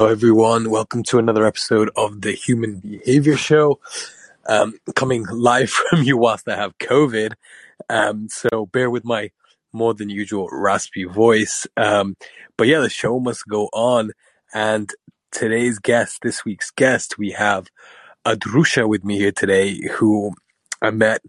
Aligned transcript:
Hello, 0.00 0.12
everyone. 0.12 0.70
Welcome 0.70 1.02
to 1.02 1.18
another 1.18 1.44
episode 1.44 1.90
of 1.96 2.20
the 2.20 2.30
Human 2.30 2.78
Behavior 2.78 3.36
Show. 3.36 3.80
Um, 4.48 4.78
coming 4.94 5.26
live 5.28 5.70
from 5.90 6.04
you 6.04 6.16
whilst 6.16 6.48
I 6.48 6.54
have 6.54 6.78
COVID. 6.78 7.32
Um, 7.88 8.28
so 8.30 8.66
bear 8.66 8.90
with 8.90 9.04
my 9.04 9.32
more 9.72 9.94
than 9.94 10.08
usual 10.08 10.48
raspy 10.52 11.02
voice. 11.02 11.66
Um, 11.76 12.16
but 12.56 12.68
yeah, 12.68 12.78
the 12.78 12.88
show 12.88 13.18
must 13.18 13.48
go 13.48 13.70
on. 13.72 14.12
And 14.54 14.88
today's 15.32 15.80
guest, 15.80 16.18
this 16.22 16.44
week's 16.44 16.70
guest, 16.70 17.18
we 17.18 17.32
have 17.32 17.66
Adhrucia 18.24 18.88
with 18.88 19.04
me 19.04 19.18
here 19.18 19.32
today, 19.32 19.80
who 19.94 20.32
I 20.80 20.92
met 20.92 21.22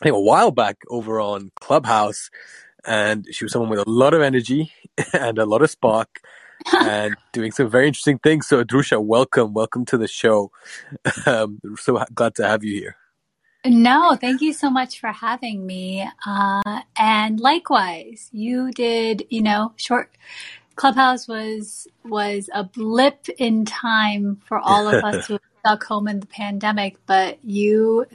I 0.00 0.06
think 0.06 0.16
a 0.16 0.20
while 0.20 0.50
back 0.50 0.78
over 0.90 1.20
on 1.20 1.52
Clubhouse. 1.60 2.30
And 2.84 3.28
she 3.30 3.44
was 3.44 3.52
someone 3.52 3.70
with 3.70 3.86
a 3.86 3.88
lot 3.88 4.12
of 4.12 4.22
energy 4.22 4.72
and 5.12 5.38
a 5.38 5.46
lot 5.46 5.62
of 5.62 5.70
spark 5.70 6.18
and 6.72 7.16
doing 7.32 7.52
some 7.52 7.70
very 7.70 7.86
interesting 7.86 8.18
things. 8.18 8.46
So, 8.46 8.64
Drusha, 8.64 9.02
welcome, 9.02 9.52
welcome 9.54 9.84
to 9.86 9.98
the 9.98 10.08
show. 10.08 10.50
Um, 11.26 11.60
so 11.76 12.02
glad 12.14 12.34
to 12.36 12.46
have 12.46 12.64
you 12.64 12.74
here. 12.74 12.96
No, 13.64 14.16
thank 14.20 14.40
you 14.40 14.52
so 14.52 14.70
much 14.70 14.98
for 14.98 15.12
having 15.12 15.64
me. 15.64 16.08
Uh, 16.26 16.80
and 16.96 17.38
likewise, 17.38 18.28
you 18.32 18.72
did, 18.72 19.24
you 19.30 19.42
know, 19.42 19.72
short 19.76 20.10
Clubhouse 20.74 21.28
was 21.28 21.86
was 22.04 22.48
a 22.54 22.64
blip 22.64 23.28
in 23.38 23.64
time 23.64 24.40
for 24.44 24.58
all 24.58 24.88
of 24.88 25.04
us 25.04 25.26
who 25.28 25.38
stuck 25.60 25.84
home 25.84 26.08
in 26.08 26.20
the 26.20 26.26
pandemic, 26.26 26.96
but 27.06 27.38
you 27.44 28.06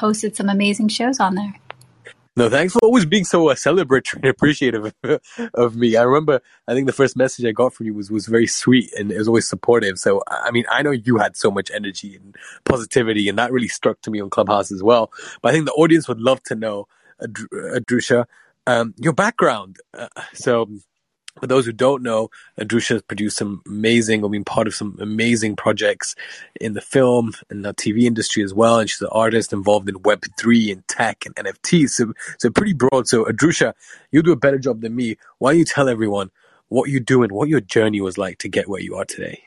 hosted 0.00 0.34
some 0.34 0.48
amazing 0.48 0.88
shows 0.88 1.20
on 1.20 1.34
there. 1.36 1.54
No, 2.36 2.50
thanks 2.50 2.74
for 2.74 2.80
always 2.82 3.06
being 3.06 3.24
so 3.26 3.50
uh, 3.50 3.54
celebratory 3.54 4.16
and 4.16 4.26
appreciative 4.30 4.92
of 5.54 5.76
me. 5.76 5.96
I 5.96 6.02
remember, 6.02 6.42
I 6.68 6.74
think 6.74 6.88
the 6.88 6.94
first 6.94 7.16
message 7.16 7.46
I 7.46 7.52
got 7.52 7.74
from 7.74 7.86
you 7.86 7.94
was, 7.94 8.10
was 8.10 8.26
very 8.26 8.48
sweet 8.48 8.92
and 8.94 9.12
it 9.12 9.18
was 9.18 9.28
always 9.28 9.48
supportive. 9.48 10.00
So, 10.00 10.24
I 10.28 10.50
mean, 10.50 10.64
I 10.70 10.82
know 10.82 10.90
you 10.92 11.18
had 11.18 11.36
so 11.36 11.52
much 11.52 11.70
energy 11.72 12.16
and 12.16 12.36
positivity 12.64 13.30
and 13.30 13.38
that 13.38 13.52
really 13.52 13.68
struck 13.68 14.02
to 14.02 14.10
me 14.10 14.20
on 14.20 14.30
Clubhouse 14.30 14.72
as 14.72 14.82
well. 14.82 15.12
But 15.42 15.50
I 15.50 15.52
think 15.52 15.66
the 15.66 15.74
audience 15.74 16.08
would 16.08 16.20
love 16.20 16.42
to 16.44 16.56
know, 16.56 16.88
Adhrucia, 17.22 18.26
um, 18.66 18.94
your 18.98 19.14
background. 19.14 19.78
Uh, 19.96 20.08
so, 20.32 20.68
for 21.40 21.46
those 21.46 21.66
who 21.66 21.72
don't 21.72 22.02
know, 22.02 22.30
Adhrucia 22.58 22.90
has 22.90 23.02
produced 23.02 23.36
some 23.36 23.62
amazing, 23.66 24.22
or 24.22 24.30
been 24.30 24.44
part 24.44 24.66
of 24.66 24.74
some 24.74 24.96
amazing 25.00 25.56
projects 25.56 26.14
in 26.60 26.74
the 26.74 26.80
film 26.80 27.32
and 27.50 27.64
the 27.64 27.74
TV 27.74 28.04
industry 28.04 28.42
as 28.42 28.54
well. 28.54 28.78
And 28.78 28.88
she's 28.88 29.00
an 29.00 29.08
artist 29.10 29.52
involved 29.52 29.88
in 29.88 29.96
Web3 29.96 30.72
and 30.72 30.88
tech 30.88 31.24
and 31.26 31.34
NFTs. 31.36 31.90
So, 31.90 32.12
so 32.38 32.50
pretty 32.50 32.72
broad. 32.72 33.08
So, 33.08 33.24
Adhrucia, 33.24 33.74
you 34.12 34.22
do 34.22 34.32
a 34.32 34.36
better 34.36 34.58
job 34.58 34.80
than 34.80 34.94
me. 34.94 35.16
Why 35.38 35.52
don't 35.52 35.58
you 35.58 35.64
tell 35.64 35.88
everyone 35.88 36.30
what 36.68 36.88
you 36.88 37.00
do 37.00 37.22
and 37.22 37.32
what 37.32 37.48
your 37.48 37.60
journey 37.60 38.00
was 38.00 38.16
like 38.16 38.38
to 38.38 38.48
get 38.48 38.68
where 38.68 38.80
you 38.80 38.94
are 38.96 39.04
today? 39.04 39.42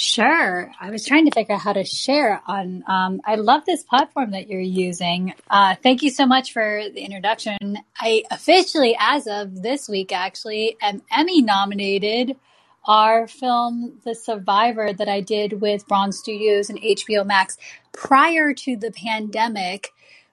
Sure. 0.00 0.70
I 0.80 0.92
was 0.92 1.04
trying 1.04 1.24
to 1.24 1.32
figure 1.32 1.56
out 1.56 1.60
how 1.60 1.72
to 1.72 1.82
share 1.82 2.40
on. 2.46 2.84
Um, 2.86 3.20
I 3.24 3.34
love 3.34 3.64
this 3.64 3.82
platform 3.82 4.30
that 4.30 4.48
you're 4.48 4.60
using. 4.60 5.34
Uh, 5.50 5.74
thank 5.82 6.04
you 6.04 6.10
so 6.10 6.24
much 6.24 6.52
for 6.52 6.82
the 6.94 7.00
introduction. 7.00 7.78
I 7.98 8.22
officially, 8.30 8.96
as 9.00 9.26
of 9.26 9.60
this 9.60 9.88
week, 9.88 10.12
actually, 10.12 10.76
am 10.80 11.02
Emmy 11.10 11.42
nominated. 11.42 12.36
Our 12.84 13.26
film, 13.26 13.98
The 14.04 14.14
Survivor, 14.14 14.92
that 14.92 15.08
I 15.08 15.20
did 15.20 15.60
with 15.60 15.88
Bron 15.88 16.12
Studios 16.12 16.70
and 16.70 16.80
HBO 16.80 17.26
Max 17.26 17.58
prior 17.90 18.54
to 18.54 18.76
the 18.76 18.92
pandemic, 18.92 19.90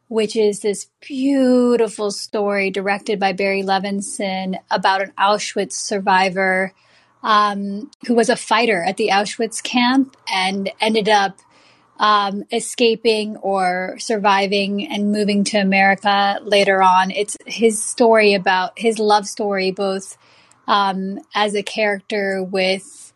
which 0.09 0.35
is 0.35 0.59
this 0.59 0.89
beautiful 1.01 2.11
story 2.11 2.69
directed 2.69 3.19
by 3.19 3.33
Barry 3.33 3.63
Levinson 3.63 4.59
about 4.69 5.01
an 5.01 5.11
Auschwitz 5.17 5.73
survivor 5.73 6.71
um, 7.25 7.89
who 8.05 8.13
was 8.13 8.29
a 8.29 8.35
fighter 8.35 8.83
at 8.83 8.97
the 8.97 9.09
Auschwitz 9.11 9.61
camp 9.61 10.15
and 10.31 10.71
ended 10.79 11.09
up 11.09 11.39
um, 11.97 12.43
escaping 12.51 13.35
or 13.37 13.95
surviving 13.97 14.87
and 14.87 15.11
moving 15.11 15.43
to 15.45 15.57
America 15.57 16.39
later 16.43 16.83
on. 16.83 17.09
It's 17.09 17.35
his 17.47 17.83
story 17.83 18.35
about 18.35 18.77
his 18.77 18.99
love 18.99 19.25
story, 19.25 19.71
both 19.71 20.17
um, 20.67 21.19
as 21.33 21.55
a 21.55 21.63
character 21.63 22.43
with 22.43 23.11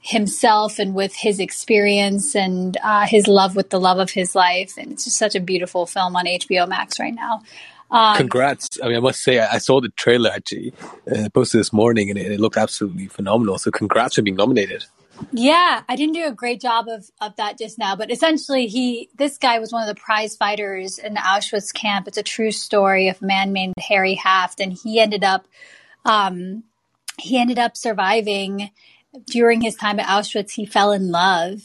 himself 0.00 0.78
and 0.78 0.94
with 0.94 1.14
his 1.14 1.38
experience 1.38 2.34
and 2.34 2.78
uh, 2.82 3.06
his 3.06 3.28
love 3.28 3.54
with 3.54 3.68
the 3.68 3.78
love 3.78 3.98
of 3.98 4.10
his 4.10 4.34
life. 4.34 4.78
And 4.78 4.92
it's 4.92 5.04
just 5.04 5.18
such 5.18 5.34
a 5.34 5.40
beautiful 5.40 5.84
film 5.84 6.16
on 6.16 6.24
HBO 6.24 6.66
Max 6.66 6.98
right 6.98 7.14
now. 7.14 7.42
Um, 7.92 8.16
Congrats! 8.16 8.80
I 8.82 8.88
mean, 8.88 8.96
I 8.96 9.00
must 9.00 9.22
say, 9.22 9.38
I, 9.38 9.54
I 9.54 9.58
saw 9.58 9.82
the 9.82 9.90
trailer 9.90 10.30
actually 10.30 10.72
uh, 11.14 11.28
posted 11.28 11.60
this 11.60 11.74
morning, 11.74 12.08
and 12.08 12.18
it, 12.18 12.32
it, 12.32 12.40
looked 12.40 12.56
absolutely 12.56 13.06
phenomenal. 13.06 13.58
So, 13.58 13.70
congrats 13.70 14.14
for 14.14 14.22
being 14.22 14.36
nominated. 14.36 14.86
Yeah, 15.30 15.82
I 15.86 15.94
didn't 15.94 16.14
do 16.14 16.26
a 16.26 16.32
great 16.32 16.58
job 16.58 16.88
of, 16.88 17.10
of 17.20 17.36
that 17.36 17.58
just 17.58 17.78
now, 17.78 17.94
but 17.94 18.10
essentially, 18.10 18.66
he 18.66 19.10
this 19.14 19.36
guy 19.36 19.58
was 19.58 19.72
one 19.72 19.86
of 19.86 19.94
the 19.94 20.00
prize 20.00 20.34
fighters 20.36 20.98
in 20.98 21.12
the 21.12 21.20
Auschwitz 21.20 21.72
camp. 21.72 22.08
It's 22.08 22.16
a 22.16 22.22
true 22.22 22.50
story 22.50 23.08
of 23.08 23.20
a 23.20 23.26
man 23.26 23.52
named 23.52 23.74
Harry 23.78 24.14
Haft, 24.14 24.60
and 24.60 24.72
he 24.72 24.98
ended 24.98 25.22
up 25.22 25.46
um, 26.06 26.64
he 27.18 27.38
ended 27.38 27.58
up 27.58 27.76
surviving 27.76 28.70
during 29.26 29.60
his 29.60 29.76
time 29.76 30.00
at 30.00 30.06
Auschwitz. 30.06 30.52
He 30.52 30.64
fell 30.64 30.92
in 30.92 31.10
love, 31.10 31.60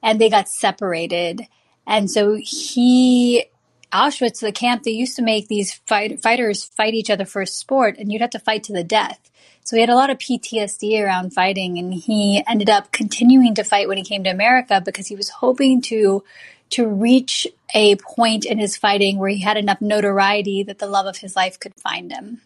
and 0.00 0.20
they 0.20 0.30
got 0.30 0.48
separated, 0.48 1.48
and 1.88 2.08
so 2.08 2.38
he 2.40 3.46
Auschwitz, 3.92 4.40
the 4.40 4.52
camp, 4.52 4.82
they 4.82 4.90
used 4.90 5.16
to 5.16 5.22
make 5.22 5.48
these 5.48 5.74
fight, 5.86 6.20
fighters 6.22 6.64
fight 6.64 6.94
each 6.94 7.10
other 7.10 7.26
for 7.26 7.44
sport, 7.44 7.96
and 7.98 8.10
you'd 8.10 8.22
have 8.22 8.30
to 8.30 8.38
fight 8.38 8.64
to 8.64 8.72
the 8.72 8.84
death. 8.84 9.30
So 9.64 9.76
he 9.76 9.80
had 9.80 9.90
a 9.90 9.94
lot 9.94 10.10
of 10.10 10.18
PTSD 10.18 11.02
around 11.04 11.34
fighting, 11.34 11.78
and 11.78 11.92
he 11.94 12.42
ended 12.48 12.70
up 12.70 12.90
continuing 12.90 13.54
to 13.54 13.64
fight 13.64 13.88
when 13.88 13.98
he 13.98 14.04
came 14.04 14.24
to 14.24 14.30
America 14.30 14.80
because 14.84 15.06
he 15.06 15.16
was 15.16 15.28
hoping 15.28 15.82
to 15.82 16.24
to 16.70 16.88
reach 16.88 17.46
a 17.74 17.96
point 17.96 18.46
in 18.46 18.58
his 18.58 18.78
fighting 18.78 19.18
where 19.18 19.28
he 19.28 19.42
had 19.42 19.58
enough 19.58 19.82
notoriety 19.82 20.62
that 20.62 20.78
the 20.78 20.86
love 20.86 21.04
of 21.04 21.18
his 21.18 21.36
life 21.36 21.60
could 21.60 21.74
find 21.74 22.10
him. 22.10 22.40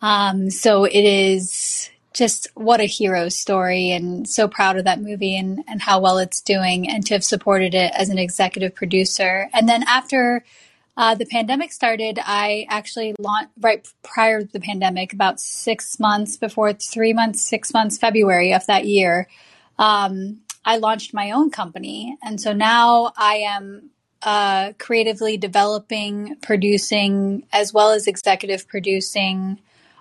Um, 0.00 0.48
so 0.48 0.84
it 0.84 1.04
is 1.04 1.90
just 2.12 2.48
what 2.54 2.80
a 2.80 2.84
hero 2.84 3.28
story 3.28 3.90
and 3.90 4.28
so 4.28 4.48
proud 4.48 4.76
of 4.76 4.84
that 4.84 5.00
movie 5.00 5.36
and, 5.36 5.64
and 5.68 5.80
how 5.80 6.00
well 6.00 6.18
it's 6.18 6.40
doing 6.40 6.88
and 6.88 7.06
to 7.06 7.14
have 7.14 7.24
supported 7.24 7.74
it 7.74 7.92
as 7.94 8.08
an 8.08 8.18
executive 8.18 8.74
producer. 8.74 9.48
And 9.52 9.68
then 9.68 9.84
after 9.84 10.44
uh, 10.96 11.14
the 11.14 11.24
pandemic 11.24 11.72
started, 11.72 12.18
I 12.22 12.66
actually 12.68 13.14
launched 13.18 13.52
right 13.60 13.86
prior 14.02 14.42
to 14.42 14.52
the 14.52 14.60
pandemic, 14.60 15.12
about 15.12 15.40
six 15.40 16.00
months 16.00 16.36
before, 16.36 16.72
three 16.72 17.12
months, 17.12 17.42
six 17.42 17.72
months, 17.72 17.96
February 17.96 18.52
of 18.52 18.66
that 18.66 18.86
year. 18.86 19.28
Um, 19.78 20.40
I 20.64 20.76
launched 20.76 21.14
my 21.14 21.30
own 21.30 21.50
company. 21.50 22.18
And 22.22 22.40
so 22.40 22.52
now 22.52 23.12
I 23.16 23.36
am 23.36 23.90
uh, 24.22 24.72
creatively 24.78 25.38
developing, 25.38 26.36
producing, 26.42 27.46
as 27.52 27.72
well 27.72 27.92
as 27.92 28.06
executive 28.06 28.68
producing 28.68 29.58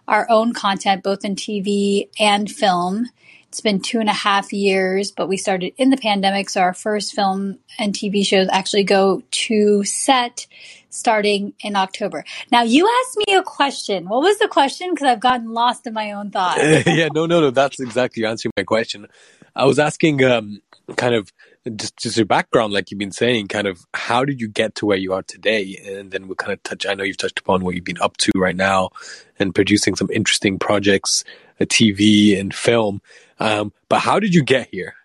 our 0.09 0.27
own 0.29 0.53
content, 0.53 1.03
both 1.03 1.23
in 1.23 1.35
TV 1.35 2.09
and 2.19 2.49
film. 2.49 3.05
It's 3.47 3.61
been 3.61 3.79
two 3.79 3.99
and 3.99 4.09
a 4.09 4.13
half 4.13 4.51
years, 4.51 5.11
but 5.11 5.27
we 5.27 5.37
started 5.37 5.73
in 5.77 5.89
the 5.89 5.97
pandemic. 5.97 6.49
So 6.49 6.61
our 6.61 6.73
first 6.73 7.13
film 7.13 7.59
and 7.77 7.93
TV 7.93 8.25
shows 8.25 8.47
actually 8.51 8.83
go 8.83 9.23
to 9.31 9.83
set 9.83 10.47
starting 10.89 11.53
in 11.61 11.75
October. 11.75 12.25
Now 12.51 12.63
you 12.63 12.89
asked 13.01 13.17
me 13.17 13.35
a 13.35 13.43
question. 13.43 14.09
What 14.09 14.21
was 14.21 14.37
the 14.39 14.47
question? 14.47 14.91
Because 14.91 15.07
I've 15.07 15.19
gotten 15.19 15.53
lost 15.53 15.87
in 15.87 15.93
my 15.93 16.11
own 16.11 16.31
thoughts. 16.31 16.61
yeah, 16.85 17.09
no, 17.13 17.25
no, 17.25 17.41
no. 17.41 17.51
That's 17.51 17.79
exactly 17.79 18.25
answering 18.25 18.53
my 18.57 18.63
question. 18.63 19.07
I 19.55 19.65
was 19.65 19.79
asking, 19.79 20.23
um, 20.23 20.61
kind 20.95 21.15
of 21.15 21.31
just 21.75 21.97
just 21.97 22.17
your 22.17 22.25
background, 22.25 22.73
like 22.73 22.89
you've 22.89 22.99
been 22.99 23.11
saying, 23.11 23.47
kind 23.47 23.67
of 23.67 23.85
how 23.93 24.23
did 24.25 24.39
you 24.39 24.47
get 24.47 24.75
to 24.75 24.85
where 24.85 24.97
you 24.97 25.13
are 25.13 25.23
today? 25.23 25.79
And 25.85 26.11
then 26.11 26.27
we'll 26.27 26.35
kind 26.35 26.53
of 26.53 26.63
touch. 26.63 26.85
I 26.85 26.93
know 26.93 27.03
you've 27.03 27.17
touched 27.17 27.39
upon 27.39 27.63
what 27.63 27.75
you've 27.75 27.83
been 27.83 28.01
up 28.01 28.17
to 28.17 28.31
right 28.35 28.55
now, 28.55 28.89
and 29.37 29.53
producing 29.53 29.95
some 29.95 30.09
interesting 30.11 30.59
projects, 30.59 31.23
a 31.59 31.65
TV 31.65 32.39
and 32.39 32.53
film. 32.53 33.01
Um, 33.39 33.73
but 33.89 33.99
how 33.99 34.19
did 34.19 34.33
you 34.33 34.43
get 34.43 34.69
here? 34.71 34.95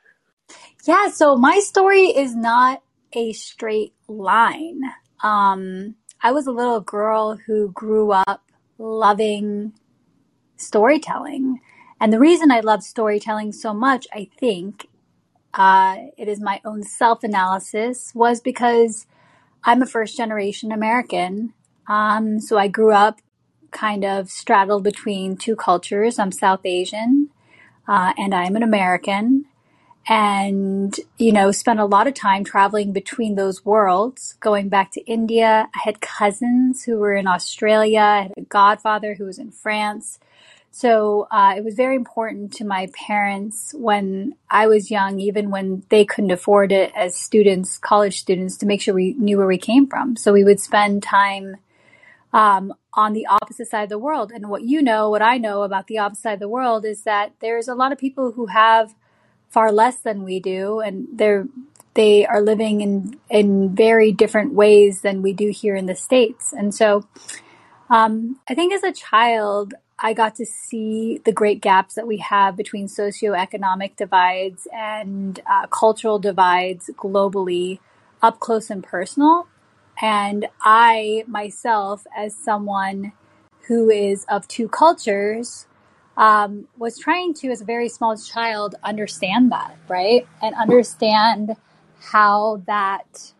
Yeah, 0.86 1.08
so 1.08 1.36
my 1.36 1.60
story 1.60 2.06
is 2.06 2.34
not 2.34 2.82
a 3.12 3.32
straight 3.32 3.94
line. 4.06 4.80
Um, 5.22 5.94
I 6.22 6.32
was 6.32 6.46
a 6.46 6.52
little 6.52 6.80
girl 6.80 7.36
who 7.36 7.70
grew 7.72 8.12
up 8.12 8.50
loving 8.78 9.72
storytelling. 10.56 11.60
And 12.00 12.12
the 12.12 12.18
reason 12.18 12.50
I 12.50 12.60
love 12.60 12.82
storytelling 12.82 13.52
so 13.52 13.72
much, 13.72 14.06
I 14.12 14.28
think, 14.38 14.88
uh, 15.54 15.96
it 16.18 16.28
is 16.28 16.40
my 16.40 16.60
own 16.64 16.82
self 16.82 17.22
analysis, 17.22 18.12
was 18.14 18.40
because 18.40 19.06
I'm 19.62 19.82
a 19.82 19.86
first 19.86 20.16
generation 20.16 20.72
American. 20.72 21.54
Um, 21.86 22.40
so 22.40 22.58
I 22.58 22.68
grew 22.68 22.92
up 22.92 23.20
kind 23.70 24.04
of 24.04 24.30
straddled 24.30 24.84
between 24.84 25.36
two 25.36 25.56
cultures. 25.56 26.18
I'm 26.18 26.32
South 26.32 26.60
Asian 26.64 27.30
uh, 27.86 28.12
and 28.16 28.34
I'm 28.34 28.56
an 28.56 28.62
American. 28.62 29.46
And, 30.06 30.94
you 31.16 31.32
know, 31.32 31.50
spent 31.50 31.80
a 31.80 31.86
lot 31.86 32.06
of 32.06 32.12
time 32.12 32.44
traveling 32.44 32.92
between 32.92 33.36
those 33.36 33.64
worlds, 33.64 34.36
going 34.40 34.68
back 34.68 34.90
to 34.92 35.04
India. 35.06 35.68
I 35.74 35.78
had 35.82 36.02
cousins 36.02 36.84
who 36.84 36.98
were 36.98 37.14
in 37.14 37.26
Australia. 37.26 38.00
I 38.00 38.22
had 38.22 38.32
a 38.36 38.42
godfather 38.42 39.14
who 39.14 39.24
was 39.24 39.38
in 39.38 39.50
France. 39.50 40.18
So 40.76 41.28
uh, 41.30 41.54
it 41.56 41.62
was 41.62 41.76
very 41.76 41.94
important 41.94 42.52
to 42.54 42.64
my 42.64 42.88
parents 42.94 43.72
when 43.78 44.34
I 44.50 44.66
was 44.66 44.90
young, 44.90 45.20
even 45.20 45.52
when 45.52 45.84
they 45.88 46.04
couldn't 46.04 46.32
afford 46.32 46.72
it 46.72 46.90
as 46.96 47.14
students, 47.14 47.78
college 47.78 48.18
students, 48.18 48.56
to 48.56 48.66
make 48.66 48.82
sure 48.82 48.92
we 48.92 49.12
knew 49.12 49.38
where 49.38 49.46
we 49.46 49.56
came 49.56 49.86
from. 49.86 50.16
So 50.16 50.32
we 50.32 50.42
would 50.42 50.58
spend 50.58 51.04
time 51.04 51.58
um, 52.32 52.74
on 52.92 53.12
the 53.12 53.24
opposite 53.26 53.68
side 53.68 53.84
of 53.84 53.88
the 53.88 54.00
world. 54.00 54.32
And 54.32 54.48
what 54.48 54.64
you 54.64 54.82
know, 54.82 55.10
what 55.10 55.22
I 55.22 55.38
know 55.38 55.62
about 55.62 55.86
the 55.86 55.98
opposite 55.98 56.22
side 56.22 56.34
of 56.34 56.40
the 56.40 56.48
world 56.48 56.84
is 56.84 57.02
that 57.02 57.34
there's 57.38 57.68
a 57.68 57.76
lot 57.76 57.92
of 57.92 57.98
people 57.98 58.32
who 58.32 58.46
have 58.46 58.96
far 59.50 59.70
less 59.70 59.98
than 59.98 60.24
we 60.24 60.40
do, 60.40 60.80
and 60.80 61.06
they're 61.12 61.46
they 61.94 62.26
are 62.26 62.40
living 62.40 62.80
in 62.80 63.20
in 63.30 63.76
very 63.76 64.10
different 64.10 64.54
ways 64.54 65.02
than 65.02 65.22
we 65.22 65.34
do 65.34 65.50
here 65.50 65.76
in 65.76 65.86
the 65.86 65.94
states. 65.94 66.52
And 66.52 66.74
so, 66.74 67.06
um, 67.88 68.40
I 68.48 68.56
think 68.56 68.72
as 68.72 68.82
a 68.82 68.90
child, 68.90 69.74
I 69.98 70.12
got 70.12 70.34
to 70.36 70.46
see 70.46 71.18
the 71.24 71.32
great 71.32 71.60
gaps 71.60 71.94
that 71.94 72.06
we 72.06 72.18
have 72.18 72.56
between 72.56 72.88
socioeconomic 72.88 73.96
divides 73.96 74.66
and 74.72 75.40
uh, 75.46 75.66
cultural 75.68 76.18
divides 76.18 76.90
globally 76.96 77.78
up 78.20 78.40
close 78.40 78.70
and 78.70 78.82
personal. 78.82 79.46
And 80.02 80.46
I 80.60 81.24
myself, 81.28 82.06
as 82.16 82.34
someone 82.34 83.12
who 83.68 83.88
is 83.88 84.26
of 84.28 84.48
two 84.48 84.68
cultures, 84.68 85.66
um, 86.16 86.68
was 86.76 86.98
trying 86.98 87.34
to, 87.34 87.48
as 87.48 87.60
a 87.60 87.64
very 87.64 87.88
small 87.88 88.16
child, 88.16 88.74
understand 88.82 89.52
that, 89.52 89.76
right? 89.88 90.26
And 90.42 90.54
understand 90.56 91.56
how 92.00 92.62
that 92.66 93.32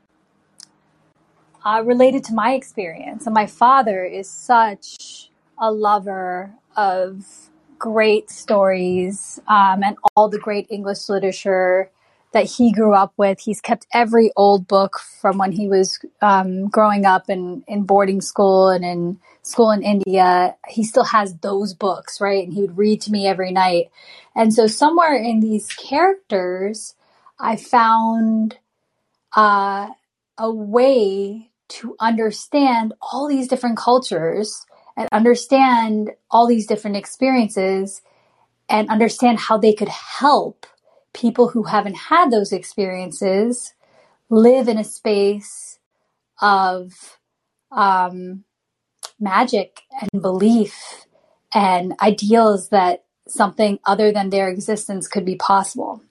uh, 1.65 1.83
related 1.85 2.25
to 2.25 2.35
my 2.35 2.53
experience. 2.55 3.27
And 3.27 3.35
my 3.35 3.47
father 3.47 4.05
is 4.05 4.29
such 4.29 5.31
a 5.59 5.73
lover 5.73 6.55
of 6.77 7.25
great 7.79 8.31
stories 8.31 9.41
um, 9.49 9.83
and 9.83 9.97
all 10.17 10.29
the 10.29 10.39
great 10.39 10.67
English 10.71 11.09
literature 11.09 11.91
that 12.33 12.47
he 12.47 12.73
grew 12.73 12.93
up 12.93 13.13
with. 13.17 13.39
He's 13.41 13.61
kept 13.61 13.87
every 13.93 14.33
old 14.37 14.67
book 14.67 14.99
from 14.99 15.39
when 15.39 15.53
he 15.53 15.69
was 15.69 15.99
um, 16.21 16.69
growing 16.69 17.07
up 17.07 17.31
in, 17.31 17.63
in 17.69 17.85
boarding 17.85 18.21
school 18.21 18.69
and 18.69 18.85
in 18.85 19.21
school 19.43 19.71
in 19.71 19.83
India. 19.83 20.57
He 20.69 20.83
still 20.83 21.05
has 21.05 21.37
those 21.37 21.75
books, 21.75 22.21
right? 22.21 22.45
And 22.45 22.53
he 22.53 22.61
would 22.61 22.77
read 22.77 23.01
to 23.03 23.13
me 23.13 23.27
every 23.27 23.53
night. 23.53 23.91
And 24.35 24.53
so, 24.53 24.67
somewhere 24.67 25.15
in 25.15 25.41
these 25.41 25.73
characters, 25.75 26.97
I 27.39 27.55
found 27.55 28.59
uh, 29.37 29.91
a 30.37 30.51
way 30.51 31.51
to 31.69 31.97
understand 32.01 32.95
all 33.01 33.29
these 33.29 33.49
different 33.49 33.77
cultures 33.77 34.67
and 34.97 35.09
understand 35.13 36.11
all 36.31 36.47
these 36.47 36.67
different 36.67 36.97
experiences 36.97 38.03
and 38.69 38.89
understand 38.89 39.39
how 39.39 39.59
they 39.59 39.73
could 39.73 39.89
help 39.89 40.67
people 41.13 41.49
who 41.49 41.65
haven't 41.65 41.97
had 41.97 42.31
those 42.31 42.53
experiences 42.53 43.75
live 44.31 44.69
in 44.69 44.79
a 44.79 44.85
space 44.85 45.79
of 46.41 47.19
um, 47.71 48.45
magic 49.21 49.83
and 50.01 50.23
belief 50.23 51.07
and 51.53 51.95
ideals 52.01 52.71
that 52.71 53.05
something 53.29 53.79
other 53.85 54.13
than 54.13 54.31
their 54.31 54.49
existence 54.49 55.09
could 55.09 55.25
be 55.25 55.37
possible. 55.37 56.03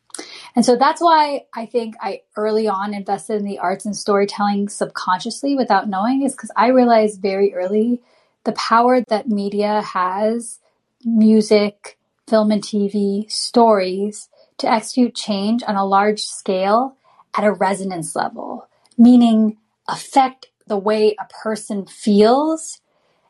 And 0.55 0.65
so 0.65 0.75
that's 0.75 1.01
why 1.01 1.45
I 1.53 1.65
think 1.65 1.95
I 1.99 2.21
early 2.37 2.67
on 2.67 2.93
invested 2.93 3.37
in 3.37 3.45
the 3.45 3.59
arts 3.59 3.85
and 3.85 3.95
storytelling 3.95 4.69
subconsciously 4.69 5.55
without 5.55 5.89
knowing 5.89 6.23
is 6.23 6.33
because 6.33 6.51
I 6.55 6.67
realized 6.67 7.21
very 7.21 7.53
early 7.53 8.01
the 8.43 8.51
power 8.53 9.01
that 9.01 9.27
media 9.27 9.81
has, 9.81 10.59
music, 11.05 11.97
film 12.27 12.51
and 12.51 12.61
TV, 12.61 13.29
stories 13.31 14.29
to 14.57 14.71
execute 14.71 15.15
change 15.15 15.63
on 15.67 15.75
a 15.75 15.85
large 15.85 16.21
scale 16.21 16.95
at 17.35 17.43
a 17.43 17.51
resonance 17.51 18.15
level, 18.15 18.67
meaning 18.97 19.57
affect 19.87 20.47
the 20.67 20.77
way 20.77 21.15
a 21.19 21.25
person 21.33 21.85
feels 21.85 22.79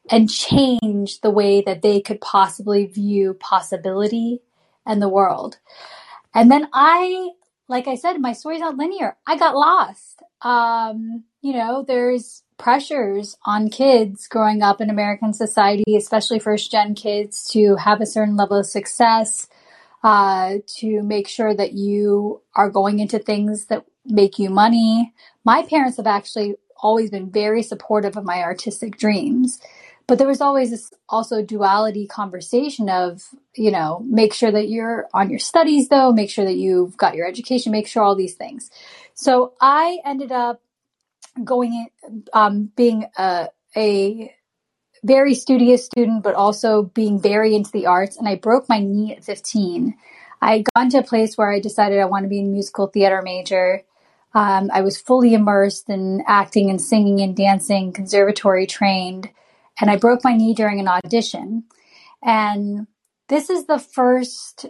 and 0.10 0.30
change 0.30 1.22
the 1.22 1.30
way 1.30 1.62
that 1.62 1.82
they 1.82 2.02
could 2.02 2.22
possibly 2.22 2.86
view 2.86 3.34
possibility 3.36 4.42
and 4.86 5.02
the 5.02 5.10
world. 5.10 5.58
And 6.36 6.52
then 6.52 6.68
I, 6.74 7.30
like 7.68 7.88
I 7.88 7.96
said, 7.96 8.20
my 8.20 8.34
story's 8.34 8.60
not 8.60 8.78
linear. 8.78 9.16
I 9.26 9.38
got 9.38 9.56
lost. 9.56 10.22
Um, 10.42 11.24
you 11.42 11.54
know, 11.54 11.84
there's 11.88 12.44
pressures 12.64 13.36
on 13.44 13.70
kids 13.70 14.26
growing 14.28 14.62
up 14.62 14.80
in 14.80 14.90
American 14.90 15.34
society, 15.34 15.98
especially 15.98 16.40
first 16.40 16.72
gen 16.72 16.96
kids, 16.96 17.44
to 17.52 17.76
have 17.76 18.00
a 18.00 18.06
certain 18.06 18.38
level 18.38 18.58
of 18.58 18.66
success, 18.66 19.50
uh, 20.02 20.56
to 20.66 21.04
make 21.04 21.28
sure 21.28 21.54
that 21.54 21.74
you 21.74 22.42
are 22.56 22.70
going 22.70 23.00
into 23.00 23.20
things 23.20 23.66
that 23.66 23.84
make 24.06 24.40
you 24.40 24.50
money. 24.50 25.14
My 25.44 25.64
parents 25.64 25.98
have 25.98 26.08
actually 26.08 26.56
always 26.82 27.10
been 27.10 27.30
very 27.30 27.64
supportive 27.64 28.16
of 28.16 28.24
my 28.24 28.42
artistic 28.42 28.98
dreams. 28.98 29.60
But 30.08 30.18
there 30.18 30.28
was 30.28 30.42
always 30.42 30.70
this 30.70 30.92
also 31.10 31.42
duality 31.42 32.08
conversation 32.08 32.90
of, 32.90 33.24
you 33.56 33.72
know, 33.72 34.06
make 34.08 34.34
sure 34.34 34.52
that 34.52 34.70
you're 34.70 35.08
on 35.14 35.30
your 35.30 35.40
studies 35.40 35.90
though, 35.90 36.14
make 36.14 36.30
sure 36.30 36.46
that 36.46 36.58
you've 36.58 36.96
got 36.96 37.16
your 37.16 37.28
education, 37.28 37.74
make 37.74 37.88
sure 37.88 38.04
all 38.04 38.16
these 38.16 38.36
things. 38.36 38.70
So 39.14 39.54
I 39.62 40.00
ended 40.06 40.32
up 40.32 40.62
going 41.44 41.88
in, 42.04 42.24
um, 42.34 42.72
being 42.76 43.06
a, 43.18 43.48
a 43.76 44.36
very 45.04 45.36
studious 45.36 45.86
student, 45.86 46.24
but 46.24 46.36
also 46.36 46.84
being 46.84 47.22
very 47.22 47.56
into 47.56 47.72
the 47.72 47.86
arts. 47.86 48.18
And 48.18 48.28
I 48.28 48.36
broke 48.36 48.70
my 48.70 48.80
knee 48.80 49.16
at 49.16 49.24
15. 49.24 49.96
I 50.42 50.58
had 50.58 50.66
gone 50.76 50.90
to 50.90 51.00
a 51.00 51.04
place 51.04 51.38
where 51.38 51.52
I 51.52 51.60
decided 51.60 52.00
I 52.00 52.06
want 52.06 52.24
to 52.24 52.30
be 52.30 52.40
a 52.40 52.44
musical 52.44 52.88
theater 52.88 53.22
major. 53.24 53.84
Um, 54.34 54.70
I 54.74 54.82
was 54.82 55.00
fully 55.00 55.34
immersed 55.34 55.90
in 55.90 56.24
acting 56.28 56.70
and 56.70 56.82
singing 56.82 57.22
and 57.22 57.36
dancing, 57.36 57.94
conservatory 57.94 58.66
trained 58.66 59.30
and 59.80 59.90
I 59.90 59.98
broke 59.98 60.24
my 60.24 60.36
knee 60.36 60.54
during 60.54 60.80
an 60.80 60.88
audition. 60.88 61.64
And 62.22 62.88
this 63.28 63.50
is 63.50 63.66
the 63.66 63.80
first, 63.80 64.68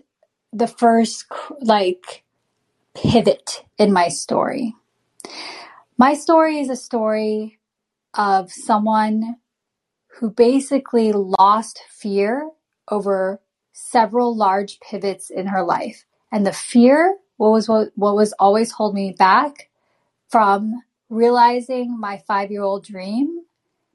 the 0.51 0.67
first 0.67 1.25
like 1.59 2.23
pivot 2.95 3.63
in 3.77 3.91
my 3.91 4.07
story. 4.07 4.75
My 5.97 6.13
story 6.13 6.59
is 6.59 6.69
a 6.69 6.75
story 6.75 7.59
of 8.13 8.51
someone 8.51 9.37
who 10.19 10.29
basically 10.29 11.11
lost 11.11 11.83
fear 11.89 12.49
over 12.89 13.41
several 13.71 14.35
large 14.35 14.79
pivots 14.79 15.29
in 15.29 15.47
her 15.47 15.63
life. 15.63 16.05
And 16.31 16.45
the 16.45 16.53
fear, 16.53 17.17
what 17.37 17.51
was 17.51 17.67
what, 17.67 17.91
what 17.95 18.15
was 18.15 18.33
always 18.33 18.71
holding 18.71 19.07
me 19.07 19.15
back 19.17 19.69
from 20.29 20.83
realizing 21.09 21.99
my 21.99 22.17
five 22.27 22.51
year 22.51 22.63
old 22.63 22.85
dream 22.85 23.43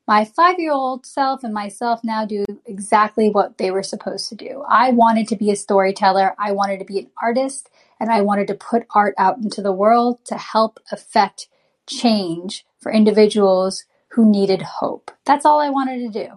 my 0.09 0.25
five 0.25 0.59
year 0.59 0.73
old 0.73 1.05
self 1.05 1.45
and 1.45 1.52
myself 1.52 2.00
now 2.02 2.25
do 2.25 2.47
exactly 2.64 3.28
what 3.28 3.59
they 3.59 3.71
were 3.71 3.83
supposed 3.83 4.31
to 4.31 4.35
do. 4.35 4.64
I 4.67 4.90
wanted 4.90 5.28
to 5.28 5.37
be 5.37 5.50
a 5.50 5.57
storyteller, 5.57 6.35
I 6.38 6.52
wanted 6.52 6.78
to 6.78 6.87
be 6.87 6.99
an 6.99 7.11
artist, 7.23 7.69
and 8.00 8.11
I 8.11 8.23
wanted 8.23 8.49
to 8.49 8.55
put 8.55 8.87
art 8.95 9.14
out 9.19 9.37
into 9.37 9.61
the 9.61 9.71
world 9.71 10.25
to 10.25 10.38
help 10.38 10.81
affect 10.90 11.49
change 11.88 12.64
for 12.80 12.92
individuals 12.92 13.85
who 14.11 14.30
needed 14.30 14.62
hope. 14.62 15.11
That's 15.25 15.45
all 15.45 15.61
I 15.61 15.71
wanted 15.71 15.99
to 15.99 16.26
do. 16.26 16.33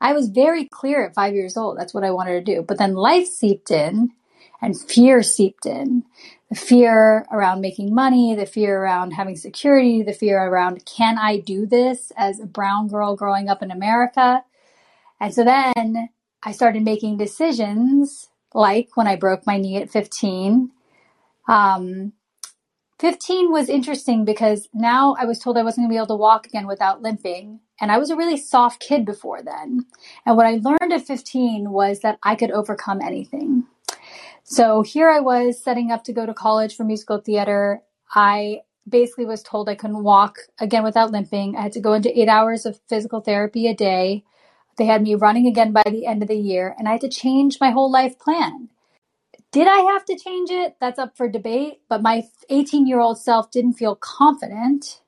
I 0.00 0.12
was 0.12 0.28
very 0.28 0.66
clear 0.66 1.06
at 1.06 1.14
five 1.14 1.34
years 1.34 1.56
old, 1.56 1.78
that's 1.78 1.94
what 1.94 2.04
I 2.04 2.10
wanted 2.10 2.44
to 2.44 2.54
do. 2.54 2.62
But 2.62 2.78
then 2.78 2.94
life 2.94 3.26
seeped 3.26 3.70
in 3.70 4.10
and 4.60 4.78
fear 4.78 5.22
seeped 5.22 5.66
in 5.66 6.04
the 6.50 6.54
fear 6.54 7.26
around 7.32 7.60
making 7.60 7.94
money, 7.94 8.34
the 8.34 8.46
fear 8.46 8.80
around 8.80 9.12
having 9.12 9.36
security, 9.36 10.02
the 10.02 10.12
fear 10.12 10.40
around 10.40 10.84
can 10.86 11.18
I 11.18 11.38
do 11.38 11.66
this 11.66 12.12
as 12.16 12.38
a 12.38 12.46
brown 12.46 12.88
girl 12.88 13.16
growing 13.16 13.48
up 13.48 13.62
in 13.62 13.70
America? 13.70 14.44
And 15.20 15.34
so 15.34 15.44
then 15.44 16.10
I 16.42 16.52
started 16.52 16.84
making 16.84 17.16
decisions 17.16 18.28
like 18.54 18.90
when 18.94 19.06
I 19.06 19.16
broke 19.16 19.46
my 19.46 19.58
knee 19.58 19.76
at 19.76 19.90
15. 19.90 20.70
Um, 21.48 22.12
15 22.98 23.52
was 23.52 23.68
interesting 23.68 24.24
because 24.24 24.68
now 24.72 25.14
I 25.18 25.26
was 25.26 25.38
told 25.38 25.58
I 25.58 25.62
wasn't 25.62 25.84
going 25.84 25.90
to 25.90 25.92
be 25.92 25.98
able 25.98 26.16
to 26.16 26.20
walk 26.20 26.46
again 26.46 26.66
without 26.66 27.02
limping. 27.02 27.60
And 27.78 27.92
I 27.92 27.98
was 27.98 28.10
a 28.10 28.16
really 28.16 28.38
soft 28.38 28.80
kid 28.80 29.04
before 29.04 29.42
then. 29.42 29.84
And 30.24 30.36
what 30.36 30.46
I 30.46 30.60
learned 30.62 30.92
at 30.92 31.06
15 31.06 31.70
was 31.70 32.00
that 32.00 32.18
I 32.22 32.34
could 32.34 32.50
overcome 32.50 33.02
anything. 33.02 33.64
So 34.44 34.82
here 34.82 35.10
I 35.10 35.20
was 35.20 35.62
setting 35.62 35.90
up 35.90 36.04
to 36.04 36.12
go 36.12 36.24
to 36.24 36.32
college 36.32 36.74
for 36.74 36.84
musical 36.84 37.18
theater. 37.18 37.82
I 38.14 38.60
basically 38.88 39.26
was 39.26 39.42
told 39.42 39.68
I 39.68 39.74
couldn't 39.74 40.04
walk 40.04 40.38
again 40.58 40.84
without 40.84 41.10
limping. 41.10 41.56
I 41.56 41.62
had 41.62 41.72
to 41.72 41.80
go 41.80 41.92
into 41.92 42.18
eight 42.18 42.28
hours 42.28 42.64
of 42.64 42.80
physical 42.88 43.20
therapy 43.20 43.66
a 43.66 43.74
day. 43.74 44.24
They 44.78 44.86
had 44.86 45.02
me 45.02 45.14
running 45.14 45.46
again 45.46 45.72
by 45.72 45.82
the 45.84 46.06
end 46.06 46.22
of 46.22 46.28
the 46.28 46.36
year, 46.36 46.74
and 46.78 46.88
I 46.88 46.92
had 46.92 47.00
to 47.02 47.08
change 47.08 47.58
my 47.60 47.70
whole 47.70 47.90
life 47.90 48.18
plan. 48.18 48.68
Did 49.56 49.68
I 49.68 49.90
have 49.90 50.04
to 50.04 50.18
change 50.18 50.50
it? 50.50 50.76
That's 50.82 50.98
up 50.98 51.16
for 51.16 51.30
debate, 51.30 51.80
but 51.88 52.02
my 52.02 52.24
18 52.50 52.86
year 52.86 53.00
old 53.00 53.18
self 53.18 53.50
didn't 53.50 53.72
feel 53.72 53.96
confident 53.96 55.00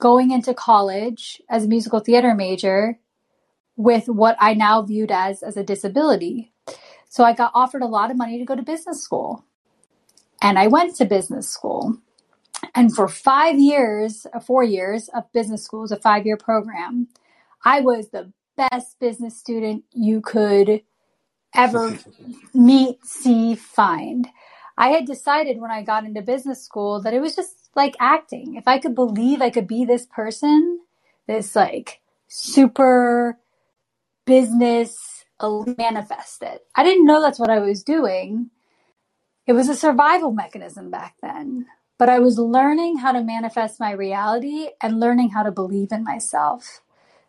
going 0.00 0.32
into 0.32 0.54
college 0.54 1.40
as 1.48 1.64
a 1.64 1.68
musical 1.68 2.00
theater 2.00 2.34
major 2.34 2.98
with 3.76 4.08
what 4.08 4.36
I 4.40 4.54
now 4.54 4.82
viewed 4.82 5.12
as 5.12 5.40
as 5.40 5.56
a 5.56 5.62
disability. 5.62 6.52
So 7.08 7.22
I 7.22 7.32
got 7.32 7.52
offered 7.54 7.82
a 7.82 7.86
lot 7.86 8.10
of 8.10 8.16
money 8.16 8.40
to 8.40 8.44
go 8.44 8.56
to 8.56 8.62
business 8.62 9.04
school. 9.04 9.44
And 10.42 10.58
I 10.58 10.66
went 10.66 10.96
to 10.96 11.04
business 11.04 11.48
school. 11.48 11.96
And 12.74 12.92
for 12.92 13.06
five 13.06 13.56
years, 13.56 14.26
uh, 14.34 14.40
four 14.40 14.64
years 14.64 15.08
of 15.14 15.30
business 15.32 15.62
school 15.62 15.84
is 15.84 15.92
a 15.92 16.00
five 16.00 16.26
year 16.26 16.36
program. 16.36 17.06
I 17.64 17.82
was 17.82 18.08
the 18.08 18.32
best 18.56 18.98
business 18.98 19.38
student 19.38 19.84
you 19.92 20.22
could 20.22 20.82
ever 21.56 21.98
meet, 22.54 23.04
see, 23.04 23.56
find. 23.56 24.28
I 24.78 24.90
had 24.90 25.06
decided 25.06 25.60
when 25.60 25.70
I 25.72 25.82
got 25.82 26.04
into 26.04 26.22
business 26.22 26.64
school 26.64 27.02
that 27.02 27.14
it 27.14 27.20
was 27.20 27.36
just 27.36 27.70
like 27.76 27.96
acting. 28.00 28.56
If 28.56 28.68
I 28.68 28.78
could 28.78 28.94
believe 28.94 29.42
I 29.42 29.50
could 29.50 29.68
be 29.68 29.84
this 29.84 30.06
person, 30.06 30.80
this 31.28 31.56
like 31.56 32.00
super 32.28 33.38
business 34.26 34.96
manifested. 35.78 36.60
I 36.74 36.84
didn't 36.84 37.06
know 37.06 37.22
that's 37.22 37.38
what 37.38 37.50
I 37.50 37.58
was 37.58 37.82
doing. 37.82 38.50
It 39.46 39.54
was 39.54 39.68
a 39.68 39.76
survival 39.76 40.32
mechanism 40.32 40.90
back 40.90 41.16
then, 41.22 41.66
but 41.98 42.08
I 42.08 42.20
was 42.20 42.38
learning 42.38 42.98
how 42.98 43.12
to 43.12 43.24
manifest 43.24 43.80
my 43.80 43.92
reality 43.92 44.68
and 44.82 45.00
learning 45.00 45.30
how 45.30 45.44
to 45.44 45.52
believe 45.52 45.92
in 45.92 46.04
myself. 46.04 46.82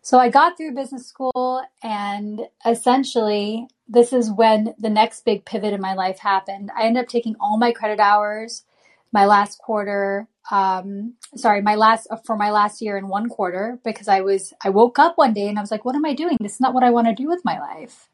So 0.08 0.18
I 0.18 0.30
got 0.30 0.56
through 0.56 0.74
business 0.74 1.06
school 1.06 1.62
and 1.84 2.40
essentially 2.66 3.68
this 3.90 4.14
is 4.14 4.32
when 4.32 4.74
the 4.80 4.90
next 4.90 5.26
big 5.26 5.44
pivot 5.44 5.74
in 5.74 5.82
my 5.82 5.96
life 5.96 6.20
happened. 6.20 6.72
I 6.74 6.84
ended 6.84 7.04
up 7.04 7.10
taking 7.10 7.36
all 7.42 7.58
my 7.58 7.74
credit 7.74 8.00
hours 8.00 8.64
my 9.12 9.26
last 9.26 9.60
quarter 9.60 10.30
um 10.50 11.16
sorry 11.36 11.62
my 11.62 11.76
last 11.76 12.08
for 12.26 12.38
my 12.38 12.52
last 12.52 12.82
year 12.82 12.98
in 12.98 13.10
one 13.10 13.28
quarter 13.28 13.80
because 13.84 14.08
i 14.08 14.22
was 14.22 14.54
i 14.64 14.70
woke 14.70 14.98
up 14.98 15.18
one 15.18 15.34
day 15.34 15.50
and 15.50 15.58
i 15.58 15.62
was 15.62 15.72
like 15.72 15.84
what 15.84 15.96
am 15.96 16.06
i 16.06 16.14
doing? 16.14 16.38
This 16.40 16.54
is 16.56 16.62
not 16.62 16.74
what 16.74 16.84
i 16.84 16.90
want 16.90 17.08
to 17.08 17.14
do 17.14 17.28
with 17.28 17.42
my 17.44 17.60
life. 17.60 18.08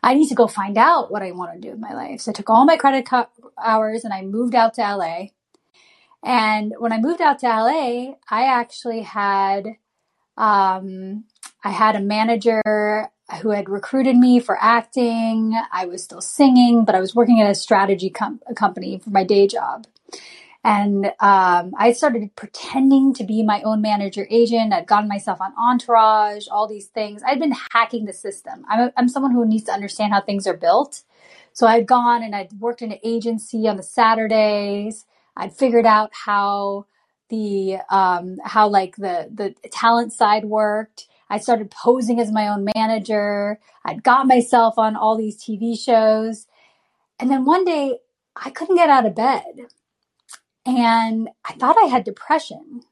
I 0.00 0.14
need 0.14 0.28
to 0.28 0.36
go 0.36 0.46
find 0.46 0.78
out 0.78 1.10
what 1.10 1.22
i 1.22 1.32
want 1.32 1.54
to 1.54 1.60
do 1.60 1.72
with 1.72 1.80
my 1.80 1.92
life. 1.92 2.20
So 2.20 2.30
i 2.30 2.34
took 2.34 2.50
all 2.50 2.64
my 2.64 2.76
credit 2.76 3.04
co- 3.04 3.26
hours 3.60 4.04
and 4.04 4.14
i 4.14 4.22
moved 4.22 4.54
out 4.54 4.74
to 4.74 4.82
la 4.96 5.26
and 6.22 6.72
when 6.78 6.92
i 6.92 6.98
moved 7.00 7.20
out 7.20 7.40
to 7.40 7.48
la 7.48 8.14
i 8.30 8.44
actually 8.44 9.02
had 9.02 9.76
um 10.36 11.24
i 11.64 11.70
had 11.70 11.96
a 11.96 12.00
manager 12.00 12.62
who 13.40 13.50
had 13.50 13.68
recruited 13.68 14.16
me 14.16 14.40
for 14.40 14.58
acting 14.60 15.58
i 15.72 15.86
was 15.86 16.02
still 16.02 16.20
singing 16.20 16.84
but 16.84 16.94
i 16.94 17.00
was 17.00 17.14
working 17.14 17.40
at 17.40 17.50
a 17.50 17.54
strategy 17.54 18.10
com- 18.10 18.40
company 18.56 18.98
for 18.98 19.10
my 19.10 19.24
day 19.24 19.46
job 19.46 19.86
and 20.64 21.06
um, 21.18 21.74
I 21.76 21.92
started 21.92 22.34
pretending 22.36 23.14
to 23.14 23.24
be 23.24 23.42
my 23.42 23.62
own 23.62 23.80
manager 23.80 24.28
agent. 24.30 24.72
I'd 24.72 24.86
gotten 24.86 25.08
myself 25.08 25.40
on 25.40 25.52
Entourage, 25.58 26.46
all 26.48 26.68
these 26.68 26.86
things. 26.86 27.22
I'd 27.26 27.40
been 27.40 27.54
hacking 27.72 28.04
the 28.04 28.12
system. 28.12 28.64
I'm, 28.68 28.80
a, 28.80 28.92
I'm 28.96 29.08
someone 29.08 29.32
who 29.32 29.44
needs 29.44 29.64
to 29.64 29.72
understand 29.72 30.12
how 30.12 30.20
things 30.20 30.46
are 30.46 30.56
built. 30.56 31.02
So 31.52 31.66
I'd 31.66 31.86
gone 31.86 32.22
and 32.22 32.34
I'd 32.34 32.52
worked 32.60 32.80
in 32.80 32.92
an 32.92 33.00
agency 33.02 33.66
on 33.66 33.76
the 33.76 33.82
Saturdays. 33.82 35.04
I'd 35.36 35.52
figured 35.52 35.86
out 35.86 36.10
how 36.12 36.86
the 37.28 37.78
um, 37.90 38.36
how 38.44 38.68
like 38.68 38.96
the 38.96 39.28
the 39.32 39.54
talent 39.70 40.12
side 40.12 40.44
worked. 40.44 41.08
I 41.32 41.38
started 41.38 41.70
posing 41.70 42.20
as 42.20 42.30
my 42.30 42.48
own 42.48 42.68
manager. 42.76 43.58
I'd 43.86 44.02
got 44.02 44.26
myself 44.26 44.74
on 44.76 44.96
all 44.96 45.16
these 45.16 45.42
TV 45.42 45.78
shows. 45.80 46.46
And 47.18 47.30
then 47.30 47.46
one 47.46 47.64
day 47.64 48.00
I 48.36 48.50
couldn't 48.50 48.76
get 48.76 48.90
out 48.90 49.06
of 49.06 49.14
bed 49.14 49.68
and 50.66 51.30
I 51.42 51.54
thought 51.54 51.78
I 51.82 51.86
had 51.86 52.04
depression 52.04 52.82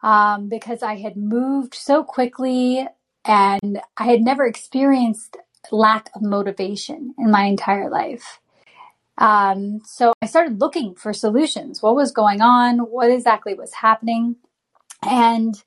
um, 0.00 0.48
because 0.48 0.84
I 0.84 0.94
had 0.94 1.16
moved 1.16 1.74
so 1.74 2.04
quickly 2.04 2.86
and 3.24 3.80
I 3.96 4.04
had 4.04 4.22
never 4.22 4.46
experienced 4.46 5.36
lack 5.72 6.08
of 6.14 6.22
motivation 6.22 7.16
in 7.18 7.32
my 7.32 7.46
entire 7.46 7.90
life. 7.90 8.38
Um, 9.18 9.80
so 9.84 10.12
I 10.22 10.26
started 10.26 10.60
looking 10.60 10.94
for 10.94 11.12
solutions. 11.12 11.82
What 11.82 11.96
was 11.96 12.12
going 12.12 12.42
on? 12.42 12.78
What 12.78 13.10
exactly 13.10 13.54
was 13.54 13.74
happening? 13.74 14.36
And 15.02 15.60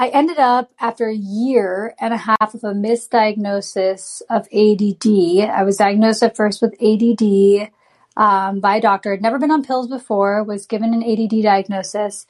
I 0.00 0.08
ended 0.08 0.38
up 0.38 0.70
after 0.80 1.08
a 1.08 1.14
year 1.14 1.94
and 2.00 2.14
a 2.14 2.16
half 2.16 2.54
of 2.54 2.64
a 2.64 2.72
misdiagnosis 2.72 4.22
of 4.30 4.48
ADD. 4.50 5.50
I 5.50 5.62
was 5.62 5.76
diagnosed 5.76 6.22
at 6.22 6.34
first 6.34 6.62
with 6.62 6.72
ADD 6.80 7.70
um, 8.16 8.60
by 8.60 8.76
a 8.76 8.80
doctor. 8.80 9.12
I'd 9.12 9.20
never 9.20 9.38
been 9.38 9.50
on 9.50 9.62
pills 9.62 9.88
before, 9.88 10.42
was 10.42 10.64
given 10.64 10.94
an 10.94 11.04
ADD 11.04 11.42
diagnosis, 11.42 12.26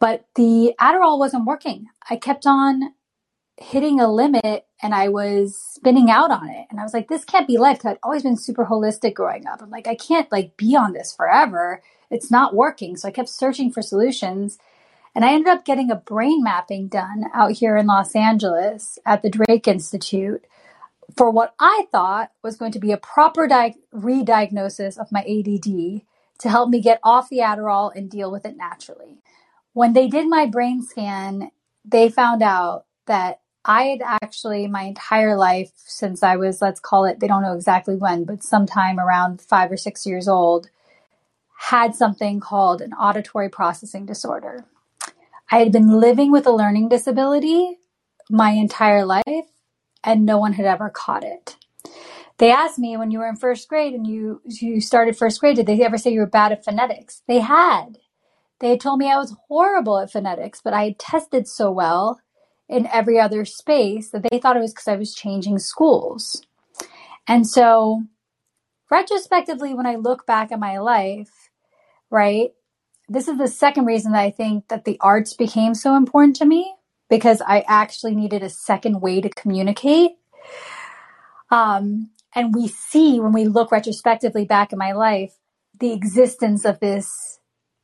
but 0.00 0.26
the 0.34 0.74
Adderall 0.80 1.20
wasn't 1.20 1.44
working. 1.44 1.86
I 2.10 2.16
kept 2.16 2.48
on 2.48 2.92
hitting 3.58 4.00
a 4.00 4.12
limit 4.12 4.66
and 4.82 4.92
I 4.92 5.08
was 5.08 5.56
spinning 5.56 6.10
out 6.10 6.32
on 6.32 6.50
it. 6.50 6.66
And 6.68 6.80
I 6.80 6.82
was 6.82 6.94
like, 6.94 7.06
this 7.06 7.24
can't 7.24 7.46
be 7.46 7.58
life. 7.58 7.86
i 7.86 7.90
I'd 7.90 7.98
always 8.02 8.24
been 8.24 8.36
super 8.36 8.66
holistic 8.66 9.14
growing 9.14 9.46
up. 9.46 9.62
I'm 9.62 9.70
like, 9.70 9.86
I 9.86 9.94
can't 9.94 10.30
like 10.32 10.56
be 10.56 10.74
on 10.74 10.94
this 10.94 11.14
forever. 11.14 11.80
It's 12.10 12.32
not 12.32 12.56
working. 12.56 12.96
So 12.96 13.06
I 13.06 13.12
kept 13.12 13.28
searching 13.28 13.70
for 13.70 13.82
solutions. 13.82 14.58
And 15.18 15.24
I 15.24 15.32
ended 15.32 15.48
up 15.48 15.64
getting 15.64 15.90
a 15.90 15.96
brain 15.96 16.44
mapping 16.44 16.86
done 16.86 17.24
out 17.34 17.50
here 17.50 17.76
in 17.76 17.88
Los 17.88 18.14
Angeles 18.14 19.00
at 19.04 19.20
the 19.20 19.28
Drake 19.28 19.66
Institute 19.66 20.44
for 21.16 21.28
what 21.28 21.56
I 21.58 21.86
thought 21.90 22.30
was 22.44 22.56
going 22.56 22.70
to 22.70 22.78
be 22.78 22.92
a 22.92 22.96
proper 22.96 23.48
di- 23.48 23.74
re-diagnosis 23.90 24.96
of 24.96 25.10
my 25.10 25.22
ADD 25.22 26.02
to 26.38 26.48
help 26.48 26.70
me 26.70 26.80
get 26.80 27.00
off 27.02 27.30
the 27.30 27.38
Adderall 27.38 27.90
and 27.92 28.08
deal 28.08 28.30
with 28.30 28.46
it 28.46 28.56
naturally. 28.56 29.18
When 29.72 29.92
they 29.92 30.06
did 30.06 30.28
my 30.28 30.46
brain 30.46 30.82
scan, 30.82 31.50
they 31.84 32.10
found 32.10 32.40
out 32.40 32.84
that 33.08 33.40
I 33.64 33.86
had 33.86 34.02
actually 34.22 34.68
my 34.68 34.82
entire 34.82 35.36
life 35.36 35.72
since 35.78 36.22
I 36.22 36.36
was, 36.36 36.62
let's 36.62 36.78
call 36.78 37.06
it, 37.06 37.18
they 37.18 37.26
don't 37.26 37.42
know 37.42 37.54
exactly 37.54 37.96
when, 37.96 38.22
but 38.22 38.44
sometime 38.44 39.00
around 39.00 39.40
five 39.40 39.72
or 39.72 39.76
six 39.76 40.06
years 40.06 40.28
old, 40.28 40.70
had 41.58 41.96
something 41.96 42.38
called 42.38 42.80
an 42.80 42.92
auditory 42.92 43.48
processing 43.48 44.06
disorder. 44.06 44.64
I 45.50 45.58
had 45.58 45.72
been 45.72 45.88
living 45.88 46.30
with 46.30 46.46
a 46.46 46.52
learning 46.52 46.88
disability 46.88 47.78
my 48.30 48.50
entire 48.50 49.04
life 49.04 49.24
and 50.04 50.26
no 50.26 50.38
one 50.38 50.52
had 50.52 50.66
ever 50.66 50.90
caught 50.90 51.24
it. 51.24 51.56
They 52.38 52.52
asked 52.52 52.78
me 52.78 52.96
when 52.96 53.10
you 53.10 53.18
were 53.18 53.28
in 53.28 53.36
first 53.36 53.68
grade 53.68 53.94
and 53.94 54.06
you 54.06 54.40
you 54.44 54.80
started 54.80 55.16
first 55.16 55.40
grade, 55.40 55.56
did 55.56 55.66
they 55.66 55.82
ever 55.82 55.98
say 55.98 56.12
you 56.12 56.20
were 56.20 56.26
bad 56.26 56.52
at 56.52 56.64
phonetics? 56.64 57.22
They 57.26 57.40
had. 57.40 57.98
They 58.60 58.70
had 58.70 58.80
told 58.80 58.98
me 58.98 59.10
I 59.10 59.18
was 59.18 59.36
horrible 59.48 59.98
at 59.98 60.10
phonetics, 60.10 60.60
but 60.62 60.72
I 60.72 60.84
had 60.84 60.98
tested 60.98 61.48
so 61.48 61.70
well 61.70 62.20
in 62.68 62.86
every 62.88 63.18
other 63.18 63.44
space 63.44 64.10
that 64.10 64.24
they 64.28 64.38
thought 64.38 64.56
it 64.56 64.60
was 64.60 64.72
because 64.72 64.88
I 64.88 64.96
was 64.96 65.14
changing 65.14 65.58
schools. 65.58 66.42
And 67.26 67.46
so, 67.46 68.04
retrospectively, 68.90 69.74
when 69.74 69.86
I 69.86 69.96
look 69.96 70.26
back 70.26 70.52
at 70.52 70.60
my 70.60 70.78
life, 70.78 71.50
right, 72.10 72.50
this 73.08 73.28
is 73.28 73.38
the 73.38 73.48
second 73.48 73.86
reason 73.86 74.12
that 74.12 74.20
I 74.20 74.30
think 74.30 74.68
that 74.68 74.84
the 74.84 74.98
arts 75.00 75.32
became 75.32 75.74
so 75.74 75.96
important 75.96 76.36
to 76.36 76.44
me 76.44 76.74
because 77.08 77.40
I 77.40 77.64
actually 77.66 78.14
needed 78.14 78.42
a 78.42 78.50
second 78.50 79.00
way 79.00 79.20
to 79.20 79.30
communicate. 79.30 80.12
Um, 81.50 82.10
and 82.34 82.54
we 82.54 82.68
see 82.68 83.18
when 83.18 83.32
we 83.32 83.46
look 83.46 83.72
retrospectively 83.72 84.44
back 84.44 84.72
in 84.72 84.78
my 84.78 84.92
life, 84.92 85.32
the 85.80 85.92
existence 85.92 86.64
of 86.64 86.80
this 86.80 87.38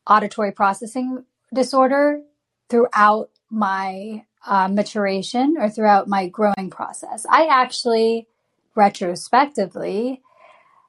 auditory 0.06 0.52
processing 0.52 1.24
disorder 1.52 2.20
throughout 2.68 3.30
my 3.50 4.24
uh, 4.46 4.68
maturation 4.68 5.56
or 5.58 5.70
throughout 5.70 6.08
my 6.08 6.28
growing 6.28 6.68
process. 6.70 7.24
I 7.30 7.46
actually, 7.46 8.28
retrospectively, 8.74 10.20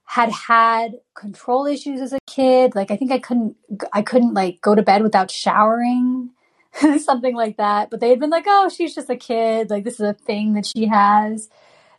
had 0.05 0.31
had 0.31 0.93
control 1.13 1.65
issues 1.65 1.99
as 1.99 2.13
a 2.13 2.19
kid. 2.27 2.75
Like 2.75 2.91
I 2.91 2.95
think 2.95 3.11
I 3.11 3.19
couldn't, 3.19 3.55
I 3.91 4.01
couldn't 4.01 4.33
like 4.33 4.61
go 4.61 4.75
to 4.75 4.83
bed 4.83 5.03
without 5.03 5.31
showering. 5.31 6.31
something 6.99 7.35
like 7.35 7.57
that. 7.57 7.89
But 7.89 7.99
they 7.99 8.09
had 8.09 8.19
been 8.19 8.29
like, 8.29 8.45
oh, 8.47 8.69
she's 8.69 8.95
just 8.95 9.09
a 9.09 9.15
kid. 9.15 9.69
Like, 9.69 9.83
this 9.83 9.95
is 9.95 10.01
a 10.01 10.13
thing 10.13 10.53
that 10.53 10.65
she 10.65 10.87
has. 10.87 11.49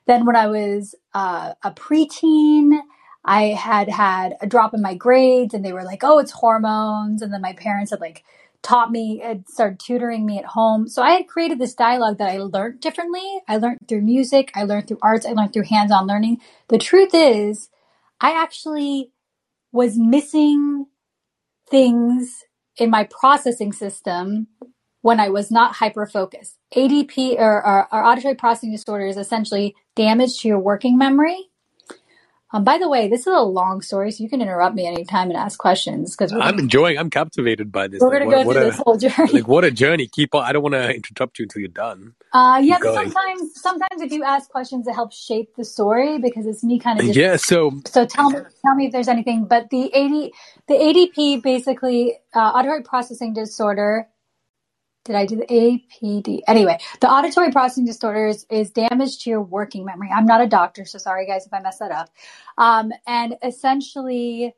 Then, 0.06 0.26
when 0.26 0.36
I 0.36 0.46
was 0.46 0.94
uh, 1.14 1.54
a 1.62 1.72
preteen, 1.72 2.78
I 3.24 3.48
had 3.48 3.88
had 3.88 4.36
a 4.40 4.46
drop 4.46 4.74
in 4.74 4.82
my 4.82 4.94
grades, 4.94 5.54
and 5.54 5.64
they 5.64 5.72
were 5.72 5.84
like, 5.84 6.04
oh, 6.04 6.18
it's 6.18 6.30
hormones. 6.30 7.22
And 7.22 7.32
then 7.32 7.40
my 7.40 7.54
parents 7.54 7.90
had 7.90 8.00
like 8.00 8.22
taught 8.62 8.90
me, 8.90 9.18
had 9.18 9.48
started 9.48 9.80
tutoring 9.80 10.26
me 10.26 10.38
at 10.38 10.44
home. 10.44 10.88
So 10.88 11.02
I 11.02 11.12
had 11.12 11.28
created 11.28 11.58
this 11.58 11.74
dialogue 11.74 12.18
that 12.18 12.30
I 12.30 12.38
learned 12.38 12.80
differently. 12.80 13.40
I 13.48 13.56
learned 13.56 13.78
through 13.88 14.02
music, 14.02 14.50
I 14.54 14.64
learned 14.64 14.88
through 14.88 14.98
arts, 15.02 15.26
I 15.26 15.32
learned 15.32 15.52
through 15.52 15.64
hands 15.64 15.92
on 15.92 16.06
learning. 16.06 16.40
The 16.68 16.78
truth 16.78 17.14
is, 17.14 17.68
I 18.20 18.32
actually 18.32 19.12
was 19.72 19.96
missing 19.96 20.86
things 21.70 22.44
in 22.76 22.90
my 22.90 23.04
processing 23.04 23.72
system 23.72 24.48
when 25.02 25.20
I 25.20 25.28
was 25.28 25.50
not 25.50 25.76
hyper 25.76 26.06
focused. 26.06 26.58
ADP 26.74 27.38
or, 27.38 27.64
or, 27.64 27.94
or, 27.94 28.04
auditory 28.04 28.34
processing 28.34 28.72
disorder 28.72 29.06
is 29.06 29.16
essentially 29.16 29.74
damage 29.94 30.40
to 30.40 30.48
your 30.48 30.58
working 30.58 30.98
memory. 30.98 31.50
Um, 32.52 32.62
by 32.62 32.78
the 32.78 32.88
way, 32.88 33.08
this 33.08 33.20
is 33.22 33.26
a 33.26 33.40
long 33.40 33.80
story, 33.82 34.12
so 34.12 34.22
you 34.22 34.30
can 34.30 34.40
interrupt 34.40 34.76
me 34.76 34.86
anytime 34.86 35.28
and 35.30 35.36
ask 35.36 35.58
questions 35.58 36.14
because 36.14 36.32
I'm 36.32 36.58
enjoying. 36.60 36.96
I'm 36.96 37.10
captivated 37.10 37.72
by 37.72 37.88
this. 37.88 38.00
we're 38.00 38.10
Like, 38.10 38.28
going 38.30 38.30
to 38.30 38.46
what, 38.46 38.54
go 38.54 38.60
through 38.60 38.62
a 38.62 38.70
this 38.70 38.80
whole 38.84 38.96
journey. 38.96 39.32
like 39.32 39.48
what 39.48 39.64
a 39.64 39.70
journey. 39.72 40.06
Keep 40.06 40.34
on. 40.36 40.44
I 40.44 40.52
don't 40.52 40.62
want 40.62 40.74
to 40.74 40.94
interrupt 40.94 41.38
you 41.40 41.44
until 41.44 41.60
you're 41.60 41.68
done. 41.68 42.14
Uh, 42.32 42.60
yeah, 42.62 42.78
but 42.80 42.94
sometimes, 42.94 43.60
sometimes 43.60 44.00
if 44.00 44.12
you 44.12 44.22
ask 44.22 44.48
questions, 44.48 44.86
it 44.86 44.94
helps 44.94 45.16
shape 45.22 45.56
the 45.56 45.64
story 45.64 46.18
because 46.18 46.46
it's 46.46 46.62
me 46.62 46.78
kind 46.78 47.00
of 47.00 47.06
just. 47.06 47.18
Yeah. 47.18 47.36
So 47.36 47.72
So 47.84 48.06
tell 48.06 48.30
me, 48.30 48.38
tell 48.64 48.74
me 48.76 48.86
if 48.86 48.92
there's 48.92 49.08
anything. 49.08 49.46
But 49.46 49.70
the 49.70 49.92
AD, 49.92 50.30
the 50.68 50.74
ADP 50.74 51.42
basically 51.42 52.14
uh, 52.34 52.38
auditory 52.38 52.82
processing 52.82 53.34
disorder. 53.34 54.08
Did 55.06 55.14
I 55.14 55.24
do 55.24 55.36
the 55.36 55.46
APD? 55.46 56.40
Anyway, 56.48 56.78
the 57.00 57.08
auditory 57.08 57.52
processing 57.52 57.84
disorders 57.84 58.44
is 58.50 58.70
damage 58.70 59.22
to 59.22 59.30
your 59.30 59.40
working 59.40 59.84
memory. 59.84 60.10
I'm 60.12 60.26
not 60.26 60.40
a 60.40 60.48
doctor, 60.48 60.84
so 60.84 60.98
sorry 60.98 61.26
guys 61.26 61.46
if 61.46 61.54
I 61.54 61.60
mess 61.60 61.78
that 61.78 61.92
up. 61.92 62.10
Um, 62.58 62.90
and 63.06 63.36
essentially, 63.44 64.52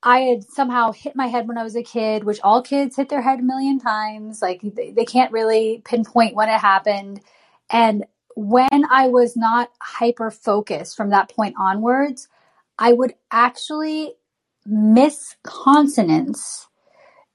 I 0.00 0.20
had 0.20 0.44
somehow 0.44 0.92
hit 0.92 1.16
my 1.16 1.26
head 1.26 1.48
when 1.48 1.58
I 1.58 1.64
was 1.64 1.74
a 1.74 1.82
kid, 1.82 2.22
which 2.22 2.38
all 2.44 2.62
kids 2.62 2.94
hit 2.94 3.08
their 3.08 3.22
head 3.22 3.40
a 3.40 3.42
million 3.42 3.80
times. 3.80 4.40
Like 4.40 4.60
they, 4.62 4.92
they 4.92 5.04
can't 5.04 5.32
really 5.32 5.82
pinpoint 5.84 6.36
when 6.36 6.48
it 6.48 6.60
happened. 6.60 7.20
And 7.68 8.04
when 8.36 8.84
I 8.88 9.08
was 9.08 9.36
not 9.36 9.70
hyper 9.80 10.30
focused 10.30 10.96
from 10.96 11.10
that 11.10 11.34
point 11.34 11.56
onwards, 11.58 12.28
I 12.78 12.92
would 12.92 13.14
actually 13.32 14.14
miss 14.64 15.34
consonants 15.42 16.68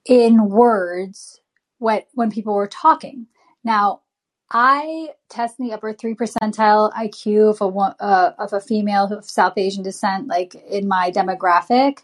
in 0.05 0.49
words 0.49 1.41
when, 1.79 2.01
when 2.13 2.31
people 2.31 2.53
were 2.53 2.67
talking. 2.67 3.27
Now, 3.63 4.01
I 4.49 5.09
test 5.29 5.59
in 5.59 5.67
the 5.67 5.73
upper 5.73 5.93
three 5.93 6.15
percentile 6.15 6.93
IQ 6.93 7.59
of 7.59 7.61
a 7.61 8.03
uh, 8.03 8.33
of 8.39 8.53
a 8.53 8.61
female 8.61 9.11
of 9.11 9.29
South 9.29 9.57
Asian 9.57 9.83
descent, 9.83 10.27
like 10.27 10.55
in 10.69 10.87
my 10.87 11.11
demographic. 11.11 11.99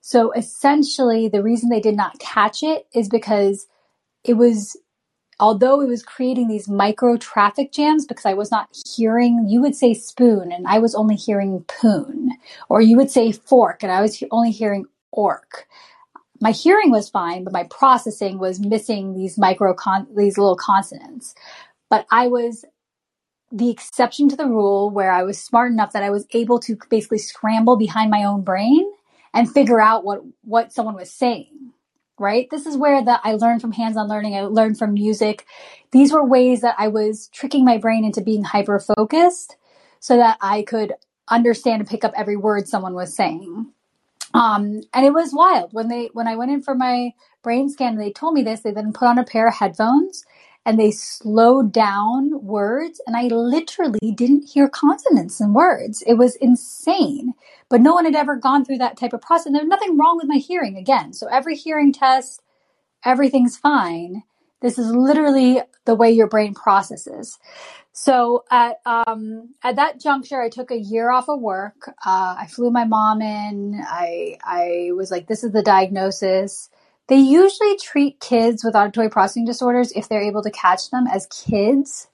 So 0.00 0.32
essentially, 0.32 1.28
the 1.28 1.42
reason 1.42 1.68
they 1.68 1.80
did 1.80 1.96
not 1.96 2.18
catch 2.18 2.62
it 2.62 2.86
is 2.94 3.08
because 3.08 3.66
it 4.24 4.34
was, 4.34 4.76
although 5.40 5.80
it 5.80 5.88
was 5.88 6.02
creating 6.02 6.48
these 6.48 6.68
micro 6.68 7.16
traffic 7.16 7.72
jams, 7.72 8.06
because 8.06 8.26
I 8.26 8.34
was 8.34 8.50
not 8.50 8.68
hearing, 8.96 9.46
you 9.48 9.60
would 9.62 9.74
say 9.74 9.94
spoon 9.94 10.52
and 10.52 10.66
I 10.66 10.78
was 10.78 10.94
only 10.94 11.16
hearing 11.16 11.64
poon, 11.68 12.30
or 12.68 12.80
you 12.80 12.96
would 12.96 13.10
say 13.10 13.32
fork 13.32 13.82
and 13.82 13.92
I 13.92 14.00
was 14.00 14.22
only 14.30 14.50
hearing 14.50 14.86
orc. 15.12 15.66
My 16.40 16.50
hearing 16.50 16.90
was 16.90 17.08
fine, 17.08 17.44
but 17.44 17.52
my 17.52 17.64
processing 17.64 18.38
was 18.38 18.60
missing 18.60 19.14
these 19.14 19.38
micro 19.38 19.74
con- 19.74 20.08
these 20.16 20.38
little 20.38 20.56
consonants. 20.56 21.34
But 21.88 22.06
I 22.10 22.28
was 22.28 22.64
the 23.52 23.70
exception 23.70 24.28
to 24.28 24.36
the 24.36 24.46
rule 24.46 24.90
where 24.90 25.10
I 25.10 25.22
was 25.22 25.40
smart 25.40 25.70
enough 25.70 25.92
that 25.92 26.02
I 26.02 26.10
was 26.10 26.26
able 26.32 26.58
to 26.60 26.76
basically 26.90 27.18
scramble 27.18 27.76
behind 27.76 28.10
my 28.10 28.24
own 28.24 28.42
brain 28.42 28.90
and 29.32 29.50
figure 29.50 29.80
out 29.80 30.04
what 30.04 30.22
what 30.42 30.72
someone 30.72 30.94
was 30.94 31.10
saying. 31.10 31.72
Right? 32.18 32.48
This 32.50 32.64
is 32.64 32.78
where 32.78 33.04
that 33.04 33.20
I 33.24 33.34
learned 33.34 33.60
from 33.60 33.72
hands-on 33.72 34.08
learning, 34.08 34.36
I 34.36 34.42
learned 34.42 34.78
from 34.78 34.94
music. 34.94 35.46
These 35.90 36.12
were 36.12 36.24
ways 36.24 36.62
that 36.62 36.74
I 36.78 36.88
was 36.88 37.28
tricking 37.28 37.64
my 37.64 37.76
brain 37.76 38.06
into 38.06 38.22
being 38.22 38.42
hyper 38.42 38.80
focused 38.80 39.56
so 40.00 40.16
that 40.16 40.38
I 40.40 40.62
could 40.62 40.94
understand 41.28 41.80
and 41.80 41.88
pick 41.88 42.04
up 42.04 42.12
every 42.16 42.36
word 42.36 42.68
someone 42.68 42.94
was 42.94 43.14
saying. 43.14 43.72
Um, 44.34 44.82
and 44.94 45.06
it 45.06 45.12
was 45.12 45.32
wild 45.34 45.72
when 45.72 45.88
they 45.88 46.10
when 46.12 46.28
I 46.28 46.36
went 46.36 46.52
in 46.52 46.62
for 46.62 46.74
my 46.74 47.12
brain 47.42 47.68
scan 47.70 47.96
they 47.96 48.12
told 48.12 48.34
me 48.34 48.42
this. 48.42 48.60
They 48.60 48.72
then 48.72 48.92
put 48.92 49.08
on 49.08 49.18
a 49.18 49.24
pair 49.24 49.48
of 49.48 49.54
headphones 49.54 50.24
and 50.66 50.78
they 50.78 50.90
slowed 50.90 51.72
down 51.72 52.44
words, 52.44 53.00
and 53.06 53.16
I 53.16 53.24
literally 53.28 54.12
didn't 54.12 54.48
hear 54.50 54.68
consonants 54.68 55.40
in 55.40 55.54
words. 55.54 56.02
It 56.06 56.14
was 56.14 56.36
insane. 56.36 57.32
But 57.68 57.80
no 57.80 57.94
one 57.94 58.04
had 58.04 58.16
ever 58.16 58.36
gone 58.36 58.64
through 58.64 58.78
that 58.78 58.96
type 58.96 59.12
of 59.12 59.22
process. 59.22 59.46
And 59.46 59.54
there's 59.54 59.66
nothing 59.66 59.98
wrong 59.98 60.18
with 60.18 60.28
my 60.28 60.36
hearing 60.36 60.76
again. 60.76 61.12
So 61.14 61.28
every 61.28 61.56
hearing 61.56 61.92
test, 61.92 62.42
everything's 63.04 63.56
fine. 63.58 64.24
This 64.62 64.78
is 64.78 64.92
literally 64.92 65.62
the 65.86 65.94
way 65.96 66.10
your 66.10 66.28
brain 66.28 66.54
processes. 66.54 67.38
So 67.98 68.44
at 68.50 68.82
um, 68.84 69.54
at 69.64 69.76
that 69.76 69.98
juncture, 69.98 70.38
I 70.42 70.50
took 70.50 70.70
a 70.70 70.76
year 70.76 71.10
off 71.10 71.30
of 71.30 71.40
work. 71.40 71.94
Uh, 72.04 72.36
I 72.38 72.46
flew 72.46 72.70
my 72.70 72.84
mom 72.84 73.22
in. 73.22 73.82
I 73.86 74.36
I 74.44 74.90
was 74.92 75.10
like, 75.10 75.28
this 75.28 75.42
is 75.42 75.52
the 75.52 75.62
diagnosis. 75.62 76.68
They 77.08 77.16
usually 77.16 77.78
treat 77.78 78.20
kids 78.20 78.62
with 78.62 78.76
auditory 78.76 79.08
processing 79.08 79.46
disorders 79.46 79.92
if 79.92 80.10
they're 80.10 80.20
able 80.20 80.42
to 80.42 80.50
catch 80.50 80.90
them 80.90 81.06
as 81.06 81.26
kids. 81.28 82.08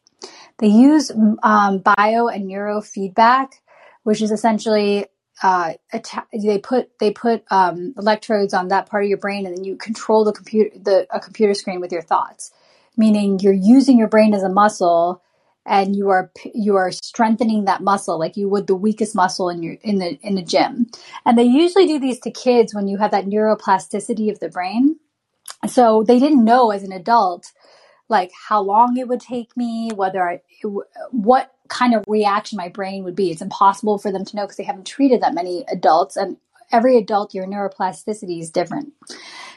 They 0.59 0.68
use 0.68 1.11
um, 1.42 1.78
bio 1.78 2.28
and 2.28 2.48
neurofeedback, 2.48 3.54
which 4.04 4.22
is 4.22 4.30
essentially 4.30 5.06
uh, 5.42 5.72
they 6.33 6.59
put 6.59 6.96
they 7.00 7.11
put 7.11 7.42
um, 7.50 7.92
electrodes 7.98 8.54
on 8.54 8.68
that 8.68 8.88
part 8.88 9.02
of 9.02 9.09
your 9.09 9.18
brain, 9.18 9.46
and 9.46 9.56
then 9.56 9.64
you 9.64 9.74
control 9.74 10.22
the 10.22 10.33
computer 10.33 10.78
the 10.78 11.09
a 11.11 11.18
computer 11.18 11.54
screen 11.54 11.80
with 11.80 11.90
your 11.90 12.02
thoughts. 12.02 12.52
Meaning 12.96 13.40
you're 13.40 13.52
using 13.52 13.98
your 13.98 14.06
brain 14.06 14.33
as 14.33 14.44
a 14.44 14.48
muscle, 14.48 15.22
and 15.64 15.94
you 15.94 16.11
are 16.11 16.31
you 16.55 16.77
are 16.77 16.90
strengthening 16.90 17.64
that 17.64 17.83
muscle 17.83 18.18
like 18.18 18.37
you 18.37 18.48
would 18.48 18.66
the 18.66 18.75
weakest 18.75 19.14
muscle 19.14 19.48
in 19.48 19.62
your 19.62 19.77
in 19.83 19.98
the 19.98 20.18
in 20.22 20.35
the 20.35 20.42
gym. 20.42 20.87
And 21.25 21.38
they 21.38 21.44
usually 21.44 21.87
do 21.87 21.98
these 21.98 22.20
to 22.20 22.31
kids 22.31 22.75
when 22.75 22.88
you 22.88 22.98
have 22.98 23.12
that 23.12 23.27
neuroplasticity 23.27 24.31
of 24.31 24.40
the 24.40 24.48
brain. 24.48 24.96
So 25.68 26.03
they 26.03 26.18
didn't 26.18 26.44
know 26.44 26.70
as 26.70 26.83
an 26.83 26.92
adult 26.92 27.53
like 28.09 28.31
how 28.48 28.61
long 28.61 28.96
it 28.96 29.09
would 29.09 29.20
take 29.20 29.57
me, 29.57 29.90
whether 29.94 30.29
I, 30.29 30.42
what 31.11 31.53
kind 31.68 31.94
of 31.94 32.05
reaction 32.07 32.59
my 32.59 32.68
brain 32.68 33.03
would 33.05 33.16
be. 33.16 33.31
It's 33.31 33.42
impossible 33.42 33.98
for 33.98 34.12
them 34.12 34.25
to 34.25 34.37
know 34.37 34.42
because 34.42 34.59
they 34.59 34.64
haven't 34.64 34.87
treated 34.87 35.22
that 35.22 35.35
many 35.35 35.64
adults, 35.68 36.16
and 36.16 36.37
every 36.70 36.98
adult, 36.98 37.35
your 37.35 37.46
neuroplasticity 37.46 38.40
is 38.40 38.51
different. 38.51 38.92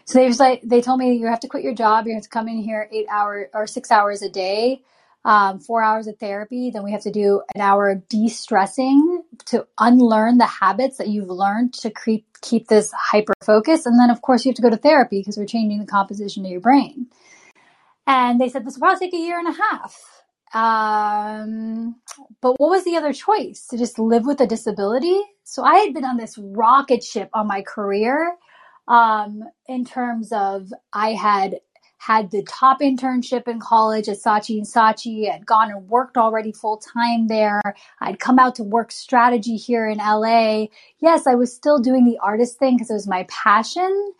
So 0.05 0.19
they 0.19 0.27
was 0.27 0.39
like, 0.39 0.61
they 0.63 0.81
told 0.81 0.99
me 0.99 1.13
you 1.13 1.27
have 1.27 1.41
to 1.41 1.47
quit 1.47 1.63
your 1.63 1.73
job. 1.73 2.07
You 2.07 2.13
have 2.13 2.23
to 2.23 2.29
come 2.29 2.47
in 2.47 2.59
here 2.59 2.89
eight 2.91 3.07
hours 3.11 3.49
or 3.53 3.67
six 3.67 3.91
hours 3.91 4.21
a 4.21 4.29
day, 4.29 4.81
um, 5.25 5.59
four 5.59 5.83
hours 5.83 6.07
of 6.07 6.17
therapy. 6.19 6.69
Then 6.69 6.83
we 6.83 6.91
have 6.91 7.01
to 7.01 7.11
do 7.11 7.41
an 7.55 7.61
hour 7.61 7.89
of 7.89 8.07
de-stressing 8.07 9.23
to 9.45 9.67
unlearn 9.79 10.37
the 10.37 10.45
habits 10.45 10.97
that 10.97 11.09
you've 11.09 11.29
learned 11.29 11.73
to 11.73 11.89
keep 11.89 12.25
keep 12.41 12.67
this 12.67 12.91
hyper 12.93 13.33
focus. 13.43 13.87
And 13.87 13.99
then 13.99 14.11
of 14.11 14.21
course 14.21 14.45
you 14.45 14.49
have 14.49 14.55
to 14.57 14.61
go 14.61 14.69
to 14.69 14.77
therapy 14.77 15.19
because 15.19 15.35
we're 15.35 15.47
changing 15.47 15.79
the 15.79 15.87
composition 15.87 16.45
of 16.45 16.51
your 16.51 16.61
brain. 16.61 17.07
And 18.05 18.39
they 18.39 18.49
said 18.49 18.65
this 18.65 18.75
will 18.75 18.81
probably 18.81 19.07
take 19.07 19.19
a 19.19 19.23
year 19.23 19.39
and 19.39 19.47
a 19.47 19.51
half. 19.51 20.11
Um, 20.53 21.95
but 22.39 22.53
what 22.59 22.69
was 22.69 22.83
the 22.85 22.95
other 22.95 23.11
choice? 23.11 23.65
To 23.67 23.77
just 23.77 23.97
live 23.97 24.27
with 24.27 24.39
a 24.41 24.47
disability? 24.47 25.19
So 25.43 25.63
I 25.63 25.79
had 25.79 25.93
been 25.93 26.05
on 26.05 26.17
this 26.17 26.37
rocket 26.37 27.03
ship 27.03 27.29
on 27.33 27.47
my 27.47 27.63
career 27.63 28.35
um, 28.87 29.43
in 29.67 29.85
terms 29.85 30.31
of 30.31 30.71
I 30.93 31.13
had 31.13 31.59
had 32.05 32.31
the 32.31 32.43
top 32.43 32.81
internship 32.81 33.47
in 33.47 33.59
college 33.59 34.07
at 34.09 34.17
Saatchi 34.17 34.57
and 34.57 34.65
Saatchi. 34.65 35.31
I'd 35.31 35.45
gone 35.45 35.71
and 35.71 35.87
worked 35.87 36.17
already 36.17 36.51
full 36.51 36.77
time 36.77 37.27
there. 37.27 37.61
I'd 37.99 38.19
come 38.19 38.37
out 38.37 38.55
to 38.55 38.63
work 38.63 38.91
strategy 38.91 39.55
here 39.55 39.87
in 39.87 39.97
LA. 39.97 40.65
Yes, 40.99 41.25
I 41.27 41.35
was 41.35 41.53
still 41.53 41.79
doing 41.79 42.05
the 42.05 42.19
artist 42.21 42.59
thing 42.59 42.75
because 42.75 42.89
it 42.89 42.93
was 42.93 43.07
my 43.07 43.25
passion 43.29 44.13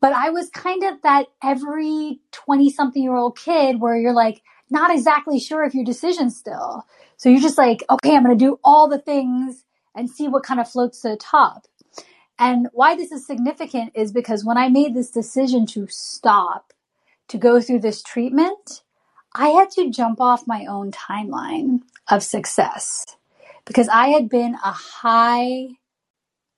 but 0.00 0.12
I 0.12 0.30
was 0.30 0.48
kind 0.50 0.84
of 0.84 1.02
that 1.02 1.26
every 1.42 2.20
20 2.32 2.70
something 2.70 3.02
year 3.02 3.16
old 3.16 3.36
kid 3.36 3.80
where 3.80 3.96
you're 3.96 4.14
like, 4.14 4.42
not 4.70 4.92
exactly 4.92 5.40
sure 5.40 5.64
if 5.64 5.74
your 5.74 5.84
decision 5.84 6.30
still. 6.30 6.86
So 7.16 7.28
you're 7.28 7.40
just 7.40 7.58
like, 7.58 7.82
okay, 7.90 8.14
I'm 8.14 8.24
going 8.24 8.38
to 8.38 8.44
do 8.44 8.60
all 8.62 8.88
the 8.88 9.00
things 9.00 9.64
and 9.94 10.08
see 10.08 10.28
what 10.28 10.44
kind 10.44 10.60
of 10.60 10.70
floats 10.70 11.00
to 11.00 11.10
the 11.10 11.16
top. 11.16 11.66
And 12.38 12.68
why 12.72 12.94
this 12.94 13.10
is 13.10 13.26
significant 13.26 13.92
is 13.94 14.12
because 14.12 14.44
when 14.44 14.56
I 14.56 14.68
made 14.68 14.94
this 14.94 15.10
decision 15.10 15.66
to 15.68 15.88
stop, 15.88 16.72
to 17.28 17.38
go 17.38 17.60
through 17.60 17.80
this 17.80 18.02
treatment, 18.02 18.82
I 19.34 19.48
had 19.50 19.70
to 19.72 19.90
jump 19.90 20.20
off 20.20 20.46
my 20.46 20.66
own 20.66 20.92
timeline 20.92 21.82
of 22.10 22.22
success 22.22 23.06
because 23.66 23.88
I 23.88 24.08
had 24.08 24.28
been 24.28 24.54
a 24.56 24.72
high 24.72 25.68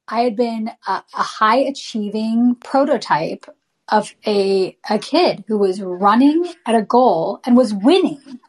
I 0.08 0.22
had 0.22 0.36
been 0.36 0.70
a, 0.88 0.92
a 0.92 1.22
high 1.22 1.58
achieving 1.58 2.56
prototype 2.56 3.46
of 3.88 4.14
a, 4.26 4.78
a 4.90 5.00
kid 5.00 5.44
who 5.48 5.58
was 5.58 5.82
running 5.82 6.52
at 6.66 6.76
a 6.76 6.82
goal 6.82 7.40
and 7.46 7.56
was 7.56 7.74
winning. 7.74 8.40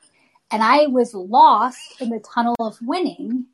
And 0.52 0.64
I 0.64 0.88
was 0.88 1.14
lost 1.14 2.02
in 2.02 2.10
the 2.10 2.20
tunnel 2.20 2.56
of 2.60 2.78
winning, 2.82 3.48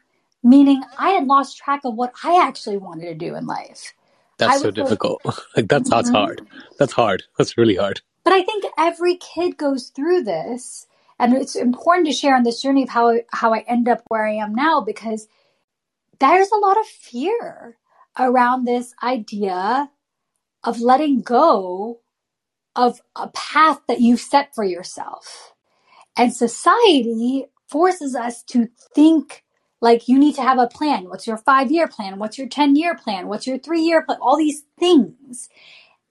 meaning 0.43 0.83
I 0.97 1.11
had 1.11 1.27
lost 1.27 1.57
track 1.57 1.81
of 1.85 1.95
what 1.95 2.13
I 2.23 2.41
actually 2.45 2.77
wanted 2.77 3.05
to 3.07 3.15
do 3.15 3.35
in 3.35 3.47
life. 3.47 3.93
That's 4.39 4.59
so 4.61 4.69
was 4.69 4.77
like, 4.79 4.89
difficult. 4.89 5.21
Like 5.57 5.69
that's 5.69 5.89
that's 5.89 6.09
Mhm. 6.09 6.15
hard. 6.15 6.41
That's 6.79 6.93
hard. 6.93 7.23
That's 7.37 7.57
really 7.57 7.75
hard. 7.75 8.01
But 8.27 8.33
I 8.33 8.43
think 8.43 8.65
every 8.77 9.15
kid 9.15 9.55
goes 9.55 9.87
through 9.87 10.23
this, 10.23 10.85
and 11.17 11.33
it's 11.33 11.55
important 11.55 12.07
to 12.07 12.13
share 12.13 12.35
on 12.35 12.43
this 12.43 12.61
journey 12.61 12.83
of 12.83 12.89
how 12.89 13.15
how 13.31 13.53
I 13.53 13.59
end 13.59 13.87
up 13.87 14.01
where 14.09 14.27
I 14.27 14.33
am 14.33 14.53
now 14.53 14.81
because 14.81 15.29
there's 16.19 16.51
a 16.51 16.57
lot 16.57 16.77
of 16.77 16.85
fear 16.85 17.77
around 18.19 18.65
this 18.65 18.93
idea 19.01 19.89
of 20.61 20.81
letting 20.81 21.21
go 21.21 22.01
of 22.75 22.99
a 23.15 23.29
path 23.29 23.79
that 23.87 24.01
you've 24.01 24.19
set 24.19 24.53
for 24.53 24.65
yourself. 24.65 25.53
And 26.17 26.35
society 26.35 27.45
forces 27.69 28.13
us 28.13 28.43
to 28.47 28.67
think 28.93 29.45
like 29.79 30.09
you 30.09 30.19
need 30.19 30.35
to 30.35 30.41
have 30.41 30.59
a 30.59 30.67
plan. 30.67 31.07
What's 31.07 31.27
your 31.27 31.37
five 31.37 31.71
year 31.71 31.87
plan? 31.87 32.19
What's 32.19 32.37
your 32.37 32.49
10 32.49 32.75
year 32.75 32.93
plan? 32.93 33.29
What's 33.29 33.47
your 33.47 33.57
three 33.57 33.83
year 33.83 34.01
plan? 34.01 34.17
All 34.21 34.35
these 34.35 34.63
things. 34.77 35.47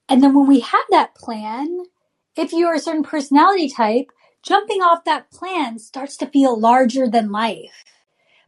And 0.09 0.23
then 0.23 0.33
when 0.33 0.47
we 0.47 0.61
have 0.61 0.85
that 0.89 1.13
plan, 1.13 1.83
if 2.37 2.53
you're 2.53 2.75
a 2.75 2.79
certain 2.79 3.03
personality 3.03 3.69
type, 3.69 4.11
jumping 4.43 4.81
off 4.81 5.03
that 5.05 5.31
plan 5.31 5.79
starts 5.79 6.15
to 6.17 6.27
feel 6.27 6.59
larger 6.59 7.07
than 7.07 7.31
life. 7.31 7.83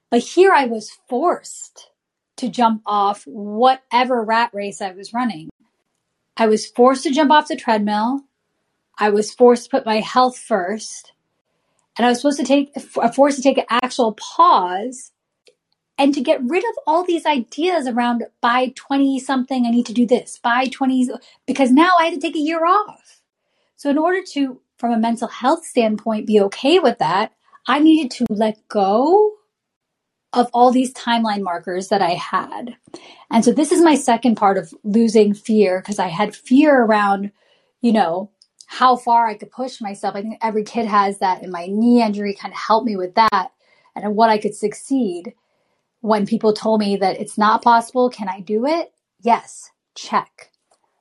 But 0.09 0.21
here 0.21 0.53
I 0.53 0.65
was 0.65 0.97
forced 1.07 1.89
to 2.37 2.49
jump 2.49 2.81
off 2.85 3.23
whatever 3.25 4.23
rat 4.23 4.51
race 4.53 4.81
I 4.81 4.91
was 4.91 5.13
running. 5.13 5.49
I 6.37 6.47
was 6.47 6.65
forced 6.65 7.03
to 7.03 7.11
jump 7.11 7.31
off 7.31 7.49
the 7.49 7.55
treadmill. 7.55 8.21
I 8.97 9.09
was 9.09 9.33
forced 9.33 9.65
to 9.65 9.69
put 9.69 9.85
my 9.85 9.99
health 9.99 10.37
first. 10.37 11.11
And 11.97 12.05
I 12.05 12.09
was 12.09 12.19
supposed 12.19 12.39
to 12.39 12.45
take, 12.45 12.73
forced 13.13 13.37
to 13.37 13.43
take 13.43 13.57
an 13.57 13.65
actual 13.69 14.13
pause 14.13 15.11
and 15.97 16.13
to 16.13 16.21
get 16.21 16.41
rid 16.41 16.63
of 16.63 16.79
all 16.87 17.03
these 17.03 17.25
ideas 17.25 17.85
around 17.85 18.23
by 18.39 18.71
20 18.75 19.19
something, 19.19 19.65
I 19.65 19.69
need 19.69 19.85
to 19.87 19.93
do 19.93 20.05
this, 20.05 20.39
by 20.41 20.65
20, 20.65 21.09
because 21.45 21.71
now 21.71 21.95
I 21.99 22.05
had 22.05 22.13
to 22.13 22.21
take 22.21 22.37
a 22.37 22.39
year 22.39 22.65
off. 22.65 23.18
So, 23.79 23.89
in 23.89 23.97
order 23.97 24.21
to, 24.33 24.59
from 24.77 24.91
a 24.91 24.99
mental 24.99 25.29
health 25.29 25.65
standpoint, 25.65 26.27
be 26.27 26.41
okay 26.41 26.79
with 26.79 26.97
that, 26.99 27.31
I 27.65 27.79
needed 27.79 28.11
to 28.17 28.25
let 28.29 28.67
go 28.67 29.35
of 30.33 30.49
all 30.53 30.71
these 30.71 30.93
timeline 30.93 31.41
markers 31.41 31.87
that 31.87 32.01
I 32.01 32.11
had. 32.11 32.75
And 33.31 33.45
so, 33.45 33.53
this 33.53 33.71
is 33.71 33.81
my 33.81 33.95
second 33.95 34.35
part 34.35 34.57
of 34.57 34.73
losing 34.83 35.33
fear 35.33 35.79
because 35.79 35.97
I 35.97 36.07
had 36.07 36.35
fear 36.35 36.83
around, 36.83 37.31
you 37.79 37.93
know, 37.93 38.31
how 38.67 38.97
far 38.97 39.27
I 39.27 39.35
could 39.35 39.49
push 39.49 39.79
myself. 39.79 40.13
I 40.13 40.23
think 40.23 40.39
every 40.41 40.65
kid 40.65 40.85
has 40.85 41.19
that, 41.19 41.41
and 41.41 41.49
my 41.49 41.67
knee 41.67 42.03
injury 42.03 42.33
kind 42.35 42.53
of 42.53 42.59
helped 42.59 42.85
me 42.85 42.97
with 42.97 43.15
that 43.15 43.51
and 43.95 44.13
what 44.13 44.29
I 44.29 44.37
could 44.37 44.55
succeed 44.55 45.33
when 46.01 46.25
people 46.25 46.53
told 46.53 46.79
me 46.79 46.97
that 46.97 47.19
it's 47.19 47.37
not 47.37 47.61
possible, 47.61 48.09
can 48.09 48.27
I 48.27 48.41
do 48.41 48.65
it? 48.65 48.91
Yes, 49.21 49.71
check. 49.95 50.51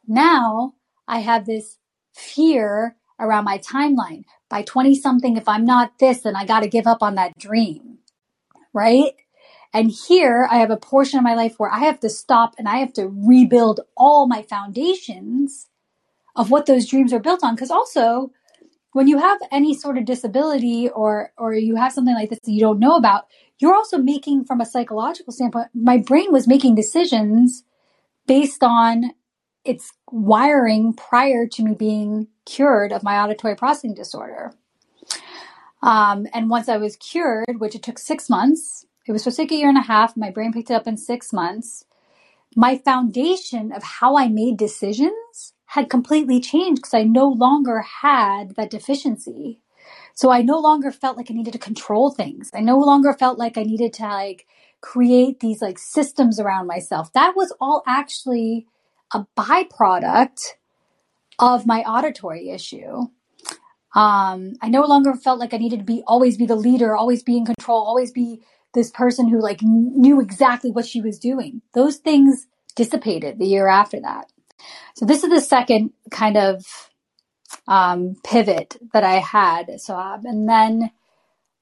Now 0.06 0.74
I 1.06 1.20
have 1.20 1.46
this 1.46 1.77
fear 2.18 2.96
around 3.18 3.44
my 3.44 3.58
timeline. 3.58 4.24
By 4.48 4.62
20 4.62 4.94
something, 4.94 5.36
if 5.36 5.48
I'm 5.48 5.64
not 5.64 5.98
this, 5.98 6.22
then 6.22 6.36
I 6.36 6.44
got 6.44 6.60
to 6.60 6.68
give 6.68 6.86
up 6.86 7.02
on 7.02 7.14
that 7.16 7.38
dream. 7.38 7.98
Right? 8.72 9.14
And 9.72 9.90
here 9.90 10.48
I 10.50 10.58
have 10.58 10.70
a 10.70 10.76
portion 10.76 11.18
of 11.18 11.24
my 11.24 11.34
life 11.34 11.54
where 11.58 11.70
I 11.70 11.80
have 11.80 12.00
to 12.00 12.08
stop 12.08 12.54
and 12.58 12.68
I 12.68 12.78
have 12.78 12.92
to 12.94 13.08
rebuild 13.08 13.80
all 13.96 14.26
my 14.26 14.42
foundations 14.42 15.68
of 16.34 16.50
what 16.50 16.66
those 16.66 16.86
dreams 16.86 17.12
are 17.12 17.20
built 17.20 17.44
on. 17.44 17.54
Because 17.54 17.70
also, 17.70 18.32
when 18.92 19.08
you 19.08 19.18
have 19.18 19.38
any 19.52 19.74
sort 19.74 19.98
of 19.98 20.06
disability 20.06 20.88
or 20.88 21.32
or 21.36 21.54
you 21.54 21.76
have 21.76 21.92
something 21.92 22.14
like 22.14 22.30
this 22.30 22.38
that 22.42 22.50
you 22.50 22.60
don't 22.60 22.78
know 22.78 22.96
about, 22.96 23.26
you're 23.58 23.74
also 23.74 23.98
making 23.98 24.44
from 24.44 24.60
a 24.60 24.66
psychological 24.66 25.32
standpoint, 25.32 25.68
my 25.74 25.98
brain 25.98 26.32
was 26.32 26.48
making 26.48 26.74
decisions 26.74 27.64
based 28.26 28.62
on 28.62 29.12
its 29.68 29.92
wiring 30.10 30.94
prior 30.94 31.46
to 31.46 31.62
me 31.62 31.74
being 31.74 32.26
cured 32.46 32.90
of 32.90 33.02
my 33.02 33.18
auditory 33.18 33.54
processing 33.54 33.94
disorder. 33.94 34.52
Um, 35.82 36.26
and 36.32 36.50
once 36.50 36.68
I 36.68 36.78
was 36.78 36.96
cured, 36.96 37.60
which 37.60 37.74
it 37.74 37.82
took 37.82 37.98
six 37.98 38.30
months, 38.30 38.86
it 39.06 39.12
was 39.12 39.22
supposed 39.22 39.36
to 39.36 39.42
take 39.42 39.52
a 39.52 39.56
year 39.56 39.68
and 39.68 39.78
a 39.78 39.82
half. 39.82 40.16
My 40.16 40.30
brain 40.30 40.52
picked 40.52 40.70
it 40.70 40.74
up 40.74 40.86
in 40.86 40.96
six 40.96 41.32
months. 41.32 41.84
My 42.56 42.78
foundation 42.78 43.70
of 43.72 43.82
how 43.82 44.16
I 44.16 44.28
made 44.28 44.56
decisions 44.56 45.52
had 45.66 45.90
completely 45.90 46.40
changed 46.40 46.82
because 46.82 46.94
I 46.94 47.02
no 47.04 47.28
longer 47.28 47.82
had 47.82 48.56
that 48.56 48.70
deficiency. 48.70 49.60
So 50.14 50.30
I 50.30 50.42
no 50.42 50.58
longer 50.58 50.90
felt 50.90 51.16
like 51.16 51.30
I 51.30 51.34
needed 51.34 51.52
to 51.52 51.58
control 51.58 52.10
things. 52.10 52.50
I 52.54 52.60
no 52.60 52.78
longer 52.78 53.12
felt 53.12 53.38
like 53.38 53.56
I 53.58 53.62
needed 53.62 53.92
to 53.94 54.04
like 54.04 54.46
create 54.80 55.40
these 55.40 55.60
like 55.60 55.78
systems 55.78 56.40
around 56.40 56.66
myself. 56.66 57.12
That 57.12 57.36
was 57.36 57.52
all 57.60 57.82
actually 57.86 58.66
a 59.12 59.26
byproduct 59.36 60.40
of 61.38 61.66
my 61.66 61.82
auditory 61.82 62.50
issue. 62.50 63.06
Um, 63.94 64.54
I 64.60 64.68
no 64.68 64.82
longer 64.82 65.14
felt 65.14 65.38
like 65.38 65.54
I 65.54 65.56
needed 65.56 65.78
to 65.78 65.84
be 65.84 66.02
always 66.06 66.36
be 66.36 66.46
the 66.46 66.56
leader, 66.56 66.94
always 66.94 67.22
be 67.22 67.36
in 67.36 67.46
control, 67.46 67.82
always 67.82 68.12
be 68.12 68.42
this 68.74 68.90
person 68.90 69.28
who 69.28 69.40
like 69.40 69.60
knew 69.62 70.20
exactly 70.20 70.70
what 70.70 70.86
she 70.86 71.00
was 71.00 71.18
doing. 71.18 71.62
Those 71.74 71.96
things 71.96 72.46
dissipated 72.76 73.38
the 73.38 73.46
year 73.46 73.66
after 73.66 74.00
that. 74.00 74.30
So 74.94 75.06
this 75.06 75.24
is 75.24 75.30
the 75.30 75.40
second 75.40 75.92
kind 76.10 76.36
of 76.36 76.90
um, 77.66 78.16
pivot 78.24 78.76
that 78.92 79.04
I 79.04 79.14
had. 79.14 79.80
So, 79.80 79.96
um, 79.96 80.26
and 80.26 80.48
then 80.48 80.90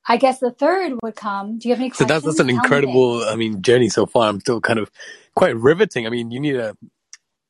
I 0.08 0.16
guess 0.16 0.38
the 0.38 0.50
third 0.50 0.94
would 1.02 1.16
come. 1.16 1.58
Do 1.58 1.68
you 1.68 1.74
have 1.74 1.80
any 1.80 1.90
questions? 1.90 2.08
So 2.08 2.14
that's, 2.14 2.24
that's 2.24 2.40
an 2.40 2.50
incredible, 2.50 3.22
I 3.22 3.36
mean, 3.36 3.62
journey 3.62 3.88
so 3.88 4.06
far. 4.06 4.28
I'm 4.28 4.40
still 4.40 4.60
kind 4.60 4.78
of 4.78 4.90
quite 5.34 5.56
riveting. 5.56 6.06
I 6.06 6.10
mean, 6.10 6.30
you 6.30 6.40
need 6.40 6.52
to 6.52 6.76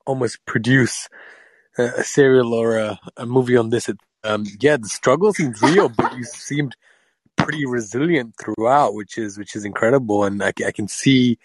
almost 0.07 0.45
produce 0.47 1.09
a, 1.79 1.85
a 1.85 2.05
serial 2.05 2.55
or 2.55 2.79
a, 2.79 2.99
a, 3.17 3.27
movie 3.27 3.57
on 3.57 3.71
this. 3.71 3.91
Um, 4.25 4.45
yeah, 4.61 4.77
the 4.77 4.89
struggle 4.89 5.33
seems 5.33 5.61
real, 5.63 5.89
but 5.89 6.17
you 6.17 6.25
seemed 6.25 6.77
pretty 7.37 7.67
resilient 7.67 8.35
throughout, 8.41 8.95
which 8.95 9.19
is 9.19 9.39
which 9.39 9.55
is 9.55 9.65
incredible. 9.65 10.25
And 10.25 10.43
I, 10.43 10.53
I 10.67 10.73
can 10.73 10.89
see 10.89 11.39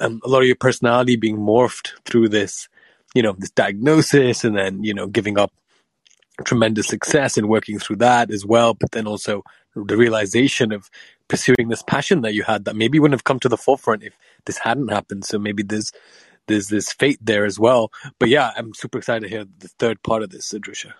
um, 0.00 0.20
a 0.24 0.28
lot 0.28 0.42
of 0.42 0.46
your 0.46 0.56
personality 0.56 1.16
being 1.16 1.38
morphed 1.38 1.92
through 2.04 2.28
this, 2.28 2.68
you 3.14 3.22
know, 3.22 3.34
this 3.38 3.50
diagnosis, 3.50 4.44
and 4.44 4.56
then 4.56 4.84
you 4.84 4.94
know, 4.94 5.06
giving 5.06 5.38
up 5.38 5.52
tremendous 6.44 6.86
success 6.86 7.36
in 7.36 7.48
working 7.48 7.78
through 7.78 7.96
that 7.96 8.30
as 8.30 8.44
well, 8.44 8.74
but 8.74 8.92
then 8.92 9.06
also 9.06 9.42
the 9.74 9.96
realization 9.96 10.72
of 10.72 10.90
pursuing 11.28 11.68
this 11.68 11.82
passion 11.82 12.22
that 12.22 12.34
you 12.34 12.42
had 12.42 12.64
that 12.64 12.76
maybe 12.76 12.98
wouldn't 12.98 13.14
have 13.14 13.24
come 13.24 13.38
to 13.40 13.48
the 13.48 13.56
forefront 13.56 14.02
if 14.02 14.16
this 14.44 14.58
hadn't 14.58 14.88
happened. 14.88 15.24
So 15.24 15.38
maybe 15.38 15.62
there's 15.62 15.92
there's 16.48 16.68
this 16.68 16.92
fate 16.92 17.18
there 17.20 17.44
as 17.44 17.58
well. 17.58 17.90
But 18.18 18.28
yeah, 18.28 18.50
I'm 18.56 18.74
super 18.74 18.98
excited 18.98 19.22
to 19.22 19.28
hear 19.28 19.44
the 19.58 19.68
third 19.68 20.02
part 20.02 20.22
of 20.22 20.30
this, 20.30 20.52
Drusha. 20.52 20.92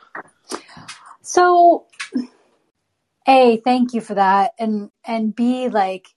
So, 1.23 1.87
a 3.27 3.59
thank 3.59 3.95
you 3.95 4.01
for 4.01 4.15
that, 4.15 4.53
and 4.59 4.91
and 5.05 5.35
b 5.35 5.69
like 5.69 6.09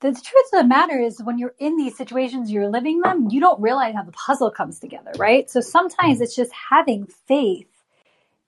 the 0.00 0.12
truth 0.12 0.46
of 0.54 0.62
the 0.62 0.66
matter 0.66 0.98
is 0.98 1.22
when 1.22 1.38
you're 1.38 1.54
in 1.58 1.76
these 1.76 1.96
situations, 1.96 2.50
you're 2.50 2.70
living 2.70 3.00
them, 3.00 3.28
you 3.30 3.38
don't 3.38 3.60
realize 3.60 3.94
how 3.94 4.02
the 4.02 4.12
puzzle 4.12 4.50
comes 4.50 4.78
together, 4.80 5.12
right? 5.18 5.48
So 5.50 5.60
sometimes 5.60 6.22
it's 6.22 6.34
just 6.34 6.50
having 6.70 7.06
faith 7.28 7.66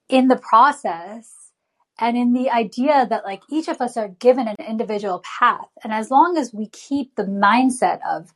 in 0.09 0.29
the 0.29 0.37
process 0.37 1.51
and 1.99 2.17
in 2.17 2.33
the 2.33 2.51
idea 2.51 3.07
that 3.09 3.25
like 3.25 3.43
each 3.51 3.69
of 3.69 3.81
us 3.81 3.97
are 3.97 4.09
given 4.09 4.49
an 4.49 4.57
individual 4.67 5.23
path 5.39 5.69
and 5.85 5.93
as 5.93 6.11
long 6.11 6.37
as 6.37 6.53
we 6.53 6.69
keep 6.69 7.15
the 7.17 7.25
mindset 7.25 8.01
of 8.09 8.33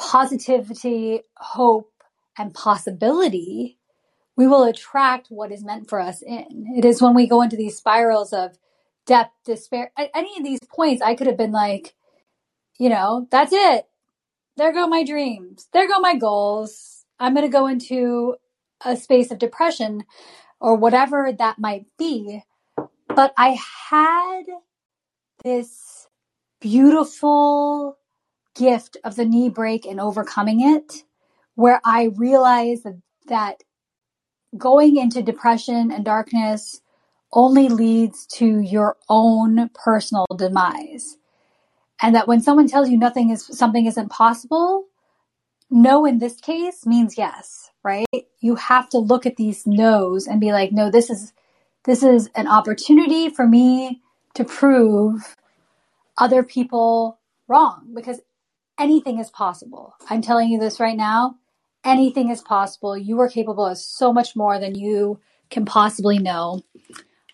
positivity 0.00 1.22
hope 1.38 1.92
and 2.38 2.54
possibility 2.54 3.78
we 4.36 4.46
will 4.48 4.64
attract 4.64 5.28
what 5.28 5.52
is 5.52 5.64
meant 5.64 5.88
for 5.90 6.00
us 6.00 6.22
in. 6.22 6.66
It 6.76 6.84
is 6.86 7.02
when 7.02 7.14
we 7.14 7.28
go 7.28 7.42
into 7.42 7.56
these 7.56 7.76
spirals 7.76 8.32
of 8.32 8.58
depth 9.06 9.32
despair 9.44 9.92
at 9.98 10.10
any 10.14 10.36
of 10.38 10.44
these 10.44 10.60
points 10.74 11.02
i 11.02 11.14
could 11.14 11.26
have 11.26 11.36
been 11.36 11.52
like 11.52 11.94
you 12.78 12.88
know 12.88 13.28
that's 13.30 13.52
it. 13.52 13.86
There 14.56 14.72
go 14.72 14.86
my 14.86 15.04
dreams. 15.04 15.68
There 15.72 15.88
go 15.88 16.00
my 16.00 16.16
goals. 16.16 17.04
I'm 17.18 17.34
going 17.34 17.46
to 17.46 17.52
go 17.52 17.66
into 17.66 18.36
a 18.84 18.96
space 18.96 19.30
of 19.30 19.38
depression 19.38 20.04
or 20.60 20.76
whatever 20.76 21.32
that 21.38 21.58
might 21.58 21.86
be. 21.98 22.42
But 23.08 23.34
I 23.38 23.58
had 23.90 24.44
this 25.44 26.08
beautiful 26.60 27.98
gift 28.54 28.96
of 29.04 29.16
the 29.16 29.24
knee 29.24 29.48
break 29.48 29.86
and 29.86 30.00
overcoming 30.00 30.60
it, 30.60 31.04
where 31.54 31.80
I 31.84 32.10
realized 32.16 32.84
that, 32.84 33.00
that 33.28 33.62
going 34.56 34.96
into 34.96 35.22
depression 35.22 35.90
and 35.90 36.04
darkness 36.04 36.80
only 37.32 37.68
leads 37.68 38.26
to 38.26 38.60
your 38.60 38.96
own 39.08 39.70
personal 39.74 40.26
demise. 40.36 41.16
And 42.02 42.14
that 42.14 42.26
when 42.26 42.40
someone 42.40 42.66
tells 42.66 42.88
you 42.88 42.96
nothing 42.96 43.30
is 43.30 43.44
something 43.46 43.86
isn't 43.86 44.08
possible, 44.08 44.86
no 45.70 46.04
in 46.04 46.18
this 46.18 46.40
case 46.40 46.86
means 46.86 47.16
yes, 47.16 47.70
right? 47.84 48.06
You 48.40 48.56
have 48.56 48.88
to 48.90 48.98
look 48.98 49.26
at 49.26 49.36
these 49.36 49.66
no's 49.66 50.26
and 50.26 50.40
be 50.40 50.52
like, 50.52 50.72
no, 50.72 50.90
this 50.90 51.10
is 51.10 51.32
this 51.84 52.02
is 52.02 52.28
an 52.34 52.46
opportunity 52.46 53.30
for 53.30 53.46
me 53.46 54.02
to 54.34 54.44
prove 54.44 55.36
other 56.18 56.42
people 56.42 57.18
wrong 57.48 57.90
because 57.94 58.20
anything 58.80 59.20
is 59.20 59.30
possible. 59.30 59.94
I'm 60.08 60.22
telling 60.22 60.48
you 60.48 60.58
this 60.58 60.80
right 60.80 60.96
now. 60.96 61.36
Anything 61.84 62.30
is 62.30 62.40
possible. 62.40 62.96
You 62.96 63.20
are 63.20 63.28
capable 63.28 63.66
of 63.66 63.78
so 63.78 64.12
much 64.12 64.34
more 64.34 64.58
than 64.58 64.74
you 64.74 65.20
can 65.50 65.64
possibly 65.64 66.18
know. 66.18 66.62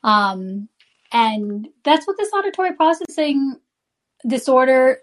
Um, 0.02 0.68
and 1.12 1.68
that's 1.84 2.06
what 2.06 2.16
this 2.18 2.32
auditory 2.32 2.74
processing 2.74 3.56
disorder 4.26 4.98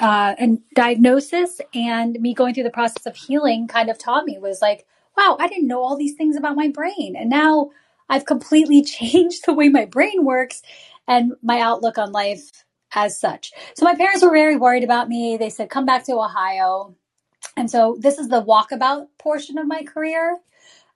uh, 0.00 0.34
and 0.38 0.60
diagnosis 0.74 1.60
and 1.74 2.18
me 2.20 2.34
going 2.34 2.54
through 2.54 2.64
the 2.64 2.70
process 2.70 3.06
of 3.06 3.16
healing 3.16 3.68
kind 3.68 3.88
of 3.88 3.98
taught 3.98 4.24
me 4.24 4.38
was 4.38 4.60
like, 4.60 4.86
wow, 5.16 5.36
I 5.38 5.48
didn't 5.48 5.68
know 5.68 5.82
all 5.82 5.96
these 5.96 6.14
things 6.14 6.36
about 6.36 6.56
my 6.56 6.68
brain. 6.68 7.14
And 7.16 7.30
now 7.30 7.70
I've 8.08 8.26
completely 8.26 8.82
changed 8.84 9.44
the 9.46 9.54
way 9.54 9.68
my 9.68 9.84
brain 9.84 10.24
works 10.24 10.62
and 11.06 11.32
my 11.42 11.60
outlook 11.60 11.98
on 11.98 12.12
life 12.12 12.64
as 12.94 13.18
such. 13.18 13.52
So 13.74 13.84
my 13.84 13.94
parents 13.94 14.22
were 14.22 14.30
very 14.30 14.56
worried 14.56 14.84
about 14.84 15.08
me. 15.08 15.36
They 15.36 15.50
said, 15.50 15.70
come 15.70 15.86
back 15.86 16.04
to 16.06 16.12
Ohio. 16.12 16.94
And 17.56 17.70
so 17.70 17.96
this 18.00 18.18
is 18.18 18.28
the 18.28 18.42
walkabout 18.42 19.08
portion 19.18 19.58
of 19.58 19.66
my 19.66 19.82
career. 19.82 20.38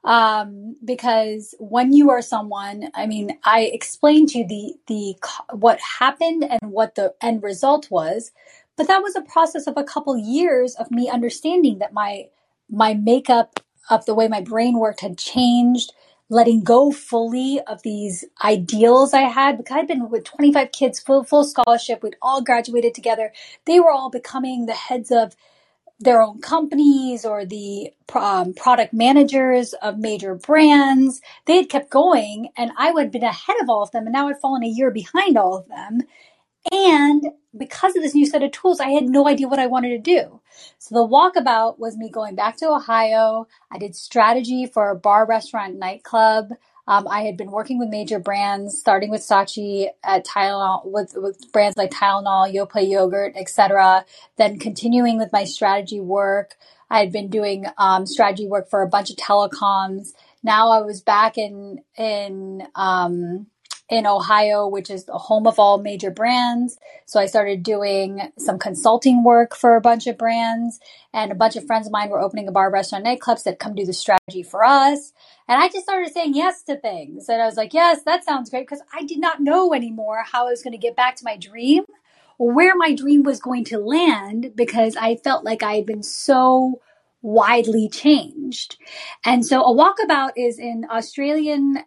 Um, 0.02 0.76
because 0.82 1.54
when 1.58 1.92
you 1.92 2.08
are 2.10 2.22
someone, 2.22 2.88
I 2.94 3.06
mean, 3.06 3.38
I 3.44 3.62
explained 3.64 4.30
to 4.30 4.38
you 4.38 4.48
the, 4.48 4.74
the, 4.86 5.16
what 5.54 5.78
happened 5.98 6.42
and 6.42 6.72
what 6.72 6.94
the 6.94 7.14
end 7.20 7.42
result 7.42 7.90
was, 7.90 8.32
but 8.76 8.86
that 8.86 9.02
was 9.02 9.14
a 9.14 9.20
process 9.20 9.66
of 9.66 9.74
a 9.76 9.84
couple 9.84 10.16
years 10.16 10.74
of 10.76 10.90
me 10.90 11.10
understanding 11.10 11.80
that 11.80 11.92
my, 11.92 12.28
my 12.70 12.94
makeup 12.94 13.60
of 13.90 14.06
the 14.06 14.14
way 14.14 14.26
my 14.26 14.40
brain 14.40 14.78
worked 14.78 15.00
had 15.00 15.18
changed 15.18 15.92
letting 16.30 16.64
go 16.64 16.92
fully 16.92 17.60
of 17.68 17.82
these 17.82 18.24
ideals 18.44 19.14
I 19.14 19.22
had 19.22 19.58
because 19.58 19.78
I'd 19.78 19.88
been 19.88 20.10
with 20.10 20.24
25 20.24 20.72
kids, 20.72 21.00
full, 21.00 21.24
full 21.24 21.44
scholarship. 21.44 22.02
We'd 22.04 22.16
all 22.22 22.42
graduated 22.42 22.94
together. 22.94 23.32
They 23.66 23.80
were 23.80 23.92
all 23.92 24.10
becoming 24.10 24.66
the 24.66 24.74
heads 24.74 25.12
of 25.12 25.34
their 26.00 26.22
own 26.22 26.40
companies 26.40 27.24
or 27.24 27.44
the 27.46 27.92
um, 28.14 28.54
product 28.54 28.92
managers 28.94 29.74
of 29.74 29.98
major 29.98 30.34
brands. 30.36 31.22
They 31.46 31.56
had 31.56 31.70
kept 31.70 31.90
going, 31.90 32.50
and 32.56 32.72
I 32.78 32.92
had 32.98 33.12
been 33.12 33.24
ahead 33.24 33.56
of 33.62 33.70
all 33.70 33.82
of 33.82 33.92
them, 33.92 34.04
and 34.06 34.12
now 34.14 34.28
I'd 34.28 34.40
fallen 34.40 34.64
a 34.64 34.68
year 34.68 34.90
behind 34.90 35.38
all 35.38 35.56
of 35.56 35.68
them. 35.68 36.02
And 36.70 37.24
because 37.56 37.96
of 37.96 38.02
this 38.02 38.14
new 38.14 38.26
set 38.26 38.42
of 38.42 38.52
tools, 38.52 38.80
I 38.80 38.90
had 38.90 39.08
no 39.08 39.26
idea 39.26 39.48
what 39.48 39.58
I 39.58 39.66
wanted 39.66 39.90
to 39.90 39.98
do. 39.98 40.40
So 40.78 40.94
the 40.94 41.08
walkabout 41.08 41.78
was 41.78 41.96
me 41.96 42.10
going 42.10 42.34
back 42.34 42.56
to 42.58 42.68
Ohio. 42.68 43.48
I 43.72 43.78
did 43.78 43.96
strategy 43.96 44.66
for 44.66 44.90
a 44.90 44.96
bar, 44.96 45.26
restaurant, 45.26 45.76
nightclub. 45.76 46.50
Um, 46.86 47.06
I 47.08 47.22
had 47.22 47.36
been 47.36 47.50
working 47.50 47.78
with 47.78 47.88
major 47.88 48.18
brands, 48.18 48.78
starting 48.78 49.10
with 49.10 49.20
Saatchi 49.20 49.88
at 50.02 50.26
Tylenol, 50.26 50.86
with, 50.86 51.14
with 51.16 51.52
brands 51.52 51.76
like 51.76 51.92
Tylenol, 51.92 52.52
Yoplait 52.52 52.90
yogurt, 52.90 53.34
etc. 53.36 54.04
Then 54.36 54.58
continuing 54.58 55.16
with 55.16 55.32
my 55.32 55.44
strategy 55.44 56.00
work. 56.00 56.56
I 56.90 56.98
had 56.98 57.12
been 57.12 57.28
doing 57.28 57.66
um, 57.78 58.06
strategy 58.06 58.46
work 58.46 58.68
for 58.68 58.82
a 58.82 58.88
bunch 58.88 59.10
of 59.10 59.16
telecoms. 59.16 60.12
Now 60.42 60.72
I 60.72 60.80
was 60.80 61.00
back 61.00 61.38
in 61.38 61.82
in 61.96 62.66
um, 62.74 63.46
in 63.90 64.06
Ohio, 64.06 64.68
which 64.68 64.88
is 64.88 65.04
the 65.04 65.18
home 65.18 65.46
of 65.46 65.58
all 65.58 65.78
major 65.78 66.10
brands. 66.10 66.78
So 67.06 67.18
I 67.18 67.26
started 67.26 67.62
doing 67.62 68.32
some 68.38 68.58
consulting 68.58 69.24
work 69.24 69.56
for 69.56 69.76
a 69.76 69.80
bunch 69.80 70.06
of 70.06 70.16
brands, 70.16 70.78
and 71.12 71.32
a 71.32 71.34
bunch 71.34 71.56
of 71.56 71.66
friends 71.66 71.86
of 71.86 71.92
mine 71.92 72.08
were 72.08 72.20
opening 72.20 72.46
a 72.46 72.52
bar, 72.52 72.70
restaurant, 72.70 73.04
nightclubs 73.04 73.42
that 73.42 73.58
come 73.58 73.74
do 73.74 73.84
the 73.84 73.92
strategy 73.92 74.44
for 74.44 74.64
us. 74.64 75.12
And 75.48 75.60
I 75.60 75.68
just 75.68 75.84
started 75.84 76.12
saying 76.12 76.34
yes 76.34 76.62
to 76.64 76.76
things. 76.76 77.28
And 77.28 77.42
I 77.42 77.46
was 77.46 77.56
like, 77.56 77.74
yes, 77.74 78.02
that 78.04 78.24
sounds 78.24 78.48
great 78.48 78.68
because 78.68 78.82
I 78.94 79.04
did 79.04 79.18
not 79.18 79.40
know 79.40 79.74
anymore 79.74 80.22
how 80.24 80.46
I 80.46 80.50
was 80.50 80.62
going 80.62 80.72
to 80.72 80.78
get 80.78 80.94
back 80.94 81.16
to 81.16 81.24
my 81.24 81.36
dream 81.36 81.84
where 82.40 82.74
my 82.74 82.94
dream 82.94 83.22
was 83.22 83.38
going 83.38 83.64
to 83.66 83.78
land 83.78 84.52
because 84.54 84.96
I 84.96 85.16
felt 85.16 85.44
like 85.44 85.62
I 85.62 85.74
had 85.74 85.84
been 85.84 86.02
so 86.02 86.80
widely 87.20 87.86
changed. 87.86 88.78
And 89.26 89.44
so 89.44 89.62
a 89.62 89.74
walkabout 89.74 90.30
is 90.36 90.58
in 90.58 90.86
Australian 90.90 91.84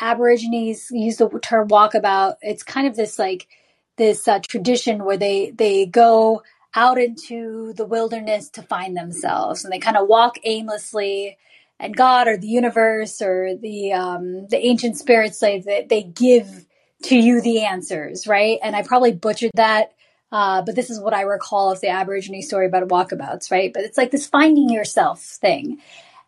Aborigines 0.00 0.88
use 0.90 1.16
the 1.16 1.28
term 1.42 1.68
walkabout. 1.68 2.36
It's 2.42 2.62
kind 2.62 2.86
of 2.86 2.96
this 2.96 3.18
like 3.18 3.48
this 3.96 4.28
uh, 4.28 4.40
tradition 4.40 5.04
where 5.04 5.16
they 5.16 5.50
they 5.50 5.86
go 5.86 6.42
out 6.74 6.98
into 6.98 7.72
the 7.72 7.86
wilderness 7.86 8.50
to 8.50 8.62
find 8.62 8.96
themselves, 8.96 9.64
and 9.64 9.72
they 9.72 9.78
kind 9.78 9.96
of 9.96 10.08
walk 10.08 10.36
aimlessly. 10.44 11.38
And 11.78 11.94
God 11.94 12.26
or 12.26 12.38
the 12.38 12.46
universe 12.46 13.20
or 13.20 13.54
the 13.54 13.92
um, 13.92 14.46
the 14.48 14.58
ancient 14.58 14.96
spirits, 14.98 15.40
they 15.40 15.86
they 15.88 16.02
give 16.02 16.66
to 17.04 17.16
you 17.16 17.40
the 17.40 17.64
answers, 17.64 18.26
right? 18.26 18.58
And 18.62 18.74
I 18.74 18.82
probably 18.82 19.12
butchered 19.12 19.52
that, 19.54 19.92
uh, 20.32 20.62
but 20.62 20.74
this 20.74 20.90
is 20.90 20.98
what 20.98 21.14
I 21.14 21.22
recall 21.22 21.70
of 21.70 21.80
the 21.80 21.88
Aborigine 21.88 22.42
story 22.42 22.66
about 22.66 22.88
walkabouts, 22.88 23.50
right? 23.50 23.72
But 23.72 23.84
it's 23.84 23.98
like 23.98 24.10
this 24.10 24.26
finding 24.26 24.70
yourself 24.70 25.22
thing. 25.22 25.78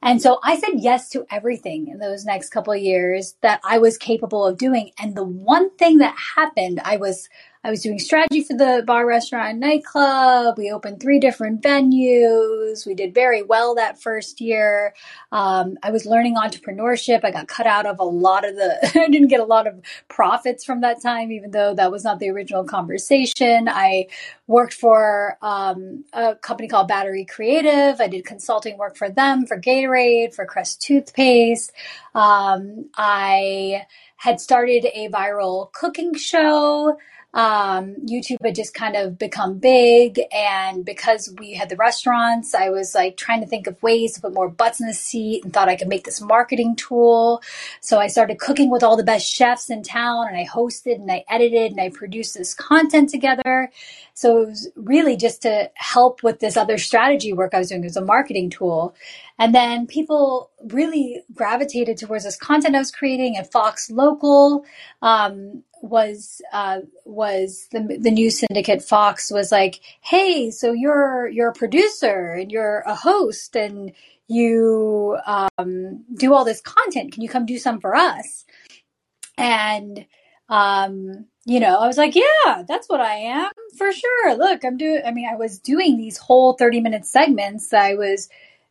And 0.02 0.22
so 0.22 0.38
I 0.44 0.58
said 0.58 0.74
yes 0.76 1.08
to 1.10 1.26
everything 1.30 1.88
in 1.88 1.98
those 1.98 2.24
next 2.24 2.50
couple 2.50 2.74
years 2.76 3.34
that 3.40 3.60
I 3.64 3.78
was 3.78 3.98
capable 3.98 4.46
of 4.46 4.56
doing. 4.56 4.92
And 4.98 5.16
the 5.16 5.24
one 5.24 5.70
thing 5.76 5.98
that 5.98 6.16
happened, 6.36 6.80
I 6.84 6.96
was 6.96 7.28
I 7.68 7.70
was 7.70 7.82
doing 7.82 7.98
strategy 7.98 8.42
for 8.42 8.56
the 8.56 8.82
bar, 8.86 9.04
restaurant, 9.04 9.50
and 9.50 9.60
nightclub. 9.60 10.56
We 10.56 10.72
opened 10.72 11.00
three 11.00 11.20
different 11.20 11.60
venues. 11.60 12.86
We 12.86 12.94
did 12.94 13.12
very 13.12 13.42
well 13.42 13.74
that 13.74 14.00
first 14.00 14.40
year. 14.40 14.94
Um, 15.32 15.76
I 15.82 15.90
was 15.90 16.06
learning 16.06 16.36
entrepreneurship. 16.36 17.20
I 17.24 17.30
got 17.30 17.46
cut 17.46 17.66
out 17.66 17.84
of 17.84 17.98
a 17.98 18.04
lot 18.04 18.48
of 18.48 18.56
the, 18.56 18.78
I 18.98 19.08
didn't 19.08 19.28
get 19.28 19.40
a 19.40 19.44
lot 19.44 19.66
of 19.66 19.82
profits 20.08 20.64
from 20.64 20.80
that 20.80 21.02
time, 21.02 21.30
even 21.30 21.50
though 21.50 21.74
that 21.74 21.92
was 21.92 22.04
not 22.04 22.20
the 22.20 22.30
original 22.30 22.64
conversation. 22.64 23.68
I 23.68 24.06
worked 24.46 24.72
for 24.72 25.36
um, 25.42 26.06
a 26.14 26.36
company 26.36 26.68
called 26.68 26.88
Battery 26.88 27.26
Creative. 27.26 28.00
I 28.00 28.08
did 28.08 28.24
consulting 28.24 28.78
work 28.78 28.96
for 28.96 29.10
them, 29.10 29.44
for 29.46 29.60
Gatorade, 29.60 30.34
for 30.34 30.46
Crest 30.46 30.80
Toothpaste. 30.80 31.70
Um, 32.14 32.88
I 32.96 33.82
had 34.16 34.40
started 34.40 34.86
a 34.94 35.10
viral 35.10 35.70
cooking 35.72 36.14
show 36.14 36.96
um, 37.34 37.94
YouTube 38.06 38.38
had 38.42 38.54
just 38.54 38.72
kind 38.72 38.96
of 38.96 39.18
become 39.18 39.58
big. 39.58 40.20
And 40.32 40.84
because 40.84 41.32
we 41.38 41.54
had 41.54 41.68
the 41.68 41.76
restaurants, 41.76 42.54
I 42.54 42.70
was 42.70 42.94
like 42.94 43.16
trying 43.16 43.40
to 43.40 43.46
think 43.46 43.66
of 43.66 43.82
ways 43.82 44.14
to 44.14 44.20
put 44.20 44.32
more 44.32 44.48
butts 44.48 44.80
in 44.80 44.86
the 44.86 44.94
seat 44.94 45.44
and 45.44 45.52
thought 45.52 45.68
I 45.68 45.76
could 45.76 45.88
make 45.88 46.04
this 46.04 46.20
marketing 46.20 46.74
tool. 46.76 47.42
So 47.80 47.98
I 48.00 48.06
started 48.06 48.38
cooking 48.38 48.70
with 48.70 48.82
all 48.82 48.96
the 48.96 49.04
best 49.04 49.30
chefs 49.30 49.68
in 49.68 49.82
town 49.82 50.26
and 50.28 50.36
I 50.36 50.46
hosted 50.46 50.94
and 50.94 51.10
I 51.10 51.24
edited 51.28 51.72
and 51.72 51.80
I 51.80 51.90
produced 51.90 52.34
this 52.34 52.54
content 52.54 53.10
together. 53.10 53.70
So 54.14 54.42
it 54.42 54.48
was 54.48 54.68
really 54.74 55.16
just 55.16 55.42
to 55.42 55.70
help 55.74 56.22
with 56.22 56.40
this 56.40 56.56
other 56.56 56.78
strategy 56.78 57.32
work 57.32 57.54
I 57.54 57.58
was 57.58 57.68
doing 57.68 57.84
as 57.84 57.96
a 57.96 58.04
marketing 58.04 58.50
tool. 58.50 58.96
And 59.38 59.54
then 59.54 59.86
people 59.86 60.50
really 60.72 61.22
gravitated 61.32 61.98
towards 61.98 62.24
this 62.24 62.36
content 62.36 62.74
I 62.74 62.78
was 62.78 62.90
creating 62.90 63.36
at 63.36 63.52
Fox 63.52 63.90
Local. 63.90 64.64
Um, 65.02 65.62
was 65.82 66.40
uh, 66.52 66.80
was 67.04 67.68
the 67.72 67.98
the 68.00 68.10
news 68.10 68.38
syndicate 68.38 68.82
Fox 68.82 69.30
was 69.30 69.52
like, 69.52 69.80
hey, 70.00 70.50
so 70.50 70.72
you're 70.72 71.28
you're 71.28 71.50
a 71.50 71.54
producer 71.54 72.34
and 72.34 72.50
you're 72.50 72.82
a 72.86 72.94
host 72.94 73.56
and 73.56 73.92
you 74.26 75.18
um, 75.26 76.04
do 76.14 76.34
all 76.34 76.44
this 76.44 76.60
content. 76.60 77.12
Can 77.12 77.22
you 77.22 77.28
come 77.28 77.46
do 77.46 77.58
some 77.58 77.80
for 77.80 77.94
us? 77.94 78.44
And 79.36 80.06
um, 80.48 81.26
you 81.44 81.60
know, 81.60 81.78
I 81.78 81.86
was 81.86 81.96
like, 81.96 82.14
yeah, 82.14 82.62
that's 82.66 82.88
what 82.88 83.00
I 83.00 83.14
am 83.14 83.50
for 83.76 83.92
sure. 83.92 84.36
Look, 84.36 84.64
I'm 84.64 84.76
doing. 84.76 85.02
I 85.04 85.12
mean, 85.12 85.28
I 85.30 85.36
was 85.36 85.58
doing 85.58 85.96
these 85.96 86.18
whole 86.18 86.54
thirty 86.54 86.80
minute 86.80 87.06
segments. 87.06 87.72
I 87.72 87.94
was 87.94 88.28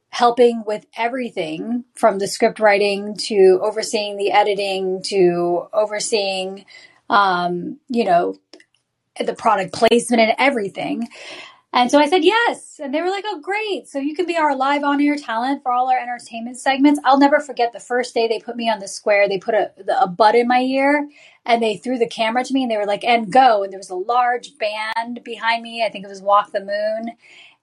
helping 0.10 0.64
with 0.66 0.86
everything 0.96 1.84
from 1.94 2.18
the 2.18 2.28
script 2.28 2.60
writing 2.60 3.16
to 3.16 3.60
overseeing 3.62 4.18
the 4.18 4.32
editing 4.32 5.02
to 5.04 5.68
overseeing 5.74 6.66
um, 7.10 7.80
you 7.90 8.04
know, 8.04 8.38
the 9.24 9.34
product 9.34 9.74
placement 9.74 10.22
and 10.22 10.34
everything. 10.38 11.08
And 11.74 11.92
so 11.92 12.00
I 12.00 12.08
said 12.08 12.24
yes. 12.24 12.80
And 12.82 12.94
they 12.94 13.02
were 13.02 13.10
like, 13.10 13.26
oh, 13.28 13.40
great. 13.42 13.88
So 13.88 14.00
you 14.00 14.16
can 14.16 14.26
be 14.26 14.38
our 14.38 14.56
live 14.56 14.84
on 14.84 15.02
air 15.02 15.18
talent 15.18 15.64
for 15.64 15.72
all 15.72 15.90
our 15.92 16.00
entertainment 16.00 16.58
segments. 16.58 17.00
I'll 17.04 17.20
never 17.20 17.40
forget 17.40 17.74
the 17.74 17.80
first 17.80 18.14
day 18.14 18.28
they 18.28 18.40
put 18.40 18.56
me 18.56 18.70
on 18.70 18.80
the 18.80 18.88
square. 18.88 19.28
They 19.28 19.38
put 19.38 19.54
a, 19.54 19.72
a 20.02 20.08
bud 20.08 20.34
in 20.36 20.48
my 20.48 20.62
ear 20.62 21.08
and 21.46 21.62
they 21.62 21.78
threw 21.78 21.98
the 21.98 22.08
camera 22.08 22.44
to 22.46 22.54
me 22.54 22.64
and 22.64 22.72
they 22.72 22.78
were 22.78 22.86
like, 22.86 23.04
and 23.04 23.32
go. 23.32 23.64
And 23.64 23.72
there 23.72 23.80
was 23.80 23.90
a 23.90 23.96
large 23.96 24.58
band 24.58 25.22
behind 25.24 25.62
me. 25.62 25.86
I 25.86 25.90
think 25.90 26.06
it 26.06 26.10
was 26.10 26.22
Walk 26.22 26.52
the 26.52 26.62
Moon. 26.62 27.16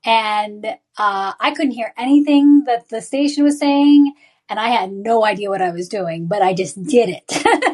And 0.04 0.66
uh, 0.98 1.32
I 1.40 1.52
couldn't 1.56 1.72
hear 1.72 1.94
anything 1.96 2.64
that 2.66 2.90
the 2.90 3.00
station 3.00 3.42
was 3.42 3.58
saying. 3.58 4.14
And 4.48 4.60
I 4.60 4.68
had 4.68 4.92
no 4.92 5.24
idea 5.24 5.48
what 5.48 5.62
I 5.62 5.70
was 5.70 5.88
doing, 5.88 6.26
but 6.26 6.42
I 6.42 6.52
just 6.52 6.80
did 6.84 7.08
it. 7.08 7.73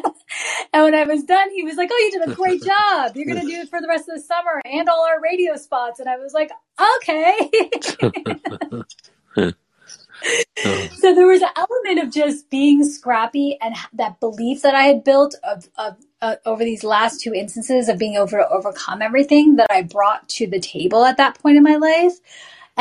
And 0.73 0.83
when 0.83 0.95
I 0.95 1.03
was 1.03 1.23
done, 1.23 1.49
he 1.51 1.63
was 1.63 1.75
like, 1.75 1.89
"Oh, 1.91 1.97
you 1.97 2.11
did 2.11 2.29
a 2.29 2.35
great 2.35 2.63
job. 2.65 3.15
You're 3.15 3.25
going 3.25 3.41
to 3.41 3.47
do 3.47 3.61
it 3.61 3.69
for 3.69 3.81
the 3.81 3.87
rest 3.87 4.07
of 4.07 4.15
the 4.15 4.21
summer 4.21 4.61
and 4.65 4.87
all 4.89 5.05
our 5.05 5.21
radio 5.21 5.55
spots." 5.55 5.99
And 5.99 6.09
I 6.09 6.17
was 6.17 6.33
like, 6.33 6.51
"Okay." 6.97 7.49
so 10.97 11.15
there 11.15 11.27
was 11.27 11.41
an 11.41 11.49
element 11.55 12.05
of 12.05 12.13
just 12.13 12.49
being 12.49 12.83
scrappy 12.83 13.57
and 13.61 13.75
that 13.93 14.19
belief 14.19 14.61
that 14.61 14.75
I 14.75 14.83
had 14.83 15.03
built 15.03 15.35
of, 15.43 15.67
of 15.77 15.97
uh, 16.21 16.35
over 16.45 16.63
these 16.63 16.83
last 16.83 17.21
two 17.21 17.33
instances 17.33 17.89
of 17.89 17.97
being 17.97 18.15
able 18.15 18.27
to 18.27 18.47
overcome 18.49 19.01
everything 19.01 19.55
that 19.55 19.67
I 19.71 19.81
brought 19.81 20.29
to 20.29 20.47
the 20.47 20.59
table 20.59 21.03
at 21.05 21.17
that 21.17 21.39
point 21.39 21.57
in 21.57 21.63
my 21.63 21.75
life. 21.75 22.13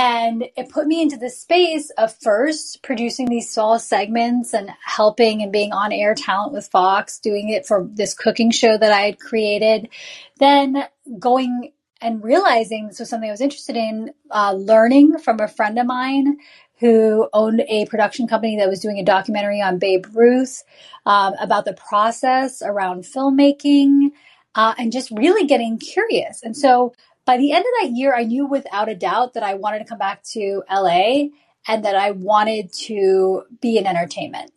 And 0.03 0.47
it 0.57 0.71
put 0.71 0.87
me 0.87 1.03
into 1.03 1.19
the 1.19 1.29
space 1.29 1.91
of 1.91 2.17
first 2.23 2.83
producing 2.83 3.27
these 3.27 3.51
small 3.51 3.79
segments 3.79 4.55
and 4.55 4.71
helping 4.83 5.43
and 5.43 5.53
being 5.53 5.75
on 5.75 5.93
air 5.93 6.15
talent 6.15 6.55
with 6.55 6.69
Fox, 6.69 7.19
doing 7.19 7.51
it 7.51 7.67
for 7.67 7.87
this 7.93 8.15
cooking 8.15 8.51
show 8.51 8.79
that 8.79 8.93
I 8.93 9.03
had 9.03 9.21
created. 9.21 9.91
Then 10.39 10.85
going 11.19 11.73
and 12.01 12.25
realizing 12.25 12.87
this 12.87 12.99
was 12.99 13.11
something 13.11 13.29
I 13.29 13.33
was 13.33 13.43
interested 13.43 13.77
in, 13.77 14.15
uh, 14.31 14.55
learning 14.55 15.19
from 15.19 15.39
a 15.39 15.49
friend 15.49 15.79
of 15.79 15.85
mine 15.85 16.39
who 16.79 17.29
owned 17.35 17.61
a 17.69 17.85
production 17.85 18.27
company 18.27 18.57
that 18.57 18.71
was 18.71 18.81
doing 18.81 18.99
a 19.01 19.05
documentary 19.05 19.61
on 19.61 19.79
Babe 19.79 20.07
Ruth 20.15 20.63
um, 21.05 21.35
about 21.39 21.67
the 21.67 21.75
process 21.75 22.63
around 22.63 23.05
filmmaking 23.05 24.13
uh, 24.55 24.73
and 24.79 24.93
just 24.93 25.11
really 25.11 25.47
getting 25.47 25.79
curious. 25.79 26.43
And 26.43 26.57
so 26.57 26.95
by 27.25 27.37
the 27.37 27.53
end 27.53 27.65
of 27.65 27.73
that 27.83 27.97
year, 27.97 28.15
I 28.15 28.25
knew 28.25 28.47
without 28.47 28.89
a 28.89 28.95
doubt 28.95 29.35
that 29.35 29.43
I 29.43 29.55
wanted 29.55 29.81
to 29.81 29.85
come 29.85 29.99
back 29.99 30.23
to 30.33 30.63
LA 30.71 31.29
and 31.67 31.85
that 31.85 31.95
I 31.95 32.13
wanted 32.13 32.73
to 32.87 33.43
be 33.61 33.77
in 33.77 33.87
entertainment. 33.87 34.53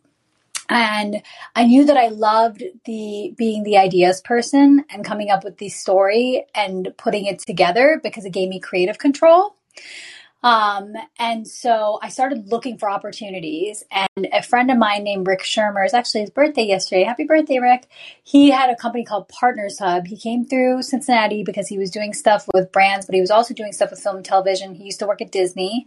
And 0.68 1.22
I 1.54 1.66
knew 1.66 1.84
that 1.84 1.96
I 1.96 2.08
loved 2.08 2.62
the 2.86 3.34
being 3.36 3.64
the 3.64 3.76
ideas 3.76 4.22
person 4.22 4.84
and 4.88 5.04
coming 5.04 5.30
up 5.30 5.44
with 5.44 5.58
the 5.58 5.68
story 5.68 6.46
and 6.54 6.88
putting 6.96 7.26
it 7.26 7.38
together 7.38 8.00
because 8.02 8.24
it 8.24 8.30
gave 8.30 8.48
me 8.48 8.60
creative 8.60 8.98
control. 8.98 9.56
Um, 10.44 10.92
and 11.18 11.48
so 11.48 11.98
I 12.02 12.10
started 12.10 12.52
looking 12.52 12.76
for 12.76 12.90
opportunities. 12.90 13.82
And 13.90 14.28
a 14.30 14.42
friend 14.42 14.70
of 14.70 14.76
mine 14.76 15.02
named 15.02 15.26
Rick 15.26 15.40
Shermer, 15.40 15.84
is 15.86 15.94
actually 15.94 16.20
his 16.20 16.30
birthday 16.30 16.64
yesterday. 16.64 17.02
Happy 17.02 17.24
birthday, 17.24 17.58
Rick. 17.58 17.88
He 18.22 18.50
had 18.50 18.68
a 18.68 18.76
company 18.76 19.06
called 19.06 19.26
Partners 19.28 19.78
Hub. 19.78 20.06
He 20.06 20.18
came 20.18 20.44
through 20.44 20.82
Cincinnati 20.82 21.44
because 21.44 21.66
he 21.66 21.78
was 21.78 21.90
doing 21.90 22.12
stuff 22.12 22.46
with 22.52 22.70
brands, 22.72 23.06
but 23.06 23.14
he 23.14 23.22
was 23.22 23.30
also 23.30 23.54
doing 23.54 23.72
stuff 23.72 23.90
with 23.90 24.00
film 24.00 24.16
and 24.16 24.24
television. 24.24 24.74
He 24.74 24.84
used 24.84 24.98
to 24.98 25.06
work 25.06 25.22
at 25.22 25.32
Disney. 25.32 25.86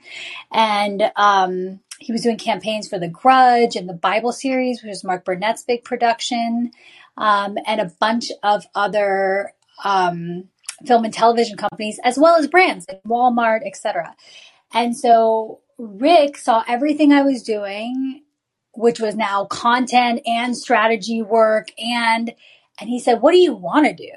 And 0.52 1.04
um, 1.16 1.80
he 2.00 2.12
was 2.12 2.24
doing 2.24 2.38
campaigns 2.38 2.88
for 2.88 2.98
The 2.98 3.10
Grudge 3.10 3.76
and 3.76 3.88
the 3.88 3.94
Bible 3.94 4.32
series, 4.32 4.82
which 4.82 4.92
is 4.92 5.04
Mark 5.04 5.24
Burnett's 5.24 5.62
big 5.62 5.84
production, 5.84 6.72
um, 7.16 7.58
and 7.68 7.80
a 7.80 7.92
bunch 8.00 8.32
of 8.42 8.66
other 8.74 9.54
um, 9.84 10.46
film 10.86 11.06
and 11.06 11.14
television 11.14 11.58
companies, 11.58 12.00
as 12.04 12.18
well 12.18 12.36
as 12.36 12.48
brands 12.48 12.86
like 12.88 13.04
Walmart, 13.04 13.62
etc. 13.66 14.16
And 14.74 14.96
so 14.96 15.62
Rick 15.78 16.38
saw 16.38 16.64
everything 16.68 17.12
I 17.12 17.22
was 17.22 17.44
doing, 17.44 18.24
which 18.74 19.00
was 19.00 19.16
now 19.16 19.46
content 19.46 20.22
and 20.26 20.58
strategy 20.58 21.22
work, 21.22 21.70
and 21.80 22.34
and 22.80 22.90
he 22.90 23.00
said, 23.00 23.22
"What 23.22 23.32
do 23.32 23.38
you 23.38 23.54
want 23.54 23.88
to 23.88 23.94
do?" 23.94 24.12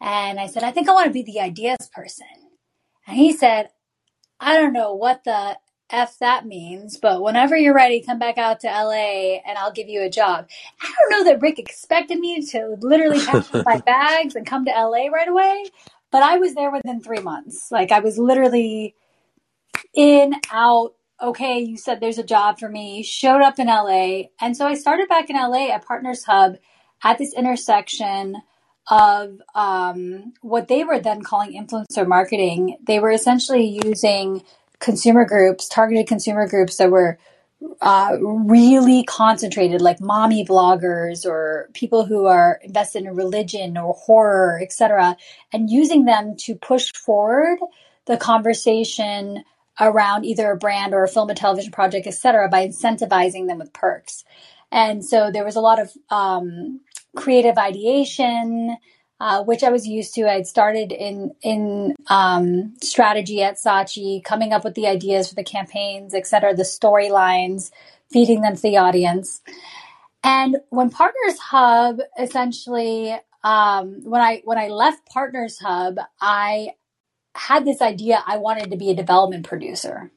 And 0.00 0.40
I 0.40 0.46
said, 0.46 0.62
"I 0.64 0.70
think 0.70 0.88
I 0.88 0.92
want 0.92 1.06
to 1.06 1.12
be 1.12 1.22
the 1.22 1.40
ideas 1.40 1.90
person." 1.92 2.26
And 3.06 3.16
he 3.16 3.32
said, 3.32 3.70
"I 4.38 4.56
don't 4.56 4.72
know 4.72 4.94
what 4.94 5.24
the 5.24 5.58
F 5.90 6.18
that 6.18 6.46
means, 6.46 6.96
but 6.96 7.22
whenever 7.22 7.56
you're 7.56 7.74
ready, 7.74 8.00
come 8.00 8.18
back 8.18 8.38
out 8.38 8.60
to 8.60 8.66
LA 8.66 9.38
and 9.46 9.58
I'll 9.58 9.72
give 9.72 9.88
you 9.88 10.02
a 10.02 10.10
job. 10.10 10.48
I 10.80 10.92
don't 11.00 11.10
know 11.10 11.30
that 11.30 11.42
Rick 11.42 11.58
expected 11.58 12.18
me 12.18 12.44
to 12.46 12.76
literally 12.80 13.24
pack 13.24 13.46
my 13.64 13.78
bags 13.86 14.36
and 14.36 14.46
come 14.46 14.64
to 14.64 14.70
LA 14.70 15.08
right 15.08 15.28
away, 15.28 15.64
but 16.10 16.22
I 16.22 16.36
was 16.38 16.54
there 16.54 16.70
within 16.70 17.00
three 17.00 17.20
months. 17.20 17.70
Like 17.70 17.92
I 17.92 18.00
was 18.00 18.18
literally 18.18 18.94
in, 19.94 20.34
out. 20.50 20.94
Okay, 21.22 21.58
you 21.58 21.76
said 21.76 22.00
there's 22.00 22.18
a 22.18 22.24
job 22.24 22.58
for 22.58 22.68
me, 22.68 23.02
showed 23.02 23.42
up 23.42 23.58
in 23.58 23.66
LA. 23.66 24.22
And 24.40 24.56
so 24.56 24.66
I 24.66 24.74
started 24.74 25.08
back 25.08 25.28
in 25.28 25.36
LA 25.36 25.68
at 25.68 25.84
Partners 25.84 26.24
Hub 26.24 26.56
at 27.02 27.18
this 27.18 27.34
intersection 27.34 28.36
of 28.90 29.40
um, 29.54 30.32
what 30.40 30.68
they 30.68 30.82
were 30.82 30.98
then 30.98 31.22
calling 31.22 31.52
influencer 31.52 32.06
marketing. 32.06 32.78
They 32.82 32.98
were 32.98 33.10
essentially 33.10 33.80
using 33.84 34.42
consumer 34.80 35.24
groups, 35.24 35.68
targeted 35.68 36.06
consumer 36.06 36.48
groups 36.48 36.76
that 36.76 36.90
were 36.90 37.18
uh, 37.82 38.16
really 38.20 39.04
concentrated, 39.04 39.80
like 39.80 40.00
mommy 40.00 40.44
bloggers 40.44 41.26
or 41.26 41.68
people 41.74 42.06
who 42.06 42.24
are 42.26 42.58
invested 42.64 43.04
in 43.04 43.14
religion 43.14 43.76
or 43.76 43.94
horror, 43.94 44.58
etc., 44.62 45.16
and 45.52 45.70
using 45.70 46.06
them 46.06 46.34
to 46.36 46.54
push 46.54 46.92
forward 46.92 47.58
the 48.06 48.16
conversation 48.16 49.44
around 49.78 50.24
either 50.24 50.50
a 50.50 50.56
brand 50.56 50.94
or 50.94 51.04
a 51.04 51.08
film 51.08 51.28
and 51.28 51.38
television 51.38 51.70
project, 51.70 52.06
etc., 52.06 52.48
by 52.48 52.66
incentivizing 52.66 53.46
them 53.46 53.58
with 53.58 53.72
perks. 53.72 54.24
And 54.72 55.04
so 55.04 55.30
there 55.30 55.44
was 55.44 55.56
a 55.56 55.60
lot 55.60 55.80
of 55.80 55.92
um, 56.10 56.80
creative 57.16 57.58
ideation, 57.58 58.76
uh, 59.20 59.44
which 59.44 59.62
I 59.62 59.70
was 59.70 59.86
used 59.86 60.14
to. 60.14 60.28
I'd 60.28 60.46
started 60.46 60.92
in 60.92 61.34
in 61.42 61.94
um, 62.08 62.74
strategy 62.82 63.42
at 63.42 63.56
Saatchi, 63.56 64.24
coming 64.24 64.52
up 64.52 64.64
with 64.64 64.74
the 64.74 64.86
ideas 64.86 65.28
for 65.28 65.34
the 65.34 65.44
campaigns, 65.44 66.14
et 66.14 66.26
cetera, 66.26 66.54
the 66.54 66.62
storylines, 66.62 67.70
feeding 68.10 68.40
them 68.40 68.56
to 68.56 68.62
the 68.62 68.78
audience. 68.78 69.42
And 70.24 70.56
when 70.70 70.90
Partners 70.90 71.38
Hub, 71.38 72.00
essentially, 72.18 73.16
um, 73.44 74.02
when 74.04 74.20
I 74.20 74.42
when 74.44 74.58
I 74.58 74.68
left 74.68 75.06
Partners 75.06 75.58
Hub, 75.58 75.96
I 76.20 76.70
had 77.34 77.64
this 77.64 77.80
idea 77.80 78.22
I 78.26 78.38
wanted 78.38 78.70
to 78.70 78.76
be 78.76 78.90
a 78.90 78.94
development 78.94 79.46
producer, 79.46 80.10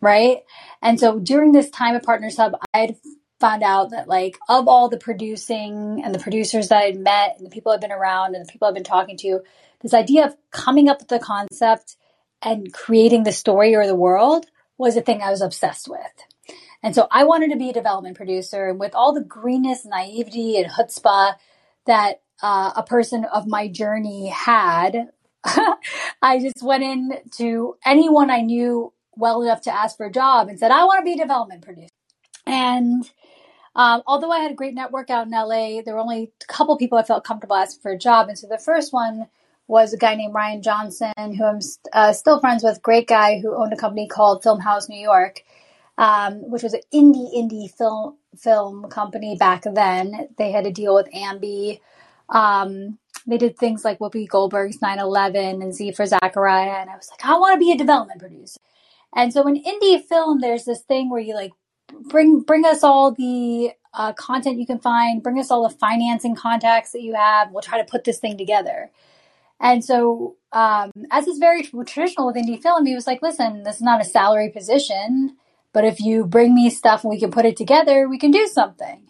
right? 0.00 0.42
And 0.82 1.00
so 1.00 1.18
during 1.18 1.52
this 1.52 1.68
time 1.70 1.94
at 1.96 2.04
Partners 2.04 2.36
Hub, 2.36 2.52
I'd 2.72 2.96
found 3.40 3.62
out 3.62 3.90
that 3.90 4.06
like 4.06 4.38
of 4.48 4.68
all 4.68 4.88
the 4.88 4.98
producing 4.98 6.02
and 6.04 6.14
the 6.14 6.18
producers 6.18 6.68
that 6.68 6.78
I'd 6.78 6.98
met 6.98 7.36
and 7.38 7.46
the 7.46 7.50
people 7.50 7.72
I've 7.72 7.80
been 7.80 7.90
around 7.90 8.34
and 8.34 8.46
the 8.46 8.52
people 8.52 8.68
I've 8.68 8.74
been 8.74 8.84
talking 8.84 9.16
to, 9.18 9.40
this 9.80 9.94
idea 9.94 10.26
of 10.26 10.36
coming 10.50 10.88
up 10.88 11.00
with 11.00 11.08
the 11.08 11.18
concept 11.18 11.96
and 12.42 12.72
creating 12.72 13.24
the 13.24 13.32
story 13.32 13.74
or 13.74 13.86
the 13.86 13.94
world 13.94 14.46
was 14.78 14.96
a 14.96 15.02
thing 15.02 15.22
I 15.22 15.30
was 15.30 15.42
obsessed 15.42 15.88
with. 15.88 16.56
And 16.82 16.94
so 16.94 17.08
I 17.10 17.24
wanted 17.24 17.50
to 17.50 17.58
be 17.58 17.70
a 17.70 17.74
development 17.74 18.16
producer 18.16 18.68
and 18.68 18.80
with 18.80 18.94
all 18.94 19.12
the 19.12 19.24
greenness, 19.24 19.84
naivety, 19.84 20.56
and 20.56 20.70
chutzpah 20.70 21.34
that 21.86 22.22
uh, 22.42 22.72
a 22.76 22.82
person 22.82 23.24
of 23.24 23.46
my 23.46 23.68
journey 23.68 24.28
had, 24.28 25.10
I 26.22 26.38
just 26.40 26.62
went 26.62 26.82
in 26.82 27.12
to 27.36 27.76
anyone 27.84 28.30
I 28.30 28.40
knew 28.40 28.92
well 29.14 29.42
enough 29.42 29.62
to 29.62 29.74
ask 29.74 29.96
for 29.96 30.06
a 30.06 30.12
job 30.12 30.48
and 30.48 30.58
said, 30.58 30.70
I 30.70 30.84
want 30.84 31.00
to 31.00 31.04
be 31.04 31.20
a 31.20 31.22
development 31.22 31.62
producer. 31.62 31.88
And 32.46 33.08
um, 33.76 34.02
although 34.06 34.30
I 34.30 34.40
had 34.40 34.50
a 34.50 34.54
great 34.54 34.74
network 34.74 35.10
out 35.10 35.26
in 35.26 35.32
LA, 35.32 35.82
there 35.82 35.94
were 35.94 36.00
only 36.00 36.32
a 36.42 36.46
couple 36.46 36.76
people 36.76 36.98
I 36.98 37.02
felt 37.02 37.24
comfortable 37.24 37.56
asking 37.56 37.82
for 37.82 37.92
a 37.92 37.98
job. 37.98 38.28
And 38.28 38.38
so 38.38 38.46
the 38.48 38.58
first 38.58 38.92
one 38.92 39.28
was 39.68 39.92
a 39.92 39.96
guy 39.96 40.16
named 40.16 40.34
Ryan 40.34 40.62
Johnson, 40.62 41.12
who 41.16 41.44
I'm 41.44 41.60
uh, 41.92 42.12
still 42.12 42.40
friends 42.40 42.64
with, 42.64 42.82
great 42.82 43.06
guy 43.06 43.38
who 43.38 43.54
owned 43.54 43.72
a 43.72 43.76
company 43.76 44.08
called 44.08 44.42
Film 44.42 44.58
House 44.58 44.88
New 44.88 45.00
York, 45.00 45.44
um, 45.96 46.50
which 46.50 46.64
was 46.64 46.74
an 46.74 46.80
indie 46.92 47.32
indie 47.34 47.70
film 47.70 48.16
film 48.36 48.88
company 48.88 49.36
back 49.36 49.62
then. 49.62 50.28
They 50.36 50.50
had 50.50 50.66
a 50.66 50.72
deal 50.72 50.94
with 50.94 51.08
Ambi. 51.12 51.80
Um, 52.28 52.98
they 53.26 53.38
did 53.38 53.56
things 53.56 53.84
like 53.84 54.00
Whoopi 54.00 54.28
Goldberg's 54.28 54.78
9/11 54.78 55.62
and 55.62 55.72
Z 55.72 55.92
for 55.92 56.04
Zachariah, 56.06 56.80
and 56.80 56.90
I 56.90 56.96
was 56.96 57.08
like, 57.10 57.24
I 57.24 57.38
want 57.38 57.54
to 57.54 57.64
be 57.64 57.70
a 57.70 57.78
development 57.78 58.18
producer. 58.18 58.58
And 59.14 59.32
so 59.32 59.46
in 59.46 59.62
indie 59.62 60.02
film, 60.04 60.40
there's 60.40 60.64
this 60.64 60.82
thing 60.82 61.10
where 61.10 61.20
you 61.20 61.34
like 61.34 61.52
bring 62.08 62.40
bring 62.40 62.64
us 62.64 62.82
all 62.82 63.12
the 63.12 63.72
uh, 63.94 64.12
content 64.14 64.58
you 64.58 64.66
can 64.66 64.78
find. 64.78 65.22
Bring 65.22 65.38
us 65.38 65.50
all 65.50 65.68
the 65.68 65.74
financing 65.74 66.34
contacts 66.34 66.92
that 66.92 67.02
you 67.02 67.14
have. 67.14 67.50
We'll 67.50 67.62
try 67.62 67.78
to 67.78 67.90
put 67.90 68.04
this 68.04 68.18
thing 68.18 68.38
together. 68.38 68.90
And 69.60 69.84
so, 69.84 70.36
um, 70.52 70.90
as 71.10 71.26
is 71.26 71.38
very 71.38 71.62
traditional 71.62 72.26
with 72.26 72.36
indie 72.36 72.60
film, 72.60 72.86
he 72.86 72.94
was 72.94 73.06
like, 73.06 73.22
"Listen, 73.22 73.62
this 73.62 73.76
is 73.76 73.82
not 73.82 74.00
a 74.00 74.04
salary 74.04 74.50
position, 74.50 75.36
but 75.72 75.84
if 75.84 76.00
you 76.00 76.24
bring 76.24 76.54
me 76.54 76.70
stuff 76.70 77.04
and 77.04 77.10
we 77.10 77.20
can 77.20 77.30
put 77.30 77.44
it 77.44 77.56
together, 77.56 78.08
we 78.08 78.18
can 78.18 78.30
do 78.30 78.46
something." 78.46 79.06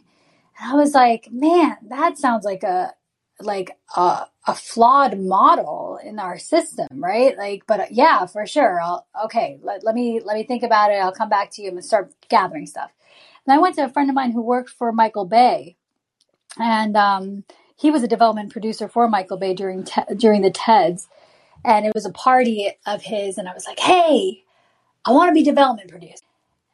And 0.59 0.73
I 0.73 0.75
was 0.75 0.95
like, 0.95 1.29
"Man, 1.31 1.77
that 1.89 2.19
sounds 2.19 2.45
like 2.45 2.63
a 2.65 2.95
like 3.41 3.79
a, 3.97 4.27
a 4.47 4.55
flawed 4.55 5.19
model 5.19 5.99
in 6.03 6.19
our 6.19 6.39
system, 6.39 6.89
right? 6.93 7.37
Like, 7.37 7.65
but 7.67 7.81
uh, 7.81 7.87
yeah, 7.91 8.27
for 8.27 8.47
sure. 8.47 8.81
I'll, 8.81 9.07
okay, 9.27 9.59
let, 9.63 9.85
let 9.85 9.95
me, 9.95 10.21
let 10.25 10.37
me 10.37 10.45
think 10.45 10.63
about 10.63 10.91
it. 10.91 10.97
I'll 10.97 11.13
come 11.13 11.29
back 11.29 11.51
to 11.53 11.63
you 11.63 11.69
and 11.69 11.85
start 11.85 12.13
gathering 12.29 12.67
stuff. 12.67 12.91
And 13.47 13.55
I 13.55 13.59
went 13.59 13.77
to 13.77 13.85
a 13.85 13.89
friend 13.89 14.09
of 14.09 14.15
mine 14.15 14.33
who 14.33 14.43
worked 14.43 14.71
for 14.71 14.93
Michael 14.93 15.27
Bay 15.27 15.77
and, 16.59 16.97
um, 16.97 17.45
he 17.77 17.91
was 17.91 18.03
a 18.03 18.09
development 18.09 18.53
producer 18.53 18.89
for 18.89 19.09
Michael 19.09 19.39
Bay 19.39 19.55
during, 19.55 19.85
te- 19.85 20.15
during 20.17 20.43
the 20.43 20.51
TEDs. 20.51 21.07
And 21.65 21.87
it 21.87 21.95
was 21.95 22.05
a 22.07 22.13
party 22.13 22.73
of 22.87 23.03
his. 23.03 23.39
And 23.39 23.49
I 23.49 23.55
was 23.55 23.67
like, 23.67 23.81
Hey, 23.81 24.45
I 25.05 25.13
want 25.13 25.31
to 25.31 25.35
be 25.35 25.43
development 25.43 25.91
producer. 25.91 26.25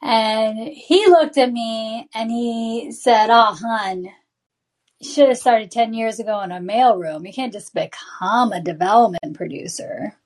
And 0.03 0.69
he 0.69 1.07
looked 1.07 1.39
at 1.39 1.53
me 1.53 2.09
and 2.15 2.31
he 2.31 2.93
said, 2.93 3.31
Oh, 3.31 3.57
hun, 3.61 4.09
should 5.03 5.29
have 5.29 5.39
started 5.39 5.71
10 5.71 5.95
years 5.95 6.19
ago 6.19 6.41
in 6.41 6.53
a 6.53 6.61
mailroom. 6.61 7.27
You 7.27 7.33
can't 7.33 7.53
just 7.53 7.75
become 7.75 8.53
a 8.53 8.61
development 8.61 9.35
producer. 9.35 10.17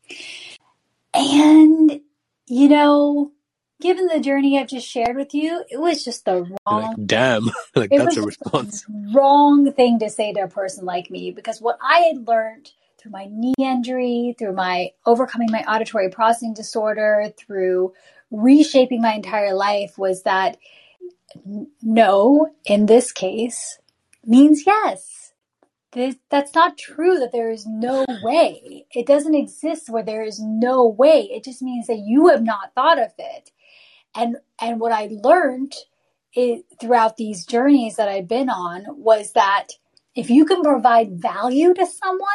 And, 1.12 2.00
you 2.46 2.68
know, 2.68 3.33
given 3.80 4.06
the 4.06 4.20
journey 4.20 4.59
I've 4.59 4.68
just 4.68 4.87
shared 4.87 5.16
with 5.16 5.35
you, 5.35 5.64
it 5.68 5.80
was 5.80 6.04
just 6.04 6.24
the 6.24 6.42
wrong. 6.42 6.56
Like, 6.66 7.06
damn, 7.06 7.50
like 7.74 7.90
that's 7.90 8.16
a 8.16 8.22
response. 8.22 8.85
wrong 9.12 9.72
thing 9.72 9.98
to 9.98 10.09
say 10.09 10.33
to 10.33 10.40
a 10.40 10.48
person 10.48 10.85
like 10.85 11.11
me 11.11 11.33
because 11.33 11.61
what 11.61 11.78
I 11.83 12.12
had 12.12 12.28
learned 12.28 12.70
through 12.98 13.11
my 13.11 13.26
knee 13.30 13.54
injury, 13.59 14.37
through 14.38 14.54
my 14.54 14.90
overcoming 15.06 15.50
my 15.50 15.64
auditory 15.64 16.10
processing 16.10 16.54
disorder, 16.54 17.33
through 17.37 17.92
reshaping 18.31 19.00
my 19.00 19.14
entire 19.14 19.54
life 19.54 19.98
was 19.98 20.23
that 20.23 20.58
no, 21.83 22.48
in 22.64 22.87
this 22.87 23.10
case, 23.12 23.79
means 24.25 24.64
yes. 24.66 25.33
That's 26.31 26.54
not 26.54 26.79
true 26.79 27.18
that 27.18 27.33
there 27.33 27.50
is 27.50 27.66
no 27.66 28.04
way. 28.23 28.87
It 28.94 29.06
doesn't 29.06 29.35
exist 29.35 29.88
where 29.88 30.04
there 30.04 30.23
is 30.23 30.40
no 30.40 30.87
way. 30.87 31.29
It 31.33 31.42
just 31.42 31.62
means 31.62 31.88
that 31.88 32.04
you 32.04 32.29
have 32.29 32.44
not 32.44 32.75
thought 32.75 33.00
of 33.00 33.12
it. 33.18 33.50
And 34.14 34.37
and 34.60 34.79
what 34.81 34.92
I 34.92 35.08
learned 35.10 35.75
it, 36.33 36.64
throughout 36.81 37.16
these 37.16 37.44
journeys 37.44 37.96
that 37.96 38.08
I've 38.08 38.29
been 38.29 38.50
on 38.50 38.85
was 38.88 39.33
that 39.33 39.68
if 40.14 40.31
you 40.31 40.44
can 40.44 40.62
provide 40.62 41.21
value 41.21 41.75
to 41.75 41.87
someone, 41.87 42.29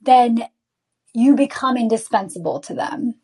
then 0.00 0.48
you 1.14 1.36
become 1.36 1.76
indispensable 1.76 2.60
to 2.60 2.74
them. 2.74 3.14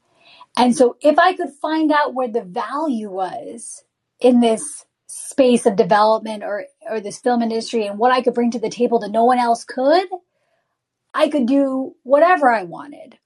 And 0.57 0.77
so 0.77 0.97
if 1.01 1.19
I 1.19 1.35
could 1.35 1.51
find 1.51 1.91
out 1.93 2.14
where 2.14 2.29
the 2.29 2.43
value 2.43 3.11
was 3.11 3.85
in 4.21 4.41
this 4.41 4.85
space 5.19 5.64
of 5.64 5.77
development 5.77 6.43
or, 6.45 6.67
or 6.89 7.01
this 7.01 7.19
film 7.19 7.43
industry 7.43 7.87
and 7.87 7.99
what 7.99 8.12
I 8.12 8.21
could 8.21 8.35
bring 8.35 8.51
to 8.51 8.59
the 8.59 8.69
table 8.69 8.99
that 8.99 9.11
no 9.11 9.25
one 9.25 9.39
else 9.39 9.64
could, 9.64 10.07
I 11.14 11.29
could 11.29 11.47
do 11.47 11.95
whatever 12.03 12.53
I 12.53 12.64
wanted. 12.64 13.19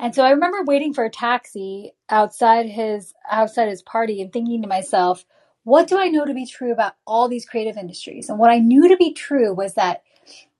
And 0.00 0.14
so 0.14 0.24
I 0.24 0.30
remember 0.30 0.64
waiting 0.64 0.94
for 0.94 1.04
a 1.04 1.10
taxi 1.10 1.92
outside 2.10 2.66
his 2.66 3.14
outside 3.30 3.68
his 3.68 3.82
party 3.82 4.20
and 4.20 4.32
thinking 4.32 4.62
to 4.62 4.68
myself, 4.68 5.24
what 5.62 5.86
do 5.86 5.98
I 5.98 6.08
know 6.08 6.24
to 6.24 6.34
be 6.34 6.46
true 6.46 6.72
about 6.72 6.94
all 7.06 7.28
these 7.28 7.46
creative 7.46 7.76
industries? 7.76 8.28
And 8.28 8.38
what 8.38 8.50
I 8.50 8.58
knew 8.58 8.88
to 8.88 8.96
be 8.96 9.12
true 9.12 9.54
was 9.54 9.74
that 9.74 10.02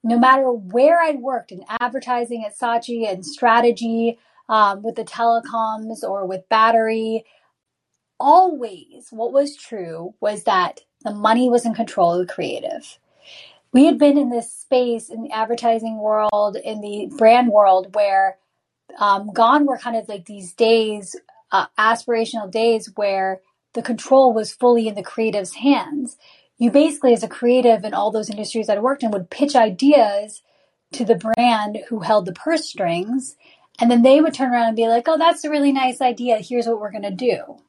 no 0.05 0.19
matter 0.19 0.51
where 0.51 1.01
I'd 1.01 1.21
worked 1.21 1.51
in 1.51 1.65
advertising 1.81 2.45
at 2.45 2.57
Saatchi 2.57 3.11
and 3.11 3.27
strategy 3.27 4.19
um, 4.49 4.83
with 4.83 4.95
the 4.95 5.05
telecoms 5.05 6.03
or 6.03 6.27
with 6.27 6.49
battery, 6.49 7.25
always 8.21 9.09
what 9.11 9.33
was 9.33 9.57
true 9.57 10.15
was 10.21 10.45
that 10.45 10.81
the 11.03 11.15
money 11.15 11.49
was 11.49 11.65
in 11.65 11.75
control 11.75 12.15
of 12.15 12.27
the 12.27 12.33
creative. 12.33 12.99
We 13.73 13.85
had 13.85 13.99
been 13.99 14.19
in 14.19 14.31
this 14.31 14.53
space 14.53 15.09
in 15.09 15.23
the 15.23 15.31
advertising 15.31 15.99
world, 15.99 16.57
in 16.57 16.81
the 16.81 17.11
brand 17.17 17.49
world, 17.49 17.95
where 17.95 18.39
um, 18.99 19.33
gone 19.33 19.67
were 19.67 19.79
kind 19.79 19.97
of 19.97 20.09
like 20.09 20.25
these 20.25 20.55
days, 20.55 21.15
uh, 21.53 21.67
aspirational 21.79 22.51
days 22.51 22.91
where 22.97 23.41
the 23.75 23.83
control 23.83 24.33
was 24.33 24.53
fully 24.53 24.89
in 24.89 24.95
the 24.95 25.03
creative's 25.03 25.55
hands. 25.55 26.17
You 26.57 26.71
basically, 26.71 27.13
as 27.13 27.23
a 27.23 27.29
creative 27.29 27.85
in 27.85 27.95
all 27.95 28.11
those 28.11 28.31
industries 28.31 28.67
that 28.67 28.79
I'd 28.79 28.83
worked 28.83 29.03
in, 29.03 29.11
would 29.11 29.31
pitch 29.31 29.55
ideas 29.55 30.43
to 30.93 31.05
the 31.05 31.15
brand 31.15 31.79
who 31.89 32.01
held 32.01 32.27
the 32.27 32.33
purse 32.33 32.65
strings. 32.65 33.37
And 33.79 33.91
then 33.91 34.03
they 34.03 34.21
would 34.21 34.35
turn 34.35 34.53
around 34.53 34.69
and 34.69 34.77
be 34.77 34.89
like, 34.89 35.07
oh, 35.07 35.19
that's 35.19 35.45
a 35.45 35.51
really 35.51 35.71
nice 35.71 36.01
idea. 36.01 36.39
Here's 36.39 36.67
what 36.67 36.81
we're 36.81 36.91
going 36.91 37.03
to 37.03 37.11
do. 37.11 37.61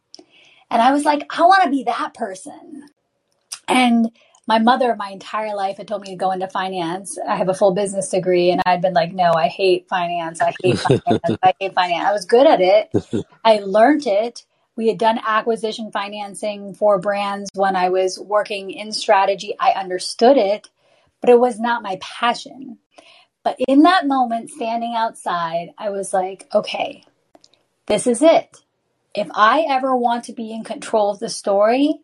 And 0.70 0.82
I 0.82 0.91
was 0.91 1.03
like, 1.05 1.26
I 1.38 1.41
want 1.41 1.63
to 1.63 1.70
be 1.70 1.84
that 1.84 2.13
person. 2.13 2.86
And 3.67 4.11
my 4.47 4.59
mother, 4.59 4.95
my 4.95 5.09
entire 5.09 5.55
life, 5.55 5.78
had 5.78 5.88
told 5.88 6.01
me 6.01 6.09
to 6.09 6.15
go 6.15 6.32
into 6.32 6.47
finance. 6.47 7.20
I 7.28 7.36
have 7.36 7.49
a 7.49 7.53
full 7.53 7.74
business 7.74 8.09
degree, 8.09 8.49
and 8.49 8.61
I'd 8.65 8.82
been 8.82 8.93
like, 8.93 9.13
no, 9.13 9.32
I 9.34 9.47
hate 9.47 9.88
finance. 9.88 10.41
I 10.41 10.53
hate 10.63 10.80
finance. 10.80 11.38
I 11.43 11.53
hate 11.59 11.74
finance. 11.74 12.05
I 12.07 12.11
was 12.11 12.26
good 12.26 12.47
at 12.47 12.59
it. 12.59 13.26
I 13.45 13.59
learned 13.59 14.07
it. 14.07 14.45
We 14.76 14.88
had 14.88 14.97
done 14.97 15.20
acquisition 15.24 15.91
financing 15.91 16.74
for 16.74 16.99
brands 16.99 17.49
when 17.53 17.76
I 17.76 17.89
was 17.89 18.17
working 18.17 18.72
in 18.72 18.91
strategy. 18.91 19.53
I 19.59 19.72
understood 19.72 20.38
it, 20.38 20.70
but 21.22 21.30
it 21.30 21.39
was 21.39 21.59
not 21.59 21.84
my 21.84 21.99
passion. 22.01 22.80
But 23.43 23.57
in 23.67 23.84
that 23.84 24.07
moment, 24.07 24.49
standing 24.49 24.95
outside, 24.95 25.74
I 25.78 25.89
was 25.89 26.13
like, 26.13 26.47
okay, 26.53 27.03
this 27.88 28.07
is 28.07 28.22
it. 28.22 28.57
If 29.16 29.28
I 29.34 29.66
ever 29.70 29.95
want 29.95 30.26
to 30.26 30.34
be 30.34 30.51
in 30.51 30.64
control 30.64 31.12
of 31.12 31.20
the 31.20 31.30
story, 31.30 32.01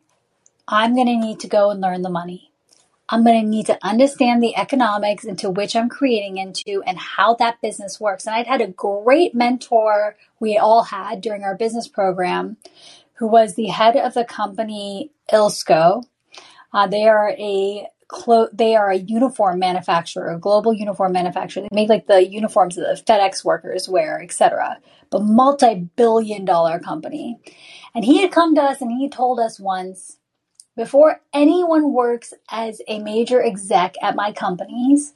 I'm 0.67 0.95
going 0.95 1.07
to 1.07 1.15
need 1.15 1.39
to 1.41 1.47
go 1.47 1.69
and 1.69 1.79
learn 1.79 2.01
the 2.01 2.09
money. 2.09 2.51
I'm 3.07 3.23
going 3.23 3.39
to 3.39 3.47
need 3.47 3.67
to 3.67 3.77
understand 3.85 4.41
the 4.41 4.57
economics 4.57 5.25
into 5.25 5.51
which 5.51 5.75
I'm 5.75 5.89
creating 5.89 6.37
into 6.37 6.81
and 6.87 6.97
how 6.97 7.35
that 7.35 7.61
business 7.61 7.99
works. 7.99 8.25
And 8.25 8.35
I'd 8.35 8.47
had 8.47 8.61
a 8.61 8.67
great 8.67 9.35
mentor 9.35 10.15
we 10.39 10.57
all 10.57 10.83
had 10.83 11.21
during 11.21 11.43
our 11.43 11.55
business 11.55 11.87
program 11.87 12.57
who 13.15 13.27
was 13.27 13.53
the 13.53 13.67
head 13.67 13.95
of 13.95 14.15
the 14.15 14.25
company 14.25 15.11
Ilsco. 15.31 16.03
Uh, 16.73 16.87
they 16.87 17.07
are 17.07 17.29
a 17.29 17.87
clo- 18.07 18.49
they 18.53 18.75
are 18.75 18.89
a 18.89 18.97
uniform 18.97 19.59
manufacturer, 19.59 20.29
a 20.29 20.39
global 20.39 20.73
uniform 20.73 21.13
manufacturer. 21.13 21.63
They 21.63 21.75
make 21.75 21.89
like 21.89 22.07
the 22.07 22.27
uniforms 22.27 22.75
that 22.75 23.05
the 23.05 23.13
FedEx 23.13 23.43
workers 23.43 23.89
wear, 23.89 24.21
etc. 24.21 24.77
But 25.09 25.23
multi-billion 25.23 26.45
dollar 26.45 26.79
company. 26.79 27.39
And 27.93 28.05
he 28.05 28.21
had 28.21 28.31
come 28.31 28.55
to 28.55 28.61
us 28.61 28.81
and 28.81 28.91
he 28.91 29.09
told 29.09 29.39
us 29.39 29.59
once 29.59 30.17
before 30.75 31.21
anyone 31.33 31.93
works 31.93 32.33
as 32.49 32.81
a 32.87 32.99
major 32.99 33.41
exec 33.41 33.95
at 34.01 34.15
my 34.15 34.33
companies, 34.33 35.13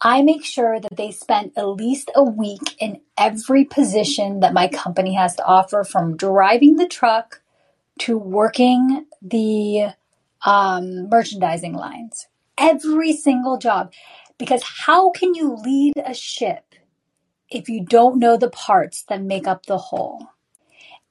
I 0.00 0.22
make 0.22 0.44
sure 0.44 0.80
that 0.80 0.96
they 0.96 1.12
spend 1.12 1.52
at 1.56 1.68
least 1.68 2.10
a 2.14 2.24
week 2.24 2.76
in 2.80 3.00
every 3.16 3.64
position 3.64 4.40
that 4.40 4.54
my 4.54 4.66
company 4.66 5.14
has 5.14 5.36
to 5.36 5.44
offer 5.44 5.84
from 5.84 6.16
driving 6.16 6.76
the 6.76 6.88
truck 6.88 7.40
to 8.00 8.16
working 8.16 9.06
the 9.22 9.94
um, 10.44 11.08
merchandising 11.08 11.74
lines. 11.74 12.26
Every 12.58 13.12
single 13.12 13.58
job. 13.58 13.92
Because 14.38 14.62
how 14.62 15.10
can 15.10 15.34
you 15.34 15.54
lead 15.54 15.94
a 16.04 16.14
ship 16.14 16.74
if 17.50 17.68
you 17.68 17.84
don't 17.84 18.18
know 18.18 18.36
the 18.36 18.50
parts 18.50 19.04
that 19.08 19.22
make 19.22 19.46
up 19.46 19.66
the 19.66 19.78
whole? 19.78 20.28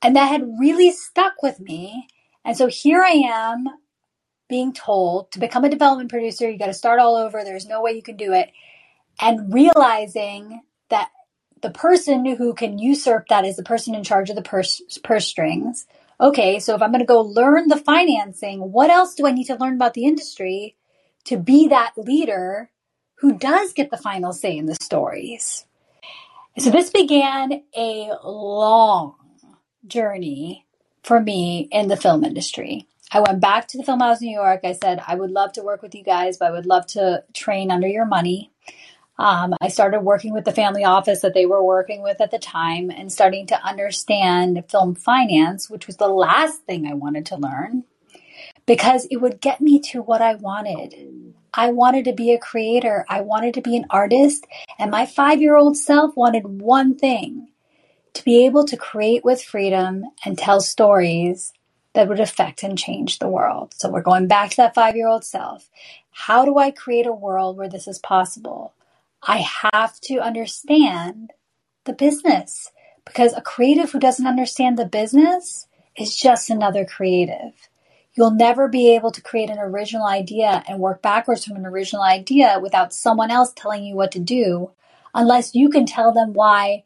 And 0.01 0.15
that 0.15 0.27
had 0.27 0.57
really 0.59 0.91
stuck 0.91 1.43
with 1.43 1.59
me 1.59 2.07
and 2.49 2.57
so 2.57 2.67
here 2.67 3.03
I 3.03 3.11
am 3.11 3.67
being 4.47 4.73
told 4.73 5.31
to 5.31 5.39
become 5.39 5.63
a 5.63 5.69
development 5.69 6.09
producer, 6.09 6.49
you 6.49 6.57
got 6.57 6.67
to 6.67 6.73
start 6.73 6.99
all 6.99 7.15
over. 7.15 7.43
There's 7.43 7.67
no 7.67 7.81
way 7.81 7.91
you 7.91 8.01
can 8.01 8.17
do 8.17 8.33
it. 8.33 8.49
And 9.21 9.53
realizing 9.53 10.61
that 10.89 11.09
the 11.61 11.69
person 11.69 12.25
who 12.25 12.53
can 12.53 12.79
usurp 12.79 13.27
that 13.27 13.45
is 13.45 13.57
the 13.57 13.63
person 13.63 13.93
in 13.93 14.03
charge 14.03 14.29
of 14.29 14.35
the 14.35 14.41
purse, 14.41 14.81
purse 15.03 15.27
strings. 15.27 15.85
Okay, 16.21 16.59
so 16.59 16.75
if 16.75 16.81
I'm 16.81 16.91
going 16.91 16.99
to 16.99 17.05
go 17.05 17.21
learn 17.21 17.69
the 17.69 17.77
financing, 17.77 18.59
what 18.71 18.89
else 18.89 19.15
do 19.15 19.25
I 19.27 19.31
need 19.31 19.45
to 19.45 19.55
learn 19.55 19.75
about 19.75 19.93
the 19.93 20.05
industry 20.05 20.75
to 21.25 21.37
be 21.37 21.69
that 21.69 21.93
leader 21.97 22.71
who 23.19 23.37
does 23.37 23.73
get 23.73 23.91
the 23.91 23.97
final 23.97 24.33
say 24.33 24.57
in 24.57 24.65
the 24.65 24.75
stories? 24.75 25.65
So 26.57 26.71
this 26.71 26.89
began 26.89 27.63
a 27.77 28.11
long 28.23 29.15
journey 29.87 30.65
for 31.03 31.21
me 31.21 31.69
in 31.71 31.87
the 31.87 31.97
film 31.97 32.25
industry. 32.25 32.87
I 33.11 33.21
went 33.21 33.41
back 33.41 33.67
to 33.69 33.77
the 33.77 33.83
Film 33.83 34.01
House 34.01 34.21
in 34.21 34.27
New 34.27 34.35
York. 34.35 34.61
I 34.63 34.73
said, 34.73 35.01
I 35.07 35.15
would 35.15 35.31
love 35.31 35.53
to 35.53 35.63
work 35.63 35.81
with 35.81 35.95
you 35.95 36.03
guys, 36.03 36.37
but 36.37 36.49
I 36.49 36.51
would 36.51 36.65
love 36.65 36.85
to 36.87 37.23
train 37.33 37.71
under 37.71 37.87
your 37.87 38.05
money. 38.05 38.51
Um, 39.19 39.53
I 39.59 39.67
started 39.67 39.99
working 39.99 40.33
with 40.33 40.45
the 40.45 40.53
family 40.53 40.85
office 40.85 41.19
that 41.21 41.33
they 41.33 41.45
were 41.45 41.61
working 41.61 42.01
with 42.01 42.21
at 42.21 42.31
the 42.31 42.39
time 42.39 42.89
and 42.89 43.11
starting 43.11 43.45
to 43.47 43.61
understand 43.61 44.63
film 44.69 44.95
finance, 44.95 45.69
which 45.69 45.87
was 45.87 45.97
the 45.97 46.07
last 46.07 46.61
thing 46.61 46.87
I 46.87 46.93
wanted 46.93 47.25
to 47.27 47.35
learn 47.35 47.83
because 48.65 49.07
it 49.11 49.17
would 49.17 49.41
get 49.41 49.59
me 49.59 49.81
to 49.91 50.01
what 50.01 50.21
I 50.21 50.35
wanted. 50.35 51.33
I 51.53 51.73
wanted 51.73 52.05
to 52.05 52.13
be 52.13 52.31
a 52.31 52.39
creator, 52.39 53.05
I 53.09 53.19
wanted 53.19 53.55
to 53.55 53.61
be 53.61 53.75
an 53.75 53.87
artist, 53.89 54.47
and 54.77 54.89
my 54.89 55.05
five 55.05 55.41
year 55.41 55.57
old 55.57 55.75
self 55.75 56.15
wanted 56.15 56.61
one 56.61 56.95
thing 56.95 57.49
to 58.13 58.23
be 58.23 58.45
able 58.45 58.63
to 58.65 58.77
create 58.77 59.25
with 59.25 59.43
freedom 59.43 60.05
and 60.23 60.37
tell 60.37 60.61
stories 60.61 61.51
that 61.93 62.07
would 62.07 62.21
affect 62.21 62.63
and 62.63 62.77
change 62.77 63.19
the 63.19 63.27
world. 63.27 63.73
So 63.75 63.89
we're 63.89 64.01
going 64.01 64.27
back 64.27 64.51
to 64.51 64.57
that 64.57 64.75
five 64.75 64.95
year 64.95 65.09
old 65.09 65.25
self. 65.25 65.69
How 66.11 66.45
do 66.45 66.57
I 66.57 66.71
create 66.71 67.05
a 67.05 67.11
world 67.11 67.57
where 67.57 67.69
this 67.69 67.85
is 67.85 67.99
possible? 67.99 68.73
I 69.21 69.45
have 69.73 69.99
to 70.01 70.19
understand 70.19 71.31
the 71.85 71.93
business 71.93 72.71
because 73.05 73.33
a 73.33 73.41
creative 73.41 73.91
who 73.91 73.99
doesn't 73.99 74.27
understand 74.27 74.77
the 74.77 74.85
business 74.85 75.67
is 75.97 76.15
just 76.15 76.49
another 76.49 76.85
creative. 76.85 77.53
You'll 78.13 78.31
never 78.31 78.67
be 78.67 78.95
able 78.95 79.11
to 79.11 79.21
create 79.21 79.49
an 79.49 79.59
original 79.59 80.05
idea 80.05 80.63
and 80.67 80.79
work 80.79 81.01
backwards 81.01 81.45
from 81.45 81.57
an 81.57 81.65
original 81.65 82.03
idea 82.03 82.59
without 82.61 82.93
someone 82.93 83.31
else 83.31 83.51
telling 83.55 83.83
you 83.83 83.95
what 83.95 84.11
to 84.13 84.19
do 84.19 84.71
unless 85.13 85.55
you 85.55 85.69
can 85.69 85.85
tell 85.85 86.13
them 86.13 86.33
why 86.33 86.83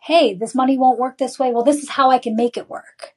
hey, 0.00 0.32
this 0.32 0.54
money 0.54 0.78
won't 0.78 0.98
work 0.98 1.18
this 1.18 1.38
way. 1.38 1.52
Well, 1.52 1.64
this 1.64 1.82
is 1.82 1.90
how 1.90 2.10
I 2.10 2.18
can 2.18 2.34
make 2.34 2.56
it 2.56 2.70
work. 2.70 3.14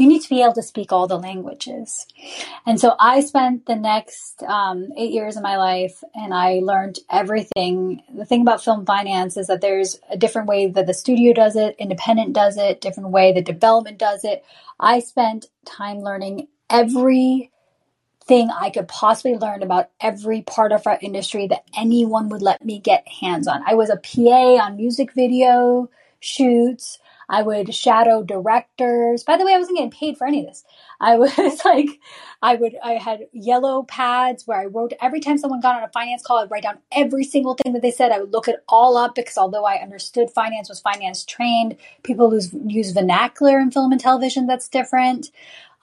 You 0.00 0.06
need 0.06 0.22
to 0.22 0.30
be 0.30 0.42
able 0.42 0.54
to 0.54 0.62
speak 0.62 0.92
all 0.92 1.06
the 1.06 1.18
languages. 1.18 2.06
And 2.64 2.80
so 2.80 2.96
I 2.98 3.20
spent 3.20 3.66
the 3.66 3.76
next 3.76 4.42
um, 4.44 4.88
eight 4.96 5.12
years 5.12 5.36
of 5.36 5.42
my 5.42 5.58
life 5.58 6.02
and 6.14 6.32
I 6.32 6.60
learned 6.62 7.00
everything. 7.10 8.02
The 8.16 8.24
thing 8.24 8.40
about 8.40 8.64
film 8.64 8.86
finance 8.86 9.36
is 9.36 9.48
that 9.48 9.60
there's 9.60 10.00
a 10.08 10.16
different 10.16 10.48
way 10.48 10.68
that 10.68 10.86
the 10.86 10.94
studio 10.94 11.34
does 11.34 11.54
it, 11.54 11.76
independent 11.78 12.32
does 12.32 12.56
it, 12.56 12.80
different 12.80 13.10
way 13.10 13.32
the 13.34 13.42
development 13.42 13.98
does 13.98 14.24
it. 14.24 14.42
I 14.80 15.00
spent 15.00 15.50
time 15.66 15.98
learning 15.98 16.48
every 16.70 17.50
thing 18.24 18.48
I 18.48 18.70
could 18.70 18.88
possibly 18.88 19.36
learn 19.36 19.62
about 19.62 19.90
every 20.00 20.40
part 20.40 20.72
of 20.72 20.86
our 20.86 20.98
industry 21.02 21.46
that 21.48 21.64
anyone 21.76 22.30
would 22.30 22.40
let 22.40 22.64
me 22.64 22.78
get 22.78 23.06
hands 23.06 23.46
on. 23.46 23.62
I 23.66 23.74
was 23.74 23.90
a 23.90 23.96
PA 23.96 24.64
on 24.64 24.76
music 24.76 25.12
video 25.12 25.90
shoots. 26.20 26.98
I 27.30 27.42
would 27.42 27.72
shadow 27.72 28.24
directors. 28.24 29.22
By 29.22 29.36
the 29.36 29.46
way, 29.46 29.54
I 29.54 29.58
wasn't 29.58 29.78
getting 29.78 29.92
paid 29.92 30.18
for 30.18 30.26
any 30.26 30.40
of 30.40 30.46
this. 30.46 30.64
I 31.00 31.16
was 31.16 31.64
like, 31.64 32.00
I 32.42 32.56
would, 32.56 32.76
I 32.82 32.94
had 32.94 33.28
yellow 33.32 33.84
pads 33.84 34.48
where 34.48 34.60
I 34.60 34.64
wrote 34.64 34.92
every 35.00 35.20
time 35.20 35.38
someone 35.38 35.60
got 35.60 35.76
on 35.76 35.84
a 35.84 35.92
finance 35.92 36.24
call, 36.24 36.38
I'd 36.38 36.50
write 36.50 36.64
down 36.64 36.78
every 36.90 37.22
single 37.22 37.54
thing 37.54 37.72
that 37.74 37.82
they 37.82 37.92
said. 37.92 38.10
I 38.10 38.18
would 38.18 38.32
look 38.32 38.48
it 38.48 38.64
all 38.68 38.96
up 38.96 39.14
because 39.14 39.38
although 39.38 39.64
I 39.64 39.76
understood 39.76 40.28
finance, 40.30 40.68
was 40.68 40.80
finance 40.80 41.24
trained, 41.24 41.76
people 42.02 42.34
use, 42.34 42.52
use 42.66 42.90
vernacular 42.90 43.60
in 43.60 43.70
film 43.70 43.92
and 43.92 44.00
television 44.00 44.48
that's 44.48 44.68
different. 44.68 45.30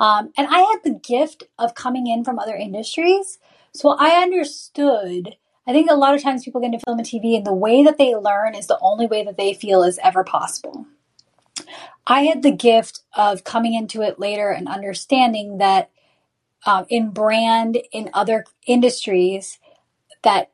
Um, 0.02 0.34
and 0.38 0.48
I 0.50 0.60
had 0.60 0.80
the 0.84 1.00
gift 1.00 1.45
of 1.58 1.76
coming 1.76 2.08
in 2.08 2.26
from 2.26 2.39
other 2.39 2.56
industries. 2.56 3.39
So 3.72 3.95
I 3.98 4.22
understood. 4.22 5.38
I 5.66 5.72
think 5.72 5.89
a 5.89 5.95
lot 5.95 6.14
of 6.14 6.22
times 6.22 6.43
people 6.43 6.60
get 6.60 6.74
into 6.74 6.80
film 6.80 7.00
and 7.00 7.08
TV, 7.08 7.38
and 7.38 7.45
the 7.45 7.54
way 7.54 7.84
that 7.84 7.98
they 7.98 8.16
learn 8.16 8.54
is 8.54 8.68
the 8.68 8.80
only 8.82 9.08
way 9.08 9.24
that 9.24 9.38
they 9.38 9.54
feel 9.54 9.84
is 9.84 10.00
ever 10.04 10.24
possible. 10.24 10.86
I 12.05 12.22
had 12.22 12.43
the 12.43 12.51
gift 12.51 13.01
of 13.16 13.43
coming 13.43 13.74
into 13.74 14.01
it 14.01 14.20
later 14.20 14.49
and 14.49 14.68
understanding 14.68 15.58
that 15.58 15.89
um, 16.66 16.86
in 16.89 17.10
brand, 17.12 17.78
in 17.91 18.10
other 18.14 18.45
industries, 18.66 19.60
that 20.24 20.51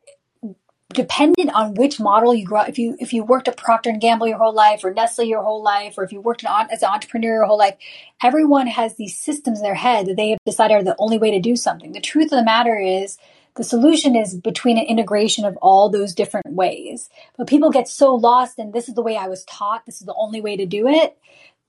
dependent 0.89 1.53
on 1.53 1.73
which 1.73 1.99
model 1.99 2.33
you 2.35 2.45
grow 2.45 2.61
up, 2.61 2.69
if 2.69 2.77
you 2.77 2.95
if 2.99 3.13
you 3.13 3.23
worked 3.23 3.47
at 3.47 3.57
Procter 3.57 3.89
and 3.89 4.01
Gamble 4.01 4.27
your 4.27 4.37
whole 4.37 4.53
life, 4.53 4.83
or 4.83 4.93
Nestle 4.93 5.25
your 5.25 5.41
whole 5.41 5.63
life, 5.63 5.97
or 5.97 6.03
if 6.03 6.11
you 6.11 6.21
worked 6.21 6.43
as 6.45 6.83
an 6.83 6.89
entrepreneur 6.89 7.35
your 7.35 7.45
whole 7.45 7.57
life, 7.57 7.75
everyone 8.21 8.67
has 8.67 8.95
these 8.95 9.17
systems 9.17 9.59
in 9.59 9.63
their 9.63 9.73
head 9.73 10.05
that 10.05 10.15
they 10.15 10.29
have 10.29 10.39
decided 10.45 10.75
are 10.75 10.83
the 10.83 10.95
only 10.99 11.17
way 11.17 11.31
to 11.31 11.39
do 11.39 11.55
something. 11.55 11.91
The 11.91 12.01
truth 12.01 12.31
of 12.31 12.37
the 12.37 12.45
matter 12.45 12.77
is, 12.77 13.17
the 13.55 13.63
solution 13.63 14.15
is 14.15 14.35
between 14.35 14.77
an 14.77 14.85
integration 14.85 15.45
of 15.45 15.57
all 15.57 15.89
those 15.89 16.13
different 16.13 16.53
ways. 16.53 17.09
But 17.37 17.47
people 17.47 17.69
get 17.69 17.87
so 17.87 18.15
lost 18.15 18.57
in 18.57 18.71
this 18.71 18.89
is 18.89 18.95
the 18.95 19.03
way 19.03 19.15
I 19.15 19.27
was 19.27 19.43
taught, 19.45 19.85
this 19.85 20.01
is 20.01 20.07
the 20.07 20.15
only 20.15 20.41
way 20.41 20.57
to 20.57 20.65
do 20.65 20.87
it, 20.87 21.17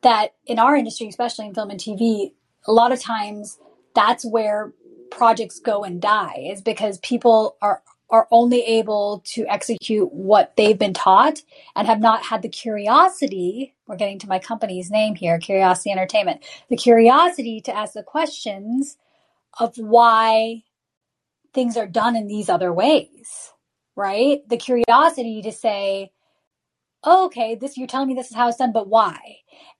that 0.02 0.34
in 0.46 0.58
our 0.58 0.76
industry, 0.76 1.08
especially 1.08 1.46
in 1.46 1.54
film 1.54 1.70
and 1.70 1.80
TV, 1.80 2.32
a 2.66 2.72
lot 2.72 2.92
of 2.92 3.00
times 3.00 3.58
that's 3.94 4.24
where 4.24 4.72
projects 5.10 5.60
go 5.60 5.84
and 5.84 6.00
die 6.00 6.48
is 6.50 6.60
because 6.60 6.98
people 6.98 7.56
are 7.62 7.82
are 8.10 8.28
only 8.30 8.62
able 8.62 9.22
to 9.24 9.46
execute 9.46 10.12
what 10.12 10.54
they've 10.56 10.78
been 10.78 10.92
taught 10.92 11.42
and 11.74 11.86
have 11.86 12.00
not 12.00 12.22
had 12.22 12.42
the 12.42 12.48
curiosity 12.48 13.74
we're 13.86 13.96
getting 13.96 14.18
to 14.18 14.28
my 14.28 14.38
company's 14.38 14.90
name 14.90 15.14
here 15.14 15.38
curiosity 15.38 15.90
entertainment 15.90 16.42
the 16.68 16.76
curiosity 16.76 17.60
to 17.60 17.74
ask 17.74 17.94
the 17.94 18.02
questions 18.02 18.98
of 19.58 19.76
why 19.76 20.62
things 21.54 21.76
are 21.76 21.86
done 21.86 22.16
in 22.16 22.26
these 22.26 22.48
other 22.48 22.72
ways 22.72 23.52
right 23.96 24.40
the 24.48 24.56
curiosity 24.56 25.42
to 25.42 25.52
say 25.52 26.10
oh, 27.04 27.26
okay, 27.26 27.54
this 27.54 27.76
you're 27.76 27.86
telling 27.86 28.08
me 28.08 28.14
this 28.14 28.30
is 28.30 28.36
how 28.36 28.48
it's 28.48 28.56
done, 28.56 28.72
but 28.72 28.88
why? 28.88 29.18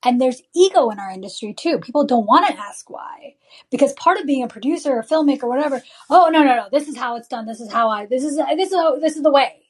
And 0.03 0.21
there's 0.21 0.43
ego 0.55 0.91
in 0.91 0.99
our 0.99 1.11
industry 1.11 1.55
too. 1.55 1.79
People 1.81 2.05
don't 2.05 2.27
want 2.27 2.47
to 2.47 2.61
ask 2.61 2.89
why. 2.89 3.35
Because 3.71 3.93
part 3.95 4.19
of 4.19 4.27
being 4.27 4.43
a 4.43 4.49
producer 4.49 4.93
or 4.93 5.03
filmmaker 5.03 5.45
or 5.45 5.49
whatever, 5.49 5.83
oh 6.11 6.29
no, 6.33 6.43
no, 6.45 6.57
no, 6.57 6.67
this 6.71 6.89
is 6.89 6.97
how 6.97 7.17
it's 7.17 7.29
done. 7.29 7.47
This 7.47 7.61
is 7.61 7.73
how 7.73 7.89
I 7.89 8.07
this 8.07 8.23
is 8.23 8.37
this 8.37 8.73
is 8.73 9.01
this 9.01 9.17
is 9.17 9.23
the 9.23 9.33
way. 9.33 9.61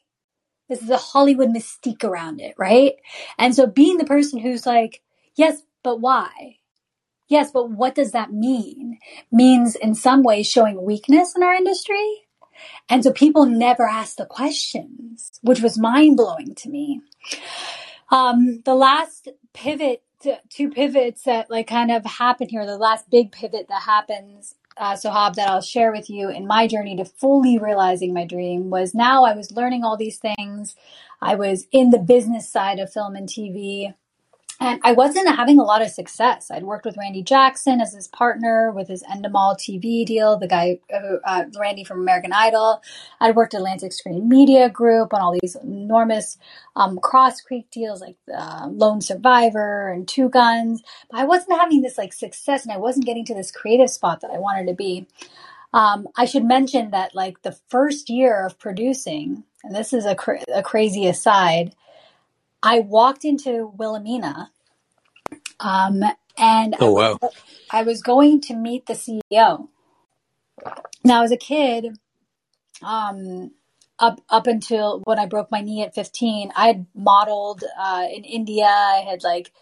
This 0.68 0.80
is 0.80 0.88
the 0.88 0.96
Hollywood 0.96 1.50
mystique 1.50 2.04
around 2.04 2.40
it, 2.40 2.54
right? 2.58 2.94
And 3.38 3.54
so 3.54 3.66
being 3.66 3.98
the 3.98 4.06
person 4.06 4.38
who's 4.38 4.64
like, 4.66 5.02
yes, 5.36 5.62
but 5.82 6.00
why? 6.00 6.56
Yes, 7.28 7.50
but 7.50 7.70
what 7.70 7.94
does 7.94 8.12
that 8.12 8.32
mean? 8.32 8.98
Means 9.32 9.76
in 9.76 9.94
some 9.94 10.22
ways 10.22 10.46
showing 10.46 10.82
weakness 10.82 11.34
in 11.34 11.42
our 11.42 11.54
industry. 11.54 12.24
And 12.88 13.02
so 13.02 13.12
people 13.12 13.46
never 13.46 13.88
ask 13.88 14.16
the 14.16 14.26
questions, 14.26 15.32
which 15.42 15.60
was 15.60 15.78
mind 15.78 16.16
blowing 16.16 16.54
to 16.56 16.68
me. 16.68 17.00
Um, 18.10 18.62
the 18.64 18.74
last 18.74 19.28
pivot, 19.52 20.02
two 20.50 20.70
pivots 20.70 21.22
that 21.24 21.50
like 21.50 21.66
kind 21.66 21.90
of 21.90 22.04
happen 22.04 22.48
here, 22.48 22.66
the 22.66 22.78
last 22.78 23.10
big 23.10 23.32
pivot 23.32 23.66
that 23.68 23.82
happens, 23.82 24.54
uh, 24.76 24.94
Sohab, 24.94 25.34
that 25.34 25.48
I'll 25.48 25.62
share 25.62 25.92
with 25.92 26.10
you 26.10 26.28
in 26.28 26.46
my 26.46 26.66
journey 26.66 26.96
to 26.96 27.04
fully 27.04 27.58
realizing 27.58 28.12
my 28.12 28.24
dream 28.24 28.70
was 28.70 28.94
now 28.94 29.24
I 29.24 29.34
was 29.34 29.52
learning 29.52 29.84
all 29.84 29.96
these 29.96 30.18
things. 30.18 30.76
I 31.20 31.34
was 31.36 31.66
in 31.72 31.90
the 31.90 31.98
business 31.98 32.48
side 32.48 32.78
of 32.78 32.92
film 32.92 33.16
and 33.16 33.28
TV. 33.28 33.94
And 34.60 34.80
I 34.84 34.92
wasn't 34.92 35.28
having 35.28 35.58
a 35.58 35.64
lot 35.64 35.82
of 35.82 35.90
success. 35.90 36.50
I'd 36.50 36.62
worked 36.62 36.84
with 36.84 36.96
Randy 36.96 37.22
Jackson 37.22 37.80
as 37.80 37.92
his 37.92 38.06
partner 38.06 38.70
with 38.70 38.88
his 38.88 39.02
Endemol 39.02 39.56
TV 39.58 40.06
deal, 40.06 40.38
the 40.38 40.46
guy, 40.46 40.78
uh, 40.92 41.16
uh, 41.24 41.44
Randy 41.58 41.82
from 41.82 42.00
American 42.00 42.32
Idol. 42.32 42.80
I'd 43.20 43.34
worked 43.34 43.54
at 43.54 43.58
Atlantic 43.58 43.92
Screen 43.92 44.28
Media 44.28 44.70
Group 44.70 45.12
on 45.12 45.20
all 45.20 45.36
these 45.40 45.56
enormous 45.56 46.38
um, 46.76 46.98
Cross 46.98 47.40
Creek 47.40 47.68
deals 47.70 48.00
like 48.00 48.16
uh, 48.32 48.68
Lone 48.70 49.00
Survivor 49.00 49.88
and 49.88 50.06
Two 50.06 50.28
Guns. 50.28 50.82
But 51.10 51.20
I 51.20 51.24
wasn't 51.24 51.58
having 51.60 51.82
this 51.82 51.98
like 51.98 52.12
success 52.12 52.64
and 52.64 52.72
I 52.72 52.78
wasn't 52.78 53.06
getting 53.06 53.24
to 53.26 53.34
this 53.34 53.50
creative 53.50 53.90
spot 53.90 54.20
that 54.20 54.30
I 54.30 54.38
wanted 54.38 54.68
to 54.68 54.74
be. 54.74 55.08
Um, 55.72 56.06
I 56.16 56.24
should 56.26 56.44
mention 56.44 56.92
that 56.92 57.16
like 57.16 57.42
the 57.42 57.58
first 57.68 58.08
year 58.08 58.46
of 58.46 58.60
producing, 58.60 59.42
and 59.64 59.74
this 59.74 59.92
is 59.92 60.06
a, 60.06 60.14
cra- 60.14 60.44
a 60.54 60.62
crazy 60.62 61.08
aside, 61.08 61.74
I 62.64 62.80
walked 62.80 63.26
into 63.26 63.70
Wilhelmina, 63.76 64.50
um, 65.60 66.02
and 66.38 66.74
oh 66.80 66.92
wow, 66.92 67.18
I 67.70 67.82
was 67.82 68.02
going 68.02 68.40
to 68.42 68.54
meet 68.56 68.86
the 68.86 68.94
CEO. 68.94 69.68
Now, 71.04 71.22
as 71.22 71.30
a 71.30 71.36
kid, 71.36 71.98
um, 72.82 73.52
up 73.98 74.22
up 74.30 74.46
until 74.46 75.02
when 75.04 75.18
I 75.18 75.26
broke 75.26 75.50
my 75.50 75.60
knee 75.60 75.82
at 75.82 75.94
15, 75.94 76.52
I 76.56 76.66
had 76.68 76.86
modeled 76.94 77.62
uh, 77.78 78.06
in 78.10 78.24
India. 78.24 78.64
I 78.64 79.04
had 79.08 79.22
like 79.22 79.52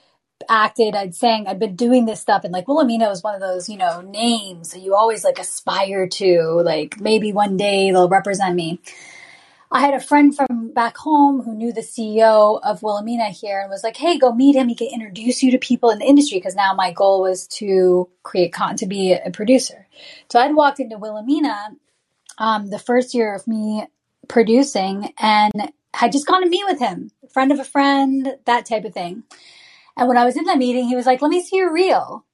acted, 0.49 0.95
I'd 0.95 1.15
sang, 1.15 1.47
I'd 1.47 1.59
been 1.59 1.77
doing 1.77 2.07
this 2.07 2.21
stuff, 2.21 2.45
and 2.45 2.53
like 2.53 2.69
Wilhelmina 2.69 3.09
was 3.09 3.23
one 3.23 3.35
of 3.35 3.41
those, 3.41 3.69
you 3.69 3.77
know, 3.77 4.01
names 4.01 4.71
that 4.71 4.81
you 4.81 4.95
always 4.95 5.25
like 5.25 5.41
aspire 5.41 6.07
to. 6.07 6.63
Like 6.65 7.01
maybe 7.01 7.33
one 7.33 7.57
day 7.57 7.91
they'll 7.91 8.09
represent 8.09 8.55
me. 8.55 8.81
I 9.73 9.81
had 9.81 9.95
a 9.95 10.01
friend 10.01 10.37
from 10.37 10.75
back 10.75 10.99
home 10.99 11.41
who 11.41 11.55
knew 11.55 11.73
the 11.73 11.81
CEO 11.81 12.61
of 12.63 12.83
Wilhelmina 12.83 13.31
here 13.31 13.61
and 13.61 13.71
was 13.71 13.83
like, 13.83 13.97
"Hey, 13.97 14.19
go 14.19 14.31
meet 14.31 14.55
him. 14.55 14.69
He 14.69 14.75
can 14.75 14.89
introduce 14.89 15.43
you 15.43 15.51
to 15.51 15.59
people 15.59 15.89
in 15.89 15.99
the 15.99 16.05
industry." 16.05 16.37
Because 16.39 16.55
now 16.55 16.75
my 16.75 16.93
goal 16.93 17.23
was 17.23 17.47
to 17.59 18.11
create 18.23 18.53
content, 18.53 18.81
to 18.81 18.87
be 18.87 19.15
a 19.15 19.31
producer. 19.31 19.89
So 20.31 20.39
I'd 20.39 20.55
walked 20.55 20.79
into 20.79 20.99
Wilhelmina 20.99 21.71
um, 22.37 22.69
the 22.69 22.79
first 22.79 23.15
year 23.15 23.35
of 23.35 23.49
me 23.49 23.87
producing, 24.29 25.15
and 25.19 25.73
had 25.95 26.13
just 26.13 26.27
gone 26.27 26.43
to 26.43 26.49
meet 26.51 26.65
with 26.67 26.79
him, 26.79 27.11
friend 27.31 27.51
of 27.51 27.59
a 27.59 27.65
friend, 27.65 28.37
that 28.45 28.67
type 28.67 28.85
of 28.85 28.93
thing. 28.93 29.23
And 29.97 30.07
when 30.07 30.19
I 30.19 30.25
was 30.27 30.37
in 30.37 30.45
that 30.45 30.59
meeting, 30.59 30.87
he 30.87 30.97
was 30.97 31.07
like, 31.07 31.23
"Let 31.23 31.31
me 31.31 31.43
see 31.43 31.57
your 31.57 31.73
reel." 31.73 32.27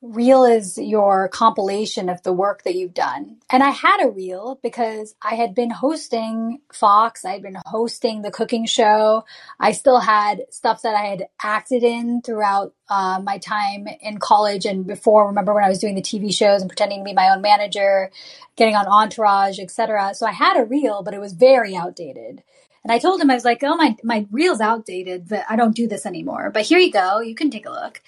Reel 0.00 0.44
is 0.44 0.78
your 0.78 1.28
compilation 1.28 2.08
of 2.08 2.22
the 2.22 2.32
work 2.32 2.62
that 2.62 2.76
you've 2.76 2.94
done. 2.94 3.38
And 3.50 3.64
I 3.64 3.70
had 3.70 4.04
a 4.04 4.10
reel 4.10 4.60
because 4.62 5.16
I 5.20 5.34
had 5.34 5.56
been 5.56 5.70
hosting 5.70 6.60
Fox, 6.72 7.24
I 7.24 7.32
had 7.32 7.42
been 7.42 7.58
hosting 7.66 8.22
the 8.22 8.30
cooking 8.30 8.64
show. 8.64 9.24
I 9.58 9.72
still 9.72 9.98
had 9.98 10.42
stuff 10.50 10.82
that 10.82 10.94
I 10.94 11.06
had 11.06 11.26
acted 11.42 11.82
in 11.82 12.22
throughout 12.22 12.74
uh, 12.88 13.20
my 13.22 13.38
time 13.38 13.88
in 14.00 14.18
college 14.18 14.66
and 14.66 14.86
before. 14.86 15.26
Remember 15.26 15.52
when 15.52 15.64
I 15.64 15.68
was 15.68 15.80
doing 15.80 15.96
the 15.96 16.02
TV 16.02 16.32
shows 16.32 16.60
and 16.60 16.70
pretending 16.70 17.00
to 17.00 17.04
be 17.04 17.12
my 17.12 17.30
own 17.30 17.42
manager, 17.42 18.10
getting 18.56 18.76
on 18.76 18.86
Entourage, 18.86 19.58
etc. 19.58 20.14
So 20.14 20.26
I 20.26 20.32
had 20.32 20.56
a 20.60 20.64
reel, 20.64 21.02
but 21.02 21.14
it 21.14 21.20
was 21.20 21.32
very 21.32 21.74
outdated. 21.74 22.44
And 22.84 22.92
I 22.92 22.98
told 22.98 23.20
him 23.20 23.30
I 23.30 23.34
was 23.34 23.44
like, 23.44 23.64
"Oh 23.64 23.76
my 23.76 23.96
my 24.04 24.26
reel's 24.30 24.60
outdated, 24.60 25.28
but 25.28 25.44
I 25.50 25.56
don't 25.56 25.74
do 25.74 25.88
this 25.88 26.06
anymore. 26.06 26.50
But 26.54 26.62
here 26.62 26.78
you 26.78 26.92
go, 26.92 27.18
you 27.18 27.34
can 27.34 27.50
take 27.50 27.66
a 27.66 27.70
look." 27.70 28.00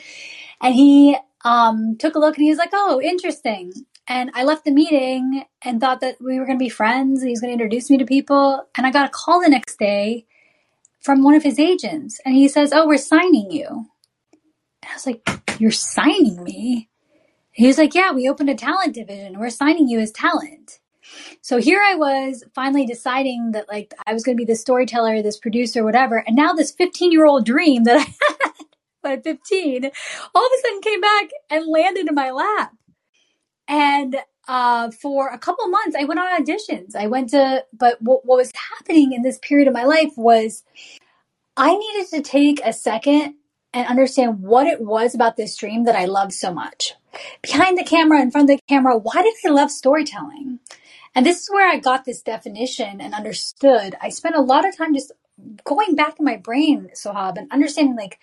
And 0.62 0.74
he 0.74 1.16
um, 1.45 1.97
took 1.99 2.14
a 2.14 2.18
look 2.18 2.36
and 2.36 2.45
he 2.45 2.51
was 2.51 2.59
like, 2.59 2.70
"Oh, 2.72 3.01
interesting." 3.01 3.72
And 4.07 4.30
I 4.34 4.45
left 4.45 4.64
the 4.64 4.72
meeting 4.72 5.45
and 5.62 5.80
thought 5.80 6.01
that 6.01 6.16
we 6.20 6.38
were 6.38 6.47
going 6.47 6.59
to 6.59 6.64
be 6.64 6.68
friends. 6.68 7.20
and 7.20 7.28
He 7.28 7.32
was 7.32 7.41
going 7.41 7.51
to 7.51 7.62
introduce 7.62 7.91
me 7.91 7.99
to 7.99 8.05
people. 8.05 8.66
And 8.76 8.86
I 8.86 8.91
got 8.91 9.07
a 9.07 9.12
call 9.12 9.41
the 9.41 9.49
next 9.49 9.78
day 9.78 10.26
from 11.01 11.22
one 11.22 11.34
of 11.34 11.43
his 11.43 11.59
agents, 11.59 12.20
and 12.24 12.34
he 12.34 12.49
says, 12.49 12.72
"Oh, 12.72 12.86
we're 12.86 12.99
signing 12.99 13.51
you." 13.51 13.66
And 14.82 14.91
I 14.91 14.95
was 14.95 15.07
like, 15.07 15.28
"You're 15.59 15.70
signing 15.70 16.43
me?" 16.45 16.88
He 17.53 17.66
was 17.66 17.78
like, 17.78 17.95
"Yeah, 17.95 18.12
we 18.12 18.28
opened 18.28 18.51
a 18.51 18.55
talent 18.55 18.95
division. 18.95 19.38
We're 19.38 19.51
signing 19.51 19.88
you 19.88 20.01
as 20.01 20.12
talent." 20.12 20.80
So 21.43 21.59
here 21.59 21.80
I 21.84 21.95
was 21.95 22.45
finally 22.55 22.86
deciding 22.86 23.53
that 23.53 23.68
like 23.68 23.95
I 24.07 24.12
was 24.12 24.22
going 24.22 24.36
to 24.36 24.41
be 24.41 24.51
the 24.51 24.57
storyteller, 24.57 25.22
this 25.22 25.38
producer, 25.38 25.84
whatever. 25.84 26.18
And 26.26 26.36
now 26.36 26.53
this 26.53 26.70
15 26.72 27.12
year 27.12 27.26
old 27.26 27.45
dream 27.45 27.84
that 27.84 27.97
I 27.97 28.01
had 28.45 28.66
at 29.05 29.24
15, 29.24 29.84
all 30.34 30.46
of 30.46 30.53
a 30.53 30.61
sudden 30.62 30.80
came 30.82 31.01
back 31.01 31.30
and 31.51 31.66
landed 31.66 32.09
in 32.09 32.14
my 32.14 32.30
lap. 32.30 32.72
And 33.68 34.16
uh, 34.48 34.90
for 34.90 35.28
a 35.28 35.38
couple 35.38 35.68
months, 35.68 35.96
I 35.98 36.05
went 36.05 36.20
on 36.20 36.42
auditions. 36.42 36.96
I 36.96 37.07
went 37.07 37.30
to, 37.30 37.64
but 37.72 38.01
what, 38.03 38.24
what 38.26 38.38
was 38.38 38.53
happening 38.78 39.12
in 39.12 39.22
this 39.22 39.38
period 39.38 39.68
of 39.68 39.74
my 39.74 39.84
life 39.84 40.12
was 40.16 40.64
I 41.57 41.76
needed 41.76 42.09
to 42.11 42.22
take 42.22 42.61
a 42.64 42.72
second 42.72 43.34
and 43.72 43.86
understand 43.86 44.40
what 44.40 44.66
it 44.66 44.80
was 44.80 45.14
about 45.14 45.36
this 45.36 45.57
dream 45.57 45.84
that 45.84 45.94
I 45.94 46.07
loved 46.07 46.32
so 46.32 46.53
much. 46.53 46.94
Behind 47.42 47.78
the 47.78 47.84
camera, 47.84 48.20
in 48.20 48.30
front 48.30 48.51
of 48.51 48.57
the 48.57 48.62
camera, 48.68 48.98
why 48.98 49.22
did 49.22 49.34
I 49.46 49.51
love 49.51 49.70
storytelling? 49.70 50.59
And 51.14 51.26
this 51.26 51.42
is 51.42 51.51
where 51.51 51.68
I 51.68 51.78
got 51.78 52.05
this 52.05 52.22
definition 52.22 53.01
and 53.01 53.14
understood. 53.14 53.96
I 54.01 54.09
spent 54.09 54.36
a 54.36 54.40
lot 54.40 54.66
of 54.66 54.76
time 54.76 54.94
just 54.94 55.12
going 55.64 55.94
back 55.94 56.18
in 56.18 56.24
my 56.24 56.36
brain, 56.36 56.90
Sohab, 56.94 57.36
and 57.36 57.51
understanding 57.53 57.96
like, 57.96 58.18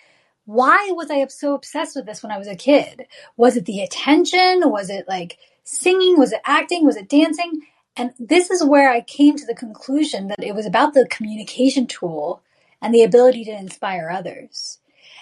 why 0.48 0.92
was 0.92 1.12
I 1.12 1.28
so 1.28 1.56
obsessed 1.56 1.98
with 1.98 2.06
this 2.06 2.24
when 2.24 2.32
I 2.32 2.38
was 2.38 2.48
a 2.48 2.56
kid? 2.56 3.06
Was 3.36 3.58
it 3.58 3.66
the 3.66 3.82
attention? 3.82 4.62
Was 4.72 4.90
it 4.90 5.06
like 5.06 5.38
singing? 5.66 6.18
Was 6.18 6.32
it 6.32 6.40
acting? 6.46 6.86
Was 6.86 6.96
it 6.96 7.10
dancing? 7.10 7.64
And 7.98 8.14
this 8.18 8.50
is 8.50 8.64
where 8.64 8.90
I 8.90 9.02
came 9.02 9.36
to 9.36 9.46
the 9.46 9.54
conclusion 9.54 10.30
that 10.30 10.42
it 10.42 10.56
was 10.56 10.66
about 10.66 10.94
the 10.94 11.06
communication 11.12 11.86
tool 11.86 12.42
and 12.82 12.94
the 12.94 13.04
ability 13.04 13.44
to 13.44 13.52
inspire 13.52 14.10
others. 14.10 14.80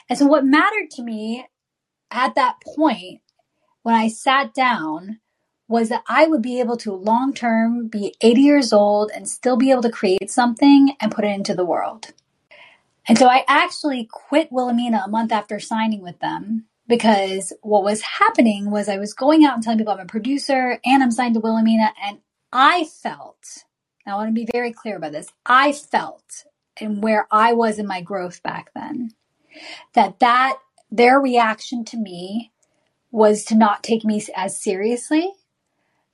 And 0.07 0.19
so 0.19 0.27
what 0.27 0.45
mattered 0.45 0.91
to 0.91 1.01
me 1.01 1.47
at 2.11 2.35
that 2.35 2.57
point 2.61 3.21
when 3.81 3.95
I 3.95 4.09
sat 4.09 4.53
down 4.53 5.21
was 5.67 5.89
that 5.89 6.03
I 6.07 6.27
would 6.27 6.43
be 6.43 6.59
able 6.59 6.77
to 6.77 6.93
long 6.93 7.33
term 7.33 7.87
be 7.87 8.13
80 8.21 8.41
years 8.41 8.71
old 8.71 9.09
and 9.15 9.27
still 9.27 9.57
be 9.57 9.71
able 9.71 9.81
to 9.81 9.89
create 9.89 10.29
something 10.29 10.95
and 10.99 11.11
put 11.11 11.25
it 11.25 11.29
into 11.29 11.55
the 11.55 11.65
world. 11.65 12.13
And 13.07 13.17
so 13.17 13.27
I 13.27 13.43
actually 13.47 14.09
quit 14.11 14.51
Wilhelmina 14.51 15.03
a 15.05 15.09
month 15.09 15.31
after 15.31 15.59
signing 15.59 16.01
with 16.01 16.19
them 16.19 16.65
because 16.87 17.53
what 17.61 17.83
was 17.83 18.01
happening 18.01 18.71
was 18.71 18.89
I 18.89 18.97
was 18.97 19.13
going 19.13 19.43
out 19.43 19.55
and 19.55 19.63
telling 19.63 19.79
people 19.79 19.93
I'm 19.93 19.99
a 19.99 20.05
producer 20.05 20.79
and 20.83 21.03
I'm 21.03 21.11
signed 21.11 21.35
to 21.35 21.39
Wilhelmina 21.39 21.93
and 22.03 22.19
I 22.51 22.85
felt, 22.85 23.65
I 24.07 24.15
want 24.15 24.29
to 24.29 24.33
be 24.33 24.47
very 24.51 24.71
clear 24.71 24.97
about 24.97 25.11
this, 25.11 25.27
I 25.45 25.71
felt 25.71 26.45
and 26.77 27.01
where 27.01 27.27
I 27.31 27.53
was 27.53 27.79
in 27.79 27.87
my 27.87 28.01
growth 28.01 28.43
back 28.43 28.71
then, 28.73 29.11
that 29.93 30.19
that 30.19 30.57
their 30.91 31.19
reaction 31.19 31.85
to 31.85 31.97
me 31.97 32.51
was 33.11 33.45
to 33.45 33.55
not 33.55 33.83
take 33.83 34.03
me 34.03 34.23
as 34.35 34.59
seriously 34.59 35.31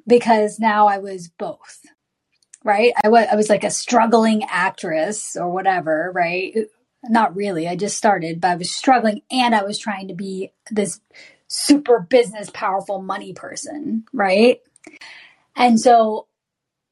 because 0.08 0.60
now 0.60 0.88
I 0.88 1.00
was 1.00 1.30
both, 1.30 1.82
right? 2.64 2.94
I 3.04 3.10
was, 3.10 3.28
I 3.32 3.36
was 3.36 3.50
like 3.50 3.64
a 3.64 3.72
struggling 3.72 4.44
actress 4.44 5.36
or 5.36 5.50
whatever, 5.50 6.12
right? 6.14 6.56
Not 7.04 7.36
really. 7.36 7.68
I 7.68 7.76
just 7.76 7.98
started, 7.98 8.40
but 8.40 8.52
I 8.52 8.56
was 8.56 8.72
struggling 8.72 9.22
and 9.32 9.56
I 9.56 9.64
was 9.64 9.78
trying 9.78 10.08
to 10.10 10.14
be 10.14 10.52
this 10.70 11.00
super 11.48 12.00
business 12.00 12.50
powerful 12.54 13.02
money 13.02 13.34
person, 13.34 14.06
right? 14.14 14.62
And 15.56 15.80
so 15.80 16.28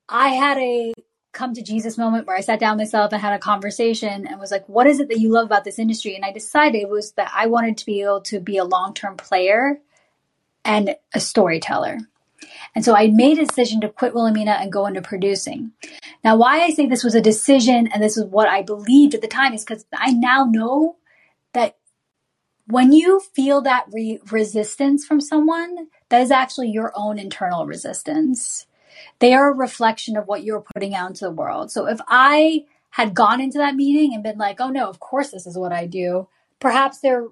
I 0.08 0.30
had 0.30 0.58
a 0.58 0.94
come 1.32 1.54
to 1.54 1.62
Jesus 1.62 1.98
moment 1.98 2.26
where 2.26 2.36
I 2.36 2.42
sat 2.42 2.60
down 2.60 2.78
myself 2.78 3.14
and 3.14 3.22
had 3.22 3.34
a 3.34 3.40
conversation 3.40 4.26
and 4.26 4.40
was 4.40 4.52
like, 4.52 4.68
what 4.68 4.88
is 4.88 5.00
it 5.00 5.10
that 5.10 5.20
you 5.20 5.32
love 5.32 5.46
about 5.46 5.64
this 5.64 5.80
industry? 5.80 6.16
And 6.16 6.26
I 6.26 6.32
decided 6.32 6.90
was 6.90 7.12
that 7.14 7.32
I 7.34 7.46
wanted 7.46 7.78
to 7.78 7.86
be 7.86 8.02
able 8.02 8.22
to 8.22 8.40
be 8.40 8.58
a 8.58 8.66
long 8.66 8.96
term 8.96 9.16
player 9.16 9.80
and 10.66 10.96
a 11.14 11.20
storyteller. 11.20 12.00
And 12.76 12.86
so 12.86 12.96
I 12.96 13.08
made 13.08 13.40
a 13.40 13.46
decision 13.46 13.82
to 13.82 13.90
quit 13.90 14.14
Wilhelmina 14.14 14.58
and 14.60 14.72
go 14.72 14.86
into 14.86 15.02
producing. 15.02 15.72
Now, 16.24 16.36
why 16.36 16.62
I 16.62 16.70
say 16.72 16.86
this 16.86 17.04
was 17.04 17.16
a 17.16 17.22
decision 17.22 17.88
and 17.88 18.02
this 18.02 18.18
is 18.18 18.26
what 18.26 18.48
I 18.48 18.62
believed 18.62 19.14
at 19.14 19.22
the 19.22 19.28
time 19.28 19.54
is 19.54 19.64
because 19.64 19.86
I 19.94 20.12
now 20.12 20.46
know 20.50 20.98
that 21.54 21.78
when 22.68 22.92
you 22.92 23.20
feel 23.20 23.62
that 23.62 23.86
re- 23.92 24.20
resistance 24.32 25.06
from 25.06 25.22
someone, 25.22 25.88
that 26.10 26.22
is 26.22 26.32
actually 26.32 26.70
your 26.70 26.92
own 26.96 27.18
internal 27.18 27.66
resistance 27.66 28.68
they 29.20 29.34
are 29.34 29.52
a 29.52 29.56
reflection 29.56 30.18
of 30.18 30.28
what 30.28 30.44
you're 30.44 30.66
putting 30.74 30.96
out 30.96 31.10
into 31.10 31.26
the 31.26 31.32
world. 31.32 31.72
So 31.72 31.88
if 31.88 32.00
I 32.08 32.66
had 32.92 33.14
gone 33.14 33.42
into 33.42 33.58
that 33.60 33.76
meeting 33.76 34.14
and 34.14 34.24
been 34.24 34.38
like, 34.38 34.60
"Oh 34.60 34.70
no, 34.70 34.90
of 34.90 35.00
course 35.00 35.32
this 35.32 35.46
is 35.46 35.58
what 35.58 35.72
I 35.72 35.86
do," 35.86 36.28
perhaps 36.60 37.00
their 37.00 37.28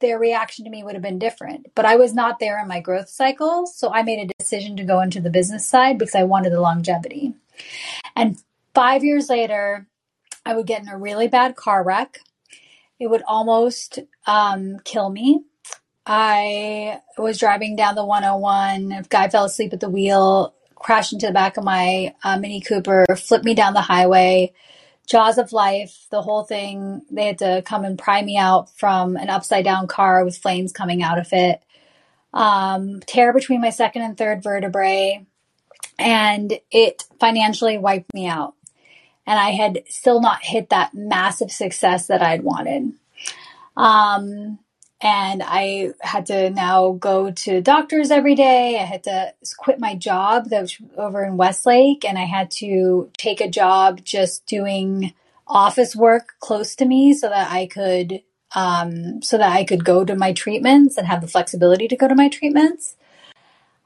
their 0.00 0.18
reaction 0.18 0.64
to 0.64 0.70
me 0.70 0.82
would 0.82 0.94
have 0.94 1.02
been 1.02 1.18
different. 1.18 1.72
But 1.74 1.84
I 1.84 1.96
was 1.96 2.14
not 2.14 2.38
there 2.38 2.60
in 2.60 2.68
my 2.68 2.80
growth 2.80 3.08
cycle, 3.08 3.66
so 3.66 3.92
I 3.92 4.02
made 4.02 4.18
a 4.18 4.34
decision 4.38 4.76
to 4.76 4.84
go 4.84 5.00
into 5.00 5.20
the 5.20 5.30
business 5.30 5.66
side 5.66 5.98
because 5.98 6.14
I 6.14 6.24
wanted 6.24 6.52
the 6.52 6.60
longevity. 6.60 7.34
And 8.16 8.38
5 8.74 9.04
years 9.04 9.28
later, 9.28 9.86
I 10.44 10.54
would 10.54 10.66
get 10.66 10.82
in 10.82 10.88
a 10.88 10.98
really 10.98 11.28
bad 11.28 11.56
car 11.56 11.84
wreck. 11.84 12.20
It 12.98 13.08
would 13.08 13.22
almost 13.26 13.98
um, 14.26 14.78
kill 14.84 15.10
me. 15.10 15.44
I 16.06 17.00
was 17.18 17.38
driving 17.38 17.76
down 17.76 17.94
the 17.94 18.04
101. 18.04 18.92
A 18.92 19.02
guy 19.02 19.28
fell 19.28 19.44
asleep 19.44 19.72
at 19.72 19.80
the 19.80 19.90
wheel 19.90 20.54
crashed 20.80 21.12
into 21.12 21.26
the 21.26 21.32
back 21.32 21.56
of 21.56 21.64
my 21.64 22.14
uh, 22.24 22.38
Mini 22.38 22.60
Cooper, 22.60 23.06
flipped 23.16 23.44
me 23.44 23.54
down 23.54 23.74
the 23.74 23.80
highway. 23.80 24.52
Jaws 25.06 25.38
of 25.38 25.52
life, 25.52 26.06
the 26.10 26.22
whole 26.22 26.44
thing. 26.44 27.02
They 27.10 27.26
had 27.26 27.38
to 27.38 27.62
come 27.66 27.84
and 27.84 27.98
pry 27.98 28.22
me 28.22 28.36
out 28.36 28.70
from 28.78 29.16
an 29.16 29.28
upside 29.28 29.64
down 29.64 29.86
car 29.86 30.24
with 30.24 30.38
flames 30.38 30.72
coming 30.72 31.02
out 31.02 31.18
of 31.18 31.28
it. 31.32 31.62
Um, 32.32 33.00
tear 33.00 33.32
between 33.32 33.60
my 33.60 33.70
second 33.70 34.02
and 34.02 34.16
third 34.16 34.42
vertebrae, 34.42 35.26
and 35.98 36.52
it 36.70 37.04
financially 37.18 37.76
wiped 37.76 38.14
me 38.14 38.26
out. 38.28 38.54
And 39.26 39.38
I 39.38 39.50
had 39.50 39.82
still 39.88 40.20
not 40.20 40.42
hit 40.42 40.70
that 40.70 40.94
massive 40.94 41.50
success 41.50 42.06
that 42.06 42.22
I'd 42.22 42.42
wanted. 42.42 42.92
Um, 43.76 44.58
and 45.02 45.42
I 45.44 45.92
had 46.00 46.26
to 46.26 46.50
now 46.50 46.92
go 46.92 47.30
to 47.30 47.62
doctors 47.62 48.10
every 48.10 48.34
day. 48.34 48.78
I 48.78 48.84
had 48.84 49.04
to 49.04 49.32
quit 49.58 49.80
my 49.80 49.94
job 49.94 50.50
that 50.50 50.60
was 50.60 50.76
over 50.96 51.24
in 51.24 51.36
Westlake, 51.36 52.04
and 52.04 52.18
I 52.18 52.24
had 52.24 52.50
to 52.52 53.10
take 53.16 53.40
a 53.40 53.48
job 53.48 54.04
just 54.04 54.46
doing 54.46 55.14
office 55.46 55.96
work 55.96 56.34
close 56.38 56.74
to 56.76 56.84
me 56.84 57.12
so 57.14 57.28
that 57.28 57.50
I 57.50 57.66
could 57.66 58.22
um, 58.54 59.22
so 59.22 59.38
that 59.38 59.52
I 59.52 59.64
could 59.64 59.84
go 59.84 60.04
to 60.04 60.14
my 60.14 60.32
treatments 60.32 60.96
and 60.96 61.06
have 61.06 61.20
the 61.20 61.28
flexibility 61.28 61.88
to 61.88 61.96
go 61.96 62.08
to 62.08 62.14
my 62.14 62.28
treatments. 62.28 62.96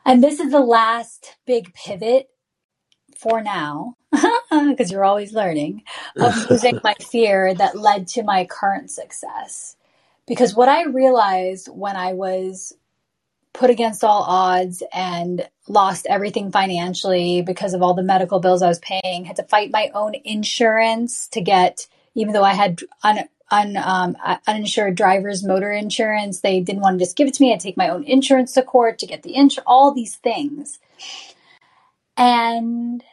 And 0.05 0.23
this 0.23 0.41
is 0.41 0.51
the 0.51 0.61
last 0.61 1.37
big 1.47 1.73
pivot 1.75 2.29
for 3.17 3.43
now, 3.43 3.97
because 4.51 4.91
you're 4.91 5.05
always 5.05 5.33
learning, 5.33 5.83
of 6.17 6.35
losing 6.51 6.81
my 6.83 6.95
fear 6.95 7.55
that 7.55 7.79
led 7.79 8.09
to 8.09 8.23
my 8.23 8.45
current 8.45 8.91
success. 8.91 9.77
Because 10.27 10.55
what 10.55 10.69
I 10.69 10.85
realized 10.85 11.69
when 11.69 11.97
I 11.97 12.15
was 12.15 12.73
put 13.53 13.71
against 13.71 14.03
all 14.03 14.23
odds 14.23 14.83
and 14.93 15.49
lost 15.69 16.07
everything 16.11 16.51
financially 16.51 17.41
because 17.41 17.73
of 17.73 17.83
all 17.83 17.95
the 17.95 18.03
medical 18.03 18.41
bills 18.41 18.63
I 18.63 18.69
was 18.69 18.81
paying, 18.81 19.25
had 19.25 19.37
to 19.37 19.45
fight 19.45 19.71
my 19.71 19.91
own 19.95 20.15
insurance 20.25 21.29
to 21.29 21.41
get, 21.41 21.87
even 22.15 22.33
though 22.33 22.43
I 22.43 22.55
had 22.55 22.81
un, 23.03 23.21
un, 23.51 23.77
um, 23.77 24.17
uninsured 24.47 24.97
driver's 24.97 25.45
motor 25.45 25.71
insurance, 25.71 26.41
they 26.41 26.61
didn't 26.61 26.83
want 26.83 26.99
to 26.99 27.05
just 27.05 27.17
give 27.17 27.29
it 27.29 27.35
to 27.35 27.43
me. 27.43 27.53
I'd 27.53 27.61
take 27.61 27.77
my 27.77 27.89
own 27.89 28.03
insurance 28.05 28.53
to 28.53 28.63
court 28.63 28.99
to 28.99 29.07
get 29.07 29.23
the 29.23 29.37
insurance, 29.37 29.65
all 29.67 29.93
these 29.93 30.17
things. 30.17 30.81
And 32.17 33.05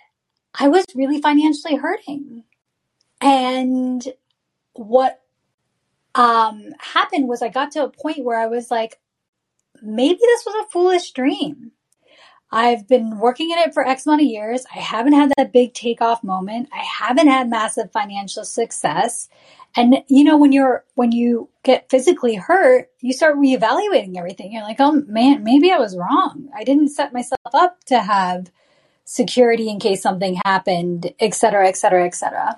I 0.59 0.67
was 0.67 0.85
really 0.95 1.21
financially 1.21 1.75
hurting. 1.75 2.45
And 3.21 4.03
what 4.73 5.20
um, 6.15 6.73
happened 6.79 7.27
was 7.27 7.41
I 7.41 7.49
got 7.49 7.71
to 7.71 7.83
a 7.83 7.89
point 7.89 8.23
where 8.23 8.39
I 8.39 8.47
was 8.47 8.69
like, 8.71 8.99
maybe 9.81 10.19
this 10.21 10.45
was 10.45 10.65
a 10.65 10.71
foolish 10.71 11.11
dream. 11.11 11.71
I've 12.51 12.87
been 12.87 13.17
working 13.17 13.49
in 13.49 13.59
it 13.59 13.73
for 13.73 13.87
X 13.87 14.05
amount 14.05 14.21
of 14.21 14.27
years. 14.27 14.65
I 14.75 14.79
haven't 14.79 15.13
had 15.13 15.31
that 15.37 15.53
big 15.53 15.73
takeoff 15.73 16.21
moment. 16.21 16.67
I 16.73 16.83
haven't 16.83 17.29
had 17.29 17.49
massive 17.49 17.91
financial 17.93 18.43
success. 18.43 19.29
And 19.73 20.03
you 20.07 20.25
know, 20.25 20.37
when 20.37 20.51
you're, 20.51 20.83
when 20.95 21.13
you 21.13 21.47
get 21.63 21.89
physically 21.89 22.35
hurt, 22.35 22.89
you 22.99 23.13
start 23.13 23.37
reevaluating 23.37 24.17
everything. 24.17 24.51
You're 24.51 24.63
like, 24.63 24.81
oh 24.81 25.03
man, 25.07 25.45
maybe 25.45 25.71
I 25.71 25.77
was 25.77 25.95
wrong. 25.95 26.49
I 26.53 26.65
didn't 26.65 26.89
set 26.89 27.13
myself 27.13 27.39
up 27.53 27.81
to 27.85 27.99
have 27.99 28.51
security 29.05 29.69
in 29.69 29.79
case 29.79 30.01
something 30.01 30.39
happened, 30.43 31.13
et 31.21 31.33
cetera, 31.33 31.69
et 31.69 31.77
cetera, 31.77 32.05
et 32.05 32.15
cetera. 32.15 32.57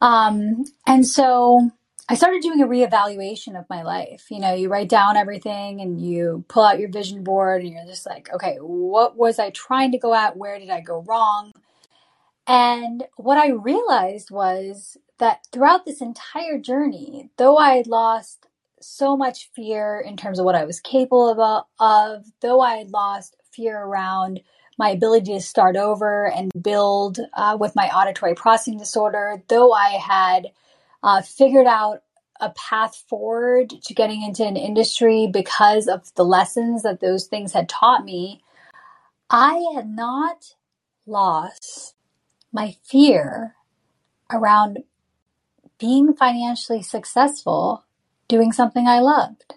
Um, 0.00 0.64
and 0.86 1.06
so 1.06 1.70
I 2.08 2.14
started 2.14 2.40
doing 2.42 2.62
a 2.62 2.68
reevaluation 2.68 3.58
of 3.58 3.68
my 3.68 3.82
life. 3.82 4.26
You 4.30 4.38
know, 4.38 4.54
you 4.54 4.68
write 4.68 4.88
down 4.88 5.16
everything 5.16 5.80
and 5.80 6.00
you 6.00 6.44
pull 6.48 6.62
out 6.62 6.78
your 6.78 6.88
vision 6.88 7.24
board 7.24 7.62
and 7.62 7.72
you're 7.72 7.84
just 7.84 8.06
like, 8.06 8.32
okay, 8.32 8.58
what 8.60 9.16
was 9.16 9.40
I 9.40 9.50
trying 9.50 9.90
to 9.92 9.98
go 9.98 10.14
at? 10.14 10.36
Where 10.36 10.58
did 10.58 10.70
I 10.70 10.80
go 10.80 11.02
wrong? 11.02 11.52
And 12.46 13.04
what 13.16 13.38
I 13.38 13.48
realized 13.48 14.30
was 14.30 14.96
that 15.18 15.46
throughout 15.50 15.84
this 15.84 16.00
entire 16.00 16.58
journey, 16.58 17.30
though 17.38 17.56
I 17.56 17.74
had 17.74 17.88
lost 17.88 18.46
so 18.80 19.16
much 19.16 19.50
fear 19.56 19.98
in 19.98 20.16
terms 20.16 20.38
of 20.38 20.44
what 20.44 20.54
I 20.54 20.64
was 20.64 20.78
capable 20.78 21.66
of, 21.80 22.24
though 22.40 22.60
I 22.60 22.76
had 22.76 22.90
lost 22.92 23.34
fear 23.50 23.76
around 23.76 24.40
my 24.78 24.90
ability 24.90 25.32
to 25.32 25.40
start 25.40 25.76
over 25.76 26.30
and 26.30 26.52
build 26.62 27.18
uh, 27.34 27.56
with 27.58 27.74
my 27.74 27.88
auditory 27.88 28.34
processing 28.34 28.78
disorder, 28.78 29.42
though 29.48 29.72
I 29.72 29.92
had 29.92 30.48
uh, 31.02 31.22
figured 31.22 31.66
out 31.66 32.02
a 32.40 32.50
path 32.50 33.04
forward 33.08 33.70
to 33.82 33.94
getting 33.94 34.22
into 34.22 34.44
an 34.44 34.56
industry 34.56 35.28
because 35.32 35.88
of 35.88 36.14
the 36.14 36.24
lessons 36.24 36.82
that 36.82 37.00
those 37.00 37.26
things 37.26 37.52
had 37.52 37.68
taught 37.68 38.04
me, 38.04 38.42
I 39.30 39.64
had 39.74 39.88
not 39.88 40.54
lost 41.06 41.94
my 42.52 42.76
fear 42.84 43.54
around 44.30 44.84
being 45.78 46.14
financially 46.14 46.82
successful 46.82 47.84
doing 48.28 48.52
something 48.52 48.86
I 48.86 49.00
loved. 49.00 49.54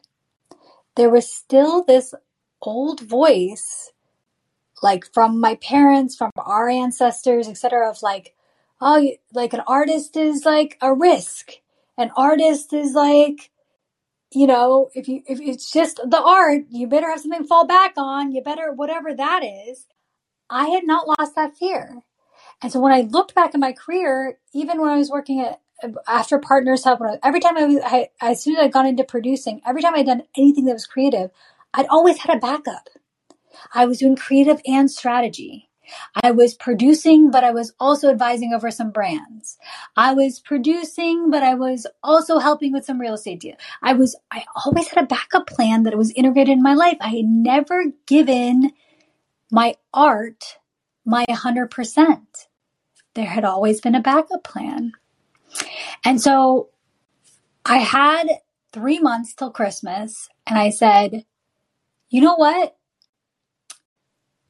There 0.95 1.09
was 1.09 1.31
still 1.31 1.83
this 1.83 2.13
old 2.61 2.99
voice, 2.99 3.91
like 4.83 5.05
from 5.13 5.39
my 5.39 5.55
parents, 5.55 6.15
from 6.15 6.31
our 6.37 6.69
ancestors, 6.69 7.47
etc., 7.47 7.89
of 7.89 8.01
like, 8.01 8.35
oh, 8.82 9.11
like 9.34 9.53
an 9.53 9.61
artist 9.67 10.17
is 10.17 10.45
like 10.45 10.77
a 10.82 10.93
risk. 10.93 11.51
An 11.97 12.11
artist 12.15 12.73
is 12.73 12.93
like, 12.93 13.51
you 14.34 14.47
know, 14.47 14.89
if 14.93 15.07
you 15.07 15.21
if 15.27 15.39
it's 15.41 15.71
just 15.71 15.97
the 15.97 16.21
art, 16.21 16.63
you 16.69 16.88
better 16.88 17.09
have 17.09 17.21
something 17.21 17.41
to 17.41 17.47
fall 17.47 17.65
back 17.65 17.93
on. 17.97 18.32
You 18.32 18.41
better 18.41 18.71
whatever 18.73 19.13
that 19.13 19.43
is. 19.43 19.88
I 20.49 20.67
had 20.67 20.86
not 20.86 21.07
lost 21.07 21.36
that 21.36 21.57
fear. 21.57 22.01
And 22.61 22.71
so 22.71 22.80
when 22.80 22.91
I 22.91 23.01
looked 23.01 23.36
back 23.36 23.53
at 23.53 23.59
my 23.59 23.73
career, 23.73 24.39
even 24.53 24.82
when 24.82 24.89
I 24.89 24.97
was 24.97 25.09
working 25.09 25.41
at 25.41 25.61
after 26.07 26.39
Partners 26.39 26.86
I, 26.86 27.19
every 27.23 27.39
time 27.39 27.57
I 27.57 27.63
was, 27.65 27.77
I, 27.84 28.09
as 28.21 28.43
soon 28.43 28.57
as 28.57 28.63
I 28.63 28.67
got 28.67 28.86
into 28.86 29.03
producing, 29.03 29.61
every 29.65 29.82
time 29.82 29.95
I'd 29.95 30.05
done 30.05 30.23
anything 30.38 30.65
that 30.65 30.73
was 30.73 30.86
creative, 30.86 31.32
I'd 31.73 31.88
always 31.88 32.19
had 32.19 32.36
a 32.36 32.39
backup. 32.39 32.89
I 33.73 33.86
was 33.86 33.99
doing 33.99 34.15
creative 34.15 34.61
and 34.65 34.91
strategy. 34.91 35.68
I 36.23 36.31
was 36.31 36.53
producing, 36.53 37.31
but 37.31 37.43
I 37.43 37.51
was 37.51 37.73
also 37.79 38.09
advising 38.09 38.53
over 38.53 38.71
some 38.71 38.91
brands. 38.91 39.57
I 39.95 40.13
was 40.13 40.39
producing, 40.39 41.29
but 41.29 41.43
I 41.43 41.55
was 41.55 41.87
also 42.03 42.39
helping 42.39 42.73
with 42.73 42.85
some 42.85 42.99
real 42.99 43.13
estate 43.13 43.39
deal. 43.39 43.55
I 43.81 43.93
was, 43.93 44.15
I 44.31 44.45
always 44.65 44.87
had 44.87 45.03
a 45.03 45.07
backup 45.07 45.47
plan 45.47 45.83
that 45.83 45.97
was 45.97 46.11
integrated 46.11 46.53
in 46.53 46.63
my 46.63 46.73
life. 46.73 46.97
I 47.01 47.09
had 47.09 47.25
never 47.25 47.85
given 48.05 48.71
my 49.51 49.75
art 49.93 50.59
my 51.05 51.25
100%. 51.25 52.21
There 53.15 53.25
had 53.25 53.43
always 53.43 53.81
been 53.81 53.95
a 53.95 54.01
backup 54.01 54.43
plan. 54.43 54.93
And 56.05 56.21
so 56.21 56.69
I 57.65 57.77
had 57.77 58.27
three 58.71 58.99
months 58.99 59.33
till 59.33 59.49
Christmas, 59.49 60.29
and 60.45 60.57
I 60.57 60.69
said, 60.69 61.25
you 62.09 62.21
know 62.21 62.35
what? 62.35 62.77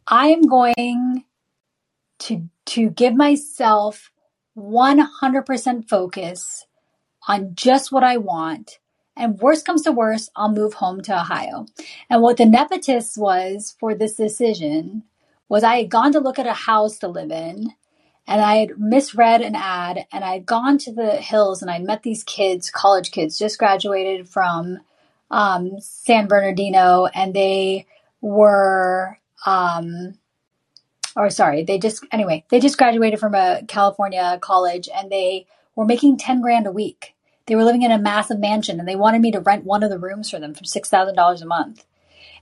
I 0.05 0.27
am 0.27 0.41
going 0.41 1.23
to 2.19 2.49
to 2.67 2.89
give 2.89 3.15
myself 3.15 4.11
100% 4.57 5.89
focus 5.89 6.65
on 7.27 7.55
just 7.55 7.91
what 7.91 8.03
I 8.03 8.17
want. 8.17 8.79
And 9.15 9.39
worst 9.39 9.65
comes 9.65 9.81
to 9.83 9.91
worst, 9.91 10.31
I'll 10.35 10.51
move 10.51 10.75
home 10.75 11.01
to 11.03 11.19
Ohio. 11.19 11.65
And 12.09 12.21
what 12.21 12.37
the 12.37 12.45
nepotis 12.45 13.17
was 13.17 13.75
for 13.79 13.95
this 13.95 14.15
decision 14.15 15.03
was 15.49 15.63
I 15.63 15.77
had 15.77 15.89
gone 15.89 16.13
to 16.13 16.19
look 16.19 16.39
at 16.39 16.47
a 16.47 16.53
house 16.53 16.99
to 16.99 17.07
live 17.07 17.31
in 17.31 17.73
and 18.27 18.41
I 18.41 18.57
had 18.57 18.79
misread 18.79 19.41
an 19.41 19.55
ad 19.55 20.05
and 20.11 20.23
I 20.23 20.33
had 20.33 20.45
gone 20.45 20.77
to 20.79 20.93
the 20.93 21.17
hills 21.17 21.61
and 21.61 21.71
I 21.71 21.79
met 21.79 22.03
these 22.03 22.23
kids, 22.23 22.69
college 22.69 23.11
kids, 23.11 23.39
just 23.39 23.59
graduated 23.59 24.29
from 24.29 24.79
um, 25.31 25.79
San 25.79 26.27
Bernardino 26.27 27.07
and 27.07 27.33
they 27.33 27.87
were, 28.21 29.19
um, 29.45 30.13
or 31.19 31.29
sorry, 31.29 31.63
they 31.63 31.77
just, 31.77 32.05
anyway, 32.11 32.45
they 32.49 32.61
just 32.61 32.77
graduated 32.77 33.19
from 33.19 33.35
a 33.35 33.61
California 33.67 34.39
college 34.41 34.87
and 34.95 35.11
they 35.11 35.45
were 35.75 35.85
making 35.85 36.17
10 36.17 36.41
grand 36.41 36.65
a 36.65 36.71
week. 36.71 37.13
They 37.45 37.55
were 37.55 37.65
living 37.65 37.81
in 37.81 37.91
a 37.91 37.99
massive 37.99 38.39
mansion 38.39 38.79
and 38.79 38.87
they 38.87 38.95
wanted 38.95 39.21
me 39.21 39.31
to 39.33 39.41
rent 39.41 39.65
one 39.65 39.83
of 39.83 39.89
the 39.89 39.99
rooms 39.99 40.29
for 40.29 40.39
them 40.39 40.53
for 40.53 40.63
$6,000 40.63 41.41
a 41.41 41.45
month. 41.45 41.85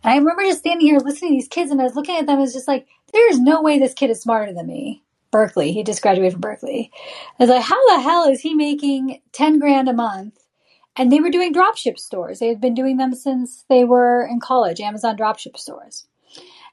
And 0.03 0.13
I 0.13 0.17
remember 0.17 0.43
just 0.43 0.59
standing 0.59 0.86
here 0.86 0.99
listening 0.99 1.32
to 1.32 1.36
these 1.38 1.47
kids 1.47 1.71
and 1.71 1.82
I 1.82 1.86
was 1.86 1.95
looking 1.95 2.17
at 2.17 2.28
them 2.28 2.38
I 2.38 2.41
was 2.41 2.53
just 2.53 2.67
like, 2.67 2.88
there's 3.13 3.39
no 3.39 3.63
way 3.63 3.80
this 3.80 3.95
kid 3.95 4.11
is 4.11 4.21
smarter 4.21 4.53
than 4.53 4.67
me. 4.67 5.01
Berkeley. 5.32 5.71
He 5.71 5.84
just 5.84 6.01
graduated 6.01 6.34
from 6.34 6.41
Berkeley. 6.41 6.91
I 7.39 7.43
was 7.43 7.49
like, 7.49 7.63
how 7.63 7.95
the 7.95 8.01
hell 8.01 8.25
is 8.30 8.41
he 8.41 8.53
making 8.53 9.21
10 9.32 9.59
grand 9.59 9.89
a 9.89 9.93
month? 9.93 10.38
And 10.95 11.11
they 11.11 11.19
were 11.19 11.30
doing 11.30 11.53
dropship 11.53 11.97
stores. 11.97 12.39
They 12.39 12.47
had 12.47 12.61
been 12.61 12.73
doing 12.73 12.97
them 12.97 13.13
since 13.13 13.65
they 13.69 13.84
were 13.84 14.25
in 14.25 14.39
college, 14.39 14.80
Amazon 14.80 15.17
dropship 15.17 15.57
stores. 15.57 16.07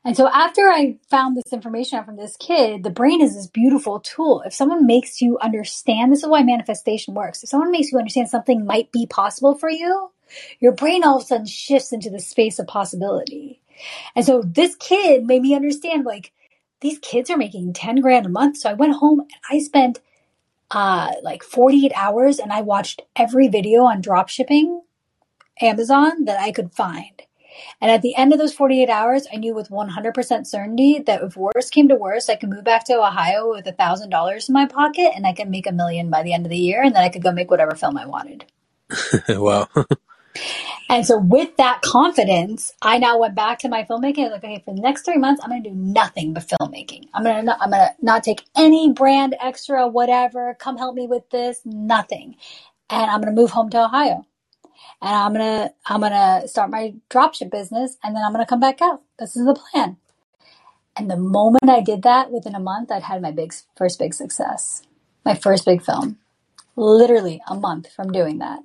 And 0.04 0.16
so 0.16 0.28
after 0.28 0.68
I 0.68 0.98
found 1.08 1.36
this 1.36 1.52
information 1.52 1.98
out 1.98 2.04
from 2.04 2.16
this 2.16 2.36
kid, 2.36 2.82
the 2.82 2.90
brain 2.90 3.22
is 3.22 3.34
this 3.34 3.46
beautiful 3.46 4.00
tool. 4.00 4.42
If 4.44 4.52
someone 4.52 4.86
makes 4.86 5.22
you 5.22 5.38
understand, 5.38 6.12
this 6.12 6.22
is 6.22 6.28
why 6.28 6.42
manifestation 6.42 7.14
works. 7.14 7.42
If 7.42 7.48
someone 7.48 7.70
makes 7.70 7.90
you 7.90 7.98
understand 7.98 8.28
something 8.28 8.66
might 8.66 8.92
be 8.92 9.06
possible 9.06 9.54
for 9.54 9.70
you, 9.70 10.10
your 10.60 10.72
brain 10.72 11.04
all 11.04 11.16
of 11.16 11.22
a 11.22 11.26
sudden 11.26 11.46
shifts 11.46 11.92
into 11.92 12.10
the 12.10 12.20
space 12.20 12.58
of 12.58 12.66
possibility. 12.66 13.62
And 14.14 14.26
so 14.26 14.42
this 14.42 14.76
kid 14.76 15.24
made 15.24 15.40
me 15.40 15.54
understand 15.54 16.04
like, 16.04 16.32
these 16.80 16.98
kids 16.98 17.30
are 17.30 17.38
making 17.38 17.72
10 17.72 17.96
grand 17.96 18.26
a 18.26 18.28
month. 18.28 18.58
So 18.58 18.68
I 18.68 18.74
went 18.74 18.96
home 18.96 19.20
and 19.20 19.30
I 19.50 19.58
spent 19.58 20.00
uh, 20.70 21.12
like 21.22 21.42
48 21.42 21.92
hours 21.94 22.38
and 22.38 22.52
I 22.52 22.60
watched 22.60 23.00
every 23.16 23.48
video 23.48 23.84
on 23.84 24.02
drop 24.02 24.28
shipping 24.28 24.82
Amazon 25.62 26.26
that 26.26 26.38
I 26.38 26.52
could 26.52 26.72
find. 26.72 27.22
And 27.80 27.90
at 27.90 28.02
the 28.02 28.14
end 28.16 28.32
of 28.32 28.38
those 28.38 28.54
48 28.54 28.88
hours, 28.88 29.26
I 29.32 29.36
knew 29.36 29.54
with 29.54 29.70
100% 29.70 30.46
certainty 30.46 30.98
that 31.06 31.22
if 31.22 31.36
worse 31.36 31.70
came 31.70 31.88
to 31.88 31.96
worse, 31.96 32.28
I 32.28 32.36
could 32.36 32.50
move 32.50 32.64
back 32.64 32.84
to 32.86 32.94
Ohio 32.94 33.50
with 33.50 33.66
a 33.66 33.72
$1,000 33.72 34.48
in 34.48 34.52
my 34.52 34.66
pocket 34.66 35.12
and 35.14 35.26
I 35.26 35.32
could 35.32 35.48
make 35.48 35.66
a 35.66 35.72
million 35.72 36.10
by 36.10 36.22
the 36.22 36.32
end 36.32 36.46
of 36.46 36.50
the 36.50 36.58
year 36.58 36.82
and 36.82 36.94
then 36.94 37.02
I 37.02 37.08
could 37.08 37.22
go 37.22 37.32
make 37.32 37.50
whatever 37.50 37.74
film 37.74 37.96
I 37.96 38.06
wanted. 38.06 38.44
wow. 39.28 39.68
And 40.88 41.06
so 41.06 41.18
with 41.18 41.56
that 41.56 41.80
confidence, 41.82 42.72
I 42.82 42.98
now 42.98 43.18
went 43.18 43.34
back 43.34 43.60
to 43.60 43.68
my 43.68 43.84
filmmaking. 43.84 44.18
I 44.18 44.22
was 44.24 44.32
like, 44.32 44.44
okay, 44.44 44.62
for 44.64 44.74
the 44.74 44.80
next 44.80 45.04
three 45.04 45.16
months, 45.16 45.40
I'm 45.42 45.50
going 45.50 45.62
to 45.62 45.70
do 45.70 45.74
nothing 45.74 46.34
but 46.34 46.46
filmmaking. 46.46 47.08
I'm 47.14 47.24
going 47.24 47.46
to, 47.46 47.56
I'm 47.60 47.70
going 47.70 47.88
to 47.88 47.94
not 48.02 48.22
take 48.22 48.44
any 48.56 48.92
brand 48.92 49.34
extra, 49.40 49.88
whatever. 49.88 50.54
Come 50.58 50.76
help 50.76 50.94
me 50.94 51.06
with 51.06 51.28
this, 51.30 51.60
nothing. 51.64 52.36
And 52.90 53.10
I'm 53.10 53.20
going 53.22 53.34
to 53.34 53.40
move 53.40 53.50
home 53.50 53.70
to 53.70 53.84
Ohio. 53.84 54.26
And 55.02 55.14
I'm 55.14 55.34
to, 55.34 55.72
I'm 55.86 56.00
to 56.00 56.48
start 56.48 56.70
my 56.70 56.94
dropship 57.10 57.50
business 57.50 57.96
and 58.02 58.14
then 58.14 58.22
I'm 58.24 58.32
to 58.34 58.46
come 58.46 58.60
back 58.60 58.80
out. 58.80 59.02
This 59.18 59.36
is 59.36 59.44
the 59.44 59.54
plan. 59.54 59.96
And 60.96 61.10
the 61.10 61.16
moment 61.16 61.68
I 61.68 61.80
did 61.80 62.02
that 62.02 62.30
within 62.30 62.54
a 62.54 62.60
month, 62.60 62.90
I'd 62.90 63.02
had 63.02 63.20
my 63.20 63.32
big, 63.32 63.52
first 63.76 63.98
big 63.98 64.14
success, 64.14 64.82
my 65.24 65.34
first 65.34 65.64
big 65.64 65.82
film, 65.82 66.18
literally 66.76 67.42
a 67.48 67.54
month 67.54 67.92
from 67.92 68.12
doing 68.12 68.38
that. 68.38 68.60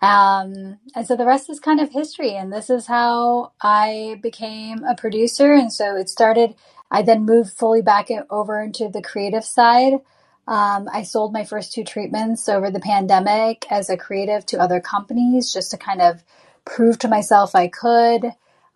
Um, 0.00 0.78
and 0.94 1.06
so 1.06 1.16
the 1.16 1.26
rest 1.26 1.50
is 1.50 1.60
kind 1.60 1.80
of 1.80 1.90
history. 1.90 2.34
And 2.34 2.52
this 2.52 2.70
is 2.70 2.86
how 2.86 3.52
I 3.60 4.18
became 4.22 4.84
a 4.84 4.94
producer. 4.94 5.54
And 5.54 5.72
so 5.72 5.96
it 5.96 6.08
started, 6.08 6.54
I 6.90 7.02
then 7.02 7.24
moved 7.24 7.52
fully 7.52 7.82
back 7.82 8.08
over 8.30 8.60
into 8.60 8.88
the 8.88 9.02
creative 9.02 9.44
side. 9.44 10.00
Um, 10.48 10.88
I 10.90 11.02
sold 11.02 11.34
my 11.34 11.44
first 11.44 11.74
two 11.74 11.84
treatments 11.84 12.48
over 12.48 12.70
the 12.70 12.80
pandemic 12.80 13.70
as 13.70 13.90
a 13.90 13.98
creative 13.98 14.46
to 14.46 14.58
other 14.58 14.80
companies 14.80 15.52
just 15.52 15.70
to 15.72 15.76
kind 15.76 16.00
of 16.00 16.24
prove 16.64 16.98
to 17.00 17.08
myself 17.08 17.54
I 17.54 17.68
could. 17.68 18.24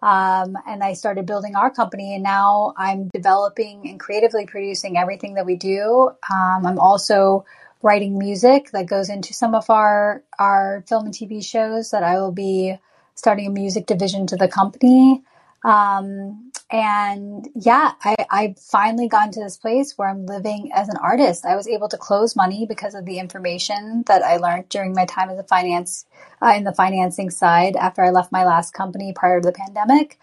Um, 0.02 0.58
and 0.66 0.82
I 0.82 0.92
started 0.92 1.24
building 1.24 1.56
our 1.56 1.70
company, 1.70 2.14
and 2.14 2.22
now 2.22 2.74
I'm 2.76 3.08
developing 3.14 3.88
and 3.88 3.98
creatively 3.98 4.44
producing 4.44 4.98
everything 4.98 5.34
that 5.34 5.46
we 5.46 5.56
do. 5.56 6.10
Um, 6.30 6.66
I'm 6.66 6.78
also 6.78 7.46
writing 7.80 8.18
music 8.18 8.70
that 8.72 8.86
goes 8.86 9.08
into 9.08 9.32
some 9.32 9.54
of 9.54 9.70
our 9.70 10.22
our 10.38 10.84
film 10.86 11.06
and 11.06 11.14
TV 11.14 11.42
shows 11.42 11.92
that 11.92 12.02
I 12.02 12.18
will 12.18 12.32
be 12.32 12.76
starting 13.14 13.46
a 13.46 13.50
music 13.50 13.86
division 13.86 14.26
to 14.26 14.36
the 14.36 14.48
company. 14.48 15.22
Um, 15.64 16.51
and 16.72 17.46
yeah, 17.54 17.92
I, 18.02 18.16
I've 18.30 18.58
finally 18.58 19.06
gotten 19.06 19.30
to 19.32 19.40
this 19.40 19.58
place 19.58 19.92
where 19.98 20.08
I'm 20.08 20.24
living 20.24 20.70
as 20.74 20.88
an 20.88 20.96
artist. 20.96 21.44
I 21.44 21.54
was 21.54 21.68
able 21.68 21.86
to 21.90 21.98
close 21.98 22.34
money 22.34 22.64
because 22.66 22.94
of 22.94 23.04
the 23.04 23.18
information 23.18 24.04
that 24.06 24.22
I 24.22 24.38
learned 24.38 24.70
during 24.70 24.94
my 24.94 25.04
time 25.04 25.28
as 25.28 25.38
a 25.38 25.44
finance 25.44 26.06
uh, 26.40 26.54
in 26.56 26.64
the 26.64 26.72
financing 26.72 27.28
side 27.28 27.76
after 27.76 28.02
I 28.02 28.08
left 28.08 28.32
my 28.32 28.46
last 28.46 28.72
company 28.72 29.12
prior 29.14 29.38
to 29.38 29.46
the 29.46 29.52
pandemic. 29.52 30.18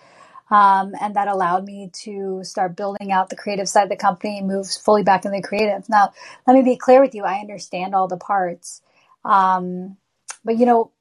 Um, 0.49 0.93
and 0.99 1.15
that 1.15 1.27
allowed 1.27 1.65
me 1.65 1.91
to 2.01 2.43
start 2.43 2.75
building 2.75 3.11
out 3.11 3.29
the 3.29 3.35
creative 3.35 3.69
side 3.69 3.83
of 3.83 3.89
the 3.89 3.95
company 3.95 4.39
and 4.39 4.47
move 4.47 4.67
fully 4.67 5.03
back 5.03 5.25
into 5.25 5.37
the 5.37 5.47
creative. 5.47 5.87
Now, 5.87 6.13
let 6.47 6.55
me 6.55 6.63
be 6.63 6.77
clear 6.77 6.99
with 6.99 7.13
you. 7.13 7.25
I 7.25 7.35
understand 7.35 7.93
all 7.93 8.07
the 8.07 8.17
parts. 8.17 8.81
Um, 9.23 9.97
but 10.43 10.57
you 10.57 10.65
know, 10.65 10.93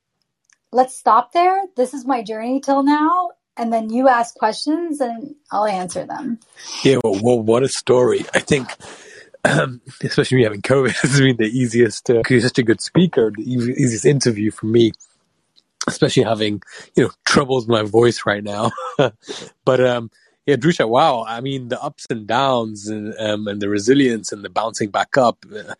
let's 0.72 0.94
stop 0.94 1.32
there. 1.32 1.62
This 1.74 1.94
is 1.94 2.05
my 2.05 2.22
journey 2.22 2.61
till 2.61 2.82
now. 2.82 3.30
And 3.59 3.72
then 3.72 3.90
you 3.90 4.09
ask 4.09 4.36
questions 4.36 5.00
and 5.00 5.34
I'll 5.50 5.66
answer 5.66 6.06
them. 6.06 6.38
Yeah. 6.84 6.98
Well, 7.02 7.18
well 7.22 7.40
what 7.40 7.62
a 7.62 7.68
story. 7.68 8.24
I 8.32 8.38
think, 8.38 8.68
um, 9.44 9.80
especially 10.02 10.38
me 10.38 10.44
having 10.44 10.62
COVID 10.62 10.90
has 11.02 11.18
been 11.18 11.36
the 11.36 11.46
easiest, 11.46 12.09
uh, 12.09 12.22
you're 12.30 12.40
such 12.40 12.59
a 12.59 12.62
good 12.62 12.80
speaker, 12.80 13.32
the 13.36 13.42
easiest 13.42 14.04
interview 14.04 14.50
for 14.50 14.66
me 14.66 14.92
especially 15.86 16.22
having 16.22 16.62
you 16.96 17.04
know 17.04 17.11
troubles 17.24 17.66
with 17.66 17.70
my 17.70 17.82
voice 17.82 18.26
right 18.26 18.44
now. 18.44 18.70
but 19.64 19.84
um, 19.84 20.11
yeah, 20.46 20.56
Drusha, 20.56 20.88
wow! 20.88 21.24
I 21.26 21.40
mean, 21.40 21.68
the 21.68 21.82
ups 21.82 22.06
and 22.09 22.26
downs 22.26 22.88
and 22.88 23.14
um, 23.18 23.48
and 23.48 23.61
the 23.61 23.68
resilience 23.68 24.32
and 24.32 24.44
the 24.44 24.48
bouncing 24.48 24.90
back 24.90 25.16
up. 25.16 25.44
Uh, 25.54 25.74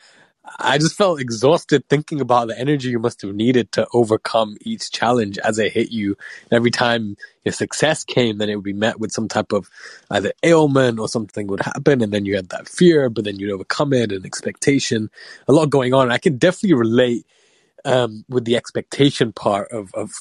I 0.59 0.79
just 0.79 0.97
felt 0.97 1.21
exhausted 1.21 1.89
thinking 1.89 2.21
about 2.21 2.49
the 2.49 2.59
energy 2.59 2.91
you 2.91 2.99
must 2.99 3.23
have 3.23 3.35
needed 3.35 3.73
to 3.73 3.87
overcome 3.95 4.57
each 4.63 4.91
challenge 4.91 5.39
as 5.39 5.59
it 5.59 5.73
hit 5.73 5.93
you. 5.93 6.17
Every 6.51 6.71
time 6.71 7.17
your 7.45 7.53
success 7.53 8.05
came, 8.05 8.39
then 8.39 8.49
it 8.51 8.57
would 8.57 8.65
be 8.65 8.73
met 8.73 9.01
with 9.01 9.13
some 9.13 9.29
type 9.29 9.53
of 9.53 9.71
either 10.11 10.33
ailment 10.43 10.99
or 10.99 11.09
something 11.09 11.47
would 11.49 11.63
happen, 11.63 12.03
and 12.03 12.13
then 12.13 12.27
you 12.27 12.37
had 12.37 12.51
that 12.51 12.69
fear, 12.69 13.11
but 13.11 13.25
then 13.25 13.39
you'd 13.39 13.53
overcome 13.53 13.93
it 13.93 14.13
and 14.13 14.27
expectation. 14.27 15.11
A 15.49 15.53
lot 15.53 15.71
going 15.71 15.95
on. 15.95 16.11
I 16.11 16.19
can 16.19 16.39
definitely 16.39 16.75
relate 16.75 17.27
um, 17.85 18.25
with 18.29 18.45
the 18.45 18.57
expectation 18.57 19.33
part 19.33 19.71
of, 19.73 19.95
of 19.95 20.13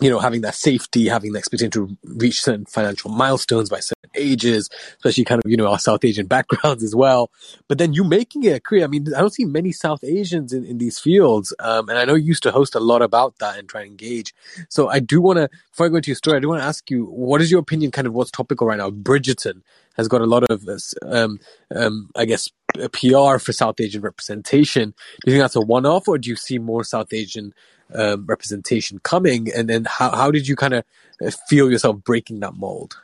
you 0.00 0.10
know, 0.10 0.18
having 0.18 0.40
that 0.42 0.54
safety, 0.54 1.08
having 1.08 1.32
the 1.32 1.38
expectation 1.38 1.70
to 1.70 1.96
reach 2.04 2.42
certain 2.42 2.64
financial 2.64 3.10
milestones 3.10 3.68
by 3.68 3.80
certain 3.80 4.10
ages, 4.14 4.68
especially 4.96 5.24
kind 5.24 5.40
of, 5.44 5.50
you 5.50 5.56
know, 5.56 5.68
our 5.68 5.78
South 5.78 6.04
Asian 6.04 6.26
backgrounds 6.34 6.82
as 6.82 6.94
well. 6.94 7.30
But 7.68 7.78
then 7.78 7.92
you 7.92 8.04
making 8.04 8.44
it 8.44 8.56
a 8.56 8.60
career. 8.60 8.84
I 8.84 8.86
mean, 8.86 9.06
I 9.14 9.20
don't 9.20 9.32
see 9.32 9.44
many 9.44 9.72
South 9.72 10.02
Asians 10.02 10.52
in, 10.52 10.64
in 10.64 10.78
these 10.78 10.98
fields. 10.98 11.54
Um, 11.58 11.88
and 11.88 11.98
I 11.98 12.04
know 12.04 12.14
you 12.14 12.26
used 12.26 12.42
to 12.44 12.52
host 12.52 12.74
a 12.74 12.80
lot 12.80 13.02
about 13.02 13.38
that 13.38 13.58
and 13.58 13.68
try 13.68 13.82
and 13.82 13.90
engage. 13.90 14.34
So 14.68 14.88
I 14.88 14.98
do 14.98 15.20
want 15.20 15.38
to, 15.38 15.48
before 15.70 15.86
I 15.86 15.88
go 15.88 15.96
into 15.96 16.10
your 16.10 16.16
story, 16.16 16.36
I 16.36 16.40
do 16.40 16.48
want 16.48 16.60
to 16.62 16.66
ask 16.66 16.90
you, 16.90 17.04
what 17.06 17.40
is 17.40 17.50
your 17.50 17.60
opinion 17.60 17.90
kind 17.90 18.06
of 18.06 18.14
what's 18.14 18.30
topical 18.30 18.66
right 18.66 18.78
now? 18.78 18.90
Bridgerton 18.90 19.62
has 19.96 20.08
got 20.08 20.22
a 20.22 20.26
lot 20.26 20.44
of, 20.44 20.66
um, 21.02 21.38
um, 21.74 22.08
I 22.16 22.24
guess, 22.24 22.48
PR 22.92 23.38
for 23.38 23.52
South 23.52 23.78
Asian 23.80 24.00
representation. 24.00 24.90
Do 24.90 25.30
you 25.30 25.32
think 25.32 25.44
that's 25.44 25.56
a 25.56 25.60
one-off, 25.60 26.08
or 26.08 26.18
do 26.18 26.30
you 26.30 26.36
see 26.36 26.58
more 26.58 26.84
South 26.84 27.12
Asian 27.12 27.52
um, 27.94 28.26
representation 28.26 28.98
coming? 29.00 29.52
And 29.52 29.68
then 29.68 29.84
how 29.84 30.10
how 30.10 30.30
did 30.30 30.48
you 30.48 30.56
kind 30.56 30.74
of 30.74 30.84
uh, 31.24 31.30
feel 31.48 31.70
yourself 31.70 32.02
breaking 32.02 32.40
that 32.40 32.54
mold? 32.54 32.96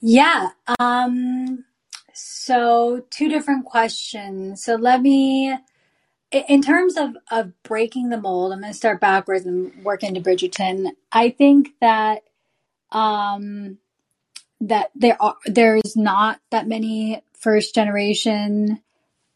Yeah. 0.00 0.50
Um, 0.80 1.64
so 2.12 3.06
two 3.10 3.28
different 3.28 3.66
questions. 3.66 4.64
So 4.64 4.74
let 4.74 5.00
me, 5.00 5.56
in 6.32 6.60
terms 6.60 6.96
of, 6.96 7.16
of 7.30 7.52
breaking 7.62 8.08
the 8.08 8.20
mold, 8.20 8.52
I'm 8.52 8.60
going 8.60 8.72
to 8.72 8.76
start 8.76 9.00
backwards 9.00 9.46
and 9.46 9.84
work 9.84 10.02
into 10.02 10.20
Bridgerton. 10.20 10.88
I 11.12 11.30
think 11.30 11.70
that, 11.80 12.24
um, 12.90 13.78
that 14.60 14.90
there 14.94 15.20
are, 15.22 15.36
there's 15.46 15.96
not 15.96 16.40
that 16.50 16.66
many 16.66 17.22
first 17.38 17.74
generation, 17.74 18.80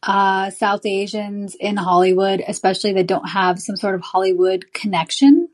uh, 0.07 0.49
South 0.49 0.85
Asians 0.85 1.53
in 1.53 1.77
Hollywood, 1.77 2.41
especially 2.47 2.93
that 2.93 3.07
don't 3.07 3.29
have 3.29 3.59
some 3.59 3.75
sort 3.75 3.93
of 3.93 4.01
Hollywood 4.01 4.73
connection 4.73 5.49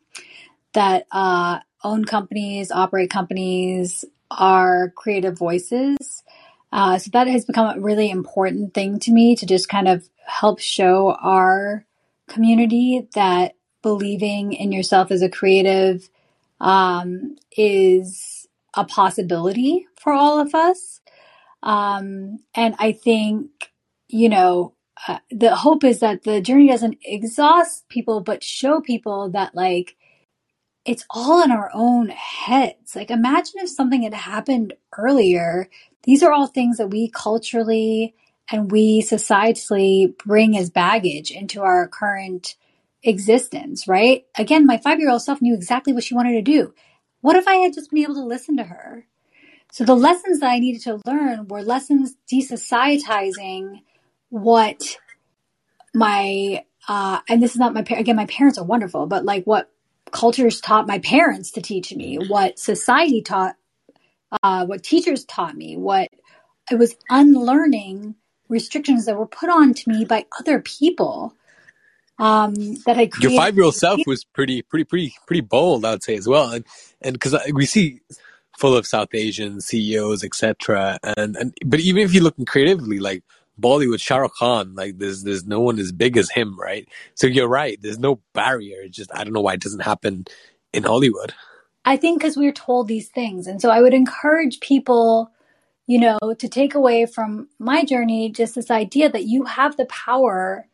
that, 0.73 1.07
uh, 1.11 1.59
own 1.83 2.05
companies, 2.05 2.71
operate 2.71 3.09
companies, 3.09 4.05
are 4.31 4.93
creative 4.95 5.37
voices. 5.37 6.23
Uh, 6.71 6.97
so 6.97 7.09
that 7.11 7.27
has 7.27 7.45
become 7.45 7.77
a 7.77 7.81
really 7.81 8.09
important 8.09 8.73
thing 8.73 8.99
to 8.99 9.11
me 9.11 9.35
to 9.35 9.45
just 9.45 9.67
kind 9.69 9.87
of 9.87 10.07
help 10.25 10.59
show 10.59 11.15
our 11.21 11.85
community 12.27 13.07
that 13.15 13.55
believing 13.81 14.53
in 14.53 14.71
yourself 14.71 15.11
as 15.11 15.21
a 15.21 15.29
creative 15.29 16.09
um, 16.61 17.35
is 17.57 18.47
a 18.75 18.85
possibility 18.85 19.85
for 19.99 20.13
all 20.13 20.39
of 20.39 20.55
us. 20.55 21.01
Um, 21.61 22.39
and 22.55 22.75
I 22.79 22.93
think, 22.93 23.72
you 24.13 24.29
know, 24.29 24.73
uh, 25.07 25.17
the 25.31 25.55
hope 25.55 25.83
is 25.83 25.99
that 25.99 26.23
the 26.23 26.39
journey 26.39 26.67
doesn't 26.67 26.99
exhaust 27.03 27.89
people, 27.89 28.21
but 28.21 28.43
show 28.43 28.79
people 28.79 29.29
that 29.31 29.55
like 29.55 29.95
it's 30.85 31.05
all 31.09 31.41
in 31.43 31.51
our 31.51 31.71
own 31.73 32.09
heads. 32.09 32.95
Like, 32.95 33.09
imagine 33.09 33.55
if 33.57 33.69
something 33.69 34.03
had 34.03 34.13
happened 34.13 34.73
earlier. 34.97 35.69
These 36.03 36.21
are 36.21 36.31
all 36.31 36.47
things 36.47 36.77
that 36.77 36.89
we 36.89 37.09
culturally 37.09 38.13
and 38.51 38.69
we 38.71 39.01
societally 39.01 40.15
bring 40.17 40.57
as 40.57 40.69
baggage 40.69 41.31
into 41.31 41.61
our 41.61 41.87
current 41.87 42.55
existence, 43.01 43.87
right? 43.87 44.25
Again, 44.37 44.65
my 44.67 44.77
five 44.77 44.99
year 44.99 45.09
old 45.09 45.23
self 45.23 45.41
knew 45.41 45.55
exactly 45.55 45.93
what 45.93 46.03
she 46.03 46.13
wanted 46.13 46.33
to 46.33 46.41
do. 46.41 46.73
What 47.21 47.37
if 47.37 47.47
I 47.47 47.55
had 47.55 47.73
just 47.73 47.89
been 47.89 48.03
able 48.03 48.15
to 48.15 48.25
listen 48.25 48.57
to 48.57 48.65
her? 48.65 49.07
So 49.71 49.85
the 49.85 49.95
lessons 49.95 50.41
that 50.41 50.51
I 50.51 50.59
needed 50.59 50.83
to 50.83 51.01
learn 51.07 51.47
were 51.47 51.63
lessons 51.63 52.15
desocietizing 52.31 53.79
what 54.33 54.97
my 55.93 56.63
uh, 56.87 57.19
and 57.29 57.41
this 57.41 57.51
is 57.51 57.57
not 57.57 57.75
my 57.75 57.85
again 57.91 58.15
my 58.15 58.25
parents 58.25 58.57
are 58.57 58.65
wonderful, 58.65 59.05
but 59.05 59.23
like 59.23 59.43
what 59.43 59.69
cultures 60.09 60.59
taught 60.59 60.87
my 60.87 60.97
parents 60.99 61.51
to 61.51 61.61
teach 61.61 61.93
me, 61.93 62.15
what 62.15 62.57
society 62.57 63.21
taught, 63.21 63.55
uh, 64.41 64.65
what 64.65 64.81
teachers 64.81 65.23
taught 65.25 65.55
me, 65.55 65.77
what 65.77 66.09
I 66.71 66.75
was 66.75 66.95
unlearning 67.11 68.15
restrictions 68.49 69.05
that 69.05 69.17
were 69.17 69.27
put 69.27 69.49
on 69.49 69.75
to 69.75 69.89
me 69.89 70.03
by 70.03 70.25
other 70.39 70.59
people. 70.59 71.35
Um, 72.17 72.55
that 72.85 72.97
I 72.97 73.11
your 73.19 73.31
five 73.31 73.55
year 73.55 73.65
old 73.65 73.75
self 73.75 73.99
was 74.07 74.23
pretty, 74.23 74.63
pretty, 74.63 74.85
pretty, 74.85 75.13
pretty 75.27 75.41
bold, 75.41 75.85
I'd 75.85 76.01
say 76.01 76.15
as 76.15 76.27
well, 76.27 76.49
and 76.49 76.65
and 77.03 77.13
because 77.13 77.35
we 77.53 77.67
see 77.67 78.01
full 78.57 78.75
of 78.75 78.87
South 78.87 79.13
Asian 79.13 79.61
CEOs, 79.61 80.23
etc. 80.23 80.97
And 81.03 81.35
and 81.35 81.55
but 81.65 81.79
even 81.81 82.01
if 82.01 82.13
you're 82.13 82.23
looking 82.23 82.45
creatively, 82.45 82.99
like 82.99 83.23
Bollywood, 83.59 84.01
Shah 84.01 84.17
Rukh 84.17 84.33
Khan, 84.35 84.73
like 84.75 84.97
there's 84.97 85.23
there's 85.23 85.45
no 85.45 85.59
one 85.59 85.79
as 85.79 85.91
big 85.91 86.17
as 86.17 86.29
him, 86.29 86.59
right? 86.59 86.87
So 87.15 87.27
you're 87.27 87.47
right. 87.47 87.79
There's 87.81 87.99
no 87.99 88.19
barrier. 88.33 88.81
It's 88.81 88.97
just 88.97 89.11
I 89.13 89.23
don't 89.23 89.33
know 89.33 89.41
why 89.41 89.53
it 89.53 89.61
doesn't 89.61 89.81
happen 89.81 90.25
in 90.73 90.83
Hollywood. 90.83 91.33
I 91.85 91.97
think 91.97 92.19
because 92.19 92.37
we 92.37 92.47
are 92.47 92.53
told 92.53 92.87
these 92.87 93.09
things, 93.09 93.45
and 93.45 93.61
so 93.61 93.69
I 93.69 93.81
would 93.81 93.93
encourage 93.93 94.59
people, 94.59 95.31
you 95.85 95.99
know, 95.99 96.17
to 96.39 96.47
take 96.47 96.73
away 96.73 97.05
from 97.05 97.47
my 97.59 97.83
journey 97.83 98.31
just 98.31 98.55
this 98.55 98.71
idea 98.71 99.09
that 99.09 99.25
you 99.25 99.43
have 99.43 99.77
the 99.77 99.85
power 99.85 100.67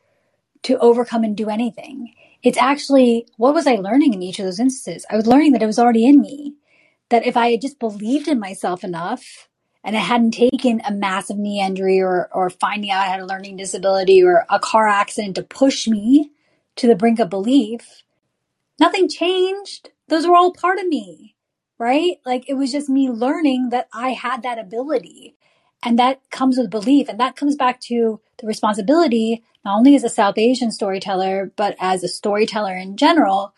to 0.64 0.78
overcome 0.80 1.24
and 1.24 1.36
do 1.36 1.50
anything. 1.50 2.14
It's 2.44 2.58
actually 2.58 3.28
what 3.36 3.54
was 3.54 3.68
I 3.68 3.76
learning 3.76 4.14
in 4.14 4.24
each 4.24 4.40
of 4.40 4.46
those 4.46 4.60
instances? 4.60 5.06
I 5.10 5.18
was 5.18 5.28
learning 5.28 5.52
that 5.52 5.64
it 5.64 5.68
was 5.68 5.80
already 5.80 6.06
in 6.06 6.22
me. 6.22 6.56
That 7.10 7.26
if 7.26 7.36
I 7.36 7.52
had 7.52 7.62
just 7.62 7.80
believed 7.80 8.28
in 8.28 8.40
myself 8.40 8.84
enough 8.84 9.49
and 9.84 9.96
I 9.96 10.00
hadn't 10.00 10.32
taken 10.32 10.82
a 10.86 10.92
massive 10.92 11.38
knee 11.38 11.62
injury 11.62 12.02
or, 12.02 12.30
or 12.34 12.50
finding 12.50 12.92
out 12.92 13.04
I 13.04 13.10
had 13.10 13.22
a 13.22 13.26
learning 13.26 13.58
disability 13.58 14.24
or 14.24 14.46
a 14.50 14.60
car 14.60 14.88
accident 14.88 15.36
to 15.36 15.44
push 15.44 15.88
me 15.88 16.32
to 16.76 16.88
the 16.88 16.96
brink 16.96 17.20
of 17.20 17.30
belief, 17.30 18.04
nothing 18.80 19.08
changed. 19.08 19.90
Those 20.08 20.28
were 20.28 20.36
all 20.36 20.54
part 20.54 20.80
of 20.80 20.88
me, 20.88 21.36
right? 21.78 22.18
Like 22.26 22.50
it 22.50 22.56
was 22.56 22.72
just 22.72 22.90
me 22.90 23.10
learning 23.10 23.70
that 23.70 23.88
I 23.94 24.12
had 24.12 24.44
that 24.44 24.60
ability. 24.60 25.36
And 25.82 25.98
that 25.98 26.22
comes 26.30 26.58
with 26.58 26.70
belief. 26.70 27.08
And 27.08 27.20
that 27.20 27.38
comes 27.38 27.56
back 27.56 27.80
to 27.82 28.20
the 28.40 28.48
responsibility, 28.48 29.44
not 29.64 29.78
only 29.78 29.96
as 29.96 30.04
a 30.04 30.10
South 30.10 30.38
Asian 30.38 30.72
storyteller, 30.72 31.52
but 31.56 31.76
as 31.80 32.04
a 32.04 32.10
storyteller 32.10 32.76
in 32.76 32.98
general, 32.98 33.54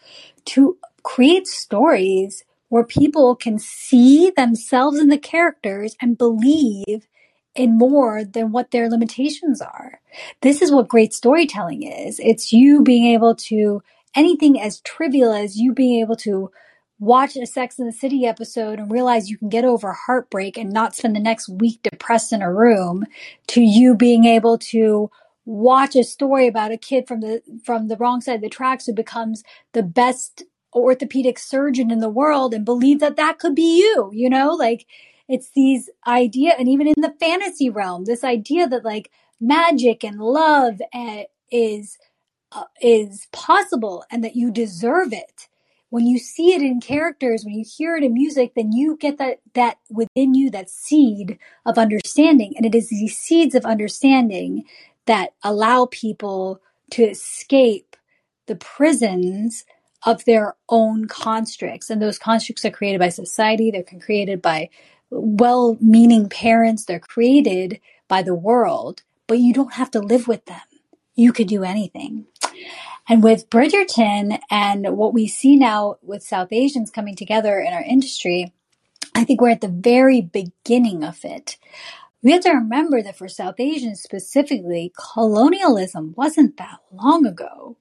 to 0.46 0.78
create 1.04 1.48
stories 1.48 2.44
where 2.72 2.86
people 2.86 3.36
can 3.36 3.60
see 3.60 4.32
themselves 4.32 4.98
in 4.98 5.10
the 5.10 5.18
characters 5.18 5.94
and 6.02 6.18
believe 6.18 7.06
in 7.54 7.78
more 7.78 8.24
than 8.24 8.54
what 8.54 8.72
their 8.72 8.90
limitations 8.90 9.60
are. 9.60 10.00
This 10.42 10.62
is 10.62 10.72
what 10.72 10.88
great 10.88 11.14
storytelling 11.14 11.84
is. 11.84 12.18
It's 12.24 12.54
you 12.54 12.82
being 12.82 13.08
able 13.08 13.36
to, 13.36 13.84
anything 14.16 14.62
as 14.62 14.80
trivial 14.82 15.34
as 15.34 15.58
you 15.58 15.74
being 15.74 16.00
able 16.00 16.16
to 16.16 16.50
watch 16.98 17.36
a 17.36 17.46
Sex 17.46 17.78
in 17.78 17.88
the 17.88 17.92
City 17.92 18.26
episode 18.26 18.80
and 18.80 18.90
realize 18.90 19.30
you 19.30 19.38
can 19.38 19.50
get 19.50 19.66
over 19.66 19.92
heartbreak 19.92 20.58
and 20.58 20.72
not 20.72 20.96
spend 20.96 21.14
the 21.14 21.20
next 21.20 21.50
week 21.50 21.82
depressed 21.84 22.32
in 22.32 22.42
a 22.42 22.54
room, 22.54 23.04
to 23.48 23.60
you 23.60 23.96
being 23.96 24.24
able 24.24 24.58
to 24.58 25.12
watch 25.44 25.98
a 25.98 26.06
story 26.06 26.48
about 26.48 26.72
a 26.72 26.78
kid 26.78 27.06
from 27.06 27.20
the 27.20 27.42
from 27.66 27.90
the 27.90 27.98
wrong 27.98 28.22
side 28.22 28.36
of 28.36 28.42
the 28.42 28.48
tracks 28.48 28.86
who 28.86 28.94
becomes 28.94 29.44
the 29.74 29.84
best 29.84 30.44
orthopedic 30.74 31.38
surgeon 31.38 31.92
in 31.92 32.00
the 32.00 32.10
world 32.10 32.54
and 32.54 32.66
believe 32.66 33.00
that 33.00 33.16
that 33.18 33.40
could 33.40 33.56
be 33.56 33.80
you, 33.80 34.12
you 34.14 34.30
know, 34.30 34.54
like 34.54 34.86
it's 35.28 35.52
these 35.52 35.90
idea 36.08 36.54
and 36.58 36.68
even 36.68 36.88
in 36.88 37.02
the 37.02 37.16
fantasy 37.20 37.70
realm, 37.70 38.06
this 38.06 38.24
idea 38.24 38.68
that 38.68 38.86
like 38.86 39.12
magic 39.40 40.04
and 40.04 40.20
love 40.20 40.82
uh, 40.94 41.24
is 41.52 41.98
uh, 42.52 42.64
is 42.82 43.28
possible 43.32 44.04
and 44.12 44.24
that 44.24 44.36
you 44.36 44.52
deserve 44.52 45.14
it. 45.14 45.48
When 45.90 46.06
you 46.06 46.20
see 46.20 46.54
it 46.54 46.62
in 46.62 46.80
characters, 46.80 47.44
when 47.44 47.54
you 47.54 47.66
hear 47.66 47.98
it 47.98 48.04
in 48.04 48.14
music, 48.14 48.54
then 48.56 48.72
you 48.72 48.98
get 48.98 49.18
that 49.18 49.40
that 49.54 49.78
within 49.90 50.34
you 50.34 50.50
that 50.52 50.70
seed 50.70 51.38
of 51.66 51.78
understanding, 51.78 52.54
and 52.56 52.66
it 52.66 52.76
is 52.76 52.90
these 52.90 53.18
seeds 53.18 53.56
of 53.56 53.66
understanding 53.66 54.64
that 55.06 55.34
allow 55.44 55.88
people 55.88 56.62
to 56.92 57.04
escape 57.04 57.96
the 58.48 58.56
prisons 58.56 59.66
of 60.06 60.26
their 60.26 60.56
own 60.70 61.08
constructs. 61.08 61.90
And 61.90 62.02
those 62.02 62.18
constructs 62.18 62.66
are 62.66 62.72
created 62.72 63.00
by 63.00 63.10
society, 63.10 63.72
they're 63.72 64.00
created 64.00 64.42
by 64.42 64.70
well 65.10 65.78
meaning 65.82 66.30
parents, 66.30 66.86
they're 66.86 67.00
created 67.00 67.80
by 68.08 68.22
the 68.22 68.36
world, 68.36 69.04
but 69.28 69.40
you 69.40 69.54
don't 69.54 69.74
have 69.74 69.92
to 69.92 70.00
live 70.00 70.28
with 70.28 70.46
them. 70.46 70.62
You 71.16 71.34
could 71.34 71.48
do 71.48 71.64
anything. 71.64 72.26
And 73.08 73.24
with 73.24 73.50
Bridgerton 73.50 74.40
and 74.50 74.98
what 74.98 75.14
we 75.14 75.28
see 75.28 75.56
now 75.56 75.96
with 76.02 76.24
South 76.24 76.50
Asians 76.52 76.92
coming 76.92 77.16
together 77.16 77.60
in 77.60 77.74
our 77.74 77.82
industry, 77.82 78.54
I 79.16 79.24
think 79.24 79.42
we're 79.42 79.50
at 79.50 79.62
the 79.62 79.68
very 79.68 80.22
beginning 80.22 81.04
of 81.04 81.26
it. 81.26 81.58
We 82.24 82.32
have 82.32 82.42
to 82.42 82.52
remember 82.52 83.02
that 83.02 83.18
for 83.18 83.28
South 83.28 83.60
Asians 83.60 84.02
specifically, 84.02 84.94
colonialism 85.14 86.14
wasn't 86.16 86.58
that 86.58 86.80
long 86.92 87.26
ago 87.26 87.78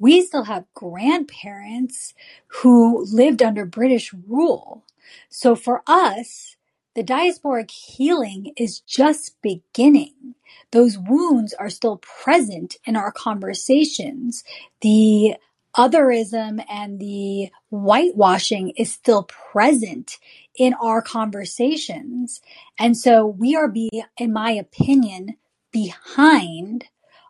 we 0.00 0.22
still 0.22 0.44
have 0.44 0.64
grandparents 0.74 2.14
who 2.48 3.06
lived 3.12 3.42
under 3.42 3.64
British 3.64 4.12
rule. 4.26 4.84
So 5.28 5.54
for 5.54 5.82
us, 5.86 6.56
the 6.96 7.04
diasporic 7.04 7.70
healing 7.70 8.52
is 8.56 8.80
just 8.80 9.40
beginning. 9.42 10.34
Those 10.72 10.98
wounds 10.98 11.54
are 11.54 11.70
still 11.70 11.98
present 11.98 12.76
in 12.84 12.96
our 12.96 13.12
conversations. 13.12 14.42
The 14.80 15.36
otherism 15.76 16.64
and 16.68 16.98
the 16.98 17.50
whitewashing 17.70 18.70
is 18.70 18.92
still 18.92 19.24
present 19.24 20.18
in 20.56 20.74
our 20.74 21.02
conversations. 21.02 22.40
And 22.78 22.96
so 22.96 23.26
we 23.26 23.54
are 23.54 23.68
be, 23.68 24.02
in 24.16 24.32
my 24.32 24.50
opinion, 24.52 25.36
behind 25.70 26.86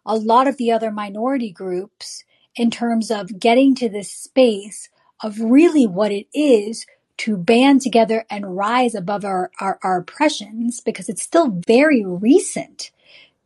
a 0.07 0.17
lot 0.17 0.49
of 0.49 0.57
the 0.57 0.73
other 0.73 0.91
minority 0.91 1.51
groups 1.51 2.25
in 2.57 2.71
terms 2.71 3.11
of 3.11 3.39
getting 3.39 3.75
to 3.77 3.89
this 3.89 4.11
space 4.11 4.89
of 5.23 5.41
really 5.41 5.87
what 5.87 6.13
it 6.13 6.27
is 6.33 6.87
to 7.19 7.37
band 7.37 7.83
together 7.83 8.25
and 8.31 8.57
rise 8.57 8.95
above 8.95 9.25
our, 9.25 9.51
our, 9.61 9.79
our 9.83 9.99
oppressions 9.99 10.81
because 10.81 11.09
it's 11.09 11.23
still 11.23 11.51
very 11.67 12.05
recent 12.05 12.91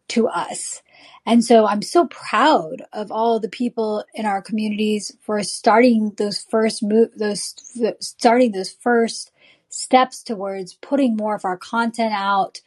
to 0.08 0.28
us. 0.28 0.82
And 1.26 1.44
so 1.44 1.66
I'm 1.66 1.82
so 1.82 2.06
proud 2.06 2.82
of 2.92 3.10
all 3.10 3.40
the 3.40 3.48
people 3.48 4.04
in 4.14 4.26
our 4.26 4.42
communities 4.42 5.16
for 5.22 5.42
starting 5.42 6.12
those 6.18 6.44
first 6.44 6.82
move, 6.82 7.10
those 7.16 7.54
starting 8.00 8.52
those 8.52 8.70
first 8.70 9.32
steps 9.70 10.22
towards 10.22 10.74
putting 10.74 11.16
more 11.16 11.34
of 11.34 11.44
our 11.44 11.56
content 11.56 12.12
out 12.14 12.60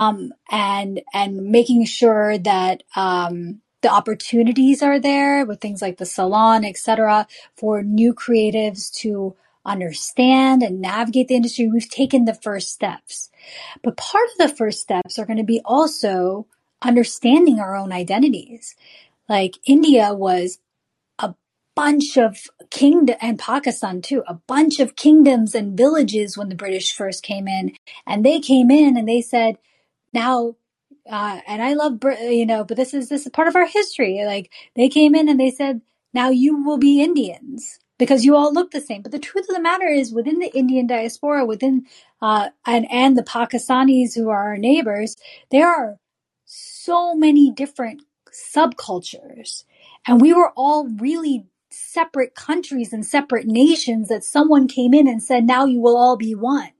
um, 0.00 0.32
and 0.50 1.02
and 1.12 1.50
making 1.50 1.84
sure 1.84 2.38
that 2.38 2.84
um, 2.94 3.60
the 3.82 3.88
opportunities 3.88 4.82
are 4.82 4.98
there 4.98 5.44
with 5.44 5.60
things 5.60 5.80
like 5.80 5.98
the 5.98 6.06
salon, 6.06 6.64
etc., 6.64 7.26
for 7.56 7.82
new 7.82 8.12
creatives 8.12 8.92
to 8.96 9.36
understand 9.64 10.62
and 10.62 10.80
navigate 10.80 11.28
the 11.28 11.36
industry. 11.36 11.68
We've 11.68 11.88
taken 11.88 12.24
the 12.24 12.34
first 12.34 12.72
steps, 12.72 13.30
but 13.82 13.96
part 13.96 14.28
of 14.32 14.48
the 14.48 14.54
first 14.54 14.80
steps 14.80 15.18
are 15.18 15.26
going 15.26 15.38
to 15.38 15.44
be 15.44 15.60
also 15.64 16.46
understanding 16.82 17.60
our 17.60 17.76
own 17.76 17.92
identities. 17.92 18.74
Like 19.28 19.58
India 19.66 20.14
was 20.14 20.58
a 21.18 21.34
bunch 21.74 22.16
of 22.16 22.46
kingdom 22.70 23.16
and 23.20 23.38
Pakistan 23.38 24.00
too, 24.00 24.24
a 24.26 24.34
bunch 24.34 24.80
of 24.80 24.96
kingdoms 24.96 25.54
and 25.54 25.76
villages 25.76 26.36
when 26.36 26.48
the 26.48 26.54
British 26.54 26.94
first 26.94 27.22
came 27.22 27.46
in, 27.46 27.76
and 28.06 28.24
they 28.24 28.40
came 28.40 28.70
in 28.70 28.96
and 28.96 29.08
they 29.08 29.20
said 29.20 29.58
now 30.12 30.56
uh, 31.08 31.40
and 31.46 31.62
I 31.62 31.74
love, 31.74 31.98
you 32.20 32.46
know, 32.46 32.64
but 32.64 32.76
this 32.76 32.94
is 32.94 33.08
this 33.08 33.26
is 33.26 33.32
part 33.32 33.48
of 33.48 33.56
our 33.56 33.66
history. 33.66 34.22
Like 34.24 34.52
they 34.74 34.88
came 34.88 35.14
in 35.14 35.28
and 35.28 35.40
they 35.40 35.50
said, 35.50 35.80
now 36.12 36.30
you 36.30 36.64
will 36.64 36.78
be 36.78 37.02
Indians 37.02 37.78
because 37.98 38.24
you 38.24 38.36
all 38.36 38.52
look 38.52 38.70
the 38.70 38.80
same. 38.80 39.02
But 39.02 39.12
the 39.12 39.18
truth 39.18 39.48
of 39.48 39.54
the 39.54 39.62
matter 39.62 39.86
is, 39.86 40.12
within 40.12 40.38
the 40.38 40.54
Indian 40.54 40.86
diaspora, 40.86 41.44
within 41.44 41.86
uh, 42.22 42.50
and 42.66 42.86
and 42.90 43.16
the 43.16 43.22
Pakistanis 43.22 44.14
who 44.14 44.28
are 44.28 44.48
our 44.48 44.58
neighbors, 44.58 45.16
there 45.50 45.68
are 45.68 45.98
so 46.44 47.14
many 47.14 47.50
different 47.50 48.02
subcultures, 48.32 49.64
and 50.06 50.20
we 50.20 50.32
were 50.32 50.52
all 50.56 50.88
really 50.88 51.46
separate 51.70 52.34
countries 52.34 52.92
and 52.92 53.04
separate 53.04 53.46
nations 53.46 54.08
that 54.08 54.24
someone 54.24 54.68
came 54.68 54.94
in 54.94 55.06
and 55.06 55.22
said, 55.22 55.44
now 55.44 55.64
you 55.64 55.80
will 55.80 55.96
all 55.96 56.16
be 56.16 56.34
one. 56.34 56.70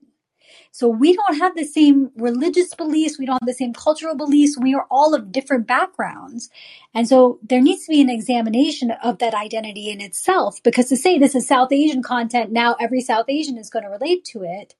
So 0.70 0.88
we 0.88 1.14
don't 1.14 1.38
have 1.38 1.56
the 1.56 1.64
same 1.64 2.10
religious 2.16 2.74
beliefs. 2.74 3.18
We 3.18 3.26
don't 3.26 3.40
have 3.40 3.46
the 3.46 3.54
same 3.54 3.72
cultural 3.72 4.16
beliefs. 4.16 4.58
We 4.58 4.74
are 4.74 4.86
all 4.90 5.14
of 5.14 5.32
different 5.32 5.66
backgrounds. 5.66 6.50
And 6.94 7.08
so 7.08 7.38
there 7.42 7.60
needs 7.60 7.84
to 7.84 7.90
be 7.90 8.00
an 8.00 8.10
examination 8.10 8.90
of 8.90 9.18
that 9.18 9.34
identity 9.34 9.90
in 9.90 10.00
itself 10.00 10.62
because 10.62 10.88
to 10.88 10.96
say 10.96 11.18
this 11.18 11.34
is 11.34 11.46
South 11.46 11.72
Asian 11.72 12.02
content, 12.02 12.52
now 12.52 12.76
every 12.80 13.00
South 13.00 13.26
Asian 13.28 13.58
is 13.58 13.70
going 13.70 13.84
to 13.84 13.90
relate 13.90 14.24
to 14.26 14.42
it. 14.42 14.74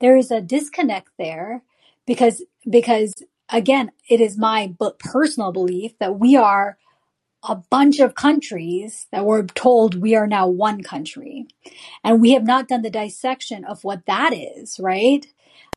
There 0.00 0.16
is 0.16 0.30
a 0.30 0.40
disconnect 0.40 1.08
there 1.18 1.62
because, 2.06 2.42
because 2.68 3.14
again, 3.48 3.90
it 4.08 4.20
is 4.20 4.38
my 4.38 4.74
personal 4.98 5.52
belief 5.52 5.98
that 5.98 6.18
we 6.18 6.36
are 6.36 6.78
a 7.42 7.56
bunch 7.56 8.00
of 8.00 8.14
countries 8.14 9.06
that 9.12 9.24
we're 9.24 9.44
told 9.46 9.94
we 9.94 10.14
are 10.16 10.26
now 10.26 10.48
one 10.48 10.82
country. 10.82 11.46
And 12.02 12.20
we 12.20 12.32
have 12.32 12.44
not 12.44 12.68
done 12.68 12.82
the 12.82 12.90
dissection 12.90 13.64
of 13.64 13.84
what 13.84 14.06
that 14.06 14.32
is, 14.32 14.80
right? 14.80 15.24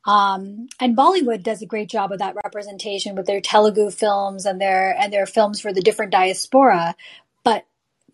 Um, 0.06 0.68
and 0.80 0.98
Bollywood 0.98 1.44
does 1.44 1.62
a 1.62 1.68
great 1.68 1.90
job 1.90 2.12
of 2.12 2.20
that 2.20 2.36
representation 2.44 3.16
with 3.16 3.28
their 3.28 3.42
Telugu 3.42 3.92
films 3.92 4.46
and 4.46 4.60
their 4.60 4.96
and 5.00 5.14
their 5.14 5.28
films 5.28 5.62
for 5.62 5.72
the 5.72 5.82
different 5.82 6.12
diaspora. 6.12 6.96
But 7.44 7.68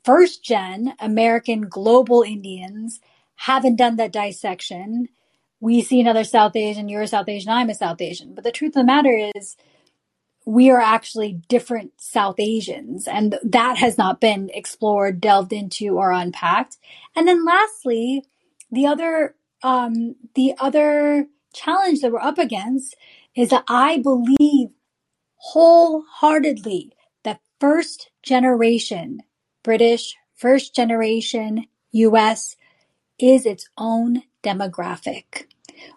first 0.04 0.43
gen 0.43 0.93
American 1.00 1.62
global 1.62 2.24
Indians 2.24 3.00
haven't 3.36 3.78
done 3.78 3.95
that 3.98 4.12
dissection. 4.12 5.08
We 5.62 5.82
see 5.82 6.02
another 6.02 6.24
South 6.26 6.56
Asian, 6.56 6.89
you're 6.89 7.04
a 7.04 7.08
South 7.08 7.30
Asian, 7.30 7.52
I'm 7.52 7.70
a 7.70 7.74
South 7.74 8.02
Asian. 8.02 8.36
But 8.36 8.43
the 8.43 8.52
truth 8.52 8.76
of 8.76 8.82
the 8.82 8.84
matter 8.84 9.32
is 9.36 9.56
we 10.48 10.70
are 10.70 10.80
actually 10.80 11.34
different 11.50 11.91
South 12.00 12.39
Asians, 12.39 13.06
and 13.06 13.38
that 13.43 13.78
has 13.78 13.98
not 13.98 14.22
been 14.22 14.50
explored, 14.54 15.20
delved 15.20 15.52
into, 15.52 15.98
or 15.98 16.12
unpacked. 16.12 16.78
And 17.18 17.28
then, 17.28 17.43
lastly, 17.43 18.24
the 18.72 18.88
other 18.88 19.36
um, 19.62 20.16
the 20.36 20.54
other 20.58 21.28
challenge 21.54 22.00
that 22.00 22.14
we're 22.14 22.22
up 22.22 22.38
against 22.38 22.95
is 23.36 23.50
that 23.50 23.66
I 23.68 23.98
believe 23.98 24.70
wholeheartedly 25.36 26.93
that 27.26 27.41
first 27.60 28.10
generation 28.24 29.24
British, 29.64 30.16
first 30.34 30.74
generation 30.74 31.66
US 31.91 32.56
is 33.20 33.45
its 33.45 33.68
own 33.78 34.24
demographic. 34.43 35.48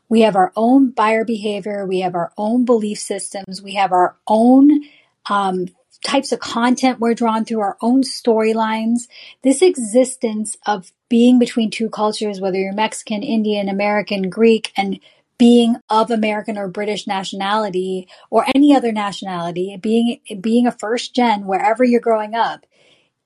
We 0.08 0.22
have 0.22 0.36
our 0.36 0.52
own 0.56 0.90
buyer 0.90 1.24
behavior. 1.24 1.86
We 1.86 2.00
have 2.00 2.14
our 2.14 2.32
own 2.36 2.64
belief 2.64 2.98
systems. 2.98 3.62
We 3.62 3.74
have 3.74 3.92
our 3.92 4.16
own 4.26 4.82
um, 5.28 5.66
types 6.04 6.32
of 6.32 6.40
content 6.40 7.00
we're 7.00 7.14
drawn 7.14 7.44
through, 7.44 7.60
our 7.60 7.76
own 7.80 8.02
storylines. 8.02 9.08
This 9.42 9.62
existence 9.62 10.56
of 10.66 10.92
being 11.08 11.38
between 11.38 11.70
two 11.70 11.90
cultures, 11.90 12.40
whether 12.40 12.58
you're 12.58 12.72
Mexican, 12.72 13.22
Indian, 13.22 13.68
American, 13.68 14.30
Greek, 14.30 14.72
and 14.76 15.00
being 15.38 15.76
of 15.88 16.10
American 16.10 16.58
or 16.58 16.68
British 16.68 17.06
nationality 17.06 18.06
or 18.28 18.44
any 18.54 18.74
other 18.76 18.92
nationality, 18.92 19.76
being 19.80 20.20
being 20.40 20.66
a 20.66 20.72
first 20.72 21.14
gen 21.14 21.46
wherever 21.46 21.82
you're 21.82 22.00
growing 22.00 22.34
up, 22.34 22.66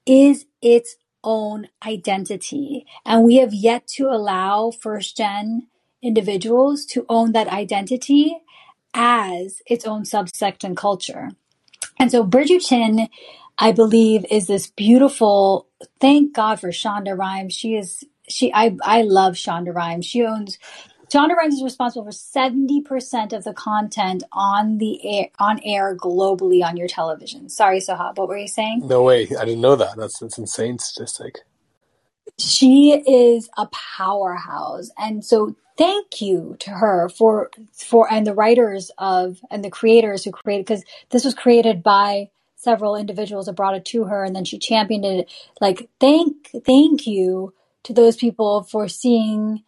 is 0.07 0.47
its 0.63 0.97
own 1.25 1.69
identity. 1.85 2.87
And 3.05 3.25
we 3.25 3.37
have 3.37 3.53
yet 3.53 3.89
to 3.89 4.09
allow 4.09 4.71
first 4.71 5.17
gen 5.17 5.67
individuals 6.05 6.85
to 6.87 7.07
own 7.09 7.33
that 7.33 7.49
identity 7.49 8.37
as 8.95 9.63
its 9.67 9.87
own 9.87 10.05
subsect 10.05 10.63
and 10.65 10.77
culture. 10.77 11.31
And 11.99 12.11
so 12.11 12.25
Bridgerton, 12.25 13.09
I 13.59 13.73
believe, 13.73 14.25
is 14.31 14.47
this 14.47 14.69
beautiful. 14.69 15.69
Thank 16.01 16.35
God 16.35 16.61
for 16.61 16.71
Shonda 16.71 17.17
Rhimes. 17.17 17.55
She 17.55 17.77
is 17.77 18.05
she. 18.29 18.53
I 18.53 18.77
I 18.83 19.03
love 19.03 19.35
Shonda 19.35 19.75
Rhimes. 19.75 20.07
She 20.07 20.25
owns. 20.25 20.59
Shonda 21.13 21.37
Rhimes 21.37 21.55
is 21.55 21.63
responsible 21.63 22.05
for 22.05 22.13
seventy 22.13 22.81
percent 22.81 23.33
of 23.33 23.45
the 23.45 23.55
content 23.55 24.25
on 24.33 24.79
the 24.79 25.01
air 25.19 25.29
on 25.39 25.61
air 25.65 25.97
globally 25.97 26.65
on 26.65 26.77
your 26.77 26.89
television. 26.89 27.49
Sorry, 27.49 27.79
Sohab, 27.79 28.19
what 28.19 28.29
were 28.29 28.39
you 28.39 28.49
saying? 28.49 28.83
No 28.85 29.03
way, 29.03 29.29
I 29.39 29.45
didn't 29.45 29.61
know 29.61 29.77
that. 29.77 29.97
That's 29.97 30.19
that's 30.19 30.39
insane 30.39 30.79
statistic. 30.79 31.41
She 32.39 32.93
is 33.07 33.49
a 33.57 33.69
powerhouse, 33.69 34.91
and 34.99 35.25
so 35.25 35.55
thank 35.77 36.21
you 36.21 36.57
to 36.61 36.71
her 36.71 37.09
for 37.09 37.51
for 37.73 38.11
and 38.13 38.27
the 38.27 38.35
writers 38.35 38.91
of 38.99 39.41
and 39.51 39.65
the 39.65 39.71
creators 39.71 40.25
who 40.25 40.31
created 40.31 40.67
because 40.67 40.85
this 41.11 41.25
was 41.25 41.35
created 41.35 41.83
by 41.83 42.31
several 42.57 42.97
individuals 42.97 43.47
that 43.47 43.55
brought 43.55 43.77
it 43.77 43.85
to 43.85 44.05
her 44.05 44.25
and 44.25 44.35
then 44.35 44.45
she 44.45 44.59
championed 44.59 45.05
it. 45.05 45.31
Like 45.61 45.89
thank 46.01 46.51
thank 46.65 47.07
you 47.07 47.53
to 47.85 47.93
those 47.93 48.17
people 48.17 48.63
for 48.63 48.89
seeing 48.89 49.63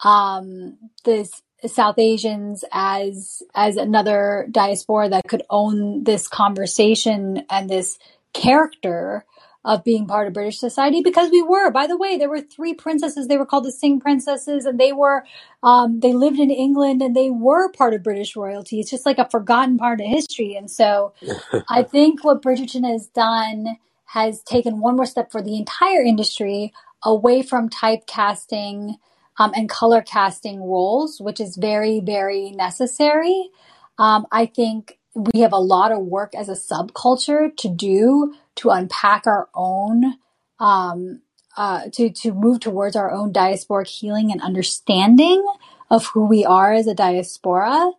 um 0.00 0.76
this 1.04 1.42
South 1.66 1.98
Asians 1.98 2.64
as 2.72 3.42
as 3.54 3.76
another 3.76 4.46
diaspora 4.50 5.08
that 5.08 5.26
could 5.26 5.42
own 5.50 6.04
this 6.04 6.28
conversation 6.28 7.44
and 7.50 7.68
this 7.68 7.98
character 8.32 9.24
of 9.64 9.84
being 9.84 10.06
part 10.06 10.26
of 10.26 10.32
British 10.32 10.58
society 10.58 11.02
because 11.02 11.30
we 11.30 11.42
were. 11.42 11.70
By 11.70 11.86
the 11.86 11.96
way, 11.96 12.16
there 12.16 12.28
were 12.28 12.40
three 12.40 12.74
princesses. 12.74 13.26
They 13.26 13.36
were 13.36 13.46
called 13.46 13.64
the 13.64 13.72
Singh 13.72 14.00
princesses, 14.00 14.64
and 14.66 14.78
they 14.78 14.92
were 14.92 15.24
um, 15.62 16.00
they 16.00 16.12
lived 16.12 16.38
in 16.38 16.50
England 16.50 17.02
and 17.02 17.14
they 17.14 17.30
were 17.30 17.70
part 17.72 17.94
of 17.94 18.02
British 18.02 18.36
royalty. 18.36 18.80
It's 18.80 18.90
just 18.90 19.06
like 19.06 19.18
a 19.18 19.28
forgotten 19.28 19.78
part 19.78 20.00
of 20.00 20.06
history. 20.06 20.54
And 20.56 20.70
so, 20.70 21.12
I 21.68 21.82
think 21.82 22.24
what 22.24 22.42
Bridgerton 22.42 22.90
has 22.90 23.08
done 23.08 23.76
has 24.06 24.42
taken 24.42 24.80
one 24.80 24.96
more 24.96 25.06
step 25.06 25.30
for 25.30 25.42
the 25.42 25.58
entire 25.58 26.02
industry 26.02 26.72
away 27.02 27.42
from 27.42 27.68
typecasting 27.68 28.94
um, 29.38 29.52
and 29.54 29.68
color 29.68 30.02
casting 30.02 30.62
roles, 30.62 31.20
which 31.20 31.40
is 31.40 31.56
very 31.56 32.00
very 32.00 32.50
necessary. 32.52 33.50
Um, 33.98 34.26
I 34.30 34.46
think 34.46 34.97
we 35.18 35.40
have 35.40 35.52
a 35.52 35.58
lot 35.58 35.92
of 35.92 35.98
work 35.98 36.34
as 36.34 36.48
a 36.48 36.52
subculture 36.52 37.54
to 37.56 37.68
do 37.68 38.34
to 38.56 38.70
unpack 38.70 39.26
our 39.26 39.48
own 39.54 40.14
um, 40.60 41.22
uh, 41.56 41.88
to 41.92 42.10
to 42.10 42.32
move 42.32 42.60
towards 42.60 42.94
our 42.94 43.10
own 43.10 43.32
diasporic 43.32 43.88
healing 43.88 44.30
and 44.30 44.40
understanding 44.40 45.44
of 45.90 46.06
who 46.06 46.26
we 46.26 46.44
are 46.44 46.72
as 46.72 46.86
a 46.86 46.94
diaspora. 46.94 47.92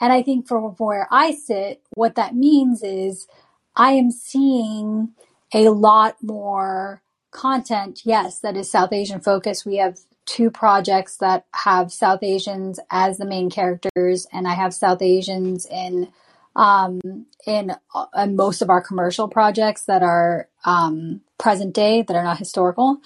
And 0.00 0.12
I 0.12 0.22
think 0.22 0.46
from 0.46 0.64
where 0.76 1.08
I 1.10 1.32
sit, 1.32 1.80
what 1.94 2.16
that 2.16 2.34
means 2.34 2.82
is 2.82 3.26
I 3.74 3.92
am 3.92 4.10
seeing 4.10 5.14
a 5.54 5.70
lot 5.70 6.16
more 6.22 7.02
content, 7.30 8.02
yes, 8.04 8.40
that 8.40 8.56
is 8.56 8.70
South 8.70 8.92
Asian 8.92 9.20
focused. 9.20 9.64
We 9.64 9.76
have 9.76 9.98
two 10.26 10.50
projects 10.50 11.16
that 11.18 11.46
have 11.52 11.92
South 11.92 12.22
Asians 12.22 12.80
as 12.90 13.16
the 13.16 13.24
main 13.24 13.48
characters, 13.48 14.26
and 14.32 14.46
I 14.46 14.54
have 14.54 14.74
South 14.74 15.00
Asians 15.00 15.66
in 15.66 16.08
um, 16.56 17.00
in, 17.46 17.72
uh, 17.94 18.06
in 18.16 18.34
most 18.34 18.62
of 18.62 18.70
our 18.70 18.80
commercial 18.80 19.28
projects 19.28 19.82
that 19.82 20.02
are 20.02 20.48
um, 20.64 21.20
present 21.38 21.74
day, 21.74 22.02
that 22.02 22.16
are 22.16 22.24
not 22.24 22.38
historical. 22.38 22.98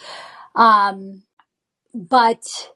Um, 0.55 1.25
but 1.93 2.71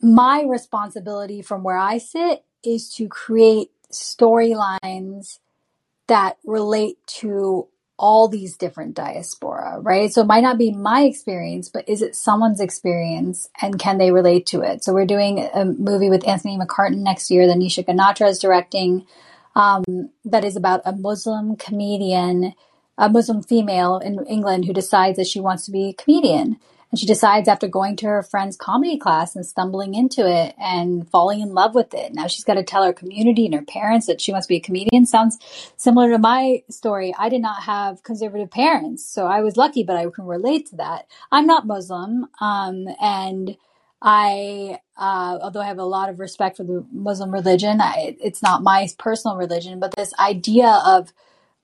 my 0.00 0.44
responsibility 0.48 1.42
from 1.42 1.62
where 1.62 1.76
I 1.76 1.98
sit 1.98 2.44
is 2.64 2.94
to 2.94 3.08
create 3.08 3.70
storylines 3.92 5.40
that 6.06 6.38
relate 6.44 6.96
to 7.06 7.66
all 7.98 8.28
these 8.28 8.56
different 8.56 8.94
diaspora, 8.94 9.78
right? 9.80 10.10
So 10.10 10.22
it 10.22 10.26
might 10.26 10.42
not 10.42 10.56
be 10.56 10.70
my 10.70 11.02
experience, 11.02 11.68
but 11.68 11.86
is 11.86 12.00
it 12.00 12.16
someone's 12.16 12.60
experience 12.60 13.50
and 13.60 13.78
can 13.78 13.98
they 13.98 14.10
relate 14.10 14.46
to 14.46 14.62
it? 14.62 14.82
So 14.82 14.94
we're 14.94 15.04
doing 15.04 15.38
a 15.52 15.66
movie 15.66 16.08
with 16.08 16.26
Anthony 16.26 16.56
McCarten 16.56 17.02
next 17.02 17.30
year 17.30 17.46
that 17.46 17.58
Nisha 17.58 17.84
Ganatra 17.84 18.28
is 18.28 18.38
directing 18.38 19.06
um, 19.54 20.10
that 20.24 20.44
is 20.44 20.56
about 20.56 20.82
a 20.84 20.92
Muslim 20.92 21.56
comedian, 21.56 22.54
a 22.98 23.08
Muslim 23.08 23.42
female 23.42 23.98
in 23.98 24.24
England 24.26 24.64
who 24.64 24.72
decides 24.72 25.16
that 25.16 25.26
she 25.26 25.40
wants 25.40 25.64
to 25.66 25.70
be 25.70 25.88
a 25.88 25.92
comedian. 25.92 26.58
And 26.90 26.98
she 26.98 27.06
decides 27.06 27.46
after 27.46 27.68
going 27.68 27.94
to 27.96 28.06
her 28.06 28.22
friend's 28.22 28.56
comedy 28.56 28.98
class 28.98 29.36
and 29.36 29.46
stumbling 29.46 29.94
into 29.94 30.28
it 30.28 30.56
and 30.58 31.08
falling 31.08 31.40
in 31.40 31.54
love 31.54 31.74
with 31.74 31.94
it. 31.94 32.12
Now 32.12 32.26
she's 32.26 32.42
got 32.42 32.54
to 32.54 32.64
tell 32.64 32.84
her 32.84 32.92
community 32.92 33.46
and 33.46 33.54
her 33.54 33.62
parents 33.62 34.06
that 34.06 34.20
she 34.20 34.32
wants 34.32 34.48
to 34.48 34.52
be 34.52 34.56
a 34.56 34.60
comedian. 34.60 35.06
Sounds 35.06 35.38
similar 35.76 36.10
to 36.10 36.18
my 36.18 36.64
story. 36.68 37.14
I 37.16 37.28
did 37.28 37.42
not 37.42 37.62
have 37.62 38.02
conservative 38.02 38.50
parents, 38.50 39.04
so 39.04 39.26
I 39.26 39.40
was 39.40 39.56
lucky, 39.56 39.84
but 39.84 39.96
I 39.96 40.06
can 40.10 40.26
relate 40.26 40.66
to 40.70 40.76
that. 40.76 41.06
I'm 41.30 41.46
not 41.46 41.64
Muslim, 41.64 42.26
um, 42.40 42.88
and 43.00 43.56
I, 44.02 44.78
uh, 44.96 45.38
although 45.42 45.60
I 45.60 45.66
have 45.66 45.78
a 45.78 45.84
lot 45.84 46.08
of 46.08 46.20
respect 46.20 46.56
for 46.56 46.64
the 46.64 46.84
Muslim 46.92 47.30
religion, 47.30 47.80
I, 47.80 48.16
it's 48.22 48.42
not 48.42 48.62
my 48.62 48.88
personal 48.98 49.36
religion, 49.36 49.80
but 49.80 49.94
this 49.96 50.12
idea 50.18 50.80
of 50.84 51.12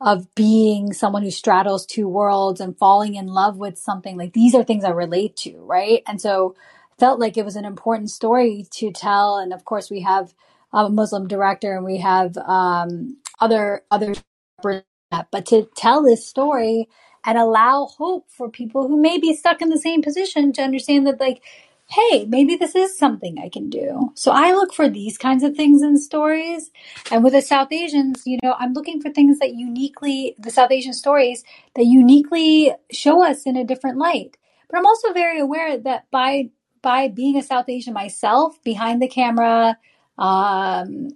of 0.01 0.34
being 0.34 0.93
someone 0.93 1.22
who 1.22 1.30
straddles 1.30 1.87
two 1.87 2.07
worlds 2.07 2.61
and 2.61 2.76
falling 2.76 3.14
in 3.14 3.26
love 3.26 3.57
with 3.57 3.78
something 3.78 4.18
like 4.18 4.34
these 4.34 4.55
are 4.55 4.62
things 4.62 4.84
I 4.84 4.91
relate 4.91 5.37
to, 5.39 5.57
right? 5.61 6.03
And 6.07 6.20
so 6.20 6.55
felt 6.99 7.18
like 7.18 7.37
it 7.37 7.45
was 7.45 7.57
an 7.57 7.64
important 7.64 8.11
story 8.11 8.66
to 8.72 8.91
tell. 8.93 9.39
And 9.39 9.53
of 9.53 9.64
course, 9.64 9.91
we 9.91 10.03
have 10.03 10.34
a 10.72 10.91
Muslim 10.91 11.26
director 11.26 11.74
and 11.74 11.84
we 11.84 11.99
have 11.99 12.37
um, 12.37 13.16
other 13.41 13.82
other, 13.91 14.14
but 14.62 15.47
to 15.47 15.68
tell 15.76 16.03
this 16.03 16.26
story 16.26 16.89
and 17.24 17.39
allow 17.39 17.87
hope 17.87 18.26
for 18.30 18.51
people 18.51 18.87
who 18.87 19.01
may 19.01 19.18
be 19.18 19.34
stuck 19.34 19.62
in 19.62 19.68
the 19.68 19.78
same 19.78 20.03
position 20.03 20.53
to 20.53 20.62
understand 20.62 21.07
that 21.07 21.20
like 21.20 21.43
hey, 21.89 22.24
maybe 22.26 22.57
this 22.57 22.74
is 22.74 22.99
something 22.99 23.39
I 23.39 23.49
can 23.49 23.70
do. 23.70 24.11
So 24.14 24.32
I 24.32 24.53
look 24.53 24.74
for 24.74 24.89
these 24.89 25.16
kinds 25.16 25.45
of 25.45 25.55
things 25.55 25.82
in 25.82 25.99
stories. 25.99 26.70
And 27.11 27.22
with 27.22 27.32
the 27.32 27.43
South 27.43 27.72
Asians, 27.72 28.22
you 28.26 28.39
know, 28.43 28.55
I'm 28.59 28.72
looking 28.72 29.01
for 29.01 29.11
things 29.11 29.39
that 29.39 29.55
uniquely, 29.55 30.34
the 30.39 30.51
South 30.51 30.72
Asian 30.72 30.93
stories 30.93 31.45
that 31.76 31.84
uniquely 31.84 32.72
show 32.91 33.24
us 33.24 33.47
in 33.47 33.57
a 33.57 33.64
different 33.64 33.99
light. 33.99 34.37
But 34.68 34.78
I'm 34.78 34.87
also 34.87 35.12
very 35.12 35.39
aware 35.39 35.78
that 35.78 36.11
by 36.11 36.51
by 36.82 37.09
being 37.09 37.37
a 37.37 37.43
South 37.43 37.68
Asian 37.68 37.95
myself, 37.95 38.62
behind 38.62 39.03
the 39.03 39.09
camera, 39.09 39.76
um, 40.18 41.09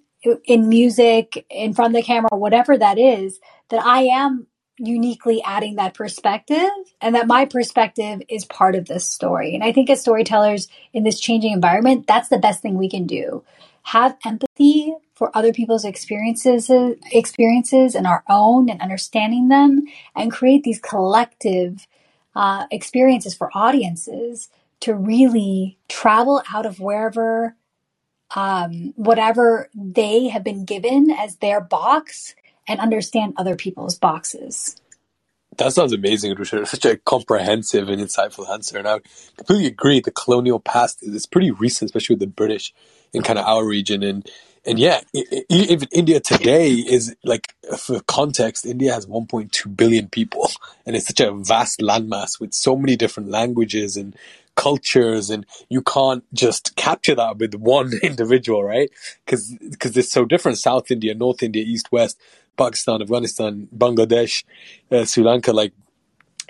in 0.45 0.69
music, 0.69 1.47
in 1.49 1.75
front 1.75 1.95
of 1.95 2.01
the 2.01 2.07
camera, 2.07 2.31
whatever 2.33 2.77
that 2.77 2.99
is, 2.99 3.41
that 3.69 3.85
I 3.85 4.03
am 4.03 4.47
uniquely 4.81 5.43
adding 5.43 5.77
that 5.77 5.95
perspective 5.95 6.71
and 7.01 7.15
that 7.15 7.27
my 7.27 7.45
perspective 7.45 8.23
is 8.29 8.45
part 8.47 8.75
of 8.75 8.87
this 8.87 9.07
story. 9.07 9.55
And 9.55 9.63
I 9.63 9.73
think 9.73 9.91
as 9.91 10.01
storytellers 10.01 10.69
in 10.93 11.05
this 11.05 11.21
changing 11.21 11.53
environment, 11.53 12.07
that's 12.07 12.29
the 12.29 12.39
best 12.39 12.63
thing 12.63 12.77
we 12.77 12.89
can 12.89 13.07
do. 13.07 13.45
Have 13.83 14.17
empathy 14.25 14.95
for 15.15 15.37
other 15.37 15.53
people's 15.53 15.85
experiences 15.85 16.71
experiences 17.13 17.95
and 17.95 18.07
our 18.07 18.25
own 18.29 18.71
and 18.71 18.81
understanding 18.81 19.49
them 19.49 19.83
and 20.17 20.33
create 20.33 20.65
these 20.65 20.81
collective 20.81 21.87
uh, 22.35 22.67
experiences 22.71 23.35
for 23.35 23.51
audiences 23.55 24.49
to 24.81 24.95
really 24.95 25.79
travel 25.89 26.43
out 26.53 26.65
of 26.65 26.81
wherever 26.81 27.55
um, 28.35 28.95
whatever 28.97 29.69
they 29.75 30.29
have 30.29 30.45
been 30.45 30.65
given 30.65 31.11
as 31.11 31.37
their 31.37 31.61
box 31.61 32.35
and 32.69 32.81
understand 32.81 33.35
other 33.37 33.57
people's 33.57 33.99
boxes. 33.99 34.77
That 35.59 35.73
sounds 35.73 35.93
amazing, 35.93 36.35
Rusha. 36.37 36.67
Such 36.67 36.85
a 36.87 36.97
comprehensive 36.97 37.89
and 37.89 38.01
insightful 38.01 38.49
answer. 38.51 38.79
And 38.79 38.89
I 38.89 39.01
completely 39.37 39.67
agree. 39.67 40.01
The 40.01 40.11
colonial 40.11 40.61
past 40.61 41.03
is 41.03 41.27
pretty 41.27 41.51
recent, 41.51 41.91
especially 41.91 42.15
with 42.15 42.21
the 42.21 42.27
British 42.29 42.73
in 43.13 43.23
kind 43.23 43.39
of 43.39 43.47
our 43.47 43.65
region. 43.67 44.03
And 44.03 44.29
and 44.67 44.79
yeah, 44.79 45.01
even 45.49 45.89
India 45.93 46.21
today 46.21 46.71
is 46.73 47.17
like, 47.25 47.55
for 47.79 48.01
context, 48.03 48.67
India 48.67 48.93
has 48.95 49.07
1.2 49.07 49.77
billion 49.77 50.09
people, 50.09 50.51
and 50.87 50.97
it's 50.97 51.09
such 51.09 51.21
a 51.21 51.33
vast 51.33 51.81
landmass 51.81 52.41
with 52.41 52.55
so 52.55 52.77
many 52.77 52.97
different 52.97 53.31
languages 53.31 53.97
and 53.97 54.17
cultures, 54.57 55.31
and 55.31 55.47
you 55.71 55.83
can't 55.83 56.25
just 56.35 56.77
capture 56.77 57.15
that 57.15 57.39
with 57.39 57.55
one 57.55 57.93
individual, 58.03 58.63
right? 58.65 58.91
Because 59.25 59.55
because 59.71 59.97
it's 59.97 60.13
so 60.13 60.25
different. 60.27 60.59
South 60.59 60.91
India, 60.91 61.15
North 61.15 61.43
India, 61.43 61.65
East, 61.65 61.91
West. 61.93 62.21
Pakistan, 62.65 63.03
Afghanistan, 63.07 63.69
Bangladesh, 63.85 64.35
uh, 64.93 65.05
Sri 65.05 65.23
Lanka, 65.25 65.53
like 65.53 65.73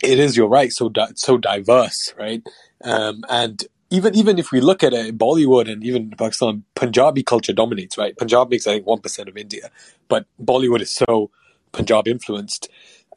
it 0.03 0.19
is, 0.19 0.37
you're 0.37 0.55
right, 0.61 0.73
so 0.73 0.89
di- 0.89 1.13
so 1.15 1.37
diverse, 1.39 2.15
right? 2.19 2.43
Um, 2.83 3.25
and 3.29 3.57
even 3.91 4.15
even 4.15 4.39
if 4.39 4.53
we 4.53 4.61
look 4.61 4.83
at 4.83 4.93
it, 4.93 5.19
Bollywood 5.19 5.71
and 5.71 5.85
even 5.85 6.11
Pakistan, 6.11 6.65
Punjabi 6.75 7.23
culture 7.23 7.53
dominates, 7.53 7.99
right? 7.99 8.17
Punjab 8.17 8.51
makes 8.51 8.67
I 8.67 8.75
think 8.75 8.87
one 8.87 9.01
percent 9.01 9.29
of 9.29 9.37
India, 9.37 9.71
but 10.09 10.27
Bollywood 10.51 10.81
is 10.81 10.91
so 10.91 11.31
Punjab 11.73 12.09
influenced, 12.09 12.69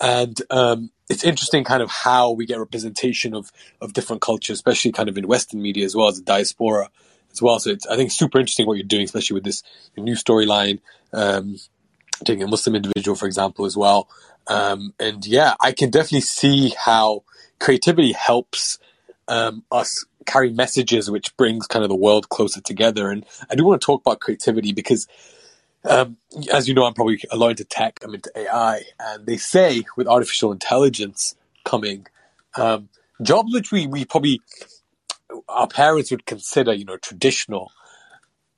and 0.01 0.35
um, 0.49 0.91
it's 1.09 1.23
interesting 1.23 1.63
kind 1.63 1.83
of 1.83 1.89
how 1.89 2.31
we 2.31 2.45
get 2.45 2.59
representation 2.59 3.35
of 3.39 3.51
of 3.81 3.93
different 3.93 4.21
cultures, 4.21 4.57
especially 4.57 4.91
kind 4.91 5.09
of 5.09 5.17
in 5.17 5.27
Western 5.27 5.61
media 5.61 5.85
as 5.85 5.95
well 5.95 6.07
as 6.07 6.17
the 6.17 6.25
diaspora 6.33 6.89
as 7.31 7.41
well. 7.41 7.59
So 7.59 7.69
it's 7.71 7.87
I 7.87 7.95
think 7.95 8.11
super 8.11 8.39
interesting 8.39 8.67
what 8.67 8.77
you're 8.77 8.95
doing, 8.95 9.05
especially 9.05 9.35
with 9.35 9.43
this 9.43 9.63
new 9.97 10.15
storyline. 10.15 10.79
Um, 11.13 11.57
taking 12.23 12.43
a 12.43 12.47
Muslim 12.47 12.75
individual, 12.75 13.15
for 13.15 13.25
example, 13.25 13.65
as 13.65 13.77
well. 13.77 14.07
Um, 14.47 14.93
and 14.99 15.25
yeah, 15.25 15.55
I 15.59 15.71
can 15.71 15.89
definitely 15.89 16.21
see 16.21 16.73
how 16.77 17.23
creativity 17.59 18.11
helps 18.11 18.77
um, 19.27 19.63
us 19.71 20.05
carry 20.25 20.51
messages 20.51 21.11
which 21.11 21.35
brings 21.37 21.67
kind 21.67 21.83
of 21.83 21.89
the 21.89 21.95
world 21.95 22.29
closer 22.29 22.61
together. 22.61 23.09
And 23.09 23.25
I 23.49 23.55
do 23.55 23.65
want 23.65 23.81
to 23.81 23.85
talk 23.85 24.01
about 24.01 24.19
creativity 24.19 24.73
because, 24.73 25.07
um, 25.89 26.17
as 26.51 26.67
you 26.67 26.73
know, 26.73 26.85
I'm 26.85 26.93
probably 26.93 27.21
a 27.31 27.37
lot 27.37 27.49
into 27.49 27.65
tech, 27.65 27.99
I'm 28.03 28.15
into 28.15 28.31
AI, 28.35 28.83
and 28.99 29.25
they 29.25 29.37
say 29.37 29.83
with 29.97 30.07
artificial 30.07 30.51
intelligence 30.51 31.35
coming, 31.65 32.07
jobs 33.21 33.53
which 33.53 33.71
we, 33.71 33.87
we 33.87 34.05
probably, 34.05 34.41
our 35.47 35.67
parents 35.67 36.11
would 36.11 36.25
consider, 36.25 36.73
you 36.73 36.85
know, 36.85 36.97
traditional, 36.97 37.71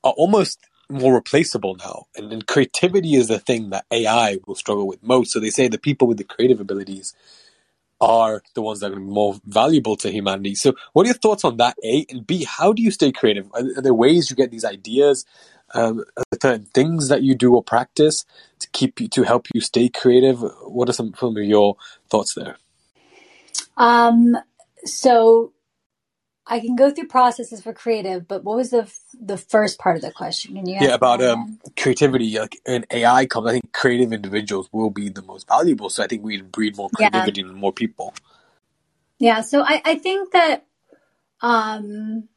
are 0.04 0.14
almost 0.14 0.60
more 0.90 1.14
replaceable 1.14 1.76
now. 1.76 2.06
And, 2.16 2.32
and 2.32 2.48
creativity 2.48 3.16
is 3.16 3.28
the 3.28 3.40
thing 3.40 3.70
that 3.72 3.86
AI 3.92 4.38
will 4.46 4.56
struggle 4.56 4.88
with 4.88 5.04
most. 5.04 5.32
So 5.32 5.40
they 5.40 5.50
say 5.50 5.68
the 5.68 5.78
people 5.78 6.08
with 6.08 6.18
the 6.18 6.24
creative 6.24 6.60
abilities 6.60 7.14
are 8.02 8.44
the 8.54 8.62
ones 8.62 8.82
that 8.82 8.92
are 8.92 9.00
more 9.00 9.40
valuable 9.46 9.96
to 9.98 10.12
humanity. 10.12 10.56
So 10.56 10.76
what 10.94 11.04
are 11.04 11.08
your 11.08 11.16
thoughts 11.16 11.46
on 11.46 11.58
that, 11.58 11.78
A? 11.84 12.06
And 12.10 12.28
B, 12.28 12.44
how 12.44 12.74
do 12.74 12.82
you 12.82 12.92
stay 12.92 13.12
creative? 13.12 13.50
Are, 13.54 13.82
there 13.82 13.94
ways 13.94 14.30
you 14.30 14.36
get 14.36 14.52
these 14.52 14.66
ideas? 14.66 15.26
Um, 15.74 16.04
things 16.74 17.10
that 17.10 17.24
you 17.24 17.34
do 17.36 17.56
or 17.56 17.64
practice 17.64 18.26
to 18.60 18.70
keep 18.70 19.02
you, 19.02 19.08
to 19.10 19.24
help 19.24 19.48
you 19.54 19.62
stay 19.62 19.90
creative? 19.90 20.42
What 20.62 20.90
are 20.90 20.94
some, 20.94 21.14
some 21.18 21.36
of 21.36 21.44
your 21.44 21.78
thoughts 22.10 22.36
there? 22.36 22.58
Um, 23.78 24.38
so 24.84 25.54
I 26.48 26.60
can 26.60 26.76
go 26.76 26.92
through 26.92 27.08
processes 27.08 27.62
for 27.62 27.74
creative, 27.74 28.28
but 28.28 28.44
what 28.44 28.58
was 28.58 28.70
the 28.70 28.92
the 29.20 29.38
first 29.38 29.80
part 29.80 29.96
of 29.96 30.04
the 30.04 30.12
question? 30.12 30.56
Can 30.56 30.68
you 30.68 30.78
yeah, 30.80 30.94
about 30.94 31.24
um, 31.24 31.60
creativity. 31.76 32.38
Like 32.38 32.60
in 32.66 32.86
AI 32.92 33.26
comes, 33.26 33.48
I 33.48 33.52
think 33.54 33.74
creative 33.74 34.14
individuals 34.14 34.70
will 34.72 34.92
be 34.92 35.10
the 35.10 35.24
most 35.24 35.48
valuable. 35.48 35.90
So 35.90 36.04
I 36.04 36.08
think 36.08 36.24
we 36.24 36.42
breed 36.42 36.78
more 36.78 36.90
creativity 36.90 37.42
yeah. 37.42 37.48
in 37.48 37.56
more 37.56 37.74
people. 37.74 38.14
Yeah. 39.18 39.42
So 39.42 39.62
I, 39.62 39.82
I 39.84 39.96
think 39.96 40.34
that 40.34 40.66
um 41.42 42.30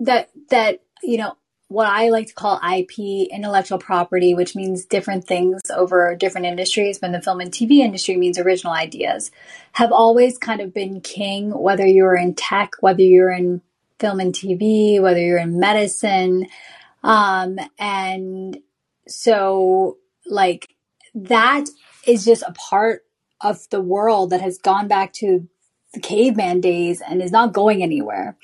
that 0.00 0.30
that 0.48 0.80
you 1.02 1.18
know 1.18 1.36
what 1.70 1.86
I 1.86 2.08
like 2.08 2.26
to 2.26 2.34
call 2.34 2.60
IP, 2.76 2.98
intellectual 3.30 3.78
property, 3.78 4.34
which 4.34 4.56
means 4.56 4.84
different 4.84 5.24
things 5.24 5.62
over 5.70 6.16
different 6.16 6.48
industries, 6.48 6.98
but 6.98 7.06
in 7.06 7.12
the 7.12 7.22
film 7.22 7.38
and 7.38 7.52
TV 7.52 7.78
industry 7.78 8.16
means 8.16 8.40
original 8.40 8.72
ideas, 8.72 9.30
have 9.70 9.92
always 9.92 10.36
kind 10.36 10.60
of 10.60 10.74
been 10.74 11.00
king, 11.00 11.56
whether 11.56 11.86
you're 11.86 12.16
in 12.16 12.34
tech, 12.34 12.72
whether 12.80 13.02
you're 13.02 13.30
in 13.30 13.62
film 14.00 14.18
and 14.18 14.34
TV, 14.34 15.00
whether 15.00 15.20
you're 15.20 15.38
in 15.38 15.60
medicine. 15.60 16.48
Um, 17.04 17.60
and 17.78 18.58
so, 19.06 19.98
like, 20.26 20.74
that 21.14 21.66
is 22.04 22.24
just 22.24 22.42
a 22.42 22.52
part 22.52 23.04
of 23.40 23.60
the 23.70 23.80
world 23.80 24.30
that 24.30 24.40
has 24.40 24.58
gone 24.58 24.88
back 24.88 25.12
to 25.12 25.48
the 25.94 26.00
caveman 26.00 26.60
days 26.60 27.00
and 27.00 27.22
is 27.22 27.30
not 27.30 27.52
going 27.52 27.80
anywhere. 27.80 28.36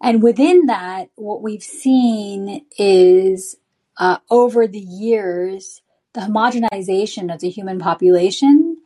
And 0.00 0.22
within 0.22 0.66
that, 0.66 1.10
what 1.16 1.42
we've 1.42 1.62
seen 1.62 2.64
is 2.78 3.56
uh, 3.98 4.18
over 4.30 4.66
the 4.66 4.78
years, 4.78 5.82
the 6.14 6.20
homogenization 6.20 7.32
of 7.32 7.40
the 7.40 7.50
human 7.50 7.78
population 7.78 8.76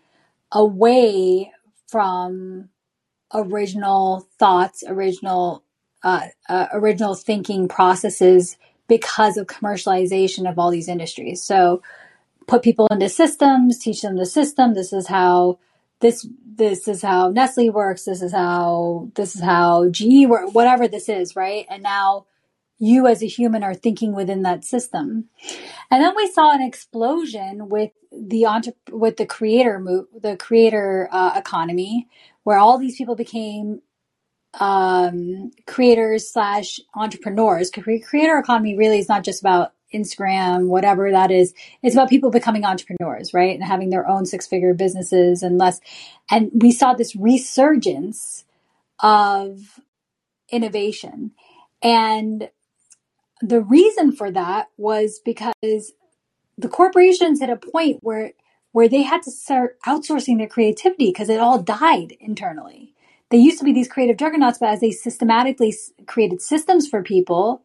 away 0.51 1.53
from 1.87 2.69
original 3.35 4.27
thoughts, 4.39 4.83
original 4.87 5.65
uh, 6.03 6.27
uh, 6.49 6.67
original 6.73 7.15
thinking 7.15 7.69
processes 7.69 8.57
because 8.89 9.37
of 9.37 9.47
commercialization 9.47 10.51
of 10.51 10.59
all 10.59 10.71
these 10.71 10.89
industries. 10.89 11.43
So, 11.43 11.83
put 12.49 12.63
people 12.63 12.89
into 12.91 13.09
systems, 13.09 13.79
teach 13.79 14.03
them 14.03 14.17
the 14.17 14.27
system. 14.27 14.75
This 14.75 14.93
is 14.93 15.07
how 15.07 15.59
this 16.03 16.29
this 16.45 16.89
is 16.89 17.03
how 17.03 17.31
Nestle 17.31 17.71
works. 17.71 18.05
This 18.05 18.23
is 18.23 18.33
how 18.33 19.11
this 19.15 19.35
is 19.35 19.43
how 19.43 19.89
GE 19.89 20.27
work. 20.29 20.55
Whatever 20.55 20.89
this 20.89 21.09
is, 21.09 21.35
right? 21.37 21.67
And 21.71 21.83
now 21.83 22.27
you 22.79 23.07
as 23.07 23.23
a 23.23 23.27
human 23.29 23.63
are 23.63 23.75
thinking 23.75 24.15
within 24.15 24.43
that 24.43 24.65
system. 24.65 25.29
And 25.91 26.03
then 26.03 26.15
we 26.17 26.31
saw 26.33 26.53
an 26.53 26.63
explosion 26.63 27.69
with 27.69 27.93
the 28.13 28.45
entre- 28.47 28.75
with 28.91 29.17
the 29.17 29.27
creator 29.27 29.79
move, 29.79 30.07
the 30.21 30.37
creator 30.37 31.09
uh, 31.13 31.33
economy, 31.37 32.09
where 32.45 32.59
all 32.59 32.79
these 32.79 32.97
people 32.97 33.17
became 33.17 33.81
um, 34.61 35.53
creators 35.67 36.31
slash 36.31 36.81
entrepreneurs. 36.95 37.71
Because 37.71 38.05
Creator 38.09 38.39
economy 38.39 38.77
really 38.77 38.99
is 38.99 39.09
not 39.09 39.25
just 39.25 39.41
about 39.41 39.73
Instagram, 39.93 40.67
whatever 40.67 41.11
that 41.11 41.31
is. 41.31 41.55
It's 41.83 41.95
about 41.95 42.11
people 42.11 42.31
becoming 42.31 42.65
entrepreneurs, 42.65 43.33
right? 43.35 43.55
And 43.55 43.65
having 43.65 43.91
their 43.91 44.09
own 44.09 44.27
six 44.27 44.47
figure 44.47 44.75
businesses 44.75 45.43
and 45.43 45.59
less. 45.59 45.81
And 46.31 46.51
we 46.55 46.73
saw 46.73 46.95
this 46.95 47.17
resurgence 47.17 48.45
of 49.01 49.81
innovation. 50.51 51.33
And 51.83 52.51
the 53.41 53.61
reason 53.61 54.13
for 54.13 54.31
that 54.31 54.69
was 54.77 55.21
because 55.25 55.93
the 56.57 56.69
corporations 56.69 57.41
hit 57.41 57.51
a 57.51 57.57
point 57.57 57.99
where 58.03 58.33
where 58.73 58.89
they 58.89 59.03
had 59.03 59.23
to 59.23 59.31
start 59.31 59.79
outsourcing 59.87 60.39
their 60.39 60.49
creativity 60.49 61.07
because 61.07 61.29
it 61.29 61.39
all 61.39 61.63
died 61.63 62.17
internally. 62.21 62.95
They 63.31 63.37
used 63.37 63.59
to 63.59 63.65
be 63.65 63.73
these 63.73 63.89
creative 63.89 64.17
juggernauts, 64.17 64.59
but 64.59 64.71
as 64.71 64.81
they 64.81 64.91
systematically 64.91 65.75
created 66.07 66.41
systems 66.41 66.89
for 66.89 67.03
people, 67.03 67.63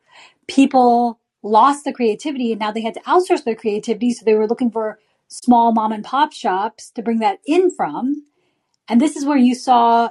people 0.48 1.20
lost 1.44 1.84
the 1.84 1.94
creativity 1.94 2.52
and 2.52 2.60
now 2.60 2.72
they 2.72 2.82
had 2.82 2.94
to 2.96 3.00
outsource 3.02 3.44
their 3.44 3.56
creativity. 3.56 4.12
So 4.12 4.26
they 4.26 4.34
were 4.34 4.48
looking 4.48 4.72
for 4.72 5.00
small 5.28 5.72
mom 5.72 5.92
and 5.92 6.04
pop 6.04 6.34
shops 6.34 6.90
to 6.92 7.02
bring 7.02 7.20
that 7.20 7.40
in 7.46 7.72
from. 7.72 8.24
And 8.88 9.02
this 9.02 9.16
is 9.16 9.26
where 9.26 9.38
you 9.38 9.56
saw 9.56 10.10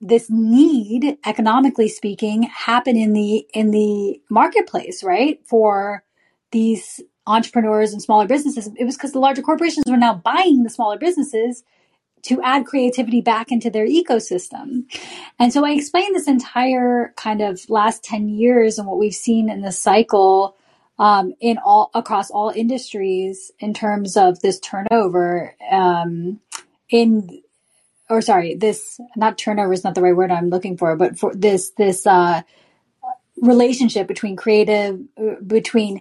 this 0.00 0.28
need, 0.28 1.18
economically 1.24 1.88
speaking, 1.88 2.44
happen 2.44 2.96
in 2.96 3.12
the 3.12 3.46
in 3.54 3.70
the 3.70 4.20
marketplace, 4.28 5.02
right? 5.02 5.40
For 5.46 6.04
these 6.50 7.00
entrepreneurs 7.26 7.92
and 7.92 8.02
smaller 8.02 8.26
businesses. 8.26 8.68
It 8.76 8.84
was 8.84 8.96
because 8.96 9.12
the 9.12 9.18
larger 9.18 9.42
corporations 9.42 9.84
were 9.88 9.96
now 9.96 10.14
buying 10.14 10.62
the 10.62 10.70
smaller 10.70 10.98
businesses 10.98 11.64
to 12.22 12.42
add 12.42 12.66
creativity 12.66 13.20
back 13.20 13.52
into 13.52 13.70
their 13.70 13.86
ecosystem. 13.86 14.84
And 15.38 15.52
so 15.52 15.64
I 15.64 15.72
explained 15.72 16.14
this 16.14 16.28
entire 16.28 17.12
kind 17.16 17.40
of 17.40 17.60
last 17.68 18.02
10 18.04 18.28
years 18.28 18.78
and 18.78 18.86
what 18.86 18.98
we've 18.98 19.14
seen 19.14 19.48
in 19.48 19.62
the 19.62 19.72
cycle 19.72 20.56
um, 20.98 21.32
in 21.40 21.58
all 21.58 21.90
across 21.94 22.30
all 22.30 22.50
industries 22.54 23.52
in 23.58 23.74
terms 23.74 24.16
of 24.16 24.40
this 24.40 24.58
turnover 24.60 25.54
um, 25.70 26.40
in 26.90 27.42
or 28.08 28.20
sorry 28.20 28.54
this 28.54 29.00
not 29.16 29.36
turnover 29.36 29.72
is 29.72 29.84
not 29.84 29.94
the 29.94 30.02
right 30.02 30.16
word 30.16 30.30
i'm 30.30 30.48
looking 30.48 30.76
for 30.76 30.96
but 30.96 31.18
for 31.18 31.34
this 31.34 31.70
this 31.70 32.06
uh, 32.06 32.42
relationship 33.40 34.06
between 34.06 34.36
creative 34.36 35.00
uh, 35.18 35.40
between 35.46 36.00